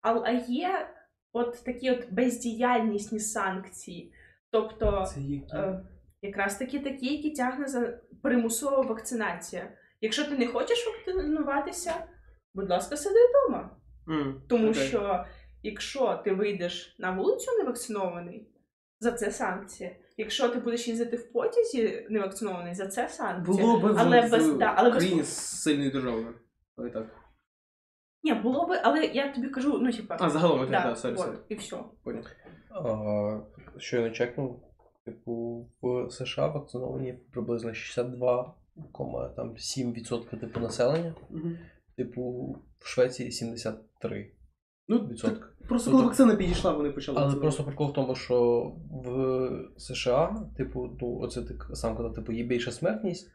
Але 0.00 0.44
є 0.48 0.88
от 1.32 1.64
такі 1.64 1.90
от 1.90 2.12
бездіяльнісні 2.12 3.20
санкції. 3.20 4.12
Тобто, 4.50 5.04
Це 5.14 5.20
які? 5.20 5.56
е, 5.56 5.80
якраз 6.22 6.56
таки 6.56 6.78
такі, 6.80 7.16
які 7.16 7.30
тягне 7.30 7.66
за 7.68 7.98
примусова 8.22 8.80
вакцинація. 8.82 9.72
Якщо 10.00 10.24
ти 10.24 10.38
не 10.38 10.46
хочеш 10.46 10.86
вакцинуватися, 10.86 11.94
будь 12.54 12.70
ласка, 12.70 12.96
сиди 12.96 13.18
вдома. 13.28 13.70
М, 14.08 14.42
Тому 14.48 14.70
окей. 14.70 14.82
що 14.88 15.24
якщо 15.62 16.20
ти 16.24 16.34
вийдеш 16.34 16.96
на 16.98 17.10
вулицю 17.10 17.50
невакцинований, 17.58 18.48
за 19.00 19.12
це 19.12 19.30
санкція. 19.30 19.96
Якщо 20.16 20.48
ти 20.48 20.58
будеш 20.58 20.88
їздити 20.88 21.16
в 21.16 21.32
потязі 21.32 22.06
невакцинований, 22.10 22.74
за 22.74 22.86
це 22.86 23.08
санкція. 23.08 23.56
Було 23.56 23.80
би 23.80 23.92
в, 23.92 23.98
але 23.98 24.20
в 24.20 24.30
без- 24.30 24.56
да, 24.56 24.74
але 24.76 24.90
без- 24.90 24.98
країні 24.98 25.22
з 25.22 25.28
сильною 25.36 25.90
державою. 25.90 26.34
Але 26.76 26.90
так. 26.90 27.06
Ні, 28.22 28.34
було 28.34 28.66
би, 28.66 28.80
але 28.82 29.04
я 29.04 29.32
тобі 29.32 29.48
кажу, 29.48 29.78
ну 29.78 29.92
типа. 29.92 30.16
А, 30.20 30.30
загалом, 30.30 30.58
окей, 30.60 30.70
да, 30.70 30.82
да, 30.82 30.96
sorry, 30.96 31.16
sorry. 31.16 31.36
і 31.48 31.54
все. 31.54 31.78
Понял. 32.04 32.22
А, 32.70 33.40
щойно 33.78 34.10
чекнув, 34.10 34.62
типу, 35.04 35.66
в 35.82 36.10
США 36.10 36.46
вакциновані 36.48 37.12
приблизно 37.32 37.70
62,7% 37.70 40.40
типу 40.40 40.60
населення. 40.60 41.14
Мгм. 41.30 41.58
Типу, 41.96 42.56
в 42.78 42.86
Швеції 42.86 43.30
73%. 43.30 44.30
Ну, 44.88 44.98
відсотка. 45.06 45.48
Просто 45.68 45.90
Ну, 45.90 45.96
коли 45.96 46.08
вакцина 46.08 46.34
підійшла, 46.34 46.72
вони 46.72 46.90
почали. 46.90 47.18
Але 47.20 47.36
просто 47.36 47.64
прикол 47.64 47.90
в 47.90 47.92
тому, 47.92 48.14
що 48.14 48.62
в 48.90 49.80
США, 49.80 50.50
типу, 50.56 50.96
ну, 51.00 51.18
оце 51.18 51.42
ти 51.42 51.58
сам 51.74 51.96
казав, 51.96 52.14
типу, 52.14 52.32
є 52.32 52.44
більша 52.44 52.70
смертність, 52.70 53.30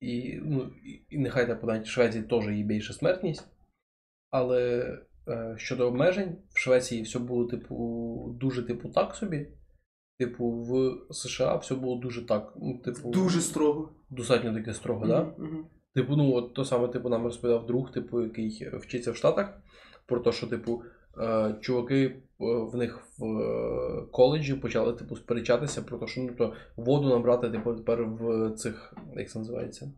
і, 0.00 0.40
ну, 0.42 0.70
і, 1.10 1.18
нехай 1.18 1.46
так 1.46 1.60
подати, 1.60 1.80
в 1.80 1.86
Швеції 1.86 2.24
теж 2.24 2.48
є 2.48 2.62
більша 2.62 2.92
смертність. 2.92 3.46
Але 4.30 4.92
е, 5.28 5.54
щодо 5.58 5.88
обмежень, 5.88 6.36
в 6.54 6.58
Швеції 6.58 7.02
все 7.02 7.18
було, 7.18 7.44
типу, 7.44 8.36
дуже 8.40 8.62
типу 8.62 8.88
так 8.88 9.14
собі. 9.14 9.48
Типу, 10.18 10.50
в 10.50 10.98
США 11.14 11.56
все 11.56 11.74
було 11.74 11.96
дуже 11.96 12.26
так. 12.26 12.52
Ну, 12.56 12.78
типу, 12.78 13.10
Дуже 13.10 13.40
строго. 13.40 13.92
достатньо 14.10 14.54
таке 14.54 14.74
строго, 14.74 15.08
так? 15.08 15.38
Мгм, 15.38 15.48
мгм. 15.48 15.66
Типу, 15.94 16.16
ну, 16.16 16.34
от 16.34 16.54
то 16.54 16.64
саме, 16.64 16.88
типу, 16.88 17.08
нам 17.08 17.24
розповідав 17.24 17.66
друг, 17.66 17.92
типу, 17.92 18.22
який 18.22 18.68
вчиться 18.72 19.12
в 19.12 19.16
Штатах, 19.16 19.60
про 20.06 20.20
те, 20.20 20.32
що, 20.32 20.46
типу, 20.46 20.82
чуваки 21.60 22.04
е, 22.04 22.22
в 22.40 22.76
них 22.76 23.00
в 23.18 23.24
е, 23.24 24.06
коледжі 24.12 24.54
почали, 24.54 24.92
типу, 24.92 25.16
сперечатися 25.16 25.82
про 25.82 25.98
те, 25.98 26.06
що 26.06 26.20
ну, 26.20 26.30
то 26.38 26.52
воду 26.76 27.08
набрати, 27.08 27.50
типу, 27.50 27.74
тепер 27.74 28.04
в 28.04 28.50
цих, 28.50 28.94
як 29.16 29.30
це 29.30 29.38
називається? 29.38 29.92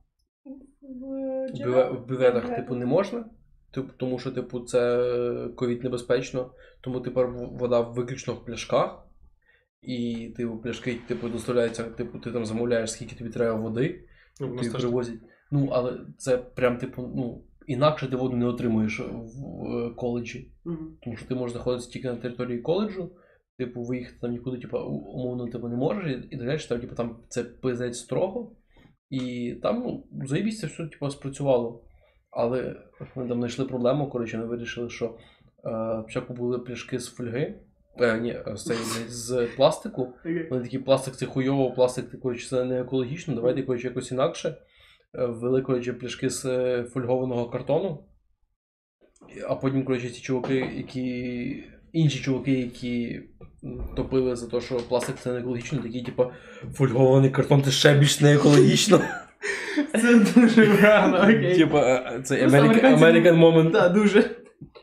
В, 1.55 1.69
бюве- 1.69 1.91
в 2.03 2.07
бюветах, 2.07 2.57
типу, 2.57 2.75
не 2.75 2.87
можна. 2.87 3.25
Типу, 3.75 3.89
тому 3.97 4.19
що, 4.19 4.31
типу, 4.33 4.61
це 4.61 5.49
ковід 5.57 5.85
небезпечно, 5.85 6.51
тому 6.81 7.01
тепер 7.01 7.27
в- 7.27 7.57
вода 7.59 7.81
виключно 7.81 8.35
в 8.35 8.45
пляшках. 8.45 9.03
І 9.83 10.29
типу, 10.37 10.59
пляшки, 10.59 10.99
типу, 11.09 11.29
доставляються, 11.29 11.85
типу, 11.85 12.19
ти 12.19 12.33
там 12.33 12.47
замовляєш, 12.47 12.93
скільки 12.93 13.17
тобі 13.17 13.31
треба 13.31 13.61
води, 13.61 14.05
Ну, 14.41 14.47
тобі 14.57 14.71
привозять. 14.81 15.19
Ну, 15.51 15.69
але 15.73 16.01
це 16.19 16.37
прям, 16.39 16.79
типу, 16.79 17.13
ну, 17.17 17.45
інакше 17.67 18.09
ти 18.09 18.17
воду 18.17 18.37
не 18.37 18.47
отримуєш 18.47 19.01
в, 19.01 19.05
в 19.05 19.97
коледжі. 19.97 20.53
Мгм. 20.65 20.97
Тому 21.03 21.17
що 21.17 21.27
ти 21.27 21.35
можеш 21.35 21.53
знаходитися 21.53 21.91
тільки 21.91 22.09
на 22.09 22.17
території 22.17 22.59
коледжу, 22.59 23.11
типу, 23.59 23.83
виїхати 23.83 24.19
там 24.21 24.31
нікуди, 24.31 24.59
типу, 24.59 24.79
умовно, 24.79 25.49
типу, 25.49 25.69
не 25.69 25.77
можеш, 25.77 26.07
і, 26.07 26.29
і 26.31 26.37
далі, 26.37 26.59
там, 26.69 26.81
типу, 26.81 26.95
там 26.95 27.17
це 27.29 27.45
пиздець 27.45 27.99
строго. 27.99 28.57
І 29.11 29.55
там, 29.63 29.83
ну, 29.87 30.07
заєбісь, 30.27 30.61
це 30.61 30.67
все, 30.67 30.87
типу, 30.87 31.11
спрацювало. 31.11 31.85
Але 32.31 32.77
ми 33.17 33.29
там 33.29 33.39
знайшли 33.39 33.65
проблему, 33.65 34.11
коротше, 34.11 34.39
ми 34.39 34.47
вирішили, 34.47 34.91
що 34.91 35.07
е, 35.07 35.99
спочатку 36.03 36.35
були 36.35 36.59
пляшки 36.59 36.99
з 36.99 37.09
фольги. 37.09 37.55
Е, 38.01 38.21
ні, 38.21 38.39
з, 38.55 38.65
цієї, 38.65 38.85
з 39.09 39.49
пластику. 39.57 40.15
Вони 40.51 40.63
такі 40.63 40.79
пластик 40.79 41.15
це 41.15 41.27
хуйово, 41.27 41.73
пластик 41.73 42.21
коротше, 42.21 42.49
це 42.49 42.65
не 42.65 42.81
екологічно, 42.81 43.35
давайте 43.35 43.63
коротше, 43.63 43.89
якось 43.89 44.13
інакше. 44.13 44.57
Е, 45.19 45.27
Ввели 45.27 45.63
пляшки 46.01 46.31
з 46.31 46.45
е, 46.45 46.85
фольгованого 46.85 47.51
картону. 47.51 48.05
А 49.49 49.55
потім, 49.55 49.85
коротше, 49.85 50.11
ці 50.11 50.21
чуваки, 50.23 50.55
які. 50.77 51.65
Інші 51.93 52.19
чуваки, 52.19 52.53
які 52.53 53.23
топили 53.97 54.37
за 54.37 54.49
те, 54.49 54.61
що 54.61 54.77
пластик 54.77 55.17
це 55.17 55.33
не 55.33 55.39
екологічно, 55.39 55.79
такі, 55.79 56.03
типу, 56.03 56.27
фольгований 56.73 57.31
картон 57.31 57.63
це 57.63 57.71
ще 57.71 57.99
більш 57.99 58.21
не 58.21 58.35
екологічно. 58.35 59.01
Це 59.93 60.19
дуже 60.19 60.65
гарно, 60.65 61.17
окей. 61.17 61.57
Типа, 61.59 61.81
е, 61.81 62.23
це 62.23 62.47
American, 62.47 62.99
American 62.99 63.39
moment. 63.39 63.73
Так, 63.73 63.93
дуже. 63.93 64.31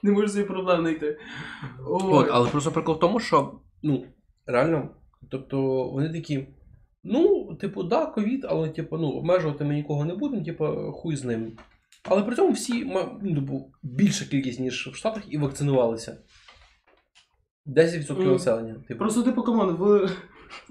Не 0.03 0.11
можу 0.11 0.27
собі 0.27 0.43
проблем 0.43 0.81
знайти. 0.81 1.18
От, 1.88 2.30
але 2.31 2.49
просто 2.49 2.72
прикол 2.72 2.95
в 2.95 2.99
тому, 2.99 3.19
що 3.19 3.60
ну, 3.84 4.05
реально, 4.45 4.89
тобто 5.31 5.88
вони 5.89 6.14
такі. 6.14 6.47
Ну, 7.03 7.43
типу, 7.64 7.84
да, 7.84 8.06
ковід, 8.06 8.45
але 8.49 8.69
типу, 8.69 8.98
ну, 8.98 9.10
обмежувати 9.10 9.64
ми 9.64 9.73
нікого 9.76 10.06
не 10.06 10.15
будемо, 10.15 10.44
типу, 10.44 10.65
хуй 10.91 11.15
з 11.15 11.23
ним. 11.23 11.57
Але 12.03 12.23
при 12.23 12.35
цьому 12.35 12.53
всі, 12.53 12.85
ну, 13.22 13.35
типу, 13.35 13.72
більша 13.84 14.26
кількість, 14.26 14.60
ніж 14.60 14.88
в 14.88 14.95
Штатах, 14.95 15.23
і 15.30 15.38
вакцинувалися. 15.38 16.18
10% 17.68 18.31
населення. 18.31 18.76
Типу. 18.88 18.99
Просто 18.99 19.23
типу, 19.23 19.44
come 19.44 19.62
on, 19.62 19.76
в 19.76 20.11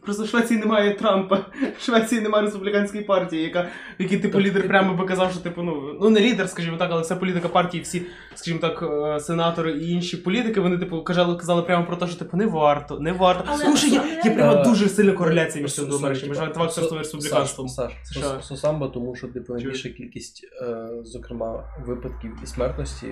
просто 0.02 0.22
в 0.24 0.26
Швеції 0.28 0.60
немає 0.60 0.94
Трампа, 0.94 1.38
в 1.78 1.82
Швеції 1.82 2.20
немає 2.20 2.44
республіканської 2.44 3.04
партії, 3.04 3.42
яка 3.42 3.68
який 3.98 4.18
типу 4.18 4.32
Так, 4.38 4.42
лідер 4.46 4.62
типу- 4.62 4.68
прямо 4.68 4.94
би 4.94 5.04
казав, 5.06 5.30
що 5.32 5.40
типу, 5.40 5.62
ну 5.62 5.98
ну 6.00 6.10
не 6.10 6.20
лідер, 6.20 6.48
скажімо 6.48 6.76
так, 6.76 6.88
але 6.92 7.02
вся 7.02 7.16
політика 7.16 7.48
партії, 7.48 7.82
всі, 7.82 8.02
скажімо 8.34 8.60
так, 8.60 8.82
е, 8.82 9.20
сенатори 9.20 9.72
і 9.72 9.90
інші 9.90 10.16
політики, 10.16 10.60
вони 10.60 10.78
типу 10.78 11.02
казали, 11.04 11.36
казали 11.36 11.62
прямо 11.62 11.86
про 11.86 11.96
те, 11.96 12.06
що 12.06 12.16
типу 12.18 12.36
не 12.36 12.46
варто, 12.46 12.98
не 13.00 13.12
варто. 13.12 13.44
Але 13.46 13.64
Тому 13.64 13.76
що 13.76 13.86
є, 13.86 14.20
є 14.24 14.30
прямо 14.30 14.52
Е, 14.52 14.64
дуже 14.64 14.88
сильна 14.88 15.12
кореляція 15.12 15.62
між 15.62 15.72
Су- 15.72 15.74
цим 15.76 15.84
су- 15.84 15.88
двома 15.88 16.08
речами, 16.08 16.28
між 16.28 16.38
антиваксерством 16.38 16.98
і 16.98 17.02
республіканством. 17.02 17.68
Саш, 17.68 17.92
Сосамба, 18.40 18.88
тому 18.88 19.16
що 19.16 19.28
типу, 19.28 19.54
найбільша 19.54 19.88
кількість, 19.88 20.46
е, 20.62 20.88
зокрема, 21.04 21.64
випадків 21.86 22.32
і 22.42 22.46
смертності, 22.46 23.06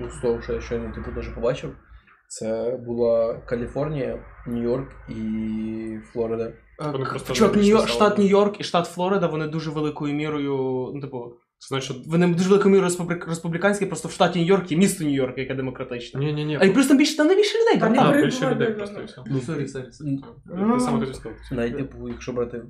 ну, 0.00 0.10
з 0.10 0.20
того, 0.22 0.42
що 0.42 0.52
я 0.52 0.60
щойно 0.60 0.92
типу, 0.94 1.10
дуже 1.10 1.30
побачив, 1.30 1.70
це 2.28 2.78
була 2.86 3.34
Каліфорнія, 3.34 4.24
Нью-Йорк 4.46 4.86
і 5.08 5.98
Флорида. 6.12 6.44
Е, 6.44 6.52
Вони 6.92 7.04
просто 7.04 7.34
Чувак, 7.34 7.56
Нью-Йорк, 7.56 7.86
штат 7.88 8.18
Нью-Йорк 8.18 8.56
і 8.60 8.64
штат 8.64 8.86
Флорида, 8.86 9.26
вони 9.26 9.46
дуже 9.48 9.70
великою 9.70 10.14
мірою, 10.14 10.52
ну, 10.94 11.00
типу, 11.00 11.32
Це 11.60 11.68
значить, 11.68 12.06
вони 12.06 12.26
дуже 12.34 12.48
великою 12.48 12.72
мірою 12.74 12.90
республік- 12.90 13.28
республіканські, 13.28 13.86
просто 13.86 14.08
в 14.08 14.12
штаті 14.12 14.38
Нью-Йорк 14.38 14.72
є 14.72 14.78
місто 14.78 15.04
Нью-Йорк, 15.04 15.38
яке 15.38 15.54
демократичне. 15.54 16.20
ні, 16.20 16.32
ні, 16.32 16.44
ні. 16.44 16.58
А 16.60 16.64
і 16.64 16.70
плюс 16.70 16.86
там 16.86 16.96
більше, 16.98 17.16
там 17.16 17.26
не 17.26 17.34
більше 17.34 17.58
людей, 17.58 17.80
Там 17.80 17.92
правда? 17.94 18.04
не 18.06 18.12
Так, 18.12 18.24
більше 18.24 18.50
людей 18.54 18.72
просто 18.72 19.00
і 19.00 19.04
все. 19.04 19.22
Ну, 19.26 19.40
sorry, 19.40 19.68
sorry. 19.68 19.92
sorry. 19.92 20.16
Ти 20.74 20.80
саме 20.80 20.98
хотів 21.00 21.14
сказати. 21.14 21.40
Навіть, 21.52 21.76
типу, 21.76 22.08
якщо 22.08 22.32
брати, 22.32 22.62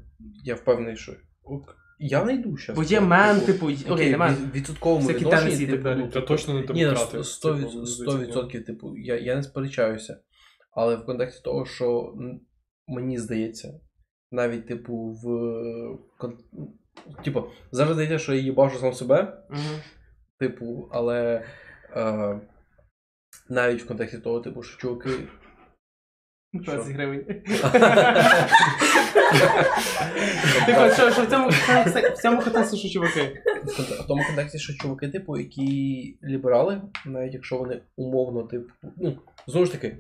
я 0.45 0.55
впевнений, 0.55 0.97
що 0.97 1.13
ок, 1.45 1.77
я 1.99 2.23
знайду 2.23 2.57
щас. 2.57 2.77
Бо 2.77 2.83
є 2.83 3.01
мен, 3.01 3.41
типу, 3.41 3.67
окей, 3.91 4.11
не 4.11 4.17
мен. 4.17 4.35
в 4.35 4.53
відсотковому 4.55 5.01
Всякі 5.07 5.19
відношенні, 5.25 5.43
Теннессі 5.45 5.63
і 5.63 5.67
так 5.67 5.75
типу, 5.77 5.85
далі. 5.89 5.99
ну, 6.01 6.11
Це 6.13 6.21
точно 6.21 6.55
не 6.55 6.61
Ні, 6.61 6.67
на 6.67 6.75
демократи. 6.75 7.19
100%, 7.19 7.59
типу, 7.61 7.79
100%, 7.81 8.65
типу, 8.65 8.97
я, 8.97 9.17
я 9.19 9.37
не 9.37 9.43
сперечаюся. 9.43 10.21
Але 10.73 10.97
в 10.97 11.05
контексті 11.07 11.43
того, 11.45 11.67
що 11.67 12.15
м, 12.21 12.41
мені 12.89 13.19
здається, 13.19 13.81
навіть, 14.33 14.67
типу, 14.67 14.95
в. 14.97 15.25
кон- 16.19 16.39
Типу, 17.25 17.45
зараз 17.73 17.93
здається, 17.93 18.19
що 18.19 18.35
я 18.35 18.41
їбашу 18.41 18.79
сам 18.79 18.93
себе, 18.93 19.43
Мгм. 19.51 19.81
типу, 20.39 20.89
але 20.93 21.45
е, 21.97 22.41
навіть 23.49 23.83
в 23.83 23.87
контексті 23.87 24.19
того, 24.19 24.41
типу, 24.41 24.63
що 24.63 24.79
чуваки. 24.79 25.11
20 26.53 26.93
гривень. 26.93 27.25
Типу, 30.67 30.81
що, 30.95 31.11
що 31.11 31.23
в 31.23 31.27
цьому 31.27 31.49
в 31.49 32.23
цьому 32.23 32.43
контексті, 32.43 32.77
що 32.77 32.89
чуваки. 32.89 33.43
В 34.01 34.07
тому 34.09 34.23
контексті, 34.27 34.59
що 34.59 34.75
чуваки, 34.75 35.09
типу, 35.09 35.37
які 35.37 36.19
ліберали, 36.25 36.83
навіть 37.07 37.35
якщо 37.35 37.59
вони 37.59 37.81
умовно, 37.97 38.43
типу, 38.43 38.71
ну, 38.97 39.19
знову 39.47 39.67
ж 39.67 39.73
таки, 39.73 39.97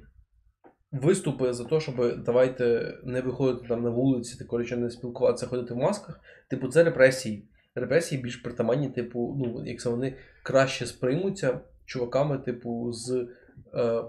виступи 0.92 1.52
за 1.52 1.64
те, 1.64 1.80
щоб 1.80 2.24
давайте 2.24 2.94
не 3.04 3.20
виходити 3.20 3.68
там 3.68 3.82
на 3.82 3.90
вулиці, 3.90 4.44
коротше, 4.44 4.76
не 4.76 4.90
спілкуватися, 4.90 5.46
ходити 5.46 5.74
в 5.74 5.76
масках, 5.76 6.20
типу, 6.50 6.68
це 6.68 6.84
репресії. 6.84 7.48
Репресії 7.74 8.22
більш 8.22 8.36
притаманні, 8.36 8.88
типу, 8.88 9.36
ну, 9.38 9.62
якщо 9.66 9.90
вони 9.90 10.14
краще 10.42 10.86
сприймуться 10.86 11.60
чуваками, 11.84 12.38
типу, 12.38 12.92
з 12.92 13.28
е, 13.74 14.02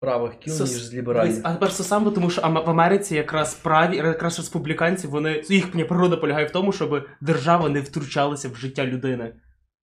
правих 0.00 0.34
кіл, 0.38 0.54
Сос- 0.54 0.60
ніж 0.60 0.84
з 0.84 0.94
ліберальних. 0.94 1.40
А 1.42 1.52
тепер 1.52 1.72
саме, 1.72 2.10
тому 2.10 2.30
що 2.30 2.40
Ама- 2.42 2.60
в 2.60 2.70
Америці 2.70 3.14
якраз 3.14 3.54
праві, 3.54 3.96
якраз 3.96 4.38
республіканці, 4.38 5.06
вони 5.06 5.42
їхня 5.48 5.84
природа 5.84 6.16
полягає 6.16 6.46
в 6.46 6.50
тому, 6.50 6.72
щоб 6.72 7.06
держава 7.20 7.68
не 7.68 7.80
втручалася 7.80 8.48
в 8.48 8.54
життя 8.56 8.84
людини. 8.86 9.32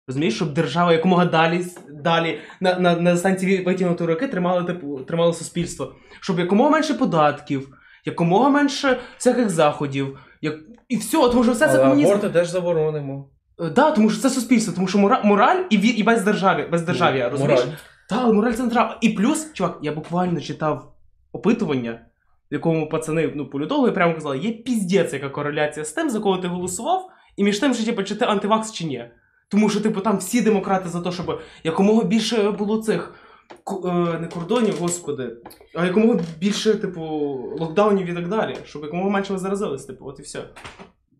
Розумієш, 0.08 0.36
щоб 0.36 0.54
держава 0.54 0.94
якомога 0.94 1.26
далі, 1.26 1.66
далі 2.04 2.40
на, 2.62 2.80
на, 2.80 2.96
на 2.96 3.18
станції 3.18 3.64
витягнути 3.64 4.06
руки 4.06 4.28
тримала, 4.28 4.64
типу, 4.64 5.00
тримало 5.00 5.34
суспільство. 5.34 5.96
Щоб 6.22 6.40
якомога 6.40 6.70
менше 6.70 6.94
податків, 6.94 7.70
якомога 8.06 8.50
менше 8.50 9.00
всяких 9.18 9.50
заходів. 9.50 10.20
Як... 10.42 10.56
І 10.88 10.98
все, 10.98 11.18
тому 11.18 11.44
що 11.44 11.52
все 11.52 11.68
це 11.68 11.74
Але 11.74 11.84
комунізм. 11.84 12.08
аборти 12.10 12.30
теж 12.30 12.50
заборонимо. 12.50 13.30
Е, 13.60 13.70
Да, 13.70 13.92
тому 13.92 14.10
що 14.10 14.22
це 14.22 14.30
суспільство, 14.30 14.74
тому 14.76 14.88
що 14.88 14.98
мора- 14.98 15.22
мораль 15.24 15.64
і, 15.70 15.78
ві- 15.78 15.94
і 15.94 16.04
бездержав'я, 16.04 16.68
бездержав'я, 16.68 17.24
Ну, 17.26 17.30
розумієш? 17.32 17.60
мораль. 17.66 17.76
Так, 18.12 18.34
мораль 18.34 18.54
це 18.54 18.64
не 18.64 18.70
треба. 18.70 18.98
І 19.02 19.10
плюс, 19.10 19.54
чувак, 19.54 19.80
я 19.82 19.92
буквально 19.92 20.42
читав 20.42 20.94
опитування, 21.32 22.02
в 22.52 22.54
якому 22.54 22.90
пацани, 22.90 23.34
ну, 23.36 23.50
політологи 23.50 23.92
прямо 23.92 24.14
казали, 24.14 24.38
є 24.38 24.52
піздець, 24.52 25.14
яка 25.14 25.30
кореляція 25.30 25.86
з 25.86 25.92
тим, 25.92 26.10
за 26.10 26.20
кого 26.20 26.38
ти 26.38 26.48
голосував, 26.48 27.10
і 27.38 27.44
між 27.44 27.60
тим, 27.60 27.74
що 27.74 27.86
типу, 27.86 28.04
чи 28.04 28.16
ти 28.16 28.26
антивакс 28.26 28.72
чи 28.72 28.86
ні. 28.86 29.06
Тому 29.50 29.70
що, 29.70 29.82
типу, 29.82 30.02
там 30.02 30.18
всі 30.18 30.42
демократи 30.42 30.90
за 30.90 31.02
те, 31.02 31.12
щоб 31.12 31.42
якомога 31.64 32.04
більше 32.04 32.52
було 32.52 32.82
цих 32.82 33.16
е, 33.86 34.20
не 34.20 34.28
кордонів, 34.28 34.76
господи, 34.80 35.38
а 35.76 35.86
якомога 35.86 36.20
більше, 36.40 36.76
типу, 36.76 37.02
локдаунів 37.60 38.10
і 38.10 38.14
так 38.14 38.28
далі, 38.28 38.56
щоб 38.66 38.84
якомога 38.84 39.10
менше 39.10 39.34
ми 39.34 39.40
заразились, 39.40 39.86
типу, 39.86 40.06
от 40.06 40.20
і 40.20 40.22
все. 40.22 40.44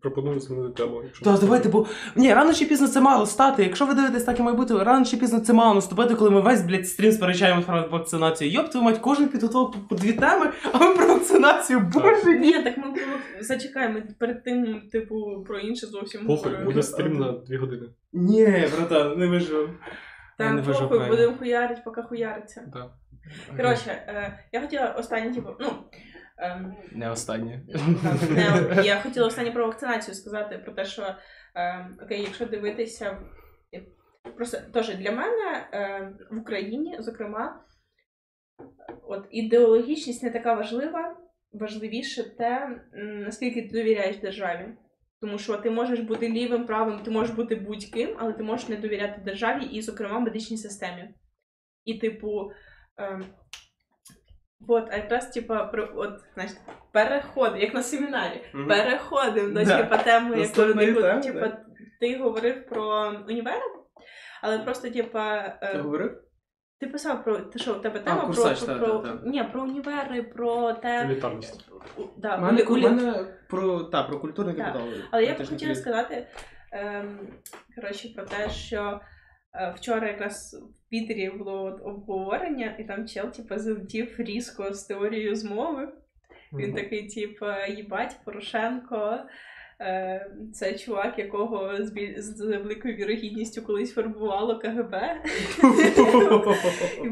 Пропоную 0.02 0.40
змінити 0.40 0.74
тему. 0.82 1.00
якщо 1.04 1.24
Так, 1.24 1.40
давайте, 1.40 1.68
бо 1.68 1.86
ні, 2.16 2.34
рано 2.34 2.54
чи 2.54 2.64
пізно 2.64 2.88
це 2.88 3.00
мало 3.00 3.26
стати. 3.26 3.62
Якщо 3.62 3.86
ви 3.86 3.94
дивитесь 3.94 4.24
так 4.24 4.38
і 4.38 4.42
має 4.42 4.56
бути, 4.56 4.74
рано 4.84 5.04
чи 5.04 5.16
пізно 5.16 5.40
це 5.40 5.52
мало 5.52 5.74
наступити, 5.74 6.14
коли 6.14 6.30
ми 6.30 6.40
весь, 6.40 6.62
блядь, 6.62 6.88
стрім 6.88 7.12
сперечаємо 7.12 7.62
про 7.62 7.88
вакцинацію. 7.88 8.50
Йоп, 8.50 8.70
твою 8.70 8.84
мать, 8.84 8.98
кожен 8.98 9.28
підготував 9.28 9.72
по, 9.72 9.78
по 9.78 9.94
дві 9.94 10.12
теми, 10.12 10.50
а 10.72 10.78
ми 10.78 10.94
про 10.94 11.06
вакцинацію, 11.06 11.80
боже 11.80 12.24
мій. 12.26 12.38
Ні, 12.38 12.62
так 12.62 12.76
ми 12.76 12.84
було 12.84 12.96
зачекаємо 13.40 13.98
перед 14.18 14.44
тим, 14.44 14.82
типу, 14.92 15.44
про 15.46 15.58
інше 15.58 15.86
зовсім 15.86 16.20
Похуй, 16.20 16.36
говорили. 16.36 16.64
буде 16.64 16.82
стрім 16.82 17.18
на 17.18 17.32
2 17.32 17.58
години. 17.58 17.86
Ні, 18.12 18.64
братан, 18.76 19.18
не 19.18 19.26
вижив. 19.26 19.70
Я 20.38 20.50
не 20.52 20.56
Так, 20.56 20.66
вижив 20.66 20.82
похуй, 20.82 20.98
правильно. 20.98 21.16
будемо 21.16 21.38
хуярить, 21.38 21.84
поки 21.84 22.02
хуяриться. 22.02 22.62
Да. 22.72 22.90
Коротше, 23.56 23.90
е, 23.90 24.38
я 24.52 24.60
хотіла 24.60 24.86
останнє, 24.98 25.34
типу, 25.34 25.48
ну. 25.60 25.68
Ем, 26.42 26.76
Не 26.92 27.10
останнє. 27.10 27.62
Не, 28.30 28.82
я 28.84 29.00
хотіла 29.00 29.26
останнє 29.26 29.50
про 29.50 29.66
вакцинацію 29.66 30.14
сказати, 30.14 30.58
про 30.58 30.72
те, 30.72 30.84
що 30.84 31.14
е, 31.54 31.88
окей, 32.02 32.22
якщо 32.22 32.46
дивитися, 32.46 33.18
просто 34.36 34.58
теж 34.72 34.94
для 34.96 35.12
мене 35.12 35.68
е, 35.72 36.12
в 36.30 36.38
Україні, 36.38 36.96
зокрема, 36.98 37.64
от 39.02 39.26
ідеологічність 39.30 40.22
не 40.22 40.30
така 40.30 40.54
важлива, 40.54 41.16
важливіше 41.52 42.36
те, 42.36 42.80
м, 42.94 43.22
наскільки 43.22 43.62
ти 43.62 43.68
довіряєш 43.68 44.16
державі. 44.16 44.68
Тому 45.20 45.38
що 45.38 45.56
ти 45.56 45.70
можеш 45.70 46.00
бути 46.00 46.28
лівим, 46.28 46.66
правим, 46.66 47.02
ти 47.02 47.10
можеш 47.10 47.36
бути 47.36 47.54
будь-ким, 47.54 48.16
але 48.18 48.32
ти 48.32 48.42
можеш 48.42 48.68
не 48.68 48.76
довіряти 48.76 49.20
державі 49.24 49.64
і, 49.64 49.82
зокрема, 49.82 50.18
медичній 50.18 50.56
системі. 50.56 51.14
І, 51.84 51.98
типу, 51.98 52.50
е, 52.98 53.20
от, 54.68 54.88
а 54.92 54.96
якраз, 54.96 55.28
типа, 55.30 55.64
про 55.64 55.88
от, 55.94 56.10
знаєш, 56.34 56.52
переход, 56.92 57.52
як 57.56 57.74
на 57.74 57.82
семінарі, 57.82 58.40
Мгм. 58.54 58.68
переходимо 58.68 59.48
до 59.48 59.64
Да. 59.64 59.76
типа 59.82 59.96
теми, 59.98 60.40
яку 60.40 60.54
ти, 60.54 61.20
типа, 61.22 61.40
да. 61.48 61.58
ти 62.00 62.18
говорив 62.18 62.66
про 62.68 63.12
універи, 63.28 63.62
але 64.42 64.58
просто, 64.58 64.90
типа, 64.90 65.36
е, 65.62 65.72
Ти 65.72 65.78
говорив? 65.78 66.18
ти 66.80 66.86
писав 66.86 67.24
про 67.24 67.36
те, 67.36 67.58
що 67.58 67.72
у 67.74 67.78
тебе 67.78 68.00
тема 68.00 68.16
про, 68.16 68.26
курсач, 68.26 68.58
про, 68.62 68.66
та, 68.74 68.78
про, 68.78 68.98
та, 68.98 69.08
та. 69.08 69.18
Ні, 69.24 69.44
про 69.52 69.62
універи, 69.62 70.22
про 70.22 70.72
те. 70.72 71.04
Елітарність. 71.04 71.68
Да, 72.16 72.36
У 72.36 72.40
мене, 72.40 72.62
у- 72.62 72.76
мене 72.76 73.36
про, 73.50 73.80
та, 73.84 74.02
про 74.02 74.18
культурний 74.20 74.54
капітал. 74.54 74.82
Але 75.10 75.24
я 75.24 75.34
б 75.34 75.48
хотіла 75.48 75.74
сказати 75.74 76.26
ем, 76.72 77.18
коротше, 77.76 78.08
про 78.16 78.24
те, 78.24 78.50
що 78.50 79.00
вчора 79.74 80.08
якраз 80.08 80.54
в 80.54 80.90
Пітері 80.90 81.30
було 81.30 81.80
обговорення, 81.84 82.76
і 82.78 82.84
там 82.84 83.08
чел, 83.08 83.30
типу, 83.30 83.58
залетів 83.58 84.14
різко 84.18 84.74
з 84.74 84.84
теорією 84.84 85.36
змови. 85.36 85.92
Він 86.52 86.74
такий, 86.74 87.08
типу, 87.08 87.46
їбать, 87.68 88.16
Порошенко. 88.24 89.18
Е, 89.82 90.30
Це 90.54 90.78
чувак, 90.78 91.18
якого 91.18 91.76
з, 91.84 91.90
біль- 91.92 92.14
з 92.20 92.40
великою 92.40 92.94
вірогідністю 92.94 93.62
колись 93.62 93.94
фарбувало 93.94 94.58
КГБ. 94.58 94.94
І 97.04 97.08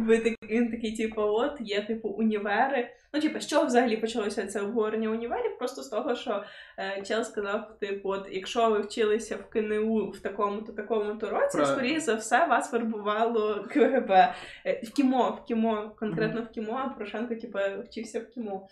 він 0.47 0.71
такий, 0.71 0.97
типу, 0.97 1.23
от 1.23 1.53
є 1.61 1.83
типу 1.83 2.09
універи. 2.09 2.89
Ну, 3.15 3.21
типу, 3.21 3.41
з 3.41 3.47
чого 3.47 3.67
взагалі 3.67 3.97
почалося 3.97 4.47
це 4.47 4.61
обговорення 4.61 5.09
універів? 5.11 5.59
Просто 5.59 5.83
з 5.83 5.89
того, 5.89 6.15
що 6.15 6.45
е, 6.79 7.03
чел 7.03 7.25
сказав, 7.25 7.79
типу, 7.81 8.09
от 8.09 8.29
якщо 8.31 8.71
ви 8.71 8.81
вчилися 8.81 9.37
в 9.37 9.51
КНУ 9.51 10.11
в 10.11 10.21
такому-то 10.21 10.73
такому-то 10.73 11.31
році, 11.31 11.59
скоріше 11.67 12.01
за 12.01 12.15
все 12.15 12.47
вас 12.47 12.71
фарбувало 12.71 13.65
КГБ. 13.71 14.11
Е, 14.67 14.81
В 14.85 14.91
кімо, 14.91 15.39
в 15.43 15.47
кімо, 15.49 15.93
конкретно 15.99 16.43
в 16.43 16.49
кімо, 16.55 16.81
а 16.85 16.89
Порошенко, 16.89 17.35
типу, 17.35 17.59
вчився 17.89 18.21
в 18.21 18.27
кімо. 18.27 18.69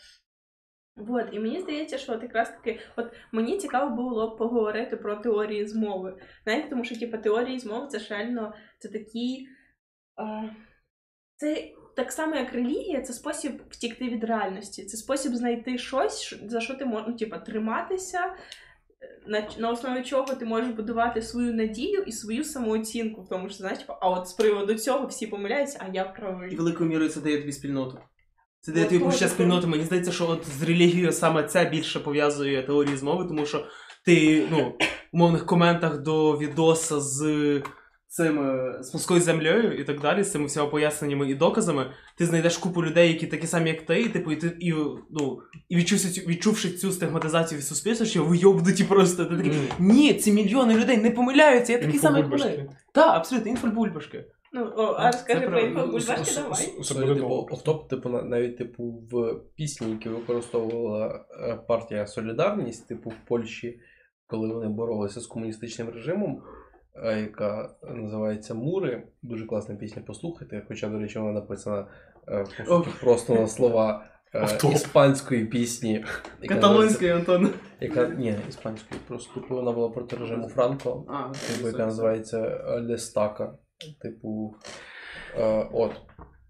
Вот, 0.99 1.27
і 1.33 1.39
мені 1.39 1.61
здається, 1.61 1.99
що 1.99 2.13
от 2.13 2.23
якраз 2.23 2.51
таки, 2.51 2.81
от 2.97 3.13
мені 3.33 3.59
цікаво 3.59 3.97
було 3.97 4.31
б 4.31 4.39
поговорити 4.39 4.97
про 4.97 5.17
теорії 5.17 5.67
змови. 5.67 6.21
Знаєте, 6.45 6.69
тому 6.71 6.85
що 6.85 6.99
типу, 6.99 7.19
теорії 7.19 7.59
змови 7.59 7.87
це 7.87 7.99
ж 7.99 8.07
реально 8.11 8.55
це 8.79 8.89
такі. 8.89 9.49
А, 10.17 10.43
це 11.37 11.71
так 11.97 12.13
само, 12.13 12.35
як 12.37 12.53
релігія, 12.53 13.03
це 13.03 13.13
спосіб 13.13 13.63
втікти 13.71 14.05
від 14.05 14.25
реальності. 14.25 14.85
Це 14.85 14.97
спосіб 14.97 15.35
знайти 15.35 15.79
щось, 15.79 16.21
що- 16.21 16.37
за 16.49 16.61
що 16.61 16.75
ти 16.75 16.85
можеш 16.85 17.09
ну, 17.09 17.17
типа, 17.17 17.39
триматися, 17.39 18.19
е, 18.19 19.23
на, 19.27 19.49
на 19.59 19.71
основі 19.71 20.03
чого 20.03 20.35
ти 20.35 20.45
можеш 20.45 20.71
будувати 20.71 21.23
свою 21.23 21.55
надію 21.55 22.03
і 22.03 22.13
свою 22.13 22.45
самооцінку. 22.45 23.27
Тому 23.31 23.49
що 23.49 23.59
знаєш, 23.59 23.79
типа, 23.79 23.99
а 24.01 24.11
от 24.11 24.29
з 24.29 24.33
приводу 24.33 24.75
цього 24.75 25.07
всі 25.07 25.27
помиляються, 25.27 25.79
а 25.81 25.95
я 25.95 26.05
І 26.53 26.57
великою 26.57 26.91
мірою 26.91 27.11
це 27.11 27.21
дає 27.21 27.39
тобі 27.39 27.53
спільноту. 27.53 27.99
Це 28.61 28.73
тобі 28.73 29.13
ще 29.13 29.29
це. 29.29 29.67
Мені 29.67 29.85
здається, 29.85 30.13
що 30.13 30.29
от 30.29 30.47
з 30.59 30.63
релігією 30.63 31.13
саме 31.13 31.43
це 31.43 31.65
більше 31.65 32.01
пов'язує 32.01 32.63
теорії 32.63 32.97
змови, 32.97 33.25
тому 33.25 33.47
що 33.47 33.67
ти, 34.05 34.47
ну, 34.51 34.73
в 35.13 35.17
умовних 35.17 35.47
коментах 35.47 36.03
до 36.03 36.39
відоса 36.39 37.01
з 37.01 37.23
цим 38.09 38.39
е, 38.39 38.79
з 38.83 38.91
плоскою 38.91 39.21
землею 39.21 39.81
і 39.81 39.85
так 39.85 40.01
далі, 40.01 40.25
з 40.25 40.33
цими 40.33 40.47
всіма 40.47 40.67
поясненнями 40.67 41.31
і 41.31 41.35
доказами, 41.35 41.91
ти 42.17 42.27
знайдеш 42.27 42.59
купу 42.59 42.85
людей, 42.85 43.09
які 43.09 43.27
такі 43.27 43.47
самі, 43.47 43.71
як 43.71 43.87
ти, 43.87 44.01
і 44.01 44.09
типу, 44.09 44.33
і 44.33 44.37
ти 44.37 44.57
і, 44.61 44.73
ну, 45.11 45.39
і 45.69 45.77
відчувши 45.77 46.09
цю, 46.09 46.21
відчувши 46.21 46.71
цю 46.71 46.93
стигматизацію 46.93 47.59
від 47.59 47.67
суспільства, 47.67 48.07
що 48.07 48.25
ви 48.25 48.37
йобнуті 48.37 48.85
просто. 48.85 49.25
Ти 49.25 49.37
такий, 49.37 49.53
ні, 49.79 50.15
ці 50.15 50.33
мільйони 50.33 50.75
людей 50.75 50.97
не 50.97 51.11
помиляються, 51.11 51.73
я 51.73 51.79
такий 51.79 51.99
самий 51.99 52.23
як 52.23 52.31
вони. 52.31 52.71
Так, 52.93 53.17
абсолютно, 53.17 53.51
інфобульбашки. 53.51 54.25
Ну, 54.59 54.73
о, 54.77 54.83
а 54.99 55.07
розкажи 55.07 55.41
про 55.47 55.59
с- 56.01 56.35
давай. 56.35 56.85
буде 57.07 57.15
типу, 57.15 57.89
типу, 57.89 58.09
навіть 58.09 58.59
типу 58.59 58.85
в 59.11 59.41
пісні, 59.55 59.91
які 59.91 60.09
використовувала 60.09 61.25
е, 61.41 61.55
партія 61.69 62.07
Солідарність, 62.07 62.89
типу 62.89 63.11
в 63.11 63.29
Польщі, 63.29 63.81
коли 64.27 64.49
вони 64.49 64.69
боролися 64.69 65.21
з 65.21 65.27
комуністичним 65.27 65.91
режимом, 65.91 66.43
е, 67.05 67.21
яка 67.21 67.71
називається 67.83 68.55
Мури. 68.55 69.03
Дуже 69.23 69.47
класна 69.47 69.75
пісня, 69.75 70.03
послухайте. 70.07 70.65
Хоча, 70.69 70.89
до 70.89 70.99
речі, 70.99 71.19
вона 71.19 71.33
написана 71.33 71.87
е, 72.29 72.47
просто 73.01 73.35
на 73.35 73.47
слова 73.47 74.05
Автоп. 74.33 74.73
іспанської 74.73 75.45
пісні. 75.45 76.05
яка 76.43 76.55
Каталонський, 76.55 77.11
Антон. 77.11 77.51
Яка 77.81 78.09
ні, 78.09 78.35
іспанської, 78.49 79.01
просто 79.09 79.45
вона 79.49 79.73
була 79.73 79.89
проти 79.89 80.17
режиму 80.17 80.49
Франко. 80.49 81.05
Типу, 81.57 81.67
яка 81.69 81.87
називається 81.87 82.65
Лестака. 82.81 83.59
Типу. 84.03 84.55
Е, 85.39 85.69
от. 85.73 85.93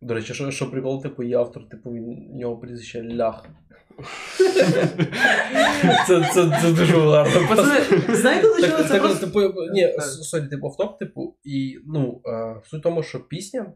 До 0.00 0.14
речі, 0.14 0.34
що, 0.34 0.50
що 0.50 0.70
прикол, 0.70 1.02
типу, 1.02 1.22
є 1.22 1.36
автор, 1.36 1.68
типу, 1.68 1.90
він, 1.90 2.28
у 2.32 2.38
нього 2.38 2.58
прізвище 2.58 3.02
Лях. 3.02 3.46
це, 6.06 6.30
це, 6.34 6.58
це 6.62 6.72
дуже 6.72 7.00
гарно. 7.00 7.48
Пацани, 7.48 7.80
знаєте, 8.08 8.48
до 8.48 8.68
чого 8.68 8.84
це 8.84 9.00
просто... 9.00 9.26
типу, 9.26 9.40
ні, 9.72 9.92
sorry, 10.00 10.48
типу, 10.48 10.66
автоп, 10.66 10.98
типу, 10.98 11.36
і 11.44 11.78
ну, 11.86 12.22
е, 12.26 12.60
суть 12.64 12.80
в 12.80 12.82
тому, 12.82 13.02
що 13.02 13.20
пісня, 13.20 13.72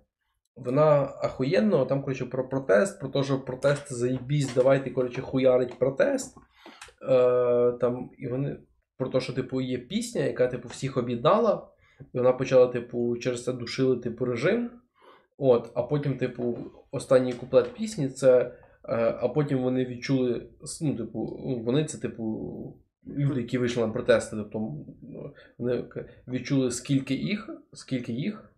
вона 0.57 1.15
ахуєнно, 1.23 1.87
там, 1.87 2.03
коротше, 2.03 2.25
про 2.25 2.49
протест, 2.49 3.01
про 3.01 3.09
те, 3.09 3.23
що 3.23 3.41
протест 3.41 3.93
заїбісь, 3.93 4.55
давайте, 4.55 4.91
коротше, 4.91 5.21
хуярить 5.21 5.79
протест. 5.79 6.37
Е, 7.11 7.73
там, 7.81 8.11
і 8.19 8.29
вони 8.29 8.57
про 8.99 9.09
те, 9.09 9.21
що, 9.21 9.33
типу, 9.33 9.61
є 9.61 9.79
пісня, 9.79 10.25
яка, 10.25 10.47
типу, 10.47 10.69
всіх 10.69 10.97
об'єднала, 10.97 11.69
і 12.15 12.19
вона 12.19 12.33
почала, 12.33 12.67
типу, 12.67 13.17
через 13.17 13.45
це 13.45 13.53
душили, 13.53 13.97
типу, 13.97 14.25
режим. 14.25 14.71
От, 15.39 15.71
а 15.75 15.83
потім, 15.83 16.17
типу, 16.19 16.59
останній 16.91 17.33
куплет 17.33 17.75
пісні 17.75 18.09
це. 18.09 18.41
е, 18.89 19.17
А 19.21 19.29
потім 19.29 19.59
вони 19.63 19.85
відчули, 19.85 20.47
ну, 20.83 20.97
типу, 20.97 21.25
вони 21.65 21.85
це, 21.85 21.99
типу, 21.99 22.77
люди, 23.07 23.41
які 23.41 23.59
вийшли 23.59 23.87
на 23.87 23.93
протести, 23.93 24.37
тобто 24.37 24.73
вони 25.59 25.85
відчули, 26.29 26.71
скільки 26.71 27.15
їх, 27.15 27.51
скільки 27.73 28.13
їх, 28.13 28.53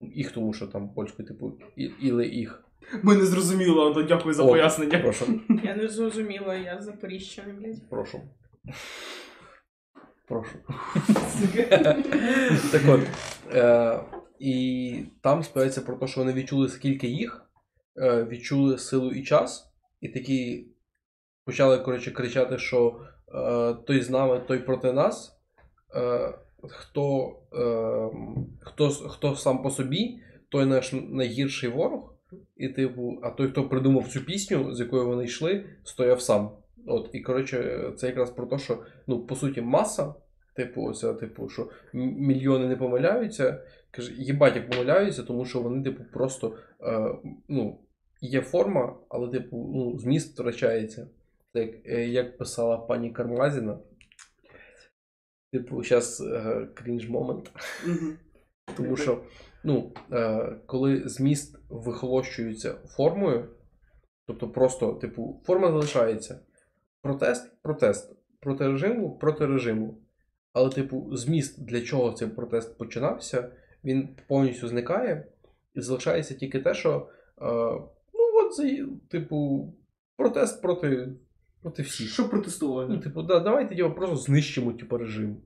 їх, 0.00 0.32
тому 0.32 0.52
що 0.52 0.66
там 0.66 0.94
польською, 0.94 1.28
типу, 1.28 1.58
іли 2.00 2.26
їх. 2.28 2.64
Ми 3.02 3.16
не 3.16 3.24
зрозуміли, 3.24 3.86
Антон, 3.86 4.06
дякую 4.08 4.34
за 4.34 4.42
О, 4.42 4.48
пояснення. 4.48 4.98
Прошу, 4.98 5.40
Я 5.64 5.76
не 5.76 5.88
зрозуміла, 5.88 6.54
я 6.54 6.80
з 6.80 6.84
Запоріжжя, 6.84 7.42
блядь. 7.60 7.88
прошу. 7.90 8.20
Прошу. 10.28 10.58
так 12.72 12.82
от. 12.88 13.00
Е, 13.54 14.00
і 14.38 15.02
там 15.22 15.42
співається 15.42 15.80
про 15.80 15.96
те, 15.96 16.06
що 16.06 16.20
вони 16.20 16.32
відчули, 16.32 16.68
скільки 16.68 17.08
їх, 17.08 17.50
е, 17.96 18.24
відчули 18.24 18.78
силу 18.78 19.10
і 19.10 19.22
час, 19.22 19.72
і 20.00 20.08
такі 20.08 20.66
почали, 21.44 21.78
коротше, 21.78 22.10
кричати, 22.10 22.58
що 22.58 23.00
е, 23.34 23.74
той 23.86 24.02
з 24.02 24.10
нами, 24.10 24.40
той 24.48 24.58
проти 24.58 24.92
нас. 24.92 25.38
Е, 25.94 26.34
хто, 26.68 27.36
е, 27.54 28.10
хто, 28.60 28.90
хто 28.90 29.36
сам 29.36 29.62
по 29.62 29.70
собі, 29.70 30.20
той 30.48 30.66
наш 30.66 30.92
найгірший 30.92 31.70
ворог. 31.70 32.14
І, 32.56 32.68
типу, 32.68 33.18
а 33.22 33.30
той, 33.30 33.48
хто 33.48 33.68
придумав 33.68 34.08
цю 34.08 34.24
пісню, 34.24 34.74
з 34.74 34.80
якою 34.80 35.06
вони 35.06 35.24
йшли, 35.24 35.64
стояв 35.84 36.20
сам. 36.20 36.50
От, 36.88 37.10
і 37.12 37.20
коротше, 37.20 37.92
це 37.96 38.06
якраз 38.06 38.30
про 38.30 38.46
те, 38.46 38.58
що 38.58 38.82
ну, 39.06 39.26
по 39.26 39.36
суті, 39.36 39.60
маса, 39.60 40.14
типу, 40.56 40.82
оця, 40.82 41.14
типу, 41.14 41.48
що 41.48 41.70
мільйони 41.92 42.68
не 42.68 42.76
помиляються. 42.76 43.64
Каже, 43.90 44.12
їбать, 44.12 44.56
як 44.56 44.70
помиляються, 44.70 45.22
тому 45.22 45.44
що 45.44 45.60
вони, 45.60 45.84
типу, 45.84 46.04
просто 46.12 46.56
е, 46.82 47.14
ну, 47.48 47.80
є 48.20 48.40
форма, 48.40 48.96
але, 49.08 49.28
типу, 49.28 49.72
ну, 49.74 49.98
зміст 49.98 50.34
втрачається. 50.34 51.08
Як, 51.54 51.70
е, 51.86 52.08
як 52.08 52.38
писала 52.38 52.78
пані 52.78 53.10
Кармазіна. 53.10 53.78
Типу, 55.52 55.82
зараз 55.82 56.20
е, 56.20 56.68
крінж 56.74 57.08
момент. 57.08 57.50
Тому 58.76 58.96
що, 58.96 59.22
ну, 59.64 59.92
е, 60.12 60.56
коли 60.66 61.08
зміст 61.08 61.58
вихолощується 61.68 62.74
формою, 62.74 63.48
тобто 64.26 64.48
просто, 64.50 64.92
типу, 64.92 65.42
форма 65.46 65.68
залишається. 65.68 66.40
Протест, 67.02 67.62
протест. 67.62 68.16
Проти 68.40 68.66
режиму, 68.66 69.18
проти 69.18 69.46
режиму. 69.46 69.98
Але, 70.52 70.70
типу, 70.70 71.16
зміст, 71.16 71.64
для 71.64 71.80
чого 71.80 72.12
цей 72.12 72.28
протест 72.28 72.78
починався, 72.78 73.52
він 73.84 74.08
повністю 74.28 74.68
зникає, 74.68 75.26
і 75.74 75.80
залишається 75.80 76.34
тільки 76.34 76.60
те, 76.60 76.74
що, 76.74 77.08
е, 77.42 77.44
ну, 78.14 78.44
от 78.44 78.54
це, 78.54 78.86
типу, 79.08 79.68
протест 80.16 80.62
проти, 80.62 81.08
проти 81.62 81.82
всіх. 81.82 82.10
Що 82.10 82.28
протестувати? 82.28 82.92
Ну, 82.92 83.00
типу, 83.00 83.22
да, 83.22 83.40
давайте 83.40 83.74
його 83.74 83.94
просто 83.94 84.16
знищимо, 84.16 84.72
типу, 84.72 84.98
режим. 84.98 85.36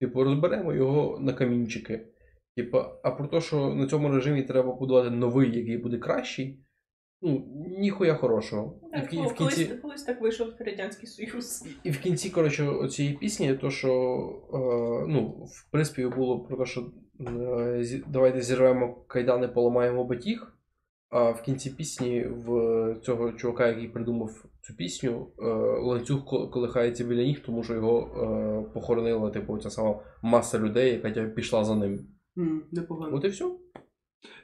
Типу, 0.00 0.24
розберемо 0.24 0.74
його 0.74 1.18
на 1.20 1.32
камінчики. 1.32 2.06
Типу, 2.56 2.78
а 3.02 3.10
про 3.10 3.26
те, 3.26 3.40
що 3.40 3.74
на 3.74 3.86
цьому 3.86 4.08
режимі 4.08 4.42
треба 4.42 4.72
будувати 4.72 5.10
новий, 5.10 5.58
який 5.58 5.78
буде 5.78 5.98
кращий, 5.98 6.64
ну, 7.22 7.44
ніхуя 7.78 8.14
хорошого. 8.14 8.74
І 8.82 8.86
в, 8.86 9.00
Так, 9.00 9.12
і 9.12 9.16
в 9.16 9.34
колись, 9.34 9.54
кінці, 9.54 9.74
колись 9.74 10.02
так 10.02 10.20
вийшов 10.20 10.48
Радянський 10.58 11.06
Союз. 11.08 11.66
і 11.84 11.90
в 11.90 11.98
кінці, 11.98 12.30
коротше, 12.30 12.88
цієї 12.90 13.14
пісні, 13.16 13.54
то, 13.54 13.70
що 13.70 13.90
е, 14.54 14.58
ну, 15.08 15.26
в 15.28 15.70
приспіві 15.70 16.08
було 16.08 16.40
про 16.40 16.56
те, 16.56 16.64
що 16.64 16.80
е, 17.20 18.02
давайте 18.08 18.40
зірвемо 18.40 18.94
кайдани, 19.06 19.48
поламаємо 19.48 20.04
батіг. 20.04 20.48
А 21.10 21.30
в 21.30 21.42
кінці 21.42 21.70
пісні 21.70 22.24
в 22.24 22.96
цього 23.02 23.32
чувака, 23.32 23.68
який 23.68 23.88
придумав 23.88 24.44
цю 24.62 24.76
пісню, 24.76 25.26
е, 25.38 25.44
ланцюг 25.80 26.24
колихається 26.24 27.04
біля 27.04 27.22
ніг, 27.22 27.42
тому 27.46 27.62
що 27.62 27.74
його 27.74 28.00
е, 28.00 28.72
похоронила, 28.74 29.30
типу, 29.30 29.58
ця 29.58 29.70
сама 29.70 30.00
маса 30.22 30.58
людей, 30.58 31.00
яка 31.04 31.24
пішла 31.24 31.64
за 31.64 31.74
ним. 31.76 32.06
М, 32.38 32.62
Непогано. 32.72 33.16
От 33.16 33.24
і 33.24 33.28
все. 33.28 33.44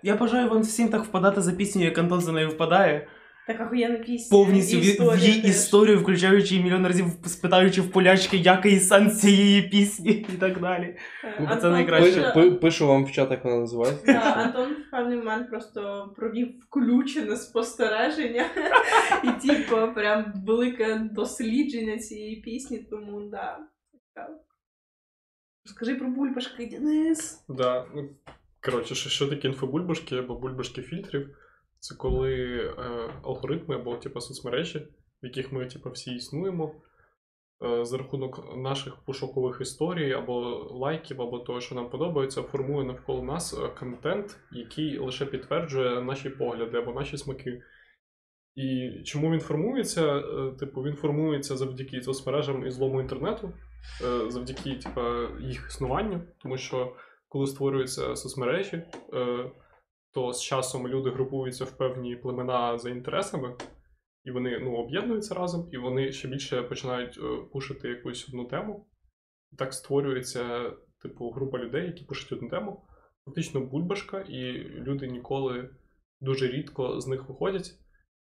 Я 0.03 0.17
бажаю 0.17 0.49
вам 0.49 0.63
всім 0.63 0.89
так 0.89 1.05
впадати 1.05 1.41
за 1.41 1.53
пісню, 1.53 1.85
як 1.85 1.99
Антон 1.99 2.21
за 2.21 2.33
нею 2.33 2.49
впадає. 2.49 3.09
Так 3.47 3.61
ахуєнна 3.61 3.99
пісня. 3.99 4.39
Повністю 4.39 4.77
і 4.77 4.81
в, 4.81 5.17
в 5.17 5.19
її 5.19 5.43
теж. 5.43 5.51
історію, 5.51 5.99
включаючи 5.99 6.55
її 6.55 6.65
мільйон 6.65 6.87
разів, 6.87 7.07
спитаючи 7.27 7.81
в 7.81 7.91
полячки, 7.91 8.37
який 8.37 8.81
сенс 8.81 9.21
цієї 9.21 9.63
пісні 9.63 10.11
і 10.11 10.37
так 10.41 10.61
далі. 10.61 10.97
Так, 11.23 11.35
Це 11.39 11.45
Антон 11.45 11.73
найкраще. 11.73 12.33
Пи- 12.35 12.51
Пишу 12.51 12.87
вам 12.87 13.05
в 13.05 13.13
чат, 13.13 13.31
як 13.31 13.45
вона 13.45 13.57
називається. 13.57 14.07
Так, 14.07 14.37
Антон 14.37 14.73
в 14.73 14.91
певний 14.91 15.17
момент 15.17 15.51
просто 15.51 16.13
провів 16.17 16.49
включене 16.69 17.37
спостереження 17.37 18.45
і, 19.25 19.47
типу, 19.47 19.77
прям 19.95 20.33
велике 20.47 21.09
дослідження 21.13 21.99
цієї 21.99 22.37
пісні, 22.37 22.79
тому 22.79 23.21
да. 23.31 23.59
цікаво. 23.93 24.35
Скажи 25.65 25.95
про 25.95 26.09
бульбашки, 26.09 26.67
Денис. 26.67 27.45
Да, 27.49 27.85
ну, 27.95 28.09
коротше, 28.71 28.95
що, 28.95 29.29
таке 29.29 29.49
інфобульбашки 29.49 30.17
або 30.17 30.35
бульбашки 30.35 30.83
фільтрів? 30.83 31.37
Це 31.81 31.95
коли 31.95 32.35
е, 32.59 32.73
алгоритми 33.23 33.75
або 33.75 33.97
типу, 33.97 34.21
соцмережі, 34.21 34.79
в 35.23 35.27
яких 35.27 35.53
ми 35.53 35.67
типу, 35.67 35.91
всі 35.91 36.15
існуємо, 36.15 36.75
е, 37.65 37.85
за 37.85 37.99
рахунок 37.99 38.57
наших 38.57 38.97
пошукових 38.97 39.61
історій 39.61 40.13
або 40.13 40.41
лайків, 40.71 41.23
або 41.23 41.39
того, 41.39 41.61
що 41.61 41.75
нам 41.75 41.91
подобається, 41.91 42.43
формує 42.43 42.87
навколо 42.87 43.23
нас 43.23 43.55
е, 43.55 43.69
контент, 43.79 44.37
який 44.53 44.99
лише 44.99 45.27
підтверджує 45.27 46.03
наші 46.03 46.31
погляди 46.31 46.79
або 46.79 46.93
наші 46.93 47.19
смаки. 47.19 47.63
І 48.55 48.91
чому 49.05 49.33
він 49.33 49.41
формується? 49.41 50.17
Е, 50.17 50.53
Типу, 50.59 50.83
він 50.83 50.95
формується 50.95 51.57
завдяки 51.57 52.03
соцмережам 52.03 52.67
і 52.67 52.71
злому 52.71 53.01
інтернету, 53.01 53.53
е, 54.05 54.31
завдяки 54.31 54.75
типу, 54.75 55.01
їх 55.41 55.67
існуванню, 55.69 56.21
тому 56.43 56.59
що 56.59 56.97
коли 57.29 57.47
створюються 57.47 58.17
соцмережі, 58.17 58.77
е, 59.15 59.51
то 60.15 60.33
з 60.33 60.43
часом 60.43 60.89
люди 60.89 61.11
групуються 61.11 61.65
в 61.65 61.79
певні 61.79 62.17
племена 62.17 62.79
за 62.79 62.91
інтересами, 62.91 63.57
і 64.25 64.31
вони 64.31 64.59
ну, 64.59 64.75
об'єднуються 64.75 65.35
разом, 65.35 65.69
і 65.73 65.79
вони 65.79 66.13
ще 66.13 66.29
більше 66.29 66.63
починають 66.63 67.19
е, 67.19 67.51
пушити 67.53 67.89
якусь 67.89 68.29
одну 68.29 68.45
тему. 68.45 68.87
Так 69.59 69.75
створюється, 69.75 70.73
типу, 71.03 71.31
група 71.31 71.59
людей, 71.59 71.87
які 71.87 72.05
пушать 72.05 72.33
одну 72.33 72.49
тему. 72.49 72.85
Фактично 73.25 73.61
бульбашка, 73.61 74.21
і 74.21 74.53
люди 74.59 75.07
ніколи 75.07 75.71
дуже 76.21 76.49
рідко 76.49 77.01
з 77.01 77.07
них 77.07 77.29
виходять. 77.29 77.75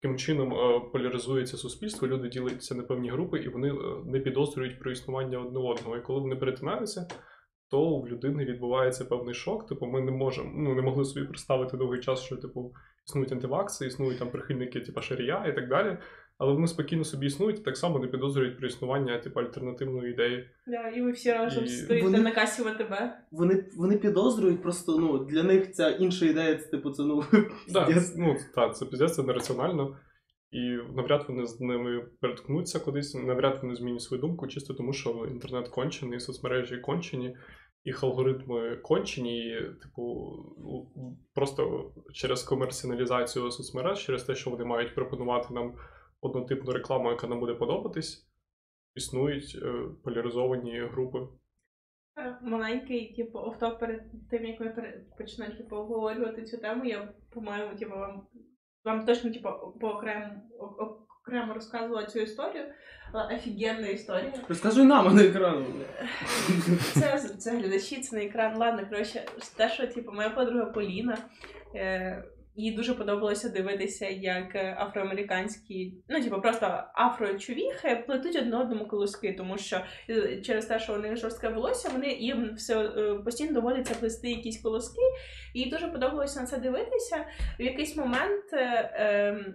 Таким 0.02 0.18
чином 0.18 0.52
е, 0.52 0.80
поляризується 0.92 1.56
суспільство, 1.56 2.08
люди 2.08 2.28
діляться 2.28 2.74
на 2.74 2.82
певні 2.82 3.10
групи, 3.10 3.38
і 3.38 3.48
вони 3.48 3.74
не 4.04 4.20
підозрюють 4.20 4.78
про 4.78 4.90
існування 4.90 5.38
одне 5.38 5.58
одного. 5.58 5.96
І 5.96 6.02
коли 6.02 6.20
вони 6.20 6.36
перетинаються, 6.36 7.06
то 7.70 7.98
в 8.00 8.08
людини 8.08 8.44
відбувається 8.44 9.04
певний 9.04 9.34
шок. 9.34 9.66
Типу, 9.66 9.86
ми 9.86 10.00
не 10.00 10.10
можемо, 10.10 10.50
ну 10.54 10.74
не 10.74 10.82
могли 10.82 11.04
собі 11.04 11.26
представити 11.26 11.76
довгий 11.76 12.00
час, 12.00 12.20
що 12.20 12.36
типу 12.36 12.72
існують 13.06 13.32
антивакси, 13.32 13.86
існують 13.86 14.18
там 14.18 14.30
прихильники, 14.30 14.80
типу 14.80 15.00
шарія 15.00 15.44
і 15.46 15.54
так 15.54 15.68
далі. 15.68 15.98
Але 16.38 16.52
вони 16.52 16.66
спокійно 16.66 17.04
собі 17.04 17.26
існують 17.26 17.58
і 17.58 17.62
так 17.62 17.76
само 17.76 17.98
не 17.98 18.06
підозрюють 18.06 18.58
про 18.58 18.66
існування 18.66 19.18
типу, 19.18 19.40
альтернативної 19.40 20.12
ідеї. 20.12 20.50
Да, 20.66 20.88
і 20.88 21.02
ви 21.02 21.10
всі 21.10 21.32
разом 21.32 21.64
І 21.64 21.68
стоїте 21.68 22.06
вони- 22.06 22.18
на 22.18 22.32
касі 22.32 22.62
ВТБ. 22.62 22.94
Вони, 23.30 23.64
вони 23.76 23.96
підозрюють, 23.96 24.62
просто 24.62 24.98
ну 24.98 25.18
для 25.24 25.42
них 25.42 25.72
ця 25.72 25.90
інша 25.90 26.26
ідея, 26.26 26.56
це 26.56 26.70
типу 26.70 26.90
це 26.90 27.02
ну. 27.02 27.24
Да, 27.68 27.88
ну 28.16 28.36
так, 28.54 28.76
це 28.76 28.86
піздець, 28.86 29.14
це 29.14 29.22
нераціонально. 29.22 29.96
І 30.50 30.78
навряд 30.96 31.24
вони 31.28 31.46
з 31.46 31.60
ними 31.60 32.06
переткнуться 32.20 32.78
кудись, 32.78 33.14
навряд 33.14 33.58
вони 33.62 33.74
змінять 33.74 34.02
свою 34.02 34.20
думку, 34.20 34.46
чисто 34.46 34.74
тому, 34.74 34.92
що 34.92 35.26
інтернет 35.30 35.68
кончений, 35.68 36.20
соцмережі 36.20 36.76
кончені, 36.76 37.36
їх 37.84 38.04
алгоритми 38.04 38.76
кончені, 38.76 39.60
типу, 39.82 40.34
просто 41.34 41.92
через 42.12 42.42
комерціоналізацію 42.42 43.50
соцмереж, 43.50 44.04
через 44.04 44.24
те, 44.24 44.34
що 44.34 44.50
вони 44.50 44.64
мають 44.64 44.94
пропонувати 44.94 45.54
нам 45.54 45.74
однотипну 46.20 46.72
рекламу, 46.72 47.10
яка 47.10 47.26
нам 47.26 47.40
буде 47.40 47.54
подобатись, 47.54 48.30
існують 48.94 49.58
е, 49.62 49.72
поляризовані 50.04 50.80
групи. 50.80 51.18
Е, 52.18 52.38
Маленький, 52.42 53.14
типу, 53.14 53.38
офтоп 53.38 53.80
перед 53.80 54.28
тим, 54.30 54.44
як 54.44 54.60
ми 54.60 54.94
почнемо 55.18 55.54
типу, 55.54 55.76
обговорювати 55.76 56.44
цю 56.44 56.58
тему, 56.58 56.84
я, 56.84 57.14
по-моєму, 57.34 57.76
типу, 57.76 57.94
вам, 57.94 58.26
вам 58.84 59.06
точно 59.06 59.32
типу, 59.32 59.48
по 59.80 59.88
окремо, 59.88 60.42
окремо 61.26 61.54
розказувала 61.54 62.06
цю 62.06 62.18
історію, 62.18 62.64
офігенна 63.12 63.86
історія. 63.86 64.32
Розкажи 64.48 64.84
нам, 64.84 65.08
а 65.08 65.12
не 65.12 65.24
екрану. 65.24 65.66
Це, 66.94 67.18
це 67.18 67.50
глядачі, 67.50 68.00
це 68.00 68.16
на 68.16 68.22
екран. 68.22 68.56
Ладно, 68.56 68.86
коротше, 68.90 69.22
те, 69.56 69.68
що 69.68 69.86
типу, 69.86 70.12
моя 70.12 70.30
подруга 70.30 70.64
Поліна. 70.64 71.18
Е, 71.74 72.24
їй 72.54 72.72
дуже 72.72 72.94
подобалося 72.94 73.48
дивитися, 73.48 74.08
як 74.08 74.54
е, 74.54 74.76
афроамериканські, 74.78 75.94
ну, 76.08 76.22
типу, 76.22 76.40
просто 76.40 76.84
афрочувіхи 76.94 78.04
плетуть 78.06 78.36
одне 78.36 78.56
одному 78.56 78.88
колоски, 78.88 79.32
тому 79.32 79.58
що 79.58 79.80
е, 80.10 80.40
через 80.40 80.66
те, 80.66 80.78
що 80.78 80.94
у 80.94 80.98
них 80.98 81.16
жорстке 81.16 81.48
волосся, 81.48 81.88
вони 81.92 82.12
їм 82.12 82.54
все 82.54 82.84
е, 82.84 83.14
постійно 83.14 83.52
доводиться 83.52 83.94
плести 83.94 84.30
якісь 84.30 84.62
колоски. 84.62 85.02
Їй 85.54 85.70
дуже 85.70 85.88
подобалося 85.88 86.40
на 86.40 86.46
це 86.46 86.58
дивитися. 86.58 87.26
В 87.58 87.62
якийсь 87.62 87.96
момент 87.96 88.52
е, 88.52 88.90
ем, 88.94 89.54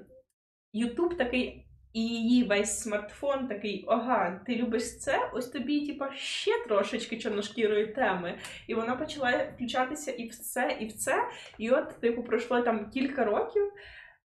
Ютуб 0.73 1.17
такий. 1.17 1.64
І 1.95 2.01
її 2.01 2.43
весь 2.43 2.81
смартфон 2.81 3.47
такий: 3.47 3.85
ага, 3.87 4.41
ти 4.45 4.55
любиш 4.55 4.99
це? 4.99 5.29
Ось 5.33 5.47
тобі, 5.47 5.87
типа, 5.87 6.11
ще 6.15 6.51
трошечки 6.67 7.17
чорношкірої 7.17 7.87
теми. 7.87 8.37
І 8.67 8.73
вона 8.73 8.95
почала 8.95 9.47
включатися 9.55 10.11
і 10.11 10.27
в 10.27 10.35
це, 10.35 10.77
і 10.79 10.85
в 10.85 10.93
це. 10.93 11.23
І 11.57 11.69
от, 11.69 12.01
типу, 12.01 12.23
пройшло 12.23 12.61
там 12.61 12.89
кілька 12.89 13.25
років. 13.25 13.71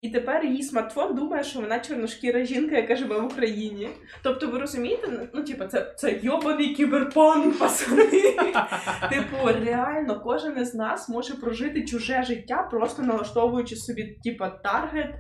І 0.02 0.10
тепер 0.10 0.46
її 0.46 0.64
смартфон 0.64 1.16
думає, 1.16 1.44
що 1.44 1.60
вона 1.60 1.80
чорношкіра 1.80 2.46
жінка, 2.46 2.76
яка 2.76 2.96
живе 2.96 3.20
в 3.20 3.26
Україні. 3.26 3.90
Тобто, 4.24 4.48
ви 4.48 4.60
розумієте, 4.60 5.30
ну, 5.34 5.44
типу, 5.44 5.66
це, 5.66 5.94
це 5.98 6.20
йобаний 6.22 6.76
кіберпанк, 6.76 7.60
пацани. 7.60 8.06
Типу, 9.10 9.48
реально, 9.66 10.22
кожен 10.24 10.58
із 10.58 10.76
нас 10.76 11.10
може 11.10 11.36
прожити 11.36 11.86
чуже 11.86 12.24
життя, 12.24 12.68
просто 12.72 13.04
налаштовуючи 13.04 13.76
собі, 13.76 14.20
типа, 14.24 14.50
таргет. 14.50 15.16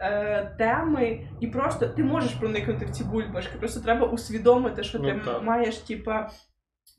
Е, 0.00 0.54
Теми, 0.58 1.28
і 1.40 1.46
просто 1.46 1.88
ти 1.88 2.04
можеш 2.04 2.32
проникнути 2.32 2.84
в 2.84 2.90
ці 2.90 3.04
бульбашки. 3.04 3.58
Просто 3.58 3.80
треба 3.80 4.06
усвідомити, 4.06 4.82
що 4.82 4.98
ти 4.98 5.12
Ну, 5.14 5.20
так. 5.24 5.42
маєш, 5.42 5.76
типа, 5.76 6.30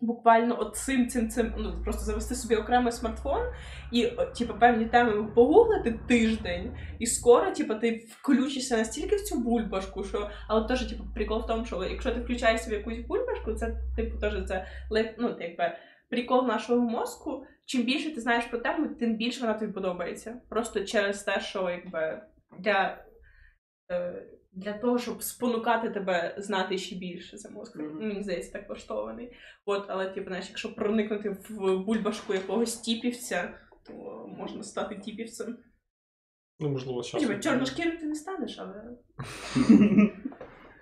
буквально 0.01 0.55
от 0.59 0.75
цим, 0.75 1.07
цим, 1.07 1.29
цим, 1.29 1.53
ну 1.57 1.81
просто 1.83 2.01
завести 2.01 2.35
собі 2.35 2.55
окремий 2.55 2.91
смартфон 2.91 3.41
і, 3.91 4.11
типу, 4.37 4.53
певні 4.59 4.85
теми 4.85 5.23
погуглити 5.35 5.99
тиждень, 6.07 6.77
і 6.99 7.05
скоро, 7.05 7.51
типу, 7.51 7.75
ти 7.75 8.05
включишся 8.09 8.77
настільки 8.77 9.15
в 9.15 9.21
цю 9.21 9.39
бульбашку, 9.39 10.03
що. 10.03 10.29
Але 10.47 10.67
теж, 10.67 10.85
типу, 10.85 11.03
прикол 11.15 11.39
в 11.39 11.45
тому, 11.47 11.65
що 11.65 11.83
якщо 11.83 12.11
ти 12.11 12.19
включаєш 12.21 12.63
собі 12.63 12.75
якусь 12.75 12.99
бульбашку, 13.07 13.53
це 13.53 13.75
типу 13.95 14.17
теж 14.17 14.33
це 14.47 14.67
ну, 15.17 15.35
якби. 15.39 15.71
Прикол 16.09 16.47
нашого 16.47 16.79
мозку, 16.81 17.45
чим 17.65 17.83
більше 17.83 18.15
ти 18.15 18.21
знаєш 18.21 18.45
про 18.45 18.59
тему, 18.59 18.87
тим 18.99 19.15
більше 19.15 19.41
вона 19.41 19.53
тобі 19.53 19.71
подобається. 19.71 20.41
Просто 20.49 20.85
через 20.85 21.23
те, 21.23 21.39
що 21.39 21.69
якби 21.69 22.21
для, 22.57 23.05
е, 23.91 24.25
для 24.51 24.73
того, 24.73 24.99
щоб 24.99 25.23
спонукати 25.23 25.89
тебе 25.89 26.35
знати 26.37 26.77
ще 26.77 26.95
більше, 26.95 27.37
це 27.37 27.49
мозк. 27.49 27.75
Мгм. 27.75 28.07
Мені 28.07 28.23
здається, 28.23 28.51
так 28.51 28.69
влаштований. 28.69 29.33
От, 29.65 29.85
але 29.87 30.09
типу, 30.09 30.27
знаєш, 30.27 30.49
якщо 30.49 30.75
проникнути 30.75 31.29
в 31.29 31.77
бульбашку 31.77 32.33
якогось 32.33 32.77
тіпівця, 32.77 33.53
то 33.87 33.93
можна 34.37 34.63
стати 34.63 34.95
тіпівцем. 34.95 35.57
Ну, 36.59 36.69
можливо, 36.69 37.03
часом. 37.03 37.27
Типу, 37.27 37.41
чорношкірим 37.41 37.97
ти 37.97 38.05
не 38.05 38.15
станеш, 38.15 38.59
але 38.59 38.83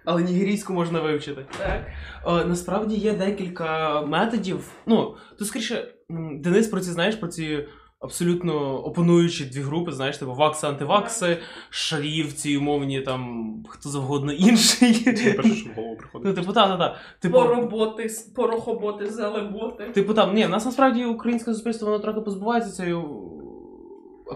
Але 0.06 0.23
нігерійську 0.23 0.73
можна 0.73 1.02
вивчити. 1.02 1.45
так. 1.57 1.85
Е, 2.27 2.45
насправді 2.45 2.95
є 2.95 3.14
декілька 3.14 4.02
методів. 4.02 4.72
Ну, 4.85 5.15
то 5.39 5.45
скоріше, 5.45 5.94
Денис 6.39 6.68
про 6.68 6.80
ці 6.80 6.91
знаєш 6.91 7.15
про 7.15 7.27
ці 7.27 7.68
абсолютно 7.99 8.84
опонуючі 8.84 9.45
дві 9.45 9.61
групи, 9.61 9.91
знаєш, 9.91 10.18
типу 10.18 10.34
вакси, 10.34 10.68
антивакси, 10.68 11.38
шарівці, 11.69 12.57
умовні 12.57 13.02
там 13.02 13.53
хто 13.69 13.90
завгодно 13.90 14.32
інший. 14.32 14.94
Це 14.94 15.34
перше, 15.34 15.56
що 15.56 15.69
в 15.69 15.74
голову 15.74 15.91
Ну, 15.91 15.98
приходить. 15.98 16.36
типу, 16.36 16.53
та, 16.53 16.68
та, 16.68 16.78
та. 16.78 16.95
Типу, 17.19 17.34
Пороботи, 17.38 18.07
порохоботи, 18.36 19.06
залеботи. 19.10 19.84
Типу 19.84 20.14
там, 20.14 20.34
ні, 20.34 20.48
нас 20.48 20.65
насправді 20.65 21.06
українське 21.06 21.53
суспільство 21.53 21.88
воно 21.88 21.99
трохи 21.99 22.22
позбувається 22.22 22.72
цієї 22.72 23.03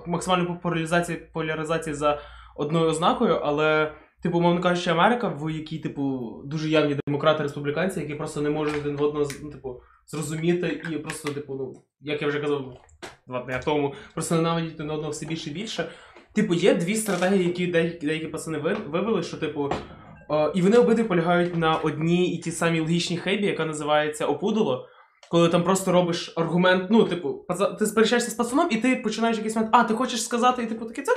максимальної 0.08 0.58
поляризації, 0.64 1.18
поляризації 1.34 1.94
за 1.96 2.20
одною 2.56 2.90
ознакою, 2.90 3.40
але, 3.44 3.94
типу, 4.24 4.38
умовно 4.38 4.62
кажучи, 4.62 4.92
Америка, 4.92 5.28
в 5.28 5.50
якій, 5.54 5.80
типу, 5.80 6.32
дуже 6.46 6.70
явні 6.70 6.98
демократи 7.08 7.44
республіканці, 7.44 8.00
які 8.00 8.16
просто 8.16 8.42
не 8.42 8.50
можуть 8.50 8.78
один 8.78 8.96
в 8.96 9.02
одного 9.02 9.26
ну, 9.44 9.50
типу, 9.50 9.82
зрозуміти 10.12 10.82
і 10.92 10.98
просто, 10.98 11.34
типу, 11.34 11.56
ну, 11.56 11.74
як 12.02 12.22
я 12.22 12.28
вже 12.28 12.40
казав 12.40 12.78
два 13.28 13.44
дні 13.44 13.56
тому, 13.66 13.94
просто 14.14 14.36
ненавидіти 14.36 14.76
один 14.76 14.90
одного 14.90 15.12
все 15.12 15.26
більше 15.26 15.50
і 15.50 15.54
більше. 15.54 15.92
Типу, 16.34 16.54
є 16.54 16.76
дві 16.76 16.96
стратегії, 16.96 17.48
які 17.48 17.68
деякі, 18.02 18.28
пацани 18.28 18.58
вивели, 18.88 19.24
що, 19.24 19.38
типу, 19.38 19.70
е, 20.32 20.52
і 20.56 20.62
вони 20.62 20.78
обидві 20.78 21.04
полягають 21.04 21.58
на 21.58 21.76
одній 21.76 22.34
і 22.34 22.38
ті 22.38 22.52
самій 22.52 22.80
логічній 22.80 23.18
хейбі, 23.18 23.46
яка 23.48 23.66
називається 23.66 24.26
опудоло. 24.26 24.88
Коли 25.30 25.50
там 25.50 25.64
просто 25.64 25.92
робиш 25.92 26.34
аргумент, 26.36 26.88
ну, 26.90 27.04
типу, 27.04 27.46
ти 27.80 27.86
сперечаєшся 27.86 28.32
з 28.32 28.34
пацаном, 28.34 28.68
і 28.72 28.78
ти 28.78 28.96
починаєш 28.96 29.38
якийсь 29.38 29.56
момент, 29.56 29.76
а, 29.76 29.84
ти 29.84 29.94
хочеш 29.94 30.24
сказати, 30.24 30.64
і 30.64 30.66
типу 30.66 30.86
таке 30.86 31.02
це. 31.02 31.16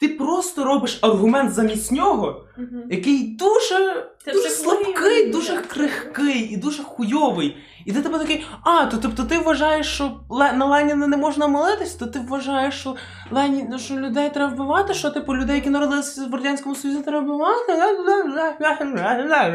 Ти 0.00 0.08
просто 0.08 0.64
робиш 0.64 0.98
аргумент 1.02 1.52
замість 1.52 1.92
нього, 1.92 2.44
Мгм. 2.56 2.82
який 2.90 3.36
дуже, 3.36 4.06
Це 4.24 4.32
дуже 4.32 4.48
слабкий, 4.50 5.30
дуже 5.30 5.52
так. 5.52 5.66
крихкий 5.66 6.40
і 6.40 6.56
дуже 6.56 6.82
хуйовий. 6.82 7.56
І 7.86 7.92
ти 7.92 8.02
тебе 8.02 8.18
такий, 8.18 8.44
а, 8.64 8.86
то 8.86 8.96
тобто 9.02 9.24
ти 9.24 9.38
вважаєш, 9.38 9.86
що 9.94 10.20
на 10.30 10.64
Леніна 10.66 11.06
не 11.06 11.16
можна 11.16 11.46
молитись, 11.46 11.94
то 11.94 12.06
ти 12.06 12.18
вважаєш, 12.18 12.74
що 12.80 12.96
Лені, 13.30 13.78
що 13.78 13.94
людей 13.94 14.30
треба 14.30 14.54
вбивати, 14.54 14.94
що 14.94 15.10
типу 15.10 15.36
людей, 15.36 15.56
які 15.56 15.70
народилися 15.70 16.26
в 16.26 16.34
Радянському 16.34 16.74
Союзі, 16.74 17.02
треба 17.02 17.20
вбивати. 17.20 17.72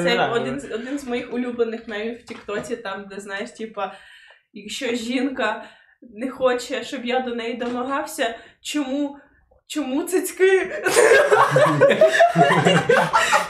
Це 0.04 0.30
один, 0.42 0.60
з- 0.60 0.72
один 0.72 1.00
з 1.00 1.08
моїх 1.08 1.34
улюблених 1.34 1.88
мемів 1.88 2.20
в 2.20 2.24
Тіктоці, 2.26 2.76
там, 2.78 3.06
де 3.10 3.20
знаєш, 3.22 3.52
типа, 3.52 3.94
якщо 4.54 4.96
жінка 4.96 5.64
не 6.02 6.30
хоче, 6.30 6.84
щоб 6.84 7.06
я 7.06 7.20
до 7.20 7.36
неї 7.36 7.54
домагався, 7.54 8.36
чому? 8.62 9.18
Чому 9.70 10.04
цицьки? 10.04 10.72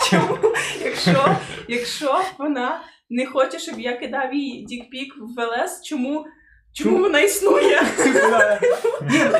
Чому? 0.09 0.37
Якщо, 0.83 1.35
якщо 1.67 2.21
вона 2.39 2.81
не 3.09 3.25
хоче, 3.25 3.59
щоб 3.59 3.79
я 3.79 3.97
кидав 3.97 4.33
їй 4.33 4.65
дікпік 4.65 5.13
в 5.17 5.21
ВЛС, 5.21 5.81
чому? 5.83 6.25
Чому 6.73 6.97
вона 6.97 7.19
існує? 7.19 7.81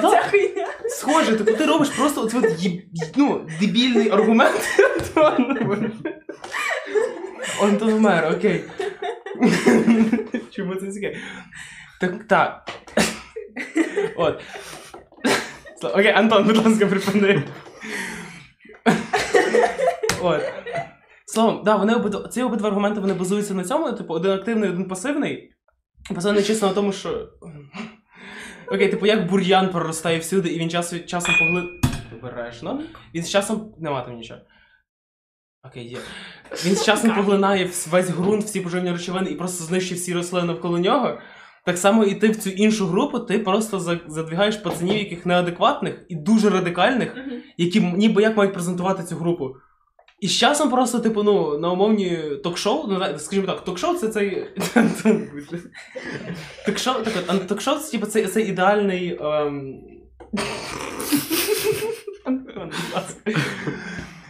Ну, 0.03 0.13
Схоже, 0.89 1.35
типу 1.35 1.51
ти 1.57 1.65
робиш 1.65 1.89
просто 1.89 2.21
оце 2.21 2.41
ну, 3.15 3.47
дебільний 3.61 4.09
аргумент. 4.09 4.61
Антон 7.61 7.93
вмер, 7.93 8.35
окей. 8.37 8.63
Чому 10.51 10.75
це 10.75 10.87
таке? 10.87 11.17
Так, 12.01 12.27
так. 12.27 12.69
От. 14.15 14.41
Окей, 15.83 16.11
Антон, 16.11 16.45
будь 16.45 16.57
ласка, 16.57 16.87
припини. 16.87 17.43
От. 20.21 20.41
Словом, 21.25 21.63
да, 21.63 21.75
вони 21.75 21.95
обидва, 21.95 22.27
ці 22.27 22.43
обидва 22.43 22.67
аргументи 22.67 22.99
вони 22.99 23.13
базуються 23.13 23.53
на 23.53 23.63
цьому, 23.63 23.91
типу, 23.91 24.13
один 24.13 24.31
активний, 24.31 24.69
один 24.69 24.87
пасивний. 24.87 25.53
Пасивний 26.15 26.43
чисто 26.43 26.67
на 26.67 26.73
тому, 26.73 26.91
що. 26.91 27.29
Окей, 28.67 28.89
типу, 28.89 29.05
як 29.05 29.29
бур'ян 29.29 29.69
проростає 29.69 30.19
всюди, 30.19 30.49
і 30.49 30.59
він 30.59 30.69
час 30.69 31.05
часом 31.05 31.35
погли... 31.39 31.79
Обережно. 32.19 32.81
Він 33.15 33.23
з 33.23 33.29
часом. 33.29 33.73
Нема 33.79 34.01
там 34.01 34.15
нічого. 34.15 34.39
Окей, 35.63 35.87
є. 35.87 35.97
Він 36.65 36.75
з 36.75 36.85
часом 36.85 37.15
поглинає 37.15 37.71
весь 37.89 38.09
ґрунт, 38.09 38.43
всі 38.43 38.61
поживні 38.61 38.91
речовини 38.91 39.31
і 39.31 39.35
просто 39.35 39.63
знищує 39.63 39.99
всі 39.99 40.13
рослини 40.13 40.47
навколо 40.47 40.79
нього. 40.79 41.19
Так 41.69 41.77
само 41.77 42.03
і 42.03 42.15
ти 42.15 42.29
в 42.29 42.35
цю 42.35 42.49
іншу 42.49 42.85
групу, 42.87 43.19
ти 43.19 43.39
просто 43.39 43.79
за- 43.79 43.99
задвігаєш 44.07 44.55
пацанів, 44.55 44.97
яких 44.97 45.25
неадекватних 45.25 46.05
і 46.09 46.15
дуже 46.15 46.49
радикальних, 46.49 47.15
які 47.57 47.79
ніби 47.81 48.21
як 48.21 48.37
мають 48.37 48.53
презентувати 48.53 49.03
цю 49.03 49.15
групу. 49.15 49.55
І 50.19 50.27
з 50.27 50.31
часом 50.37 50.69
просто, 50.69 50.99
типу, 50.99 51.23
ну, 51.23 51.57
на 51.59 51.71
умовні 51.71 52.17
ток-шоу, 52.43 52.85
ну, 52.87 53.17
скажімо 53.17 53.47
так, 53.47 53.63
ток-шоу 53.63 53.95
це 53.95 54.07
цей. 54.07 54.47
Ток-шоу, 56.65 56.93
так 57.03 57.13
от, 57.27 57.47
ток-шоу 57.47 57.75
це, 57.79 57.91
типу, 57.91 58.05
це, 58.05 58.27
це 58.27 58.41
ідеальний. 58.41 59.17
Ем... 59.21 59.79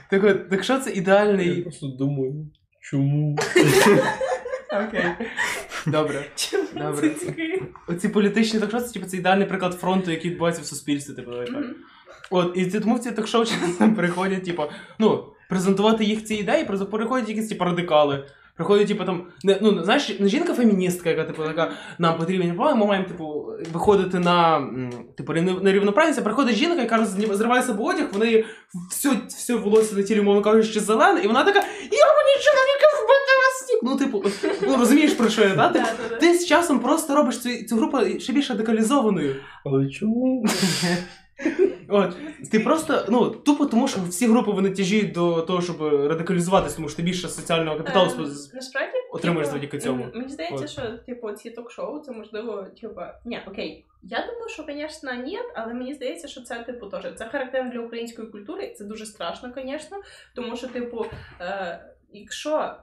Так 0.09 0.23
от, 0.23 0.49
ток-шоу 0.49 0.79
це 0.79 0.89
Я 0.89 0.95
ідеальний. 0.95 1.61
просто 1.61 1.87
думаю, 1.87 2.33
чому? 2.81 3.37
Окей. 4.87 5.05
Добре. 5.85 6.25
Добре. 6.75 7.09
Це 7.09 7.25
цікаві. 7.25 7.61
Оці 7.87 8.09
політичні 8.09 8.59
ток-шоу 8.59 8.81
це, 8.81 8.93
типу, 8.93 9.05
це 9.05 9.17
ідеальний 9.17 9.47
приклад 9.47 9.73
фронту, 9.73 10.11
який 10.11 10.31
відбувається 10.31 10.61
в 10.63 10.65
суспільстві, 10.65 11.13
типу, 11.13 11.31
давай 11.31 11.47
так. 11.47 11.63
От, 12.29 12.51
і 12.57 12.65
ці- 12.65 12.79
тому 12.79 12.95
в 12.95 12.99
ці 12.99 13.11
ток-шоу 13.11 13.45
приходять, 13.95 14.45
типу, 14.45 14.63
ну, 14.99 15.25
презентувати 15.49 16.03
їх 16.05 16.23
ці 16.25 16.35
ідеї, 16.35 16.65
просто 16.65 16.85
приходять 16.85 17.29
якісь 17.29 17.47
типу, 17.47 17.63
радикали. 17.63 18.25
Приходять, 18.59 18.87
типу, 18.87 19.05
там, 19.05 19.27
не, 19.43 19.57
ну, 19.61 19.83
знаєш, 19.83 20.19
не 20.19 20.27
жінка-феміністка, 20.27 21.09
яка, 21.09 21.23
типу, 21.23 21.43
така, 21.43 21.71
нам 21.99 22.17
потрібні 22.17 22.53
права, 22.53 22.75
ми 22.75 22.85
маємо, 22.85 23.07
типу, 23.07 23.53
виходити 23.73 24.19
на, 24.19 24.67
типу, 25.17 25.33
на 25.33 25.71
рівноправність, 25.71 26.19
а 26.19 26.21
приходить 26.21 26.55
жінка, 26.55 26.81
яка 26.81 27.05
зриває 27.05 27.63
себе 27.63 27.83
одяг, 27.83 28.07
в 28.13 28.19
неї 28.19 28.45
все, 28.89 29.11
все 29.27 29.55
волосся 29.55 29.95
на 29.95 30.03
тілі, 30.03 30.21
мовно 30.21 30.41
кажучи, 30.41 30.79
зелене, 30.79 31.21
і 31.21 31.27
вона 31.27 31.43
така, 31.43 31.59
я 31.91 32.05
мені 32.05 32.35
чоловіка 32.43 32.87
вбити 32.95 33.31
вас 33.37 33.63
всіх!» 33.63 33.79
Ну, 33.83 33.97
типу, 33.97 34.23
ну, 34.67 34.77
розумієш, 34.77 35.13
про 35.13 35.29
що 35.29 35.41
я, 35.41 35.55
да? 35.55 35.69
Ти, 35.69 35.83
ти 36.19 36.33
з 36.33 36.45
часом 36.45 36.79
просто 36.79 37.15
робиш 37.15 37.37
цю, 37.37 37.49
цю 37.49 37.75
групу 37.75 37.97
ще 38.19 38.33
більш 38.33 38.49
радикалізованою. 38.49 39.35
Але 39.65 39.89
чому? 39.89 40.45
От, 41.87 42.15
ти 42.51 42.59
просто, 42.59 43.05
ну, 43.09 43.29
тупо 43.29 43.65
тому, 43.65 43.87
що 43.87 43.99
всі 44.09 44.27
групи 44.27 44.51
вони 44.51 44.71
тяжіють 44.71 45.11
до 45.11 45.41
того, 45.41 45.61
щоб 45.61 45.81
радикалізуватися, 45.81 46.75
тому 46.75 46.87
що 46.87 46.97
ти 46.97 47.03
більше 47.03 47.27
соціального 47.27 47.77
капіталу 47.77 48.11
Ем, 48.11 48.17
спо- 48.17 48.55
Насправді 48.55 48.97
отримуєш 49.11 49.47
типу, 49.47 49.51
завдяки 49.51 49.79
цьому. 49.79 50.07
Мені 50.13 50.29
здається, 50.29 50.63
От. 50.63 50.69
що 50.69 50.81
типу 51.05 51.31
ці 51.31 51.49
ток-шоу 51.49 51.99
це 51.99 52.11
можливо, 52.11 52.67
типу, 52.81 53.01
ні, 53.25 53.41
окей. 53.47 53.85
Я 54.03 54.27
думаю, 54.27 54.49
що, 54.49 54.63
звісно, 54.63 55.13
ні, 55.13 55.39
але 55.55 55.73
мені 55.73 55.93
здається, 55.93 56.27
що 56.27 56.41
це 56.41 56.63
типу 56.63 56.87
теж 56.87 57.15
це 57.15 57.25
характерно 57.25 57.71
для 57.71 57.79
української 57.79 58.27
культури. 58.27 58.73
Це 58.77 58.85
дуже 58.85 59.05
страшно, 59.05 59.51
звісно. 59.55 59.97
Тому 60.35 60.55
що, 60.55 60.67
типу, 60.67 61.05
е, 61.41 61.79
якщо 62.13 62.75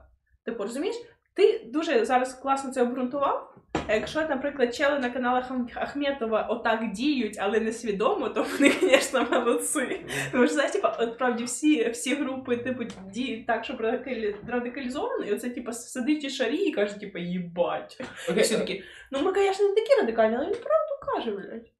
типу, 0.47 0.63
розумієш, 0.63 0.95
ти 1.37 1.61
дуже 1.65 2.05
зараз 2.05 2.33
класно 2.33 2.71
це 2.71 2.81
обґрунтував. 2.81 3.53
А 3.87 3.93
якщо, 3.93 4.21
наприклад, 4.21 4.75
чели 4.75 4.99
на 4.99 5.09
каналах 5.09 5.51
Ахметова 5.75 6.41
отак 6.41 6.91
діють, 6.91 7.37
але 7.39 7.59
несвідомо, 7.59 8.29
то 8.29 8.45
вони, 8.51 8.71
звісно, 8.81 9.27
молодці. 9.31 10.05
Тому 10.31 10.45
що, 10.45 10.53
знаєш, 10.53 10.71
типа, 10.71 10.97
от 10.99 11.17
правді 11.17 11.43
всі, 11.43 11.89
всі 11.89 12.15
групи, 12.15 12.57
типу, 12.57 12.83
діють 13.13 13.47
так, 13.47 13.65
щоб 13.65 13.81
радикалі... 13.81 14.35
радикалізовано, 14.47 15.25
і 15.25 15.33
оце, 15.33 15.49
типа, 15.49 15.73
сидить 15.73 16.23
і 16.23 16.29
шарі 16.29 16.57
і 16.57 16.71
каже, 16.71 16.99
типа, 16.99 17.19
їбать. 17.19 18.01
Окей, 18.29 18.43
всі 18.43 18.57
такі, 18.57 18.83
ну 19.11 19.21
ми, 19.21 19.33
звісно, 19.33 19.67
не 19.67 19.75
такі 19.75 20.01
радикальні, 20.01 20.35
але 20.35 20.45
він 20.45 20.53
правду 20.53 21.13
каже, 21.13 21.31
блядь. 21.31 21.71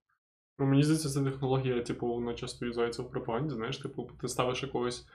Ну, 0.60 0.66
мені 0.66 0.84
здається, 0.84 1.10
ця 1.10 1.24
технологія, 1.24 1.82
типу, 1.82 2.08
вона 2.08 2.34
часто 2.34 2.66
юзається 2.66 3.02
в 3.02 3.12
пропаганді, 3.12 3.56
знаєш, 3.56 3.78
типу, 3.78 4.10
ти 4.22 4.28
ставиш 4.28 4.64
якогось 4.64 5.08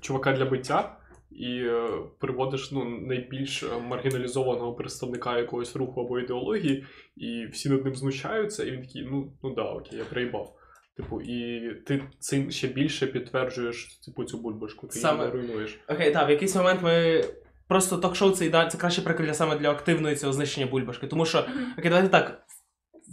чувака 0.00 0.32
для 0.32 0.44
биття 0.44 0.99
і 1.30 1.56
е, 1.56 1.88
приводиш 2.18 2.70
ну, 2.72 2.84
найбільш 2.84 3.62
е, 3.62 3.66
маргіналізованого 3.78 4.74
представника 4.74 5.38
якогось 5.38 5.76
руху 5.76 6.00
або 6.00 6.18
ідеології, 6.18 6.86
і 7.16 7.46
всі 7.52 7.68
над 7.68 7.84
ним 7.84 7.94
знущаються, 7.94 8.64
і 8.64 8.70
він 8.70 8.82
такий, 8.82 9.02
ну, 9.10 9.32
ну 9.42 9.54
да, 9.54 9.62
окей, 9.62 9.98
я 9.98 10.04
приїбав. 10.04 10.56
Типу, 10.96 11.20
і 11.20 11.70
ти 11.86 12.02
цим 12.18 12.50
ще 12.50 12.68
більше 12.68 13.06
підтверджуєш 13.06 13.98
типу, 14.04 14.24
цю 14.24 14.38
бульбашку, 14.38 14.86
ти 14.86 14.98
Саме- 14.98 15.24
її 15.24 15.36
руйнуєш. 15.36 15.78
Окей, 15.88 16.12
так, 16.12 16.28
в 16.28 16.30
якийсь 16.30 16.56
момент 16.56 16.82
ми. 16.82 17.24
Просто 17.68 17.96
ток-шоу 17.96 18.30
це 18.30 18.46
ідеаль, 18.46 18.68
це 18.68 18.78
краще 18.78 19.02
прикриття 19.02 19.34
саме 19.34 19.58
для 19.58 19.70
активної 19.70 20.16
цього 20.16 20.32
знищення 20.32 20.66
бульбашки. 20.66 21.06
Тому 21.06 21.26
що, 21.26 21.38
окей, 21.78 21.90
давайте 21.90 22.08
так, 22.08 22.42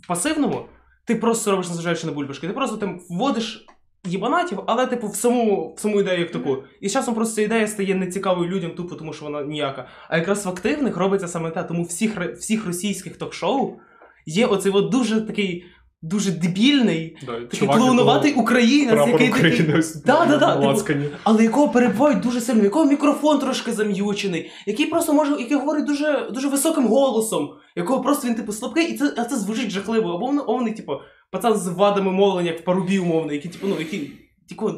в 0.04 0.08
пасивному 0.08 0.66
ти 1.06 1.16
просто 1.16 1.52
робиш 1.52 1.68
незважаючи 1.68 2.08
на 2.08 2.14
бульбашки. 2.14 2.48
Ти 2.48 2.54
просто 2.54 2.78
там 2.78 3.00
вводиш 3.10 3.66
їбанатів, 4.08 4.60
але 4.66 4.86
типу 4.86 5.08
в 5.08 5.16
саму, 5.16 5.74
в 5.78 5.80
саму 5.80 6.00
ідею 6.00 6.20
як 6.20 6.32
таку. 6.32 6.64
І 6.82 6.90
з 6.90 6.94
часом 6.94 7.16
просто 7.16 7.36
ця 7.36 7.42
ідея 7.42 7.68
стає 7.68 7.96
нецікавою 7.96 8.50
людям, 8.50 8.72
тупо 8.72 8.96
тому 8.96 9.14
що 9.14 9.26
вона 9.26 9.44
ніяка. 9.44 9.88
А 10.10 10.18
якраз 10.18 10.46
в 10.46 10.50
активних 10.50 10.98
робиться 10.98 11.28
саме 11.28 11.52
те. 11.52 11.64
Тому 11.64 11.84
всіх, 11.84 12.20
всіх 12.38 12.68
російських 12.68 13.18
ток-шоу 13.18 13.74
є 14.26 14.46
оцей 14.46 14.72
от 14.72 14.92
дуже 14.92 15.22
такий, 15.22 15.66
дуже 16.02 16.32
дебільний, 16.32 17.18
Да, 17.26 17.42
такий 17.42 17.68
клоунуватий 17.68 18.34
українець, 18.34 19.08
який 19.08 19.30
такий. 19.30 19.84
Да, 20.06 20.26
да, 20.26 20.38
да, 20.38 20.56
типу, 20.56 20.66
але 21.24 21.44
якого 21.44 21.70
перебувають 21.70 22.20
дуже 22.20 22.42
сильно, 22.42 22.64
якого 22.64 22.86
мікрофон 22.86 23.40
трошки 23.40 23.72
зам'ючений, 23.72 24.52
який 24.66 24.86
просто 24.86 25.14
може, 25.14 25.32
який 25.40 25.58
говорить 25.58 25.86
дуже, 25.86 26.30
дуже 26.34 26.48
високим 26.48 26.88
голосом, 26.88 27.50
якого 27.76 28.02
просто 28.02 28.28
він 28.28 28.36
типу 28.36 28.54
слабкий, 28.54 28.94
і 28.94 28.98
це, 28.98 29.14
а 29.18 29.24
це 29.24 29.36
звучить 29.36 29.70
жахливо. 29.70 30.10
Або 30.10 30.54
умний, 30.54 30.74
типу, 30.74 30.94
пацан 31.32 31.56
з 31.56 31.68
вадами 31.68 32.12
мовлення, 32.12 32.52
як 32.52 32.60
в 32.60 32.64
парубі 32.64 33.00
умовний, 33.00 33.36
який, 33.36 33.52
типу, 33.52 33.68
ну, 33.68 33.80
який, 33.80 34.12
типу, 34.50 34.72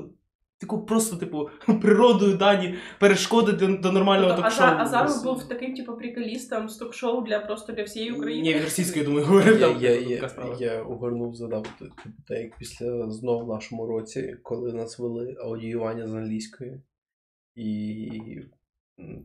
типу, 0.60 0.86
просто, 0.86 1.18
типу, 1.18 1.50
природою 1.82 2.38
дані 2.38 2.76
перешкоди 3.00 3.52
до, 3.52 3.68
до 3.68 3.92
нормального 3.92 4.30
Тобто, 4.30 4.44
ток-шоу. 4.44 4.66
Азар, 4.66 4.82
Азаров 4.82 5.24
був 5.24 5.44
таким, 5.44 5.76
типу, 5.76 5.94
приколістом 5.94 6.70
з 6.70 6.78
ток-шоу 6.78 7.22
для 7.22 7.40
просто 7.40 7.74
для 7.74 7.84
всієї 7.84 8.12
України. 8.12 8.42
Ні, 8.42 8.54
він 8.54 8.64
російською, 8.64 9.06
думаю, 9.06 9.26
говорив. 9.26 9.60
Я, 9.60 9.68
там 9.68 9.82
я, 9.82 10.00
я, 10.00 10.30
я 10.60 10.84
угорнув 10.84 11.36
задав 11.36 11.68
типу, 11.80 11.94
так 12.28 12.38
як 12.38 12.58
після 12.58 13.10
знов 13.10 13.46
в 13.46 13.48
нашому 13.48 13.88
році, 13.88 14.38
коли 14.44 14.74
нас 14.74 15.00
вели 15.00 15.36
аудіювання 15.40 16.08
з 16.08 16.14
англійської, 16.14 16.82
і 17.56 18.10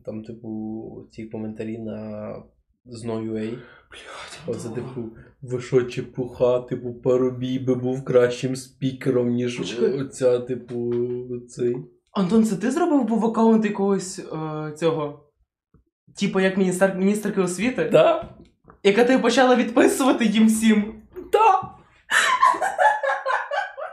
там, 0.05 0.23
типу, 0.23 1.07
ці 1.11 1.25
коментарі 1.25 1.77
на 1.77 2.35
Зною.ua. 2.85 3.57
Оце, 4.47 4.69
типу, 4.69 5.01
ви 5.41 5.61
що, 5.61 5.83
чепуха, 5.83 6.59
типу, 6.59 6.93
Парубій 6.93 7.59
би 7.59 7.75
був 7.75 8.05
кращим 8.05 8.55
спікером, 8.55 9.29
ніж 9.29 9.57
Почекай. 9.57 10.01
оця, 10.01 10.39
типу, 10.39 10.93
цей. 11.49 11.75
Антон, 12.11 12.43
це 12.45 12.55
ти 12.55 12.71
зробив 12.71 13.03
був 13.03 13.25
аккаунт 13.25 13.65
якогось 13.65 14.19
е, 14.19 14.71
цього? 14.77 15.19
Типу, 16.19 16.39
як 16.39 16.57
міністр, 16.57 16.93
міністерки 16.97 17.41
освіти? 17.41 17.89
Да? 17.91 18.29
Яка 18.83 19.03
ти 19.05 19.17
почала 19.19 19.55
відписувати 19.55 20.25
їм 20.25 20.47
всім? 20.47 20.93
Да! 21.31 21.61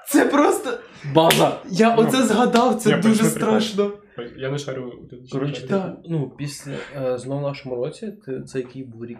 Це 0.09 0.24
просто. 0.24 0.78
База! 1.14 1.59
Я 1.70 1.97
Ну, 1.97 2.02
оце 2.02 2.23
згадав, 2.27 2.74
це 2.77 2.90
я 2.90 2.97
дуже 2.98 3.19
прикол. 3.20 3.31
страшно. 3.31 3.93
Я 4.36 4.51
не 4.51 4.59
шарю. 4.59 5.09
Коротше, 5.32 5.68
типу, 5.68 6.09
ну, 6.09 6.30
після 6.30 6.76
е, 6.97 7.18
знов 7.18 7.39
в 7.39 7.43
нашому 7.43 7.76
році, 7.76 8.12
ти- 8.26 8.43
це 8.43 8.59
який 8.59 8.84
був 8.84 9.05
рік? 9.05 9.18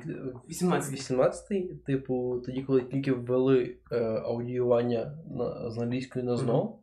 18. 0.49 1.11
18-й, 1.11 1.75
типу, 1.87 2.43
тоді, 2.47 2.63
коли 2.63 2.81
тільки 2.83 3.13
ввели 3.13 3.77
е, 3.93 4.05
аудіювання 4.05 5.19
на, 5.31 5.71
з 5.71 5.79
англійської 5.79 6.25
на 6.25 6.37
знов. 6.37 6.83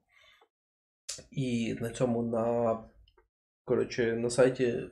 І 1.31 1.75
на 1.81 1.89
цьому 1.89 2.23
на 2.23 2.77
коротше, 3.65 4.15
на 4.15 4.29
сайті 4.29 4.63
е, 4.63 4.87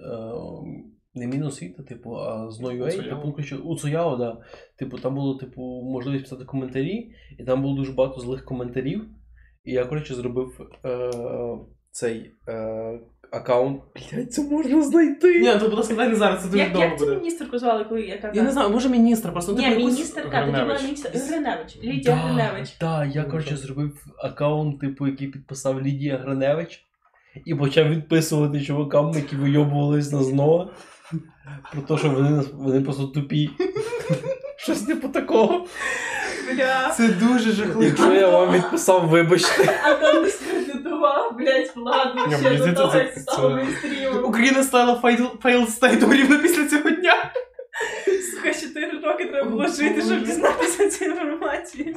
не 1.14 1.28
Міносвіта, 1.28 1.84
типу, 1.84 2.16
а 2.16 2.52
з 2.52 2.60
Ною.ua, 2.60 2.88
Уцуяо. 2.88 3.10
типу, 3.16 3.32
коротше, 3.32 3.58
Уцуяо, 3.58 4.18
да. 4.18 4.42
Типу, 4.80 4.98
там 4.98 5.16
було, 5.16 5.38
типу, 5.38 5.62
можливість 5.84 6.24
писати 6.24 6.46
коментарі, 6.46 7.12
і 7.40 7.44
там 7.44 7.62
було 7.62 7.76
дуже 7.76 7.92
багато 7.92 8.20
злих 8.20 8.46
коментарів. 8.46 9.06
І 9.64 9.72
я, 9.72 9.86
коротше, 9.86 10.16
зробив 10.16 10.70
е, 10.86 11.12
цей 11.98 12.32
е, 12.48 13.00
аккаунт. 13.32 13.82
Блять, 13.96 14.34
це 14.34 14.42
можна 14.42 14.82
знайти. 14.82 15.40
Ні, 15.40 15.54
то 15.54 15.60
будь 15.60 15.74
ласка, 15.78 15.96
дай 15.96 16.10
не 16.10 16.16
зараз, 16.16 16.42
це 16.42 16.46
дуже 16.48 16.58
Як, 16.58 16.72
довго 16.72 16.88
як 16.88 17.00
цю 17.00 17.06
буде. 17.06 17.18
міністерку 17.18 17.60
звали, 17.60 17.84
коли 17.90 18.02
яка 18.02 18.32
Я 18.34 18.44
не 18.44 18.52
знаю, 18.52 18.70
може 18.70 18.90
міністр, 18.90 19.32
просто 19.32 19.52
ну, 19.52 19.58
Ні, 19.58 19.64
типу, 19.64 19.80
якусь- 19.80 19.94
міністерка, 19.94 20.40
тоді 20.40 20.46
була 20.46 20.58
Гриневич. 20.58 20.84
міністр 20.84 21.10
Гриневич. 21.14 21.78
Лідія 21.84 22.16
Гриневич. 22.16 22.70
Так, 22.72 23.16
я, 23.16 23.24
коротше, 23.24 23.58
зробив 23.58 24.06
аккаунт, 24.24 24.80
типу, 24.80 25.08
який 25.08 25.28
підписав 25.28 25.82
Лідія 25.82 26.18
Гриневич, 26.18 26.86
і 27.46 27.56
почав 27.56 27.90
відписувати 27.90 28.62
чувакам, 28.62 29.12
які 29.16 29.36
вийобувались 29.36 30.12
на 30.12 30.24
знову. 30.24 30.70
Про 31.72 31.82
те, 31.82 31.98
що 31.98 32.10
вони, 32.10 32.30
нас- 32.30 32.52
вони 32.54 32.82
просто 32.82 33.04
тупі. 33.08 33.50
Щось 34.58 34.82
типу 34.82 35.08
такого. 35.10 35.66
Бля. 36.56 36.90
Це 36.98 37.08
дуже 37.08 37.52
жахливо. 37.52 37.84
Якщо 37.84 38.14
я 38.14 38.28
вам 38.28 38.52
відписав, 38.52 39.08
вибачте. 39.10 39.80
Антон 39.84 40.24
дискредитував, 40.24 40.47
блядь, 41.38 41.72
владу 41.76 42.20
Ні, 42.28 42.36
ще 42.36 42.44
мені 42.44 42.58
до 42.58 42.64
здається, 42.64 42.74
того, 42.82 42.92
це- 42.92 42.98
як 42.98 43.14
став 43.20 43.36
це- 43.36 43.50
мейнстрімом. 43.50 44.26
Україна 44.26 44.64
стала 44.64 44.96
файл, 44.96 45.28
файл 45.42 45.66
стейтом 45.68 46.14
рівно 46.14 46.40
після 46.40 46.68
цього 46.68 46.90
дня. 46.90 47.14
Сука, 48.36 48.54
4 48.54 49.00
роки 49.00 49.26
треба 49.26 49.50
було 49.50 49.68
жити, 49.68 50.02
щоб 50.02 50.24
дізнатися 50.24 50.90
цю 50.90 51.06
інформацію. 51.06 51.96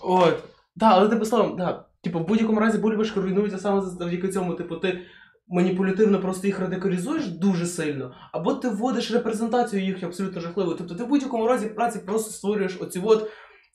От. 0.00 0.44
Да, 0.76 0.86
але 0.86 1.08
типу 1.08 1.24
словом, 1.24 1.56
да. 1.56 1.84
Типу, 2.02 2.18
в 2.18 2.26
будь-якому 2.26 2.60
разі 2.60 2.78
бульбашки 2.78 3.20
руйнуються 3.20 3.58
саме 3.58 3.80
завдяки 3.80 4.28
цьому. 4.28 4.54
Типу, 4.54 4.76
ти 4.76 5.00
маніпулятивно 5.48 6.20
просто 6.20 6.46
їх 6.46 6.60
радикалізуєш 6.60 7.26
дуже 7.26 7.66
сильно, 7.66 8.14
або 8.32 8.54
ти 8.54 8.68
вводиш 8.68 9.10
репрезентацію 9.12 9.84
їх 9.84 10.02
абсолютно 10.02 10.40
жахливу. 10.40 10.74
Тобто 10.74 10.94
ти 10.94 11.04
в 11.04 11.06
будь-якому 11.06 11.46
разі 11.46 11.66
праці 11.66 11.98
просто 12.06 12.30
створюєш 12.30 12.76
оці 12.80 13.00
от 13.04 13.30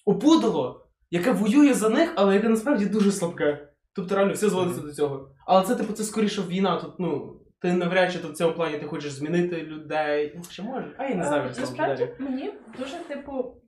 опудало, 0.05 0.85
яке 1.11 1.31
воює 1.31 1.73
за 1.73 1.89
них, 1.89 2.13
але 2.15 2.33
яке 2.35 2.49
насправді 2.49 2.85
дуже 2.85 3.11
слабке. 3.11 3.66
Тобто 3.97 4.15
реально 4.15 4.33
все 4.33 4.49
зводиться 4.49 4.81
до 4.81 4.93
цього. 4.93 5.29
Але 5.45 5.65
це, 5.65 5.75
типу, 5.75 5.93
це 5.93 6.03
скоріше 6.03 6.41
війна. 6.41 6.81
Тут, 6.81 6.99
ну, 6.99 7.39
ти 7.61 7.73
навряд 7.73 8.11
чи 8.11 8.19
тут 8.19 8.31
в 8.31 8.35
цьому 8.35 8.55
плані 8.55 8.77
ти 8.77 8.85
хочеш 8.85 9.11
змінити 9.11 9.61
людей. 9.63 10.33
Ну, 10.35 10.43
ще 10.43 10.63
може. 10.63 10.95
А 10.97 11.05
я 11.05 11.15
не 11.15 11.23
знаю, 11.23 11.53
це 11.53 11.61
Насправді 11.61 12.09
мені 12.19 12.53
дуже, 12.79 12.97
типу. 12.97 13.61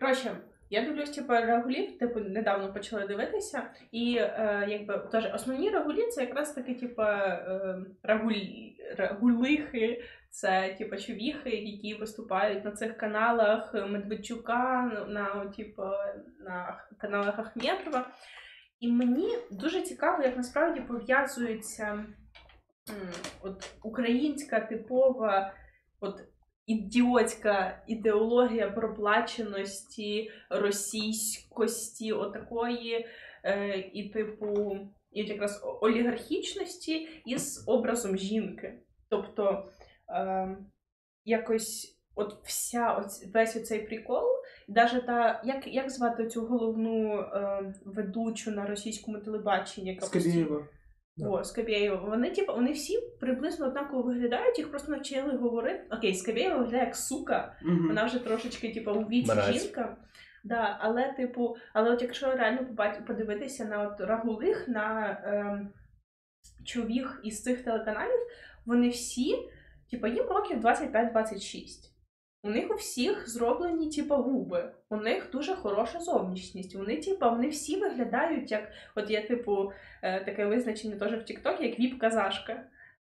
Коротше, 0.00 0.36
я 0.70 0.84
дивлюсь, 0.84 1.10
типу, 1.10 1.32
регулів, 1.32 1.98
типу, 1.98 2.20
недавно 2.20 2.72
почала 2.72 3.06
дивитися, 3.06 3.70
і 3.92 4.16
е, 4.18 4.66
якби 4.68 4.98
теж 5.12 5.34
основні 5.34 5.70
регулі 5.70 6.06
це 6.06 6.20
якраз 6.20 6.52
таки, 6.52 6.74
типу, 6.74 7.02
е, 7.02 7.78
регулі, 8.02 8.76
регулихи, 8.96 10.02
це 10.30 10.74
типу 10.78 10.96
човіхи, 10.96 11.50
які 11.50 11.94
виступають 11.94 12.64
на 12.64 12.70
цих 12.70 12.96
каналах 12.96 13.74
Медведчука, 13.74 14.82
на, 15.08 15.52
типу, 15.56 15.82
на 16.40 16.84
каналах 16.98 17.38
Ахметова. 17.38 18.06
І 18.80 18.92
мені 18.92 19.38
дуже 19.50 19.82
цікаво, 19.82 20.22
як 20.22 20.36
насправді 20.36 20.80
пов'язується 20.80 22.06
от 23.42 23.74
українська 23.82 24.60
типова 24.60 25.54
от 26.00 26.20
ідіотська 26.66 27.82
ідеологія 27.86 28.70
проплаченості, 28.70 30.30
російськості, 30.50 32.12
отакої, 32.12 33.06
е, 33.44 33.78
і 33.78 34.08
типу, 34.08 34.78
і 35.12 35.22
от 35.22 35.28
якраз 35.28 35.64
олігархічності 35.80 37.08
із 37.26 37.64
образом 37.68 38.16
жінки. 38.16 38.80
Тобто 39.08 39.68
е, 40.10 40.56
якось 41.24 41.98
от 42.14 42.34
вся 42.44 42.94
оць, 42.94 43.34
весь 43.34 43.56
оцей 43.56 43.86
прикол, 43.86 44.37
навіть 44.68 45.06
та 45.06 45.42
як, 45.44 45.66
як 45.66 45.90
звати 45.90 46.26
цю 46.26 46.42
головну 46.46 47.18
е, 47.20 47.74
ведучу 47.84 48.50
на 48.50 48.66
російському 48.66 49.18
телебаченні, 49.18 49.88
яка 49.94 50.00
постійно- 50.06 50.22
Скабєєва. 50.22 50.66
о, 51.26 51.44
Скабєєва. 51.44 51.96
Вони, 52.10 52.30
типу, 52.30 52.52
вони 52.52 52.72
всі 52.72 52.98
приблизно 53.20 53.66
однаково 53.66 54.02
виглядають, 54.02 54.58
їх 54.58 54.70
просто 54.70 54.92
навчили 54.92 55.36
говорити. 55.36 55.84
Окей, 55.90 56.14
Скабєєва 56.14 56.56
виглядає 56.56 56.84
як 56.84 56.96
сука, 56.96 57.56
Мгм. 57.62 57.86
вона 57.88 58.04
вже 58.04 58.18
трошечки, 58.18 58.74
типу, 58.74 58.90
у 58.92 59.02
віці 59.02 59.32
Мразь. 59.34 59.62
жінка. 59.62 59.96
Да, 60.44 60.76
але, 60.80 61.12
типу, 61.12 61.56
але 61.72 61.90
от 61.90 62.02
якщо 62.02 62.32
реально 62.32 62.66
подивитися 63.06 63.64
на 63.64 63.82
от 63.88 64.00
рагулих, 64.00 64.68
на 64.68 65.18
ем, 65.24 65.68
човіх 66.64 67.20
із 67.24 67.42
цих 67.42 67.64
телеканалів, 67.64 68.18
вони 68.66 68.88
всі, 68.88 69.36
типу, 69.90 70.06
їм 70.06 70.26
років 70.26 70.60
25-26. 70.60 71.92
У 72.42 72.50
них 72.50 72.70
у 72.70 72.74
всіх 72.74 73.28
зроблені, 73.28 73.90
типу, 73.90 74.14
губи. 74.14 74.72
У 74.88 74.96
них 74.96 75.28
дуже 75.32 75.56
хороша 75.56 76.00
зовнішність. 76.00 76.74
Вони, 76.74 76.96
типу, 76.96 77.30
вони 77.30 77.48
всі 77.48 77.76
виглядають 77.76 78.50
як. 78.50 78.70
От 78.94 79.10
є, 79.10 79.26
типу, 79.26 79.72
е, 80.02 80.24
таке 80.24 80.46
визначення 80.46 80.96
теж 80.96 81.12
в 81.12 81.16
TikTok, 81.16 81.62
як 81.62 81.80
віп-казашка. 81.80 82.60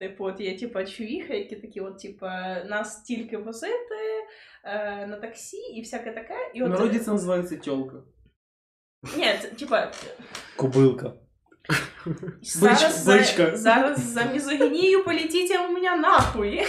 Типу, 0.00 0.24
от 0.24 0.40
є 0.40 0.58
типу, 0.58 0.84
чувіхи, 0.84 1.38
які 1.38 1.56
такі, 1.56 1.80
от, 1.80 1.98
типу, 1.98 2.26
нас 2.66 3.02
тільки 3.02 3.36
возити 3.36 4.24
е, 4.64 5.06
на 5.06 5.16
таксі 5.16 5.56
і 5.56 5.80
всяке 5.80 6.12
таке. 6.12 6.50
І 6.54 6.62
В 6.62 6.64
от, 6.64 6.70
народі 6.70 6.98
це 6.98 7.10
називається 7.10 7.56
тьолка. 7.56 7.96
Ні, 9.16 9.26
це, 9.42 9.48
типа, 9.48 9.92
Кобилка. 10.56 11.12
Зараз, 12.42 13.04
за, 13.04 13.56
зараз 13.56 14.00
за 14.00 14.24
мізогінію 14.24 15.04
полетіть 15.04 15.58
у 15.68 15.72
мене 15.72 15.96
нахуй. 15.96 16.62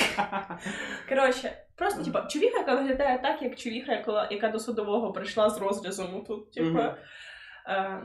Коротше, 1.10 1.52
просто, 1.76 2.04
типа, 2.04 2.22
чувіха, 2.22 2.58
яка 2.58 2.76
виглядає 2.76 3.20
так, 3.20 3.42
як 3.42 3.56
чувіха, 3.56 3.92
яка, 3.92 4.28
яка 4.32 4.50
до 4.50 4.60
судового 4.60 5.12
прийшла 5.12 5.50
з 5.50 5.58
розрізом 5.58 6.24
тут, 6.28 6.52
типа. 6.54 6.70
Мгм. 6.70 6.96
Е, 7.68 8.02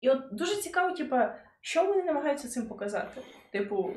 і 0.00 0.10
от 0.10 0.18
дуже 0.32 0.56
цікаво, 0.56 0.94
типа, 0.94 1.34
що 1.60 1.84
вони 1.86 2.02
намагаються 2.02 2.48
цим 2.48 2.66
показати? 2.66 3.20
Типу, 3.52 3.94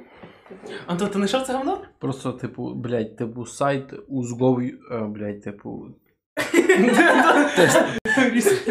типу. 0.49 0.73
Антон, 0.88 1.07
ти 1.07 1.13
знайшов 1.13 1.41
це 1.41 1.53
говно? 1.53 1.85
Просто, 1.99 2.31
типу, 2.31 2.73
блядь, 2.73 3.17
типу, 3.17 3.45
сайт 3.45 3.93
узгов, 4.07 4.59
е, 4.61 4.73
блядь, 4.91 5.41
типу, 5.41 5.88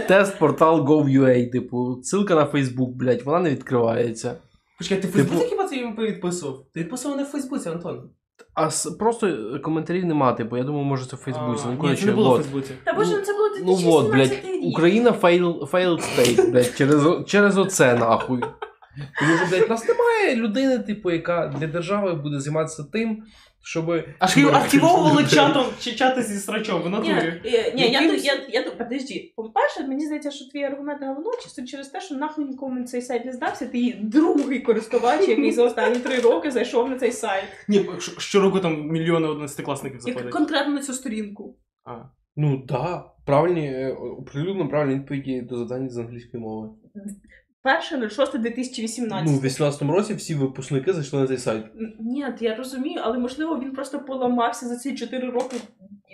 тест 0.09 0.39
портал 0.39 0.85
Gov.ua, 0.85 1.51
типу, 1.51 2.01
ссылка 2.03 2.35
на 2.35 2.45
Facebook, 2.47 2.93
блядь, 2.95 3.23
вона 3.23 3.41
не 3.41 3.51
відкривається. 3.51 4.35
Почекай, 4.79 5.03
ти 5.03 5.09
в 5.09 5.13
Типу- 5.13 5.29
Фейсбуці 5.29 5.49
хіба 5.51 5.65
це 5.69 5.77
їм 5.77 5.97
відписував? 5.97 6.65
Ти 6.75 6.81
відписував 6.81 7.17
не 7.17 7.23
в 7.23 7.27
Фейсбуці, 7.27 7.69
Антон. 7.69 8.11
А 8.55 8.67
с- 8.71 8.91
просто 8.91 9.59
коментарів 9.63 10.05
нема, 10.05 10.33
типу, 10.33 10.57
я 10.57 10.63
думаю, 10.65 10.85
може 10.85 11.07
це 11.07 11.17
в 11.17 11.19
Фейсбуці. 11.19 11.63
А, 11.65 11.67
Ну, 11.69 11.73
Ні, 11.73 11.79
коротше, 11.81 12.07
не 12.07 12.13
було 12.13 12.29
в 12.29 12.33
вот. 12.33 12.43
Фейсбуці. 12.43 12.71
Та 12.85 12.93
боже, 12.93 13.11
Ну, 13.11 13.17
ну 13.19 13.25
це 13.25 13.33
було 13.33 13.49
Ну 13.67 13.75
вот, 13.75 14.13
блядь, 14.13 14.31
рік. 14.33 14.65
Україна 14.65 15.11
fail, 15.11 15.71
failed 15.71 16.01
state, 16.19 16.51
блядь, 16.51 16.73
через, 16.77 17.07
о- 17.07 17.23
через 17.25 17.59
оце 17.59 17.95
нахуй. 17.95 18.41
Тому 19.21 19.37
що, 19.37 19.47
блядь, 19.51 19.71
нас 19.71 19.89
немає 19.89 20.37
людини, 20.37 20.79
типу, 20.79 21.11
яка 21.11 21.47
для 21.61 21.67
держави 21.67 22.15
буде 22.15 22.41
займатися 22.41 22.85
тим, 22.93 23.23
щоб. 23.65 24.05
Аж 24.19 24.37
її 24.37 24.49
активовували 24.49 25.25
чатом, 25.27 25.65
чи 25.81 25.93
чати 25.93 26.23
зі 26.23 26.39
срачом, 26.39 26.83
в 26.83 26.85
Ні, 26.85 26.91
натурі. 26.91 27.41
е, 27.45 27.73
ні, 27.77 27.83
я, 27.91 28.01
я, 28.01 28.13
я, 28.15 28.35
я, 28.49 28.71
подожди. 28.71 29.33
По-перше, 29.37 29.87
мені 29.89 30.05
здається, 30.07 30.31
що 30.31 30.45
твій 30.51 30.63
аргумент 30.63 31.03
говно 31.03 31.31
чисто 31.43 31.65
через 31.65 31.89
те, 31.89 32.01
що 32.01 32.15
нахуй 32.15 32.45
нікому 32.45 32.85
цей 32.85 33.03
сайт 33.03 33.25
не 33.25 33.33
здався. 33.33 33.67
Ти 33.67 33.97
другий 34.03 34.61
користувач, 34.61 35.29
який 35.29 35.53
за 35.53 35.65
останні 35.65 35.99
три 35.99 36.19
роки 36.21 36.51
зайшов 36.51 36.91
на 36.91 36.99
цей 36.99 37.13
сайт. 37.13 37.45
Ні, 37.69 37.87
щороку 38.19 38.61
там 38.61 38.89
мільйони 38.89 39.29
одинадцятикласників 39.29 39.97
Як 39.99 40.03
заходять. 40.09 40.33
конкретно 40.33 40.75
на 40.75 40.81
цю 40.83 40.93
сторінку. 40.93 41.57
А. 41.85 41.95
Ну 42.37 42.63
да, 42.69 43.05
правильні, 43.27 43.67
е, 43.67 43.93
оприлюдно 43.93 44.69
правильні 44.69 44.95
відповіді 44.95 45.41
до 45.41 45.57
завдань 45.57 45.91
з 45.91 45.99
англійської 45.99 46.43
мови. 46.43 46.69
Перше 47.65 47.97
Ну, 47.99 48.07
06.2018. 48.07 49.41
в 49.41 49.45
18-му 49.45 49.93
році 49.93 50.15
всі 50.15 50.35
випускники 50.35 50.93
зайшли 50.93 51.21
на 51.21 51.27
цей 51.27 51.39
сайт. 51.39 51.65
Ні, 52.01 52.27
я 52.41 52.55
розумію, 52.55 53.01
але 53.05 53.19
можливо 53.19 53.59
він 53.59 53.71
просто 53.71 53.99
поламався 53.99 54.67
за 54.67 54.77
ці 54.77 54.95
4 54.95 55.31
роки, 55.31 55.57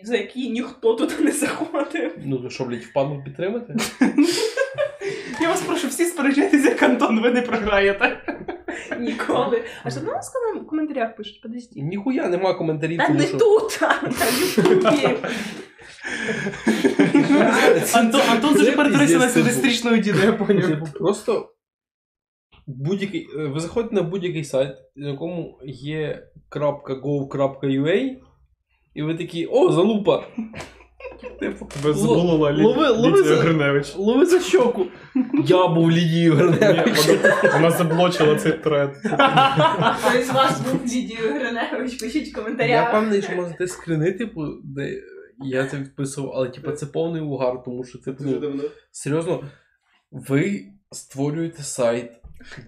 за 0.04 0.16
які 0.16 0.50
ніхто 0.50 0.94
туди 0.94 1.14
не 1.20 1.30
заходив. 1.32 2.16
Ну 2.24 2.38
то 2.38 2.50
що, 2.50 2.64
блядь, 2.64 2.80
впадло 2.82 3.22
підтримати? 3.24 3.76
Я 5.40 5.48
вас 5.48 5.60
прошу, 5.62 5.88
всі 5.88 6.04
сперечайтеся, 6.04 6.68
як 6.68 6.82
Антон, 6.82 7.20
ви 7.20 7.30
не 7.30 7.42
програєте. 7.42 8.20
Ніколи. 9.00 9.64
А 9.84 9.90
що 9.90 10.00
до 10.00 10.06
нас 10.06 10.32
в 10.62 10.66
коментарях 10.66 11.16
пишуть? 11.16 11.40
Подожди. 11.42 11.80
Ніхуя 11.82 12.28
нема 12.28 12.54
коментарів, 12.54 12.98
Та 12.98 13.06
тому 13.06 13.18
не 13.18 13.26
що. 13.26 13.38
тут, 13.38 13.78
а 13.82 14.02
на 14.06 14.26
Ютубі. 14.66 15.16
Антон, 17.94 18.20
Антон 18.30 18.52
дуже 18.54 18.64
Це 18.64 18.72
перетворився 18.76 19.18
на 19.18 19.28
символістичного 19.28 19.96
діда, 19.96 20.24
я 20.24 20.32
поняв. 20.32 20.66
Типу, 20.68 20.86
просто 20.98 21.52
будь-який. 22.66 23.28
е, 23.38 23.46
Ви 23.46 23.60
заходите 23.60 23.94
на 23.94 24.02
будь-який 24.02 24.44
сайт, 24.44 24.74
на 24.96 25.08
якому 25.08 25.58
є 25.64 26.22
.gov.ua, 26.50 28.10
і 28.94 29.02
ви 29.02 29.14
такі, 29.14 29.46
о, 29.46 29.72
залупа! 29.72 30.24
Типу, 31.40 31.68
забулила 31.92 32.52
Лі... 32.52 32.62
лови- 32.62 32.96
лови 32.96 33.20
Лідія 33.20 33.36
Гриневич. 33.36 33.96
лови 33.96 34.26
за 34.26 34.40
щоку. 34.40 34.86
Я 35.46 35.68
був 35.68 35.90
Лідією 35.90 36.34
Ні, 36.34 36.40
Гриневич. 36.42 37.06
вона, 37.06 37.52
вона 37.52 37.70
заблочила 37.70 38.36
цей 38.36 38.52
тред. 38.52 38.96
Хто 39.98 40.18
із 40.18 40.30
вас 40.30 40.60
був 40.60 40.82
Лідією 40.84 41.34
Гриневич, 41.34 41.94
пишіть 41.94 42.24
в 42.24 42.28
Я 42.28 42.34
коментарях. 42.34 42.88
впевнений, 42.88 43.22
що 43.22 43.32
можете 43.36 43.66
скрини, 43.66 44.12
типу, 44.12 44.40
де 44.64 45.02
я 45.40 45.66
це 45.66 45.78
відписував, 45.78 46.32
але 46.34 46.48
типу, 46.48 46.72
це 46.72 46.86
повний 46.86 47.22
угар, 47.22 47.62
тому 47.64 47.84
що 47.84 47.98
це 47.98 48.14
ну, 48.20 48.38
давно. 48.38 48.62
серйозно, 48.90 49.44
ви 50.10 50.66
створюєте 50.92 51.62
сайт 51.62 52.12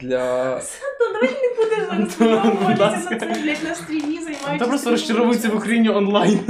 для. 0.00 0.54
Антон, 0.56 0.68
давай 1.12 1.30
не 1.30 1.54
будеш 1.56 2.78
зараз 2.78 3.04
на 3.10 3.18
це, 3.18 3.26
блядь, 3.26 3.64
на 3.64 3.74
стрімі, 3.74 4.18
займаючись. 4.18 4.58
Та 4.58 4.66
просто 4.66 4.90
розчаровується 4.90 5.48
в. 5.48 5.56
Україні 5.56 5.88
онлайн. 5.88 6.40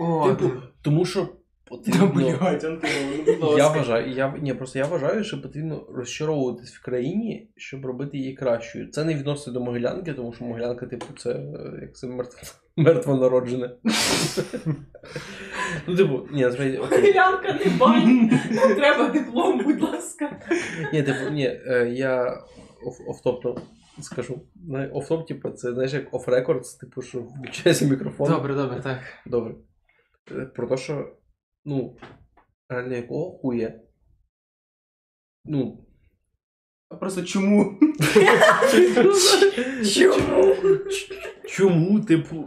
О, 0.00 0.28
Типу, 0.36 0.52
тому 0.82 1.04
що 1.04 1.28
потрібно. 1.70 2.06
блядь, 2.06 2.64
Антон, 2.64 2.78
ну, 3.16 3.24
будь 3.26 3.42
ласка. 3.42 3.58
Я 3.58 3.68
вважаю, 3.68 4.10
я, 4.12 4.34
ні, 4.42 4.54
просто 4.54 4.78
я 4.78 4.84
вважаю, 4.86 5.24
що 5.24 5.42
потрібно 5.42 5.86
розчаровуватись 5.94 6.74
в 6.74 6.84
країні, 6.84 7.50
щоб 7.56 7.86
робити 7.86 8.18
її 8.18 8.34
кращою. 8.34 8.90
Це 8.90 9.04
не 9.04 9.14
відноситься 9.14 9.50
до 9.50 9.60
Могилянки, 9.60 10.12
тому 10.12 10.32
що 10.32 10.44
Могилянка, 10.44 10.86
типу, 10.86 11.06
це 11.18 11.30
е, 11.30 11.78
як 11.80 11.96
це 11.96 12.06
мертво, 12.06 12.38
мертво 12.76 13.16
народжене. 13.16 13.70
ну, 15.86 15.96
типу, 15.96 16.20
ні, 16.32 16.42
насправді, 16.42 16.76
окей. 16.78 17.12
Глянка, 17.12 17.52
не 17.64 17.70
бань. 17.78 18.30
Треба 18.76 19.08
диплом, 19.08 19.58
будь 19.64 19.82
ласка. 19.82 20.40
Ні, 20.92 21.02
типу, 21.02 21.30
ні, 21.30 21.46
е, 21.66 21.88
я 21.92 22.24
оф- 22.86 23.10
офтопно 23.10 23.56
скажу. 24.00 24.40
На- 24.68 24.86
Офтоп, 24.86 25.28
типу, 25.28 25.50
це 25.50 25.72
знаєш 25.72 25.92
як 25.92 26.14
оф-рекордс, 26.14 26.78
типу, 26.80 27.02
що 27.02 27.18
включається 27.18 27.84
мікрофон. 27.84 28.28
Добре, 28.30 28.54
добре, 28.54 28.80
так. 28.82 28.98
Добре. 29.26 29.54
Е, 30.32 30.46
Про 30.54 30.66
те, 30.66 30.76
що, 30.76 31.12
ну, 31.64 31.96
реально 32.68 32.94
якого 32.94 33.38
хуя? 33.38 33.80
Ну, 35.44 35.86
А 36.90 36.96
Просто 36.96 37.22
чому? 37.22 37.78
Чому? 39.94 40.56
Чому, 41.46 42.00
типу, 42.00 42.44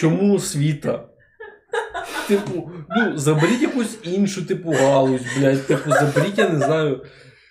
чому 0.00 0.34
освіта? 0.34 1.08
Типу, 2.28 2.70
ну, 2.88 3.18
заберіть 3.18 3.62
якусь 3.62 3.98
іншу, 4.02 4.46
типу, 4.46 4.70
галузь, 4.70 5.22
блядь, 5.38 5.66
типу, 5.66 5.90
заберіть, 5.90 6.38
я 6.38 6.48
не 6.48 6.58
знаю. 6.58 7.04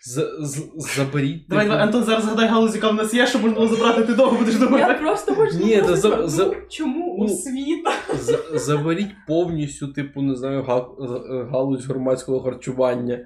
З- 0.07 0.37
з- 0.39 0.95
Заберіть. 0.95 1.45
Давай, 1.49 1.65
типу, 1.65 1.71
давай, 1.73 1.83
Антон, 1.87 2.03
зараз 2.03 2.23
згадай 2.23 2.47
галузь, 2.47 2.75
яка 2.75 2.89
в 2.89 2.95
нас 2.95 3.13
є, 3.13 3.27
щоб 3.27 3.41
можна 3.41 3.55
було 3.57 3.67
забрати, 3.67 4.03
ти 4.03 4.13
довго 4.13 4.37
будеш 4.37 4.55
Я 4.79 4.93
просто 4.93 5.35
хочу 5.35 5.57
Ні, 5.57 5.81
за- 5.95 6.17
ну, 6.17 6.27
за- 6.27 6.55
чому 6.69 7.15
ну, 7.19 7.25
освіта? 7.25 7.91
за- 8.19 8.59
Заберіть 8.59 9.11
повністю, 9.27 9.87
типу, 9.87 10.21
не 10.21 10.35
знаю, 10.35 10.63
га- 10.63 10.89
з- 10.99 11.47
галузь 11.51 11.85
громадського 11.85 12.39
харчування. 12.39 13.19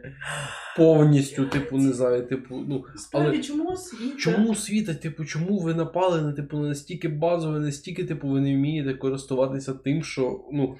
Повністю, 0.77 1.45
типу, 1.45 1.77
не 1.77 1.93
знаю, 1.93 2.27
типу, 2.27 2.55
ну. 2.67 2.83
Справді, 2.95 3.39
чому 3.43 3.69
освіта? 3.69 4.17
Чому 4.17 4.51
освіта, 4.51 4.93
типу, 4.93 5.25
чому 5.25 5.59
ви 5.59 5.73
напали 5.73 6.21
на 6.21 6.33
типу 6.33 6.57
на 6.57 6.67
настільки 6.67 7.07
базове, 7.07 7.59
настільки, 7.59 8.03
типу, 8.03 8.27
ви 8.27 8.39
не 8.41 8.55
вмієте 8.55 8.93
користуватися 8.93 9.73
тим, 9.73 10.03
що 10.03 10.39
ну, 10.53 10.75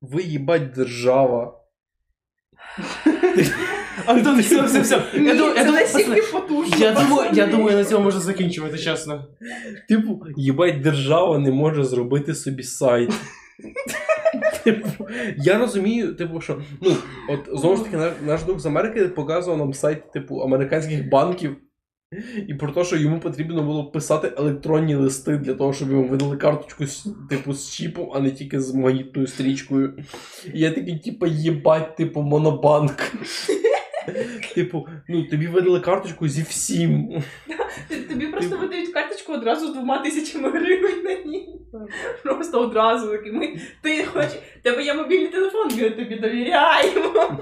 ви 0.00 0.22
їбать 0.22 0.72
держава. 0.72 1.54
Антон, 4.06 4.40
все, 4.40 4.62
все, 4.62 4.80
все. 4.80 5.02
Я 5.14 5.34
думаю, 5.34 5.54
я 5.56 5.64
думаю, 5.64 5.86
пацани, 5.92 6.22
потужно. 6.32 6.76
я 6.78 6.92
думаю, 6.92 7.30
я 7.32 7.46
думаю, 7.46 7.76
на 7.76 7.84
цьому 7.84 8.04
можна 8.04 8.20
закінчувати, 8.20 8.78
чесно. 8.78 9.26
Типу, 9.88 10.22
їбать 10.36 10.80
держава 10.80 11.38
не 11.38 11.50
може 11.50 11.84
зробити 11.84 12.34
собі 12.34 12.62
сайт. 12.62 13.14
Типу, 14.64 14.88
я 15.36 15.58
розумію, 15.58 16.14
типу, 16.14 16.40
що 16.40 16.60
ну, 16.82 16.96
от 17.28 17.60
знову 17.60 17.76
ж 17.76 17.84
таки, 17.84 17.96
наш, 17.96 18.12
наш 18.26 18.42
друг 18.42 18.58
з 18.58 18.66
Америки 18.66 19.04
показував 19.04 19.58
нам 19.58 19.72
сайт, 19.74 20.12
типу, 20.12 20.38
американських 20.38 21.08
банків. 21.08 21.56
І 22.48 22.54
про 22.54 22.72
те, 22.72 22.84
що 22.84 22.96
йому 22.96 23.20
потрібно 23.20 23.62
було 23.62 23.90
писати 23.90 24.32
електронні 24.36 24.94
листи 24.94 25.36
для 25.36 25.54
того, 25.54 25.72
щоб 25.72 25.90
йому 25.90 26.08
видали 26.08 26.36
карточку 26.36 26.86
з, 26.86 27.08
типу, 27.30 27.52
з 27.52 27.70
чіпом, 27.70 28.10
а 28.14 28.20
не 28.20 28.30
тільки 28.30 28.60
з 28.60 28.74
магнітною 28.74 29.26
стрічкою. 29.26 29.98
І 30.54 30.60
я 30.60 30.70
такий, 30.70 30.98
типу, 30.98 31.26
їбать, 31.26 31.96
типу, 31.96 32.22
монобанк. 32.22 33.12
Типу, 34.54 34.88
ну 35.08 35.22
тобі 35.22 35.46
видали 35.46 35.80
карточку 35.80 36.28
зі 36.28 36.42
всім. 36.42 37.22
Тобі 38.08 38.26
просто 38.26 38.56
видають 38.56 38.88
карточку 38.88 39.32
одразу 39.32 39.66
з 39.66 39.72
двома 39.72 39.98
тисячами 39.98 40.50
гривень 40.50 41.02
на 41.04 41.14
ній. 41.14 41.48
Просто 42.24 42.60
одразу 42.60 43.08
такі 43.08 43.32
ми. 43.32 43.56
Ти 43.82 44.04
хочеш, 44.04 44.38
тебе 44.62 44.82
є 44.82 44.94
мобільний 44.94 45.28
телефон, 45.28 45.68
ми 45.80 45.90
тобі 45.90 46.16
довіряємо. 46.16 47.38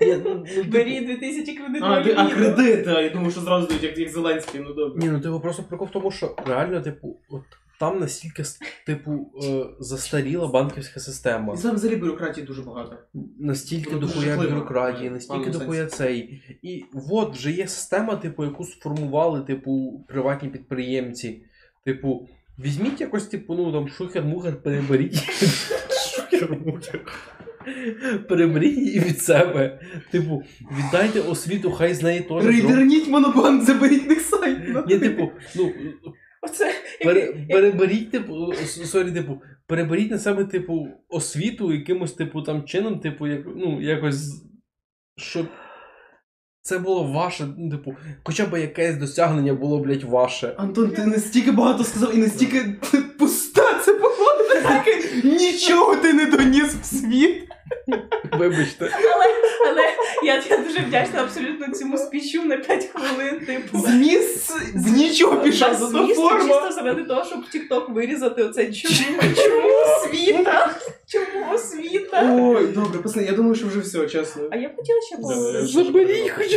Ну, 0.00 0.22
ну, 0.24 0.44
типу, 0.54 0.70
Бері 0.70 1.00
2000 1.00 1.58
А, 1.82 2.02
кредитної 2.02 2.04
ти- 2.04 2.84
а 2.90 2.94
а, 2.94 3.00
я 3.00 3.08
думаю, 3.08 3.30
що 3.30 3.40
зразу 3.40 3.66
дають, 3.66 3.82
як, 3.82 3.98
як 3.98 4.08
Зеленський, 4.08 4.60
ну 4.60 4.74
добре. 4.74 5.06
Ні, 5.06 5.08
ну 5.12 5.20
типу 5.20 5.40
просто 5.40 5.62
прикол 5.62 5.88
в 5.88 5.90
тому, 5.90 6.10
що 6.10 6.36
реально, 6.46 6.80
типу, 6.80 7.16
от 7.28 7.42
там 7.78 8.00
настільки, 8.00 8.42
типу, 8.86 9.30
е, 9.44 9.66
застаріла 9.80 10.46
банківська 10.48 11.00
система. 11.00 11.54
І 11.54 11.62
там 11.62 11.74
взагалі 11.74 11.96
бюрократії 12.00 12.46
дуже 12.46 12.62
багато. 12.62 12.98
Настільки 13.38 13.94
дохуя 13.94 14.36
бюрократії, 14.36 15.10
настільки 15.10 15.50
дохуя 15.50 15.86
цей. 15.86 16.42
І 16.62 16.84
от 17.10 17.36
вже 17.36 17.50
є 17.50 17.68
система, 17.68 18.16
типу, 18.16 18.44
яку 18.44 18.64
сформували, 18.64 19.40
типу, 19.40 20.04
приватні 20.08 20.48
підприємці. 20.48 21.42
Типу, 21.84 22.28
візьміть 22.58 23.00
якось, 23.00 23.26
типу, 23.26 23.54
ну 23.54 23.72
там 23.72 23.88
шухер-мухер, 23.88 24.54
переберіть. 24.54 25.14
Шухер-мухер. 26.14 27.00
Переберіть 28.28 28.78
її 28.78 29.00
від 29.00 29.22
себе. 29.22 29.80
Типу, 30.10 30.42
віддайте 30.78 31.20
освіту, 31.20 31.70
хай 31.70 31.94
з 31.94 32.02
неї 32.02 32.20
теж. 32.20 32.44
Рейдерніть 32.44 33.08
монобанк, 33.08 33.64
заберіть 33.64 34.08
них 34.08 34.20
сайт. 34.20 34.58
Ні, 34.88 34.98
типу, 34.98 35.30
ну, 35.56 35.72
Оце 36.46 36.74
Пере, 37.04 37.46
переберіть, 37.50 38.10
типу, 38.10 38.52
sorry, 38.84 39.12
типу, 39.12 39.42
переберіть 39.66 40.10
на 40.10 40.18
себе, 40.18 40.44
типу, 40.44 40.88
освіту 41.08 41.72
якимось, 41.72 42.12
типу, 42.12 42.42
там 42.42 42.64
чином, 42.64 43.00
типу, 43.00 43.26
як, 43.26 43.40
ну, 43.56 43.82
якось, 43.82 44.44
щоб 45.16 45.46
це 46.62 46.78
було 46.78 47.04
ваше, 47.04 47.46
ну, 47.58 47.70
типу, 47.70 47.96
хоча 48.24 48.46
б 48.46 48.60
якесь 48.60 48.96
досягнення 48.96 49.54
було, 49.54 49.78
блядь, 49.78 50.02
ваше. 50.02 50.54
Антон, 50.56 50.90
ти 50.90 51.06
настільки 51.06 51.50
багато 51.50 51.84
сказав 51.84 52.14
і 52.14 52.18
настільки 52.18 52.60
пуста 53.18 53.80
це 53.84 53.92
було. 53.92 54.16
Настільки 54.64 55.28
нічого 55.28 55.96
ти 55.96 56.12
не 56.12 56.26
доніс 56.26 56.74
в 56.74 56.84
світ. 56.84 57.48
Вибачте. 58.32 58.90
Але, 59.14 59.24
але 59.68 59.82
я, 60.24 60.42
я 60.50 60.56
дуже 60.56 60.78
вдячна 60.80 61.22
абсолютно 61.22 61.74
цьому 61.74 61.98
спічу 61.98 62.44
на 62.44 62.56
5 62.56 62.84
хвилин. 62.84 63.40
Типу, 63.46 63.78
Зміст 63.78 64.50
в 64.74 64.96
нічого 64.96 65.36
пішов, 65.36 65.74
зато 65.74 66.04
змісту 66.04 66.22
форма. 66.22 66.40
чисто 66.40 66.72
заради 66.72 67.02
того, 67.02 67.24
щоб 67.24 67.38
в 67.40 67.56
TikTok 67.56 67.92
вирізати 67.92 68.42
оце 68.42 68.72
чому, 68.72 69.20
чому 69.20 69.68
освіта? 69.86 70.70
Чому 71.08 71.54
освіта? 71.54 72.36
Ой, 72.40 72.66
добре, 72.66 72.98
пацани, 72.98 73.26
я 73.26 73.32
думаю, 73.32 73.54
що 73.54 73.66
вже 73.66 73.80
все, 73.80 74.06
чесно. 74.06 74.42
А 74.50 74.56
я 74.56 74.68
б 74.68 74.76
хотіла 74.76 75.00
ще 75.00 75.16
поговорити. 75.16 75.66
Заберіть 75.66 76.30
хоча 76.30 76.56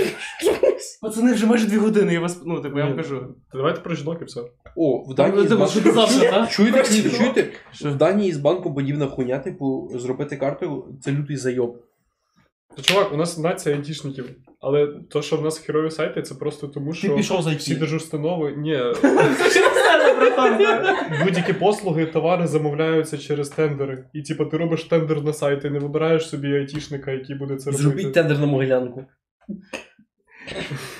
Пацани, 1.02 1.34
вже 1.34 1.46
майже 1.46 1.68
дві 1.68 1.78
години, 1.78 2.14
я 2.14 2.20
вас, 2.20 2.40
ну, 2.46 2.62
типу, 2.62 2.80
я 2.80 2.86
вам 2.86 2.96
кажу. 2.96 3.28
Давайте 3.54 3.80
про 3.80 3.96
жінок 3.96 4.18
і 4.22 4.26
все. 4.26 4.42
О, 4.76 5.04
в 5.12 5.14
Данії 5.16 5.48
з 5.48 5.52
банку... 5.60 5.74
Чуєте, 6.52 6.84
чуєте, 7.18 7.48
в 7.82 7.96
Данії 7.96 8.32
з 8.34 8.38
банку 8.38 8.74
подібна 8.74 9.08
хуйня, 9.08 9.40
типу, 9.40 9.92
зробити 9.96 10.38
карту, 10.38 10.88
це 11.02 11.12
лютий 11.12 11.38
зайоб. 11.38 11.78
Та, 12.82 12.94
чувак, 12.94 13.14
у 13.14 13.18
нас 13.18 13.38
нація 13.38 13.76
айтішників. 13.76 14.26
Але 14.62 14.88
то, 15.10 15.22
що 15.22 15.38
в 15.38 15.42
нас 15.42 15.58
херові 15.58 15.92
сайти, 15.92 16.22
це 16.22 16.36
просто 16.36 16.68
тому, 16.68 16.94
що 16.94 17.16
пішов 17.16 17.42
за 17.42 17.50
всі 17.56 17.76
держустанови, 17.76 18.54
ні, 18.58 18.80
будь-які 21.26 21.54
послуги, 21.54 22.06
товари 22.06 22.48
замовляються 22.48 23.18
через 23.18 23.50
тендери. 23.50 24.06
І 24.14 24.22
типу, 24.22 24.46
ти 24.46 24.58
робиш 24.58 24.84
тендер 24.84 25.24
на 25.24 25.34
сайт, 25.34 25.66
і 25.66 25.70
не 25.70 25.80
вибираєш 25.80 26.30
собі 26.30 26.56
айтішника, 26.56 27.12
який 27.12 27.36
буде 27.36 27.56
це 27.56 27.72
робити. 27.72 27.84
Зробіть 27.84 28.14
тендер 28.14 28.40
на 28.40 28.46
Могилянку. 28.46 29.06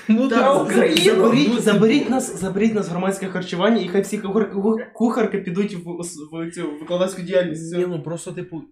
Ну, 0.08 0.28
Так, 0.28 0.62
Україну. 0.64 0.96
Заберіть, 1.14 1.60
заберіть 1.60 2.10
нас, 2.10 2.40
заберіть 2.40 2.74
нас 2.74 2.88
в 2.88 2.90
громадське 2.90 3.26
харчування, 3.26 3.82
і 3.82 3.88
хай 3.88 4.02
всі 4.02 4.18
кухар- 4.18 4.92
кухарки 4.94 5.38
підуть 5.38 5.74
в, 5.74 5.90
в 6.32 6.50
цю 6.50 6.70
викладацьку 6.80 7.22
діяльність. 7.22 7.76
Ні, 7.76 7.86
ну 7.88 8.02
просто, 8.02 8.32
типу, 8.32 8.62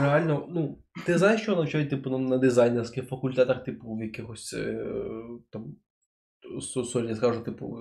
реально, 0.00 0.46
ну, 0.50 0.78
ти 1.06 1.18
знаєш, 1.18 1.42
що 1.42 1.56
навчають, 1.56 1.90
типу, 1.90 2.18
на, 2.18 2.38
дизайнерських 2.38 3.08
факультетах, 3.08 3.64
типу, 3.64 3.94
в 3.94 4.02
якихось 4.02 4.54
е, 4.54 4.86
там. 5.50 5.76
Sorry, 6.84 7.14
скажу, 7.14 7.40
типу. 7.40 7.78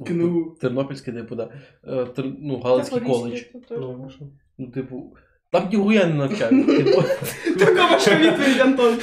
е, 0.00 0.04
КНУ. 0.04 0.56
Тернопільський, 0.60 1.14
типу, 1.14 1.34
да. 1.34 1.50
е, 1.84 2.04
Тер, 2.04 2.32
ну, 2.38 2.60
Галицький 2.60 3.00
коледж. 3.00 3.42
Ну, 3.70 4.10
що? 4.10 4.24
Ну, 4.58 4.70
типу. 4.70 5.16
Там 5.50 5.68
ніхуя 5.68 6.06
не 6.06 6.14
навчають. 6.14 6.66
Типу, 6.76 7.02
Така 7.58 7.90
ваша 7.90 8.18
відповідь, 8.18 8.60
Антон. 8.60 8.98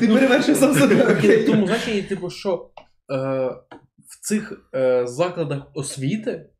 Ти 0.00 0.08
перевершив 0.08 0.56
сам 0.56 0.74
себе. 0.74 1.44
тому 1.46 1.66
значенні, 1.66 2.02
типу, 2.02 2.30
що 2.30 2.70
в 4.08 4.20
цих 4.20 4.70
закладах 5.04 5.70
освіти. 5.74 6.51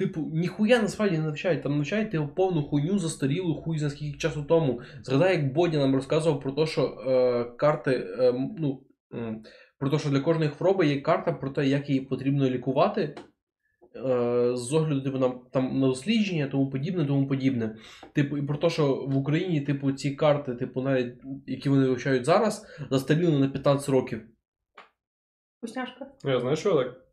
Типу, 0.00 0.30
ніхуя 0.32 0.82
насправді 0.82 1.18
не 1.18 1.24
навчають. 1.24 1.62
Там 1.62 1.76
навчають 1.76 2.10
типу, 2.10 2.28
повну 2.28 2.62
хуйню 2.62 2.98
застарілу 2.98 3.54
хуй 3.54 3.78
за 3.78 3.90
скільки 3.90 4.18
часу 4.18 4.44
тому. 4.48 4.80
Згадай, 5.02 5.36
як 5.36 5.52
Бодя 5.52 5.78
нам 5.78 5.94
розказував 5.94 6.40
про 6.40 6.52
те, 6.52 6.66
що 6.66 6.82
е, 6.82 7.44
карти, 7.56 7.90
е, 8.18 8.32
ну, 8.58 8.82
м, 9.14 9.42
про 9.78 9.90
те, 9.90 9.98
що 9.98 10.10
для 10.10 10.20
кожної 10.20 10.50
хвороби 10.50 10.86
є 10.86 11.00
карта 11.00 11.32
про 11.32 11.50
те, 11.50 11.66
як 11.66 11.88
її 11.88 12.00
потрібно 12.00 12.50
лікувати. 12.50 13.16
Е, 13.96 14.50
з 14.56 14.72
огляду 14.72 15.00
типу, 15.00 15.18
на, 15.18 15.28
там, 15.52 15.80
на 15.80 15.86
дослідження, 15.86 16.46
тому 16.46 16.70
подібне, 16.70 17.04
тому 17.04 17.26
подібне. 17.28 17.76
Типу, 18.12 18.38
і 18.38 18.42
про 18.42 18.56
те, 18.56 18.70
що 18.70 18.94
в 18.94 19.16
Україні, 19.16 19.60
типу, 19.60 19.92
ці 19.92 20.10
карти, 20.10 20.54
типу, 20.54 20.82
навіть 20.82 21.14
які 21.46 21.68
вони 21.68 21.86
вивчають 21.88 22.24
зараз, 22.24 22.66
застаріли 22.90 23.38
на 23.38 23.48
15 23.48 23.88
років. 23.88 24.22
Вкусняшка. 25.58 26.06
Я 26.24 26.40
знаю, 26.40 26.56
що 26.56 26.74
так? 26.74 27.09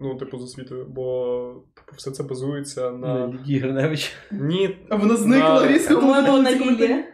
Ну, 0.00 0.14
типу, 0.14 0.38
з 0.38 0.42
освітою, 0.42 0.86
бо 0.88 1.64
типу, 1.74 1.92
все 1.96 2.10
це 2.10 2.22
базується 2.22 2.90
на. 2.90 3.28
Лідії 3.28 3.58
Гриневич. 3.58 4.12
Ні. 4.32 4.78
А 4.88 4.96
вона 4.96 5.16
зникла 5.16 5.60
На- 5.60 5.68
різко, 5.68 5.94
коли 5.94 6.06
По-моєму, 6.06 6.42
на 6.42 6.52
ці. 6.52 6.64
Лілі. 6.64 7.04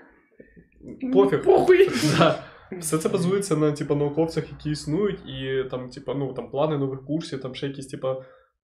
пофіг. 1.13 1.43
Похуй. 1.43 1.91
Да. 2.19 2.43
Все 2.81 2.99
це 2.99 3.09
базується 3.09 3.57
на 3.57 3.73
типу, 3.73 3.95
науковцях, 3.95 4.45
які 4.51 4.71
існують, 4.71 5.21
і 5.29 5.65
там, 5.71 5.89
типу, 5.89 6.15
ну, 6.15 6.33
там 6.33 6.51
плани 6.51 6.79
нових 6.79 7.05
курсів, 7.05 7.41
там 7.41 7.55
ще 7.55 7.67
якісь, 7.67 7.87
типу, 7.87 8.09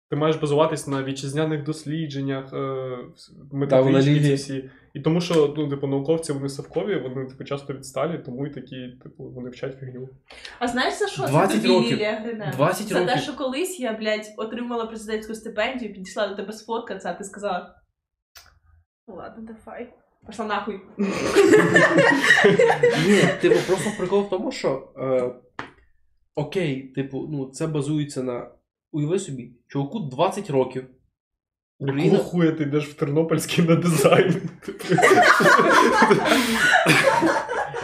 ти 0.09 0.15
маєш 0.15 0.35
базуватись 0.35 0.87
на 0.87 1.03
вітчизняних 1.03 1.63
дослідженнях, 1.63 2.53
е, 2.53 2.97
методичні 3.51 4.19
ці 4.19 4.33
всі. 4.33 4.69
І 4.93 4.99
тому 4.99 5.21
що, 5.21 5.53
ну, 5.57 5.69
типу, 5.69 5.87
науковці 5.87 6.33
вони 6.33 6.49
совкові, 6.49 6.99
вони 6.99 7.25
типу, 7.25 7.43
часто 7.43 7.73
відсталі, 7.73 8.17
тому 8.25 8.47
і 8.47 8.49
такі, 8.49 8.87
типу, 9.03 9.23
вони 9.23 9.49
вчать 9.49 9.79
фігню. 9.79 10.09
А 10.59 10.67
знаєш 10.67 10.93
за 10.93 11.07
що 11.07 11.27
20 11.27 11.51
це 11.51 11.61
тобі 11.61 11.73
років. 11.73 11.91
Лілія 11.91 12.19
Гриневич? 12.19 12.55
20 12.55 12.87
За 12.87 12.95
те, 12.95 13.05
років. 13.05 13.23
що 13.23 13.35
колись 13.35 13.79
я, 13.79 13.93
блядь, 13.93 14.33
отримала 14.37 14.85
президентську 14.85 15.35
стипендію, 15.35 15.93
підійшла 15.93 16.27
до 16.27 16.35
тебе 16.35 16.53
сфоткатися, 16.53 17.09
а 17.09 17.13
ти 17.13 17.23
сказала. 17.23 17.75
Ну 19.07 19.15
ладно, 19.15 19.43
давай. 19.65 19.93
Пошла 20.25 20.45
нахуй. 20.45 20.79
Ні, 23.07 23.21
типу, 23.41 23.55
просто 23.67 23.89
прикол 23.97 24.21
в 24.23 24.29
тому, 24.29 24.51
що 24.51 24.93
е, 24.97 25.31
окей, 26.35 26.81
типу, 26.81 27.27
ну 27.31 27.45
це 27.49 27.67
базується 27.67 28.23
на. 28.23 28.51
Уяви 28.93 29.19
собі, 29.19 29.51
чуваку 29.67 29.99
20 29.99 30.49
років. 30.49 30.87
Якого 31.81 32.17
хуя 32.17 32.51
ти 32.51 32.63
йдеш 32.63 32.85
в 32.87 32.93
Тернопільський 32.93 33.65
на 33.65 33.75
дизайн? 33.75 34.35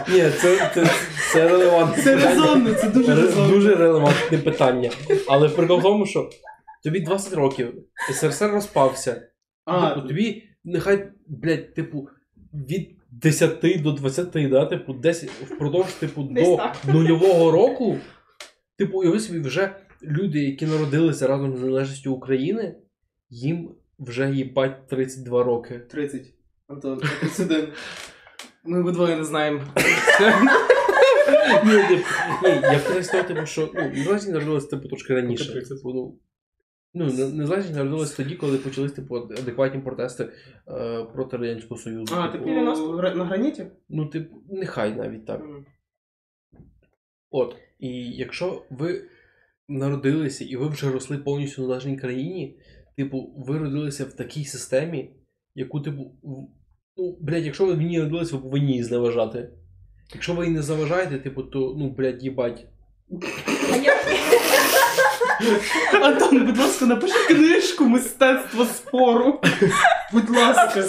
Ні, 0.09 0.31
це, 0.41 0.71
це, 0.73 0.85
це 1.33 1.47
релевантне 1.47 2.03
Це 2.03 2.15
резонно, 2.15 2.73
це 2.73 2.89
дуже 2.89 3.13
Ре- 3.13 3.21
резонно. 3.21 3.49
Дуже 3.49 3.75
релевантне 3.75 4.37
питання. 4.37 4.89
Але 5.27 5.49
прикол 5.49 5.79
в 5.79 5.83
тому, 5.83 6.05
що 6.05 6.29
тобі 6.83 6.99
20 6.99 7.33
років, 7.33 7.73
СРСР 8.13 8.51
розпався. 8.51 9.21
А, 9.65 9.89
Типу, 9.89 10.07
тобі 10.07 10.43
нехай, 10.63 11.09
блядь, 11.27 11.73
типу, 11.73 12.07
від 12.53 12.97
10 13.11 13.81
до 13.81 13.91
20, 13.91 14.49
да, 14.49 14.65
типу, 14.65 14.93
10, 14.93 15.29
впродовж, 15.29 15.93
типу, 15.93 16.23
до 16.23 16.59
нульового 16.93 17.51
року, 17.51 17.97
типу, 18.77 18.99
уяви 18.99 19.19
собі, 19.19 19.39
вже 19.39 19.75
люди, 20.03 20.39
які 20.39 20.65
народилися 20.65 21.27
разом 21.27 21.57
з 21.57 21.61
незалежністю 21.61 22.13
України, 22.13 22.75
їм 23.29 23.69
вже 23.99 24.31
їбать 24.31 24.87
32 24.87 25.43
роки. 25.43 25.79
30. 25.79 26.33
Антон, 26.67 26.99
31. 27.19 27.67
Ми 28.63 28.79
обидвоє 28.79 29.15
не 29.15 29.23
знаємо. 29.23 29.61
Ні, 31.65 31.73
я 32.43 32.79
хотів 32.79 33.05
сказати, 33.05 33.33
типу, 33.33 33.45
що 33.45 33.71
ну, 33.73 33.81
незалежність 33.81 34.33
народилася 34.33 34.67
типу, 34.67 34.87
трошки 34.87 35.13
раніше. 35.13 35.51
30. 35.53 35.77
Ну, 36.93 37.05
незалежність 37.33 37.75
народилася 37.75 38.17
тоді, 38.17 38.35
коли 38.35 38.57
почались 38.57 38.91
типу, 38.91 39.15
адекватні 39.15 39.81
протести 39.81 40.29
е, 40.67 41.03
проти 41.03 41.37
Радянського 41.37 41.79
Союзу. 41.81 42.15
А, 42.17 42.27
Типу, 42.27 42.45
гра- 42.49 43.15
на 43.15 43.25
граніті? 43.25 43.67
Ну, 43.89 44.05
типу, 44.05 44.35
нехай 44.49 44.95
навіть 44.95 45.25
так. 45.25 45.41
От. 47.29 47.55
І 47.79 48.11
якщо 48.11 48.63
ви 48.69 49.03
народилися 49.67 50.45
і 50.45 50.55
ви 50.55 50.67
вже 50.67 50.91
росли 50.91 51.17
повністю 51.17 51.63
в 51.63 51.67
належній 51.67 51.97
країні, 51.97 52.59
типу, 52.97 53.33
ви 53.37 53.57
родилися 53.57 54.05
в 54.05 54.13
такій 54.13 54.45
системі, 54.45 55.09
яку, 55.55 55.79
типу, 55.81 56.11
ну, 56.97 57.17
блядь, 57.21 57.45
якщо 57.45 57.65
ви 57.65 57.73
в 57.73 57.81
ній 57.81 57.97
народилися, 57.97 58.35
ви 58.35 58.41
повинні 58.41 58.71
її 58.71 58.83
зневажати. 58.83 59.49
Якщо 60.13 60.33
ви 60.33 60.43
її 60.45 60.55
не 60.55 60.61
зневажаєте, 60.61 61.17
типу, 61.17 61.43
то, 61.43 61.75
ну, 61.77 61.89
блядь, 61.89 62.23
їбать. 62.23 62.65
А 63.73 63.77
я 63.77 63.97
Антон, 66.01 66.45
будь 66.45 66.57
ласка, 66.57 66.85
напиши 66.85 67.27
книжку 67.27 67.83
мистецтво 67.83 68.65
спору. 68.65 69.41
Будь 70.13 70.29
ласка. 70.29 70.83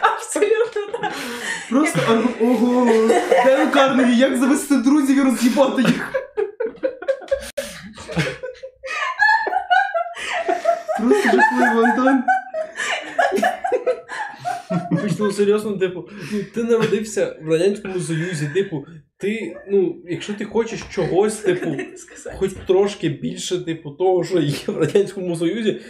абсолютно 0.00 0.98
так. 1.00 1.12
Просто 1.70 2.00
ого. 2.40 2.86
Дейл 3.44 3.70
Карнегі, 3.70 4.18
як 4.18 4.36
завести 4.36 4.76
друзів 4.76 5.18
і 5.18 5.22
роз'їбати 5.22 5.82
їх. 5.82 6.25
Жахливо, 11.58 11.86
Антон. 11.86 12.22
Ну, 15.18 15.32
серйозно, 15.32 15.78
типу, 15.78 16.08
ну, 16.32 16.38
ти 16.54 16.64
народився 16.64 17.36
в 17.42 17.48
Радянському 17.48 18.00
Союзі, 18.00 18.50
типу, 18.54 18.86
ти, 19.16 19.56
ну, 19.70 19.96
якщо 20.08 20.34
ти 20.34 20.44
хочеш 20.44 20.82
чогось, 20.90 21.36
типу, 21.36 21.76
хоч 22.36 22.52
трошки 22.66 23.08
більше, 23.08 23.64
типу, 23.64 23.90
того, 23.90 24.24
що 24.24 24.40
є 24.40 24.56
в 24.66 24.76
Радянському 24.76 25.36
Союзі, 25.36 25.80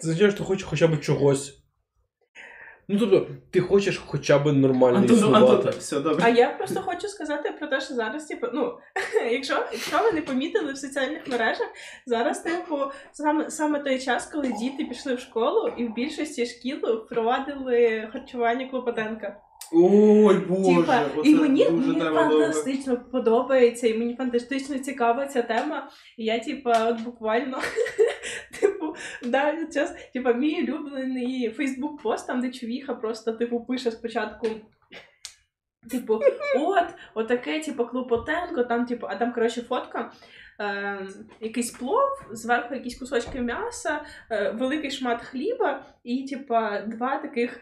це 0.00 0.08
означає, 0.08 0.30
що 0.30 0.38
ти 0.38 0.44
хочеш 0.44 0.64
хоча 0.64 0.86
б 0.86 1.00
чогось. 1.00 1.63
Ну, 2.88 2.98
тобто, 2.98 3.26
ти 3.50 3.60
хочеш 3.60 4.02
хоча 4.06 4.38
б 4.38 4.52
нормально 4.52 4.98
Антон, 4.98 5.16
існувати. 5.16 5.52
Антон, 5.52 5.72
все, 5.78 6.00
добре. 6.00 6.24
А 6.24 6.28
я 6.28 6.48
просто 6.48 6.80
хочу 6.80 7.08
сказати 7.08 7.50
про 7.58 7.68
те, 7.68 7.80
що 7.80 7.94
зараз, 7.94 8.26
типу, 8.26 8.46
ну, 8.52 8.78
якщо, 9.30 9.54
якщо 9.72 9.98
ви 10.02 10.12
не 10.12 10.22
помітили 10.22 10.72
в 10.72 10.78
соціальних 10.78 11.26
мережах, 11.26 11.66
зараз, 12.06 12.42
типу, 12.42 12.78
саме, 13.12 13.50
саме 13.50 13.78
той 13.78 13.98
час, 14.00 14.26
коли 14.26 14.52
діти 14.52 14.84
пішли 14.84 15.14
в 15.14 15.20
школу, 15.20 15.72
і 15.76 15.84
в 15.84 15.94
більшості 15.94 16.46
шкіл 16.46 16.78
впровадили 16.78 18.08
харчування 18.12 18.68
Клопотенка. 18.68 19.36
Ой, 19.76 20.36
боже. 20.48 20.80
Оце 21.16 21.30
і 21.30 21.34
мені, 21.34 21.64
дуже 21.64 21.86
мені 21.86 22.00
тема 22.00 22.28
довга. 22.28 22.28
фантастично 22.28 22.96
подобається, 23.12 23.86
і 23.88 23.98
мені 23.98 24.16
фантастично 24.16 24.78
цікава 24.78 25.26
ця 25.26 25.42
тема. 25.42 25.90
І 26.16 26.24
я, 26.24 26.38
типа, 26.38 26.88
от 26.88 27.00
буквально, 27.00 27.58
типу, 28.60 28.94
да, 29.24 29.66
час, 29.66 29.94
типа, 30.12 30.32
мій 30.32 30.62
улюблений 30.62 31.50
фейсбук 31.50 32.02
пост, 32.02 32.26
там, 32.26 32.40
де 32.40 32.50
чувіха 32.50 32.94
просто, 32.94 33.32
типу, 33.32 33.60
пише 33.60 33.90
спочатку. 33.90 34.46
Типу, 35.90 36.20
от, 36.60 36.94
отаке, 37.14 37.60
типу, 37.60 37.86
Клопотенко, 37.86 38.64
там, 38.64 38.86
типу, 38.86 39.06
а 39.10 39.16
там, 39.16 39.32
коротше, 39.32 39.62
фотка. 39.62 40.12
Е, 40.60 41.06
якийсь 41.40 41.70
плов, 41.70 42.08
зверху 42.30 42.74
якісь 42.74 42.98
кусочки 42.98 43.40
м'яса, 43.40 44.04
е, 44.30 44.50
великий 44.50 44.90
шмат 44.90 45.22
хліба 45.22 45.84
і, 46.04 46.24
типа, 46.24 46.80
два 46.80 47.18
таких 47.18 47.60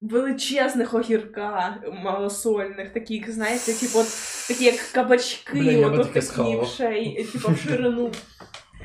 величезних 0.00 0.94
огірка 0.94 1.76
малосольних, 2.04 2.92
таких, 2.92 3.30
знаєте, 3.30 3.72
типу, 3.72 3.98
от, 3.98 4.06
такі 4.48 4.64
як 4.64 4.76
кабачки, 4.92 5.60
Бля, 5.60 5.70
я 5.70 5.88
би 5.88 5.98
от 5.98 6.02
таке 6.02 6.14
такі 6.14 6.26
схавав. 6.26 6.64
в 6.64 6.66
шеї, 6.66 7.24
типу, 7.24 7.52
в 7.52 7.58
ширину. 7.58 8.10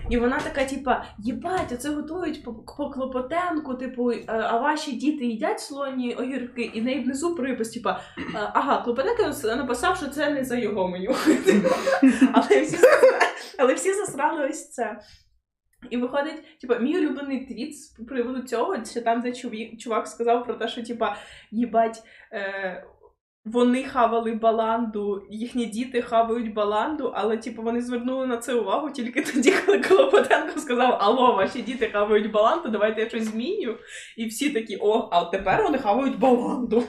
І 0.09 0.17
вона 0.17 0.39
така, 0.39 0.65
типа, 0.65 1.05
їбать, 1.19 1.71
оце 1.71 1.89
готують 1.89 2.43
по, 2.43 2.53
по 2.53 2.89
Клопотенку, 2.89 3.75
типу, 3.75 4.11
е, 4.11 4.25
а 4.27 4.57
ваші 4.57 4.91
діти 4.91 5.25
їдять 5.25 5.59
слоні 5.59 6.13
огірки, 6.13 6.71
і 6.73 6.81
неї 6.81 6.99
внизу 6.99 7.35
припис, 7.35 7.69
типа, 7.69 8.01
е, 8.17 8.21
ага, 8.33 8.81
Клопотенко 8.81 9.47
написав, 9.55 9.97
що 9.97 10.07
це 10.07 10.29
не 10.29 10.45
за 10.45 10.57
його 10.57 10.87
меню. 10.87 11.15
Але 12.33 12.61
всі, 12.61 12.77
але 13.57 13.73
всі 13.73 13.93
засрали 13.93 14.47
ось 14.49 14.69
це. 14.69 14.99
І 15.89 15.97
виходить, 15.97 16.59
типа, 16.61 16.79
мій 16.79 16.97
улюблений 16.97 17.45
твіт 17.45 17.77
з 17.77 17.87
приводу 17.87 18.41
цього, 18.41 18.77
це 18.77 19.01
там, 19.01 19.21
де 19.21 19.33
чувак 19.77 20.07
сказав 20.07 20.45
про 20.45 20.53
те, 20.53 20.67
що, 20.67 20.83
типа, 20.83 21.15
їбать, 21.51 22.03
е, 22.33 22.85
вони 23.45 23.83
хавали 23.83 24.33
баланду, 24.33 25.27
їхні 25.29 25.65
діти 25.65 26.01
хавають 26.01 26.53
баланду, 26.53 27.11
але 27.15 27.37
типу 27.37 27.61
вони 27.61 27.81
звернули 27.81 28.27
на 28.27 28.37
це 28.37 28.53
увагу 28.53 28.89
тільки 28.91 29.21
тоді, 29.21 29.53
коли 29.65 29.79
Колопотенко 29.79 30.59
сказав: 30.59 30.97
Алло, 31.01 31.35
ваші 31.35 31.61
діти 31.61 31.87
хавають 31.87 32.31
баланду, 32.31 32.69
давайте 32.69 33.01
я 33.01 33.09
щось 33.09 33.23
зміню. 33.23 33.77
І 34.17 34.25
всі 34.25 34.49
такі, 34.49 34.77
о, 34.81 35.09
а 35.11 35.25
тепер 35.25 35.63
вони 35.63 35.77
хавають 35.77 36.19
баланду. 36.19 36.83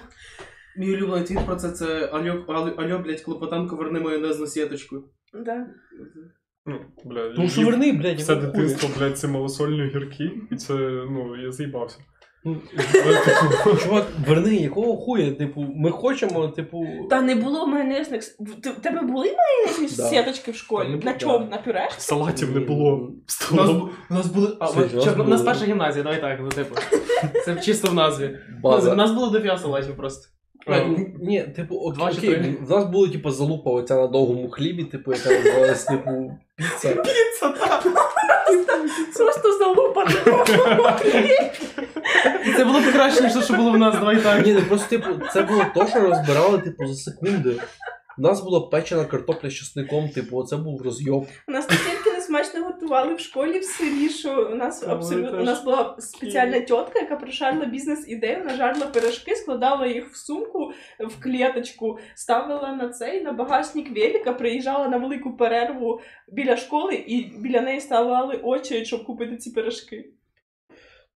Мій 0.77 0.95
улюблений 0.95 1.27
твіт 1.27 1.47
про 1.47 1.57
це 1.57 1.71
це 1.71 2.07
Альо, 2.07 2.45
Альо, 2.79 2.99
блядь, 2.99 3.21
Клопотанко, 3.21 3.77
верни 3.77 4.01
майонезну 4.01 4.47
сіточку. 4.47 5.05
Да. 5.35 5.67
Ну, 6.67 6.77
бля, 7.05 7.29
Тому 7.35 7.49
що 7.49 7.61
їв 7.61 7.71
верни, 7.71 7.93
блядь, 7.93 8.19
все 8.19 8.37
дитинство, 8.37 8.89
блядь, 8.99 9.19
ці 9.19 9.27
малосольні 9.27 9.83
огірки, 9.83 10.31
і 10.53 10.57
це, 10.57 10.75
ну, 11.11 11.37
я 11.45 11.53
заїбався. 11.53 11.99
Ну, 12.45 12.57
Але, 13.05 13.15
типу, 13.17 13.77
Чувак, 13.77 14.07
верни, 14.29 14.55
якого 14.57 14.97
хуя? 14.97 15.31
Типу, 15.31 15.67
ми 15.77 15.91
хочемо, 15.91 16.49
типу. 16.49 16.87
Та 17.11 17.21
не 17.23 17.35
було 17.35 17.67
майонезних. 17.67 18.23
с- 18.23 18.37
в- 18.41 18.61
ти- 18.61 18.71
В 18.71 18.79
тебе 18.81 19.03
були 19.03 19.35
майонезні 19.37 19.97
Да. 19.97 20.03
сіточки 20.09 20.51
в 20.51 20.57
школі? 20.57 20.85
Та 20.87 20.91
не 20.91 20.97
На 20.97 21.01
було, 21.05 21.19
чому? 21.19 21.39
да. 21.39 21.45
На 21.51 21.59
пюрешки? 21.63 21.95
салатів 22.01 22.55
не 22.55 22.61
було. 22.61 22.97
в 22.97 23.01
У 23.01 23.05
нас, 23.07 23.13
столовому. 23.27 23.79
бу- 23.81 23.91
у 24.11 24.15
нас 24.15 24.27
були. 24.27 24.57
А, 24.61 24.67
Це 24.67 24.79
у 24.79 24.81
нас 24.83 24.93
чесно, 25.05 25.25
у 25.25 25.29
нас 25.29 25.41
було. 25.41 25.53
перша 25.53 25.65
гімназія, 25.67 26.03
давай 26.05 26.21
так, 26.21 26.39
ну 26.43 26.49
типу. 26.49 26.75
Це 27.45 27.57
чисто 27.57 27.91
в 27.91 27.95
назві. 27.95 28.39
База. 28.63 28.93
У 28.93 28.97
нас 28.97 29.11
було 29.11 29.31
дофіга 29.31 29.59
салатів 29.59 29.97
просто. 29.97 30.29
А, 30.67 30.79
н- 30.79 31.15
Ні, 31.21 31.43
типу, 31.43 31.93
Два 31.93 32.13
чи 32.13 32.19
окей, 32.19 32.31
три. 32.35 32.57
в 32.63 32.71
нас 32.71 32.85
була 32.85 33.09
типу 33.09 33.31
залупа 33.31 33.71
оця 33.71 33.97
на 33.97 34.07
довгому 34.07 34.49
хлібі, 34.51 34.85
типу, 34.85 35.13
яка 35.13 35.31
називалась, 35.31 35.85
типу, 35.85 36.11
піца. 36.57 36.95
Піца, 36.95 37.49
так. 37.49 37.87
Просто 39.17 39.59
залупа. 39.59 40.07
Це 42.57 42.65
було 42.65 42.81
б 42.81 42.93
краще, 42.93 43.23
ніж 43.23 43.33
те, 43.33 43.43
що 43.43 43.55
було 43.55 43.71
в 43.71 43.79
нас, 43.79 43.95
давай 43.95 44.17
так. 44.17 44.47
Ні, 44.47 44.53
ну 44.53 44.63
просто, 44.63 44.89
типу, 44.89 45.09
це 45.33 45.43
було 45.43 45.67
то, 45.75 45.87
що 45.87 46.01
розбирали, 46.01 46.59
типу, 46.59 46.87
за 46.87 46.95
секунди. 46.95 47.61
У 48.19 48.23
нас 48.23 48.41
була 48.41 48.61
печена 48.61 49.05
картопля 49.05 49.51
з 49.51 49.55
чесником, 49.55 50.09
типу, 50.09 50.45
це 50.45 50.57
був 50.57 50.83
розйоб. 50.83 51.27
У 51.49 51.53
нас 51.53 51.69
не 51.71 51.77
смачно 52.45 52.67
готували 52.67 53.15
в 53.15 53.21
школі 53.21 53.59
в 53.59 53.65
селі, 53.65 54.09
що 54.09 54.49
у 54.53 54.55
нас 54.55 54.81
Та 54.81 54.93
абсолютно 54.93 55.41
у 55.41 55.45
нас 55.45 55.65
була 55.65 55.97
спеціальна 55.99 56.61
тітка, 56.61 56.99
яка 57.01 57.17
пришарила 57.17 57.67
бізнес-ідею, 57.67 58.39
вона 58.39 58.57
жарила 58.57 58.87
пирожки, 58.87 59.37
складала 59.37 59.87
їх 59.87 60.11
в 60.11 60.17
сумку 60.17 60.73
в 61.01 61.23
клеточку, 61.23 61.99
ставила 62.15 62.73
на 62.73 62.89
цей 62.89 63.23
на 63.23 63.33
багажник 63.33 63.91
велика, 63.97 64.33
приїжджала 64.33 64.89
на 64.89 64.97
велику 64.97 65.37
перерву 65.37 66.01
біля 66.29 66.57
школи 66.57 66.95
і 66.95 67.41
біля 67.41 67.61
неї 67.61 67.81
ставали 67.81 68.41
очі, 68.43 68.85
щоб 68.85 69.05
купити 69.05 69.37
ці 69.37 69.51
пирожки. 69.51 70.11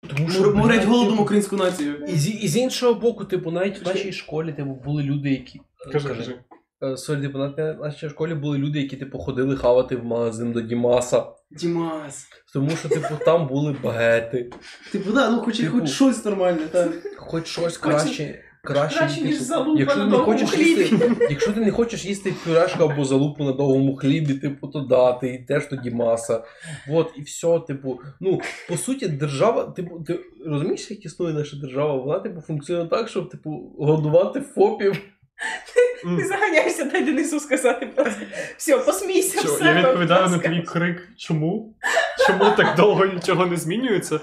Тому 0.08 0.28
Мор- 0.28 0.54
Морять 0.54 0.84
голодом 0.84 1.10
типу, 1.10 1.22
українську 1.22 1.56
націю. 1.56 2.04
І 2.08 2.12
з, 2.12 2.44
і 2.44 2.48
з 2.48 2.56
іншого 2.56 2.94
боку, 2.94 3.24
типу, 3.24 3.50
навіть 3.50 3.78
в 3.78 3.88
нашій 3.88 4.12
школі 4.12 4.52
типу, 4.52 4.70
були 4.70 5.02
люди, 5.02 5.30
які. 5.30 5.60
Кажи, 5.92 6.08
Кажи. 6.08 6.38
Е, 6.82 6.96
Sorry, 6.96 7.20
типу, 7.20 7.38
на 7.38 7.76
нашій 7.80 8.08
школі 8.08 8.34
були 8.34 8.58
люди, 8.58 8.80
які 8.80 8.96
типу 8.96 9.18
ходили 9.18 9.56
хавати 9.56 9.96
в 9.96 10.04
магазин 10.04 10.52
до 10.52 10.60
Дімаса. 10.60 11.24
Дімас. 11.50 12.26
Тому 12.52 12.70
що, 12.70 12.88
типу, 12.88 13.24
там 13.24 13.46
були 13.46 13.76
багети. 13.82 14.50
Типу, 14.92 15.12
да, 15.12 15.30
ну 15.30 15.40
хоч, 15.40 15.58
Типу- 15.58 15.80
хоч 15.80 15.90
щось 15.90 16.24
нормальне, 16.24 16.62
так. 16.72 16.90
Хоч 17.16 17.46
щось 17.46 17.78
краще. 17.78 18.44
Краще, 18.62 18.98
краще, 18.98 19.22
ніж 19.22 19.40
залупа 19.40 19.80
якщо 19.80 19.98
на 19.98 20.04
ти 20.04 20.10
не 20.10 20.24
хочеш 20.24 20.50
хлібі. 20.50 20.80
їсти, 20.80 21.16
якщо 21.30 21.52
ти 21.52 21.60
не 21.60 21.70
хочеш 21.70 22.04
їсти 22.04 22.34
пюрешку 22.44 22.84
або 22.84 23.04
залупу 23.04 23.44
на 23.44 23.52
довгому 23.52 23.96
хлібі, 23.96 24.34
типу, 24.34 24.68
то 24.68 24.80
да, 24.80 25.12
ти 25.12 25.34
йдеш 25.34 25.68
до 25.70 25.76
Дімаса. 25.76 26.44
Вот, 26.88 27.12
і 27.16 27.22
все, 27.22 27.60
типу, 27.66 28.00
ну, 28.20 28.40
по 28.68 28.76
суті, 28.76 29.08
держава, 29.08 29.64
типу, 29.64 30.00
ти 30.06 30.20
розумієш, 30.46 30.90
як 30.90 31.04
існує 31.04 31.34
наша 31.34 31.56
держава? 31.56 31.94
Вона, 31.96 32.18
типу, 32.18 32.40
функціонує 32.40 32.88
так, 32.88 33.08
щоб, 33.08 33.30
типу, 33.30 33.72
годувати 33.78 34.40
фопів. 34.40 35.02
Ти 36.16 36.24
заганяєшся, 36.24 36.84
дай 36.84 37.04
Денису 37.04 37.40
сказати 37.40 37.86
просто. 37.86 38.20
Все, 38.56 38.78
посмійся 38.78 39.40
Що, 39.40 39.48
себе. 39.48 39.70
я 39.70 39.88
відповідаю 39.88 40.28
на 40.30 40.38
твій 40.38 40.62
крик, 40.62 41.08
чому? 41.16 41.74
Чому 42.26 42.44
так 42.56 42.76
довго 42.76 43.06
нічого 43.06 43.46
не 43.46 43.56
змінюється? 43.56 44.20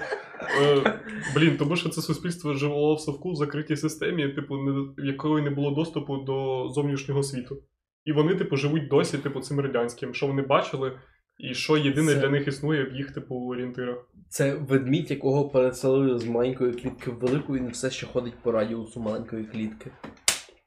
Е, 0.62 1.00
блін, 1.34 1.56
тому 1.56 1.76
що 1.76 1.88
це 1.88 2.02
суспільство 2.02 2.54
жило 2.54 2.94
в 2.94 3.00
совку 3.00 3.32
в 3.32 3.36
закритій 3.36 3.76
системі, 3.76 4.28
типу, 4.28 4.56
не, 4.56 4.70
в 4.98 5.04
якої 5.06 5.44
не 5.44 5.50
було 5.50 5.70
доступу 5.70 6.16
до 6.16 6.68
зовнішнього 6.68 7.22
світу. 7.22 7.62
І 8.04 8.12
вони, 8.12 8.34
типу, 8.34 8.56
живуть 8.56 8.88
досі, 8.88 9.18
типу, 9.18 9.40
цим 9.40 9.60
радянським, 9.60 10.14
що 10.14 10.26
вони 10.26 10.42
бачили, 10.42 10.92
і 11.38 11.54
що 11.54 11.76
єдине 11.76 12.14
Це- 12.14 12.20
для 12.20 12.28
них 12.28 12.48
існує 12.48 12.84
в 12.84 12.96
їх, 12.96 13.14
типу, 13.14 13.34
орієнтирах. 13.34 13.96
Це 14.28 14.54
ведмідь, 14.54 15.10
якого 15.10 15.48
переселили 15.48 16.18
з 16.18 16.24
маленької 16.24 16.72
клітки 16.72 17.10
в 17.10 17.14
велику, 17.18 17.56
і 17.56 17.60
він 17.60 17.68
все 17.70 17.90
ще 17.90 18.06
ходить 18.06 18.34
по 18.42 18.52
радіусу 18.52 19.00
маленької 19.00 19.44
клітки. 19.44 19.90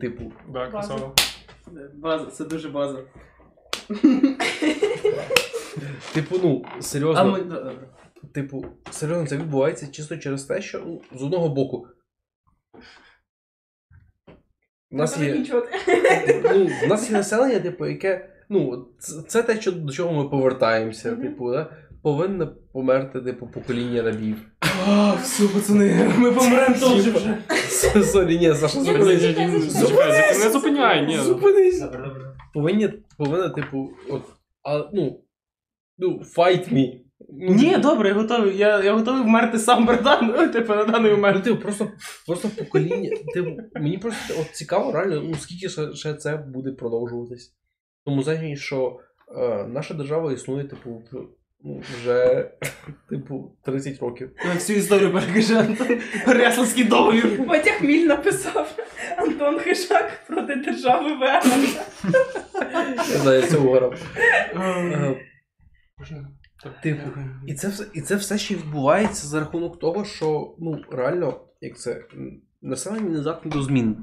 Типу, 0.01 0.33
Да, 0.47 0.59
База. 0.59 0.71
красава. 0.71 1.11
База, 1.93 2.25
це 2.25 2.45
дуже 2.45 2.69
база. 2.69 3.03
типу, 6.13 6.35
ну, 6.43 6.65
серйозно. 6.81 7.21
А 7.21 7.23
ми... 7.23 7.71
Типу, 8.33 8.65
серйозно, 8.91 9.27
це 9.27 9.37
відбувається 9.37 9.87
чисто 9.87 10.17
через 10.17 10.43
те, 10.43 10.61
що 10.61 10.79
ну, 10.85 11.01
з 11.19 11.23
одного 11.23 11.49
боку. 11.49 11.87
У 14.91 14.97
нас 14.97 15.17
є, 15.19 15.45
ну, 16.43 16.65
в 16.83 16.87
нас 16.87 17.09
є 17.09 17.17
населення, 17.17 17.59
типу, 17.59 17.85
яке. 17.85 18.27
Ну, 18.49 18.87
це, 18.99 19.21
це 19.21 19.43
те, 19.43 19.61
що, 19.61 19.71
до 19.71 19.93
чого 19.93 20.23
ми 20.23 20.29
повертаємося. 20.29 21.15
Типу, 21.15 21.51
да? 21.51 21.77
Повинне 22.03 22.47
померти, 22.73 23.21
типу, 23.21 23.47
покоління 23.47 24.01
рабів. 24.01 24.35
А, 24.87 25.13
все, 25.21 25.47
пацани, 25.47 26.11
ми 26.17 26.31
помремо 26.31 26.75
теж 26.75 27.07
вже. 27.07 27.37
Sorry, 28.03 28.39
ні, 28.39 28.53
Саша, 28.55 28.81
зупинись. 28.81 29.21
Зупиняй, 29.71 30.37
не 30.39 30.49
зупиняй, 30.49 31.05
ні. 31.05 31.17
Зупинись. 31.17 31.81
Добре, 31.81 32.01
добре. 32.07 32.35
Повинні, 32.53 32.89
повинна, 33.17 33.49
типу, 33.49 33.89
от, 34.09 34.21
а, 34.63 34.89
ну, 34.93 35.23
ну, 35.97 36.21
fight 36.37 36.73
me. 36.73 36.87
Ну, 37.29 37.53
Ні, 37.53 37.69
типу, 37.69 37.81
добре, 37.81 38.09
я 38.09 38.15
готовий. 38.15 38.57
Я, 38.57 38.83
я 38.83 38.93
готовий 38.93 39.23
вмерти 39.23 39.59
сам, 39.59 39.85
братан, 39.85 40.33
ну, 40.37 40.47
типу, 40.47 40.73
на 40.75 40.85
даний 40.85 41.11
Ну, 41.11 41.17
момент. 41.17 41.43
типу, 41.43 41.61
просто, 41.61 41.87
просто 42.27 42.49
покоління. 42.49 43.09
Типу, 43.33 43.49
мені 43.75 43.97
просто 43.97 44.33
от 44.41 44.55
цікаво, 44.55 44.91
реально, 44.91 45.21
ну 45.25 45.35
скільки 45.35 45.69
ще, 45.69 45.93
ще 45.93 46.13
це 46.13 46.37
буде 46.37 46.71
продовжуватись. 46.71 47.53
Тому 48.05 48.23
значить, 48.23 48.57
що 48.59 48.99
е, 49.37 49.67
наша 49.67 49.93
держава 49.93 50.33
існує, 50.33 50.63
типу, 50.63 51.03
ну, 51.11 51.29
вже 51.63 52.49
типу 53.09 53.55
30 53.65 53.99
років. 53.99 54.31
Всю 54.53 54.79
історію 54.79 55.13
перекаже 55.13 55.59
Антон. 55.59 55.99
Переяславський 56.25 56.83
договір. 56.83 57.47
Потяг 57.47 57.83
Міль 57.83 58.05
написав 58.05 58.77
Антон 59.17 59.59
Хижак 59.59 60.25
проти 60.27 60.55
держави 60.55 61.13
ВР. 61.15 61.41
Я 62.97 63.17
знаю, 63.17 63.41
я 63.41 63.47
це 63.47 63.57
угорав. 63.57 63.93
Типу, 66.83 67.01
і 67.47 67.53
це 67.53 67.67
все, 67.67 67.85
і 67.93 68.01
це 68.01 68.15
все 68.15 68.37
ще 68.37 68.55
відбувається 68.55 69.27
за 69.27 69.39
рахунок 69.39 69.79
того, 69.79 70.05
що 70.05 70.55
ну 70.59 70.81
реально, 70.91 71.41
як 71.61 71.77
це 71.77 72.03
населення 72.61 73.09
не 73.09 73.21
здатне 73.21 73.51
до 73.51 73.61
змін. 73.61 73.97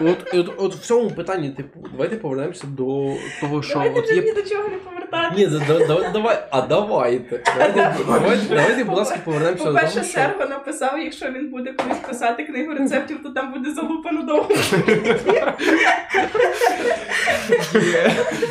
От, 0.00 0.34
от, 0.34 0.54
от 0.56 0.74
в 0.74 0.80
цьому 0.80 1.10
питанні, 1.10 1.50
типу, 1.50 1.84
давайте 1.92 2.16
повернемося 2.16 2.66
до 2.66 3.14
того, 3.40 3.62
що 3.62 3.74
Давайте 3.74 3.98
от 4.00 4.04
вже 4.04 4.14
є 4.14 4.22
ні 4.22 4.32
до 4.32 4.42
чого 4.42 4.68
не 4.68 4.76
повертати. 4.76 5.34
Ні, 5.36 5.46
да- 5.46 5.58
да- 5.58 5.86
да- 5.86 6.10
давай, 6.10 6.38
а 6.50 6.62
давайте. 6.62 7.42
Давайте, 7.56 7.96
давайте, 8.06 8.44
давайте, 8.48 8.84
будь 8.84 8.96
ласка, 8.98 9.18
повернемося 9.24 9.64
до 9.64 9.70
По-перше, 9.72 9.94
того, 9.94 10.06
що 10.06 10.14
Серго 10.14 10.46
написав, 10.46 10.98
якщо 10.98 11.30
він 11.30 11.50
буде 11.50 11.72
колись 11.72 11.98
писати 11.98 12.44
книгу 12.44 12.74
рецептів, 12.74 13.22
то 13.22 13.30
там 13.30 13.52
буде 13.52 13.70
залупано 13.70 14.22
довго. 14.22 14.48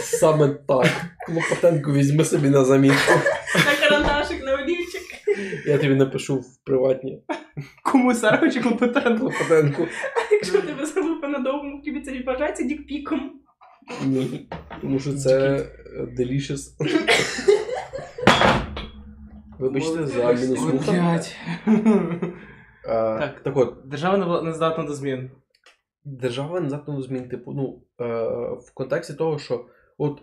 саме 0.04 0.48
так. 0.68 0.88
Клопотенку 1.28 1.92
візьми 1.94 2.26
собі 2.26 2.50
на 2.50 2.66
замітку. 2.66 3.14
На 3.66 3.88
карандашик, 3.88 4.44
на 4.46 4.54
олівчик. 4.54 5.02
Я 5.66 5.78
тобі 5.78 5.96
напишу 5.96 6.36
в 6.36 6.46
приватні 6.66 7.22
Кому 7.84 8.14
Сарго 8.14 8.50
чи 8.50 8.60
Клопотенко? 8.60 9.20
клопотенку. 9.20 9.88
Якщо 10.32 10.62
тебе 10.62 10.86
залупано 11.20 11.44
довго, 11.44 11.82
тобі 11.86 12.02
це 12.02 12.24
вважається 12.24 12.64
дікпіком. 12.64 13.32
Ні. 14.06 14.50
Тому 14.82 15.00
що 15.00 15.14
це 15.14 15.58
е, 15.58 15.68
delicious. 16.20 16.60
Вибачте 19.60 20.08
за 20.08 20.28
Ой, 20.28 20.36
мінус 20.36 20.90
блядь. 20.90 21.36
Так. 22.86 23.20
Так. 23.20 23.40
так 23.40 23.58
от, 23.58 23.76
Держава 23.86 24.18
не 24.18 24.42
не 24.42 24.54
здатна 24.54 24.84
до 24.84 24.94
змін. 24.94 25.32
держава 26.06 26.60
не 26.60 26.70
здатна 26.70 26.96
до 26.96 27.02
змін, 27.02 27.30
типу, 27.30 27.52
ну, 27.54 27.82
е, 28.06 28.14
в 28.54 28.74
контексті 28.74 29.14
того, 29.14 29.40
що 29.40 29.66
от 29.98 30.22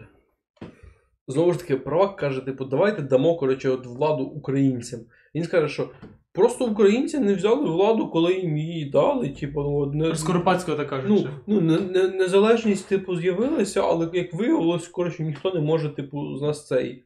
знову 1.29 1.53
ж 1.53 1.59
таки, 1.59 1.77
Правак 1.77 2.17
каже, 2.17 2.41
типу, 2.41 2.65
давайте 2.65 3.03
дамо 3.03 3.37
коротше, 3.37 3.71
от 3.71 3.87
владу 3.87 4.25
українцям. 4.25 5.01
Він 5.35 5.45
скаже, 5.45 5.69
що 5.69 5.91
просто 6.37 6.65
українці 6.65 7.19
не 7.19 7.35
взяли 7.35 7.71
владу, 7.71 8.09
коли 8.09 8.35
їм 8.35 8.57
її 8.57 8.85
дали. 8.91 9.29
Типу, 9.29 9.63
ну, 9.63 9.87
не, 9.87 10.15
Скоропадського 10.15 10.77
так 10.77 10.89
кажуть. 10.89 11.11
ну, 11.11 11.29
ну, 11.47 11.61
не, 11.61 11.81
не, 11.81 12.09
незалежність, 12.09 12.89
типу, 12.89 13.17
з'явилася, 13.17 13.81
але 13.81 14.09
як 14.13 14.35
виявилось, 14.35 14.89
коротше, 14.89 15.23
ніхто 15.23 15.55
не 15.55 15.61
може, 15.61 15.89
типу, 15.89 16.37
з 16.37 16.43
нас 16.43 16.67
цей. 16.67 17.05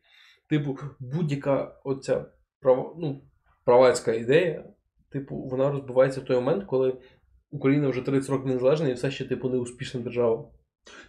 Типу, 0.49 0.79
будь-яка 1.01 1.81
оця 1.85 2.25
права, 2.61 2.95
ну, 2.99 3.23
правацька 3.65 4.13
ідея, 4.13 4.65
типу, 5.13 5.37
вона 5.37 5.71
розбивається 5.71 6.21
в 6.21 6.25
той 6.25 6.37
момент, 6.37 6.65
коли 6.65 6.97
Україна 7.51 7.89
вже 7.89 8.01
30 8.01 8.31
років 8.31 8.47
незалежна 8.47 8.89
і 8.89 8.93
все 8.93 9.11
ще, 9.11 9.25
типу, 9.25 9.49
не 9.49 9.59
успішна 9.59 10.01
держава. 10.01 10.45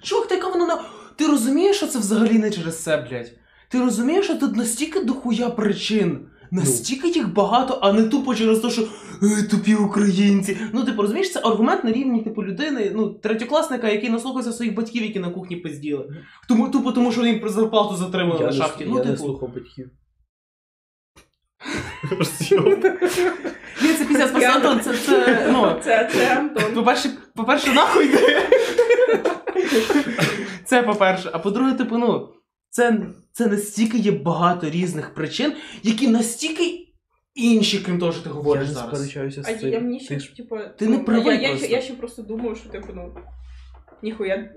Чувак, 0.02 0.28
та 0.28 0.36
яка 0.36 0.50
вона 0.50 0.66
на. 0.68 0.84
Ти 1.16 1.28
розумієш, 1.28 1.78
що 1.78 1.88
це 1.88 2.00
взагалі 2.00 2.40
не 2.40 2.52
через 2.52 2.84
це, 2.84 2.98
блядь? 2.98 3.32
Ти 3.70 3.80
розумієш, 3.80 4.26
що 4.26 4.38
тут 4.38 4.56
настільки 4.56 5.04
дохуя 5.04 5.50
причин. 5.50 6.28
Настільки 6.52 7.08
їх 7.08 7.34
багато, 7.34 7.80
а 7.82 7.94
не 7.94 8.04
тупо 8.04 8.36
через 8.36 8.60
те, 8.60 8.70
що 8.70 8.82
«Е, 9.24 9.44
тупі 9.44 9.76
українці. 9.76 10.58
Ну, 10.74 10.84
типу, 10.84 11.02
розумієш, 11.02 11.32
це 11.32 11.40
аргумент 11.40 11.84
на 11.84 11.92
рівні, 11.92 12.24
типу, 12.24 12.44
людини, 12.44 12.92
ну, 12.96 13.10
третьокласника, 13.10 13.90
який 13.90 14.10
наслухався 14.10 14.52
своїх 14.52 14.74
батьків, 14.76 15.04
які 15.04 15.20
на 15.20 15.30
кухні 15.30 15.56
пизділи. 15.56 16.16
Тому, 16.48 16.70
тупо 16.70 16.92
тому, 16.92 17.12
що 17.12 17.26
їм 17.26 17.40
про 17.40 17.50
зарплату 17.50 17.96
затримали 17.96 18.40
я 18.40 18.46
на 18.46 18.52
не, 18.52 18.58
шахті. 18.58 18.84
я 18.84 18.90
Ну, 18.90 18.96
не 18.96 19.04
типу. 19.04 19.18
слухав 19.18 19.50
батьків. 19.56 19.90
Ні, 23.82 23.94
це 23.94 24.06
піздець, 24.06 24.32
просто 24.32 24.50
Антон, 24.50 24.82
це, 24.82 24.98
це, 24.98 25.48
ну, 25.52 25.76
Це, 25.84 26.10
це 26.14 26.36
Антон. 26.38 26.74
По-перше, 26.74 27.10
по-перше, 27.36 27.74
нахуй 27.74 28.06
йде. 28.06 28.50
Це 30.66 30.84
по-перше. 30.84 31.30
А 31.34 31.40
по-друге, 31.40 31.74
типу, 31.74 31.98
ну, 31.98 32.30
це, 32.72 33.02
це 33.32 33.48
настільки 33.48 33.98
є 33.98 34.12
багато 34.12 34.70
різних 34.70 35.14
причин, 35.14 35.54
які 35.84 36.08
настільки 36.08 36.88
інші, 37.36 37.80
крім 37.80 38.00
того, 38.00 38.12
що 38.12 38.22
ти 38.24 38.30
говориш 38.30 38.68
не 38.68 38.74
зараз. 38.74 38.90
сперечаюся 38.90 39.42
А 39.46 39.54
з 39.54 39.60
цим. 39.60 39.70
я 39.70 39.80
мені 39.80 40.00
ще, 40.00 40.14
Ти 40.14 40.20
ж- 40.20 40.36
типу, 40.36 40.58
ти 40.78 40.88
не 40.88 40.98
ну, 40.98 41.04
правий 41.04 41.26
я, 41.36 41.42
я, 41.42 41.48
просто. 41.50 41.66
ще, 41.66 41.76
я 41.76 41.82
ще 41.82 41.94
просто 41.94 42.22
думаю, 42.22 42.56
що 42.56 42.70
типу, 42.70 42.88
ну, 42.96 43.16
ніхуя, 44.04 44.50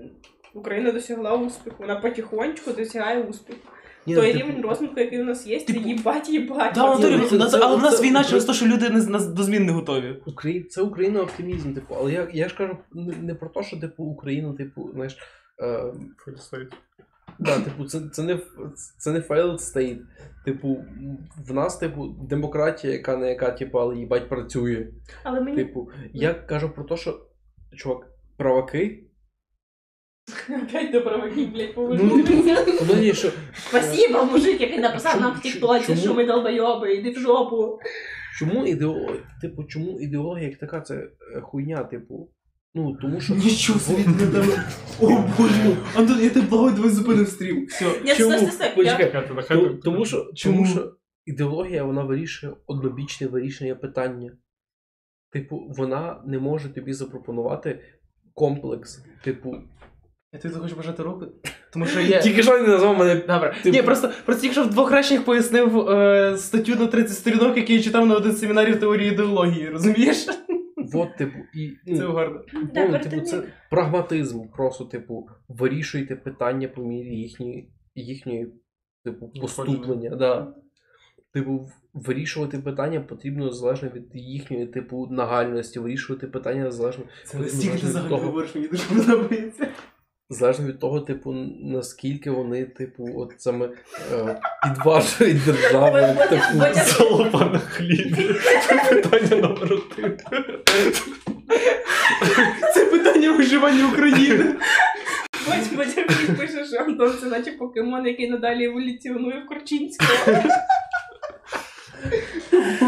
Україна 0.53 0.91
досягла 0.91 1.33
успіху, 1.35 1.75
вона 1.79 1.95
потихонечку 1.95 2.71
досягає 2.73 3.23
успіху. 3.23 3.59
Ні, 4.07 4.15
Той 4.15 4.33
типу, 4.33 4.47
рівень 4.47 4.61
розвитку, 4.61 4.99
який 4.99 5.21
у 5.21 5.25
нас 5.25 5.47
є, 5.47 5.59
це 5.59 5.65
Типу- 5.65 5.87
їбать, 5.87 6.29
їбать. 6.29 6.71
Да, 6.75 6.85
в 6.95 6.99
натурі, 7.01 7.29
це- 7.29 7.35
ну, 7.37 7.45
це- 7.45 7.59
але 7.61 7.75
в 7.75 7.81
нас 7.81 7.97
це- 7.97 8.03
війна 8.03 8.23
це- 8.23 8.29
через 8.29 8.45
те, 8.45 8.53
що 8.53 8.65
люди 8.65 8.89
не, 8.89 9.01
з- 9.01 9.27
до 9.27 9.43
змін 9.43 9.65
не 9.65 9.71
готові. 9.71 10.21
Украї... 10.25 10.63
Це 10.63 10.81
Україна 10.81 11.21
оптимізм, 11.21 11.73
типу, 11.73 11.95
але 11.99 12.11
я, 12.13 12.27
я 12.33 12.49
ж 12.49 12.55
кажу 12.55 12.77
не, 12.93 13.15
не 13.15 13.35
про 13.35 13.49
те, 13.49 13.63
що 13.63 13.77
типу 13.77 14.03
Україна, 14.03 14.53
типу, 14.53 14.89
знаєш. 14.93 15.17
Е, 15.61 15.83
Да, 17.39 17.59
типу, 17.59 17.85
це, 17.85 18.01
це, 18.11 18.23
не, 18.23 18.39
це 18.97 19.11
не 19.11 19.19
failed 19.19 19.57
state. 19.57 19.99
Типу, 20.45 20.85
в 21.47 21.53
нас, 21.53 21.77
типу, 21.77 22.07
демократія, 22.07 22.93
яка 22.93 23.17
не 23.17 23.29
яка, 23.29 23.51
типу, 23.51 23.79
але 23.79 23.95
їбать 23.95 24.29
працює. 24.29 24.87
Але 25.23 25.41
мені 25.41 25.57
Типу, 25.57 25.89
я 26.13 26.33
кажу 26.33 26.69
про 26.69 26.83
те, 26.83 26.97
що 26.97 27.19
чувак, 27.77 28.07
праваки. 28.37 29.07
опять 30.49 30.91
до 30.91 31.01
праваків, 31.01 31.53
блядь, 31.53 31.67
Ну, 31.67 31.73
повернутися. 31.73 32.65
Ну 32.87 33.01
ні, 33.01 33.13
що 33.13 33.31
Спасибо, 33.53 34.25
мужик, 34.25 34.61
який 34.61 34.79
написав 34.79 35.21
нам 35.21 35.33
в 35.33 35.41
тіктоці, 35.41 35.95
що 35.95 36.13
ми 36.13 36.25
долбойоби, 36.25 36.95
іди 36.95 37.11
в 37.11 37.19
жопу. 37.19 37.79
чому 38.39 38.65
ідеологія, 38.65 39.23
типу, 39.41 39.63
чому 39.63 39.99
ідеологія 39.99 40.49
як 40.49 40.59
така, 40.59 40.81
це 40.81 41.09
хуйня, 41.41 41.83
типу. 41.83 42.29
Ну, 42.75 42.97
тому 43.01 43.21
що. 43.21 43.35
Нічого 43.35 43.79
собі 43.79 44.03
ти 44.03 44.27
там. 44.27 44.45
О 45.01 45.23
боже. 45.37 45.77
Антон, 45.95 46.19
я 46.23 46.29
тебе 46.29 46.45
благаю, 46.47 46.75
давай 46.75 46.91
зупинив 46.91 47.27
стрім. 47.27 47.65
Все. 47.65 47.85
Ні, 48.05 48.15
Чому? 48.15 48.37
стой, 48.37 48.51
стой, 48.51 48.69
стой. 48.71 48.85
Я- 48.85 48.97
Чекайте, 48.97 49.33
нехай 49.33 49.57
Тому, 49.57 49.69
тому, 49.75 50.05
що, 50.05 50.31
Чому? 50.35 50.65
що 50.65 50.93
ідеологія 51.25 51.83
вона 51.83 52.03
вирішує 52.03 52.53
однобічне 52.67 53.27
вирішення 53.27 53.75
питання. 53.75 54.31
Типу, 55.31 55.61
вона 55.77 56.21
не 56.25 56.39
може 56.39 56.69
тобі 56.69 56.93
запропонувати 56.93 57.79
комплекс. 58.33 59.03
Типу, 59.23 59.55
Я 60.33 60.39
тобі 60.39 60.55
хочу 60.55 60.75
бажати 60.75 61.03
руку. 61.03 61.25
Тому 61.73 61.85
що 61.85 62.01
я. 62.01 62.21
тільки 62.21 62.43
що 62.43 62.57
не 62.61 62.67
назвав 62.67 62.97
мене. 62.97 63.15
Добре. 63.15 63.55
Типу- 63.63 63.75
Ні, 63.77 63.81
просто, 63.83 64.11
просто 64.25 64.41
тільки 64.41 64.53
що 64.53 64.63
в 64.63 64.69
двох 64.69 64.91
реченнях 64.91 65.25
пояснив 65.25 65.89
е, 65.89 66.37
статтю 66.37 66.75
на 66.75 66.87
30 66.87 67.17
сторінок, 67.17 67.57
який 67.57 67.75
я 67.77 67.83
читав 67.83 68.05
на 68.07 68.15
один 68.15 68.31
з 68.31 68.39
семінарів 68.39 68.79
теорії 68.79 69.11
ідеології, 69.11 69.69
розумієш? 69.69 70.25
Вот, 70.93 71.15
типу, 71.17 71.37
і 71.53 71.69
Це 71.95 72.03
ну, 72.03 72.13
гарно. 72.13 72.41
Да, 72.73 72.87
ну, 72.87 72.99
типу, 72.99 73.21
це 73.21 73.43
прагматизм. 73.69 74.47
Просто, 74.47 74.85
типу, 74.85 75.27
вирішуйте 75.47 76.15
питання 76.15 76.67
по 76.67 76.83
мірі 76.83 77.15
їхньої, 77.15 77.69
їхньої 77.95 78.53
типу, 79.03 79.31
поступлення. 79.41 80.09
Да. 80.09 80.53
Типу, 81.33 81.69
вирішувати 81.93 82.59
питання 82.59 83.01
потрібно 83.01 83.51
залежно 83.51 83.89
від 83.89 84.05
їхньої, 84.13 84.67
типу, 84.67 85.07
нагальності, 85.11 85.79
вирішувати 85.79 86.27
питання 86.27 86.71
залежно 86.71 87.03
Це 87.25 87.37
Ну, 87.37 87.43
настільки 87.43 87.77
ти 87.77 87.87
взагалі 87.87 88.21
говориш, 88.21 88.55
мені 88.55 88.67
дуже 88.67 88.83
подобається. 88.89 89.67
Залежно 90.29 90.67
від 90.67 90.79
того, 90.79 90.99
типу, 91.01 91.33
наскільки 91.63 92.31
вони, 92.31 92.65
типу, 92.65 93.09
от 93.17 93.33
саме 93.37 93.69
е, 94.13 94.41
підважують 94.63 95.45
державу, 95.45 95.97
типу, 96.29 96.43
бо- 96.55 96.73
Залупа 96.73 97.45
на 97.45 97.59
хлібі. 97.59 98.29
Це 98.67 98.75
питання 98.95 99.35
номер 99.41 99.73
один. 99.73 100.17
Це 102.73 102.85
питання 102.85 103.31
виживання 103.31 103.87
України. 103.91 104.55
Ось 105.49 105.67
потім 105.75 106.35
пише, 106.37 106.65
що 106.65 106.77
Антон 106.77 107.13
це 107.21 107.25
наче 107.25 107.51
покемон, 107.51 108.05
який 108.07 108.29
надалі 108.29 108.65
еволюціонує 108.65 109.43
в 109.45 109.47
Корчинського. 109.47 110.43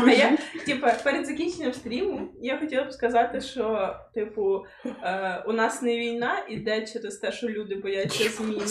А 0.08 0.12
я, 0.12 0.38
типа, 0.68 0.94
перед 1.04 1.26
закінченням 1.26 1.74
стріму 1.74 2.30
я 2.42 2.58
хотіла 2.60 2.84
б 2.84 2.94
сказати, 2.94 3.42
що, 3.42 3.96
типу, 4.14 4.66
е, 4.86 5.44
у 5.48 5.54
нас 5.54 5.82
не 5.82 5.98
війна 5.98 6.46
іде 6.50 6.88
через 6.88 7.16
те, 7.18 7.32
що 7.32 7.48
люди 7.48 7.76
бояться 7.76 8.30
змін. 8.30 8.62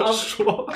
А, 0.00 0.12
Що? 0.12 0.68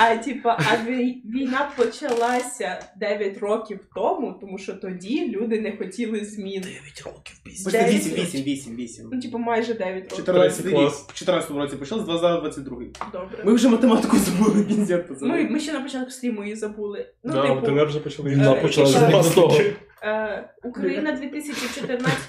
А 0.00 0.16
типа, 0.16 0.58
а 0.70 0.76
війна 1.24 1.70
почалася 1.76 2.82
9 2.96 3.38
років 3.38 3.80
тому, 3.94 4.38
тому 4.40 4.58
що 4.58 4.74
тоді 4.74 5.28
люди 5.28 5.60
не 5.60 5.76
хотіли 5.76 6.24
змін. 6.24 6.60
9 6.60 7.02
років 7.04 7.36
після. 7.44 7.70
Дев'ять 7.70 7.94
8, 7.94 8.10
років. 8.10 8.24
8, 8.24 8.42
8, 8.44 8.76
8. 8.76 9.08
Ну, 9.12 9.20
типу, 9.20 9.38
майже 9.38 9.74
9 9.74 9.94
років. 10.02 10.16
14 10.16 10.66
рік. 10.66 10.74
клас. 10.74 11.04
В 11.08 11.14
14 11.14 11.50
році 11.50 11.76
почав, 11.76 12.00
з 12.00 12.04
22 12.04 12.76
Добре. 13.12 13.44
Ми 13.44 13.52
вже 13.54 13.68
математику 13.68 14.16
забули, 14.16 14.64
піздець, 14.64 14.90
Ми, 14.90 15.02
пацани. 15.14 15.48
ми 15.50 15.60
ще 15.60 15.72
на 15.72 15.80
початку 15.80 16.10
стріму 16.10 16.42
її 16.44 16.56
забули. 16.56 17.06
Ну, 17.24 17.32
Да, 17.32 17.42
типу, 17.54 17.66
ДНР 17.66 17.86
вже 17.86 18.00
почали. 18.00 18.30
Війна 18.30 18.52
Е, 18.52 18.62
почалася 18.62 19.22
з 19.22 19.34
того. 19.34 19.60
Е, 20.02 20.50
Україна 20.64 21.20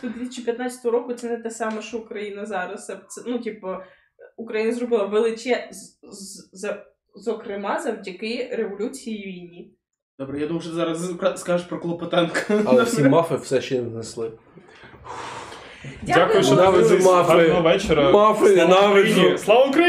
2014-2015 0.04 0.90
року 0.90 1.14
це 1.14 1.30
не 1.30 1.38
те 1.38 1.52
саме, 1.52 1.82
що 1.82 1.98
Україна 1.98 2.46
зараз. 2.46 2.86
Це, 2.86 3.22
ну, 3.28 3.40
типу, 3.40 3.68
Україна 4.40 4.72
зробила 4.72 5.06
величе, 5.06 5.70
з, 6.52 6.74
зокрема, 7.16 7.80
завдяки 7.80 8.50
революції 8.52 9.24
і 9.24 9.28
війні. 9.28 9.72
Добре, 10.20 10.40
я 10.40 10.48
думаю, 10.48 10.62
що 10.62 10.70
ти 10.70 10.76
зараз 10.76 11.14
скажеш 11.36 11.68
про 11.68 11.80
Клопотенка. 11.80 12.64
Але 12.66 12.84
всі 12.84 13.04
мафи 13.04 13.36
все 13.36 13.62
ще 13.62 13.76
не 13.76 13.90
внесли. 13.90 14.32
Дякую, 16.02 16.44
що. 16.44 16.56
Ненавиджу 16.56 17.00
мафи. 17.04 17.34
Гарного 17.34 17.62
вечора. 17.62 18.12
Мафи 18.12 18.48
Слава 18.48 18.56
ненавиджу. 18.56 19.12
Україні! 19.12 19.38
Слава 19.38 19.66
Україні! 19.66 19.88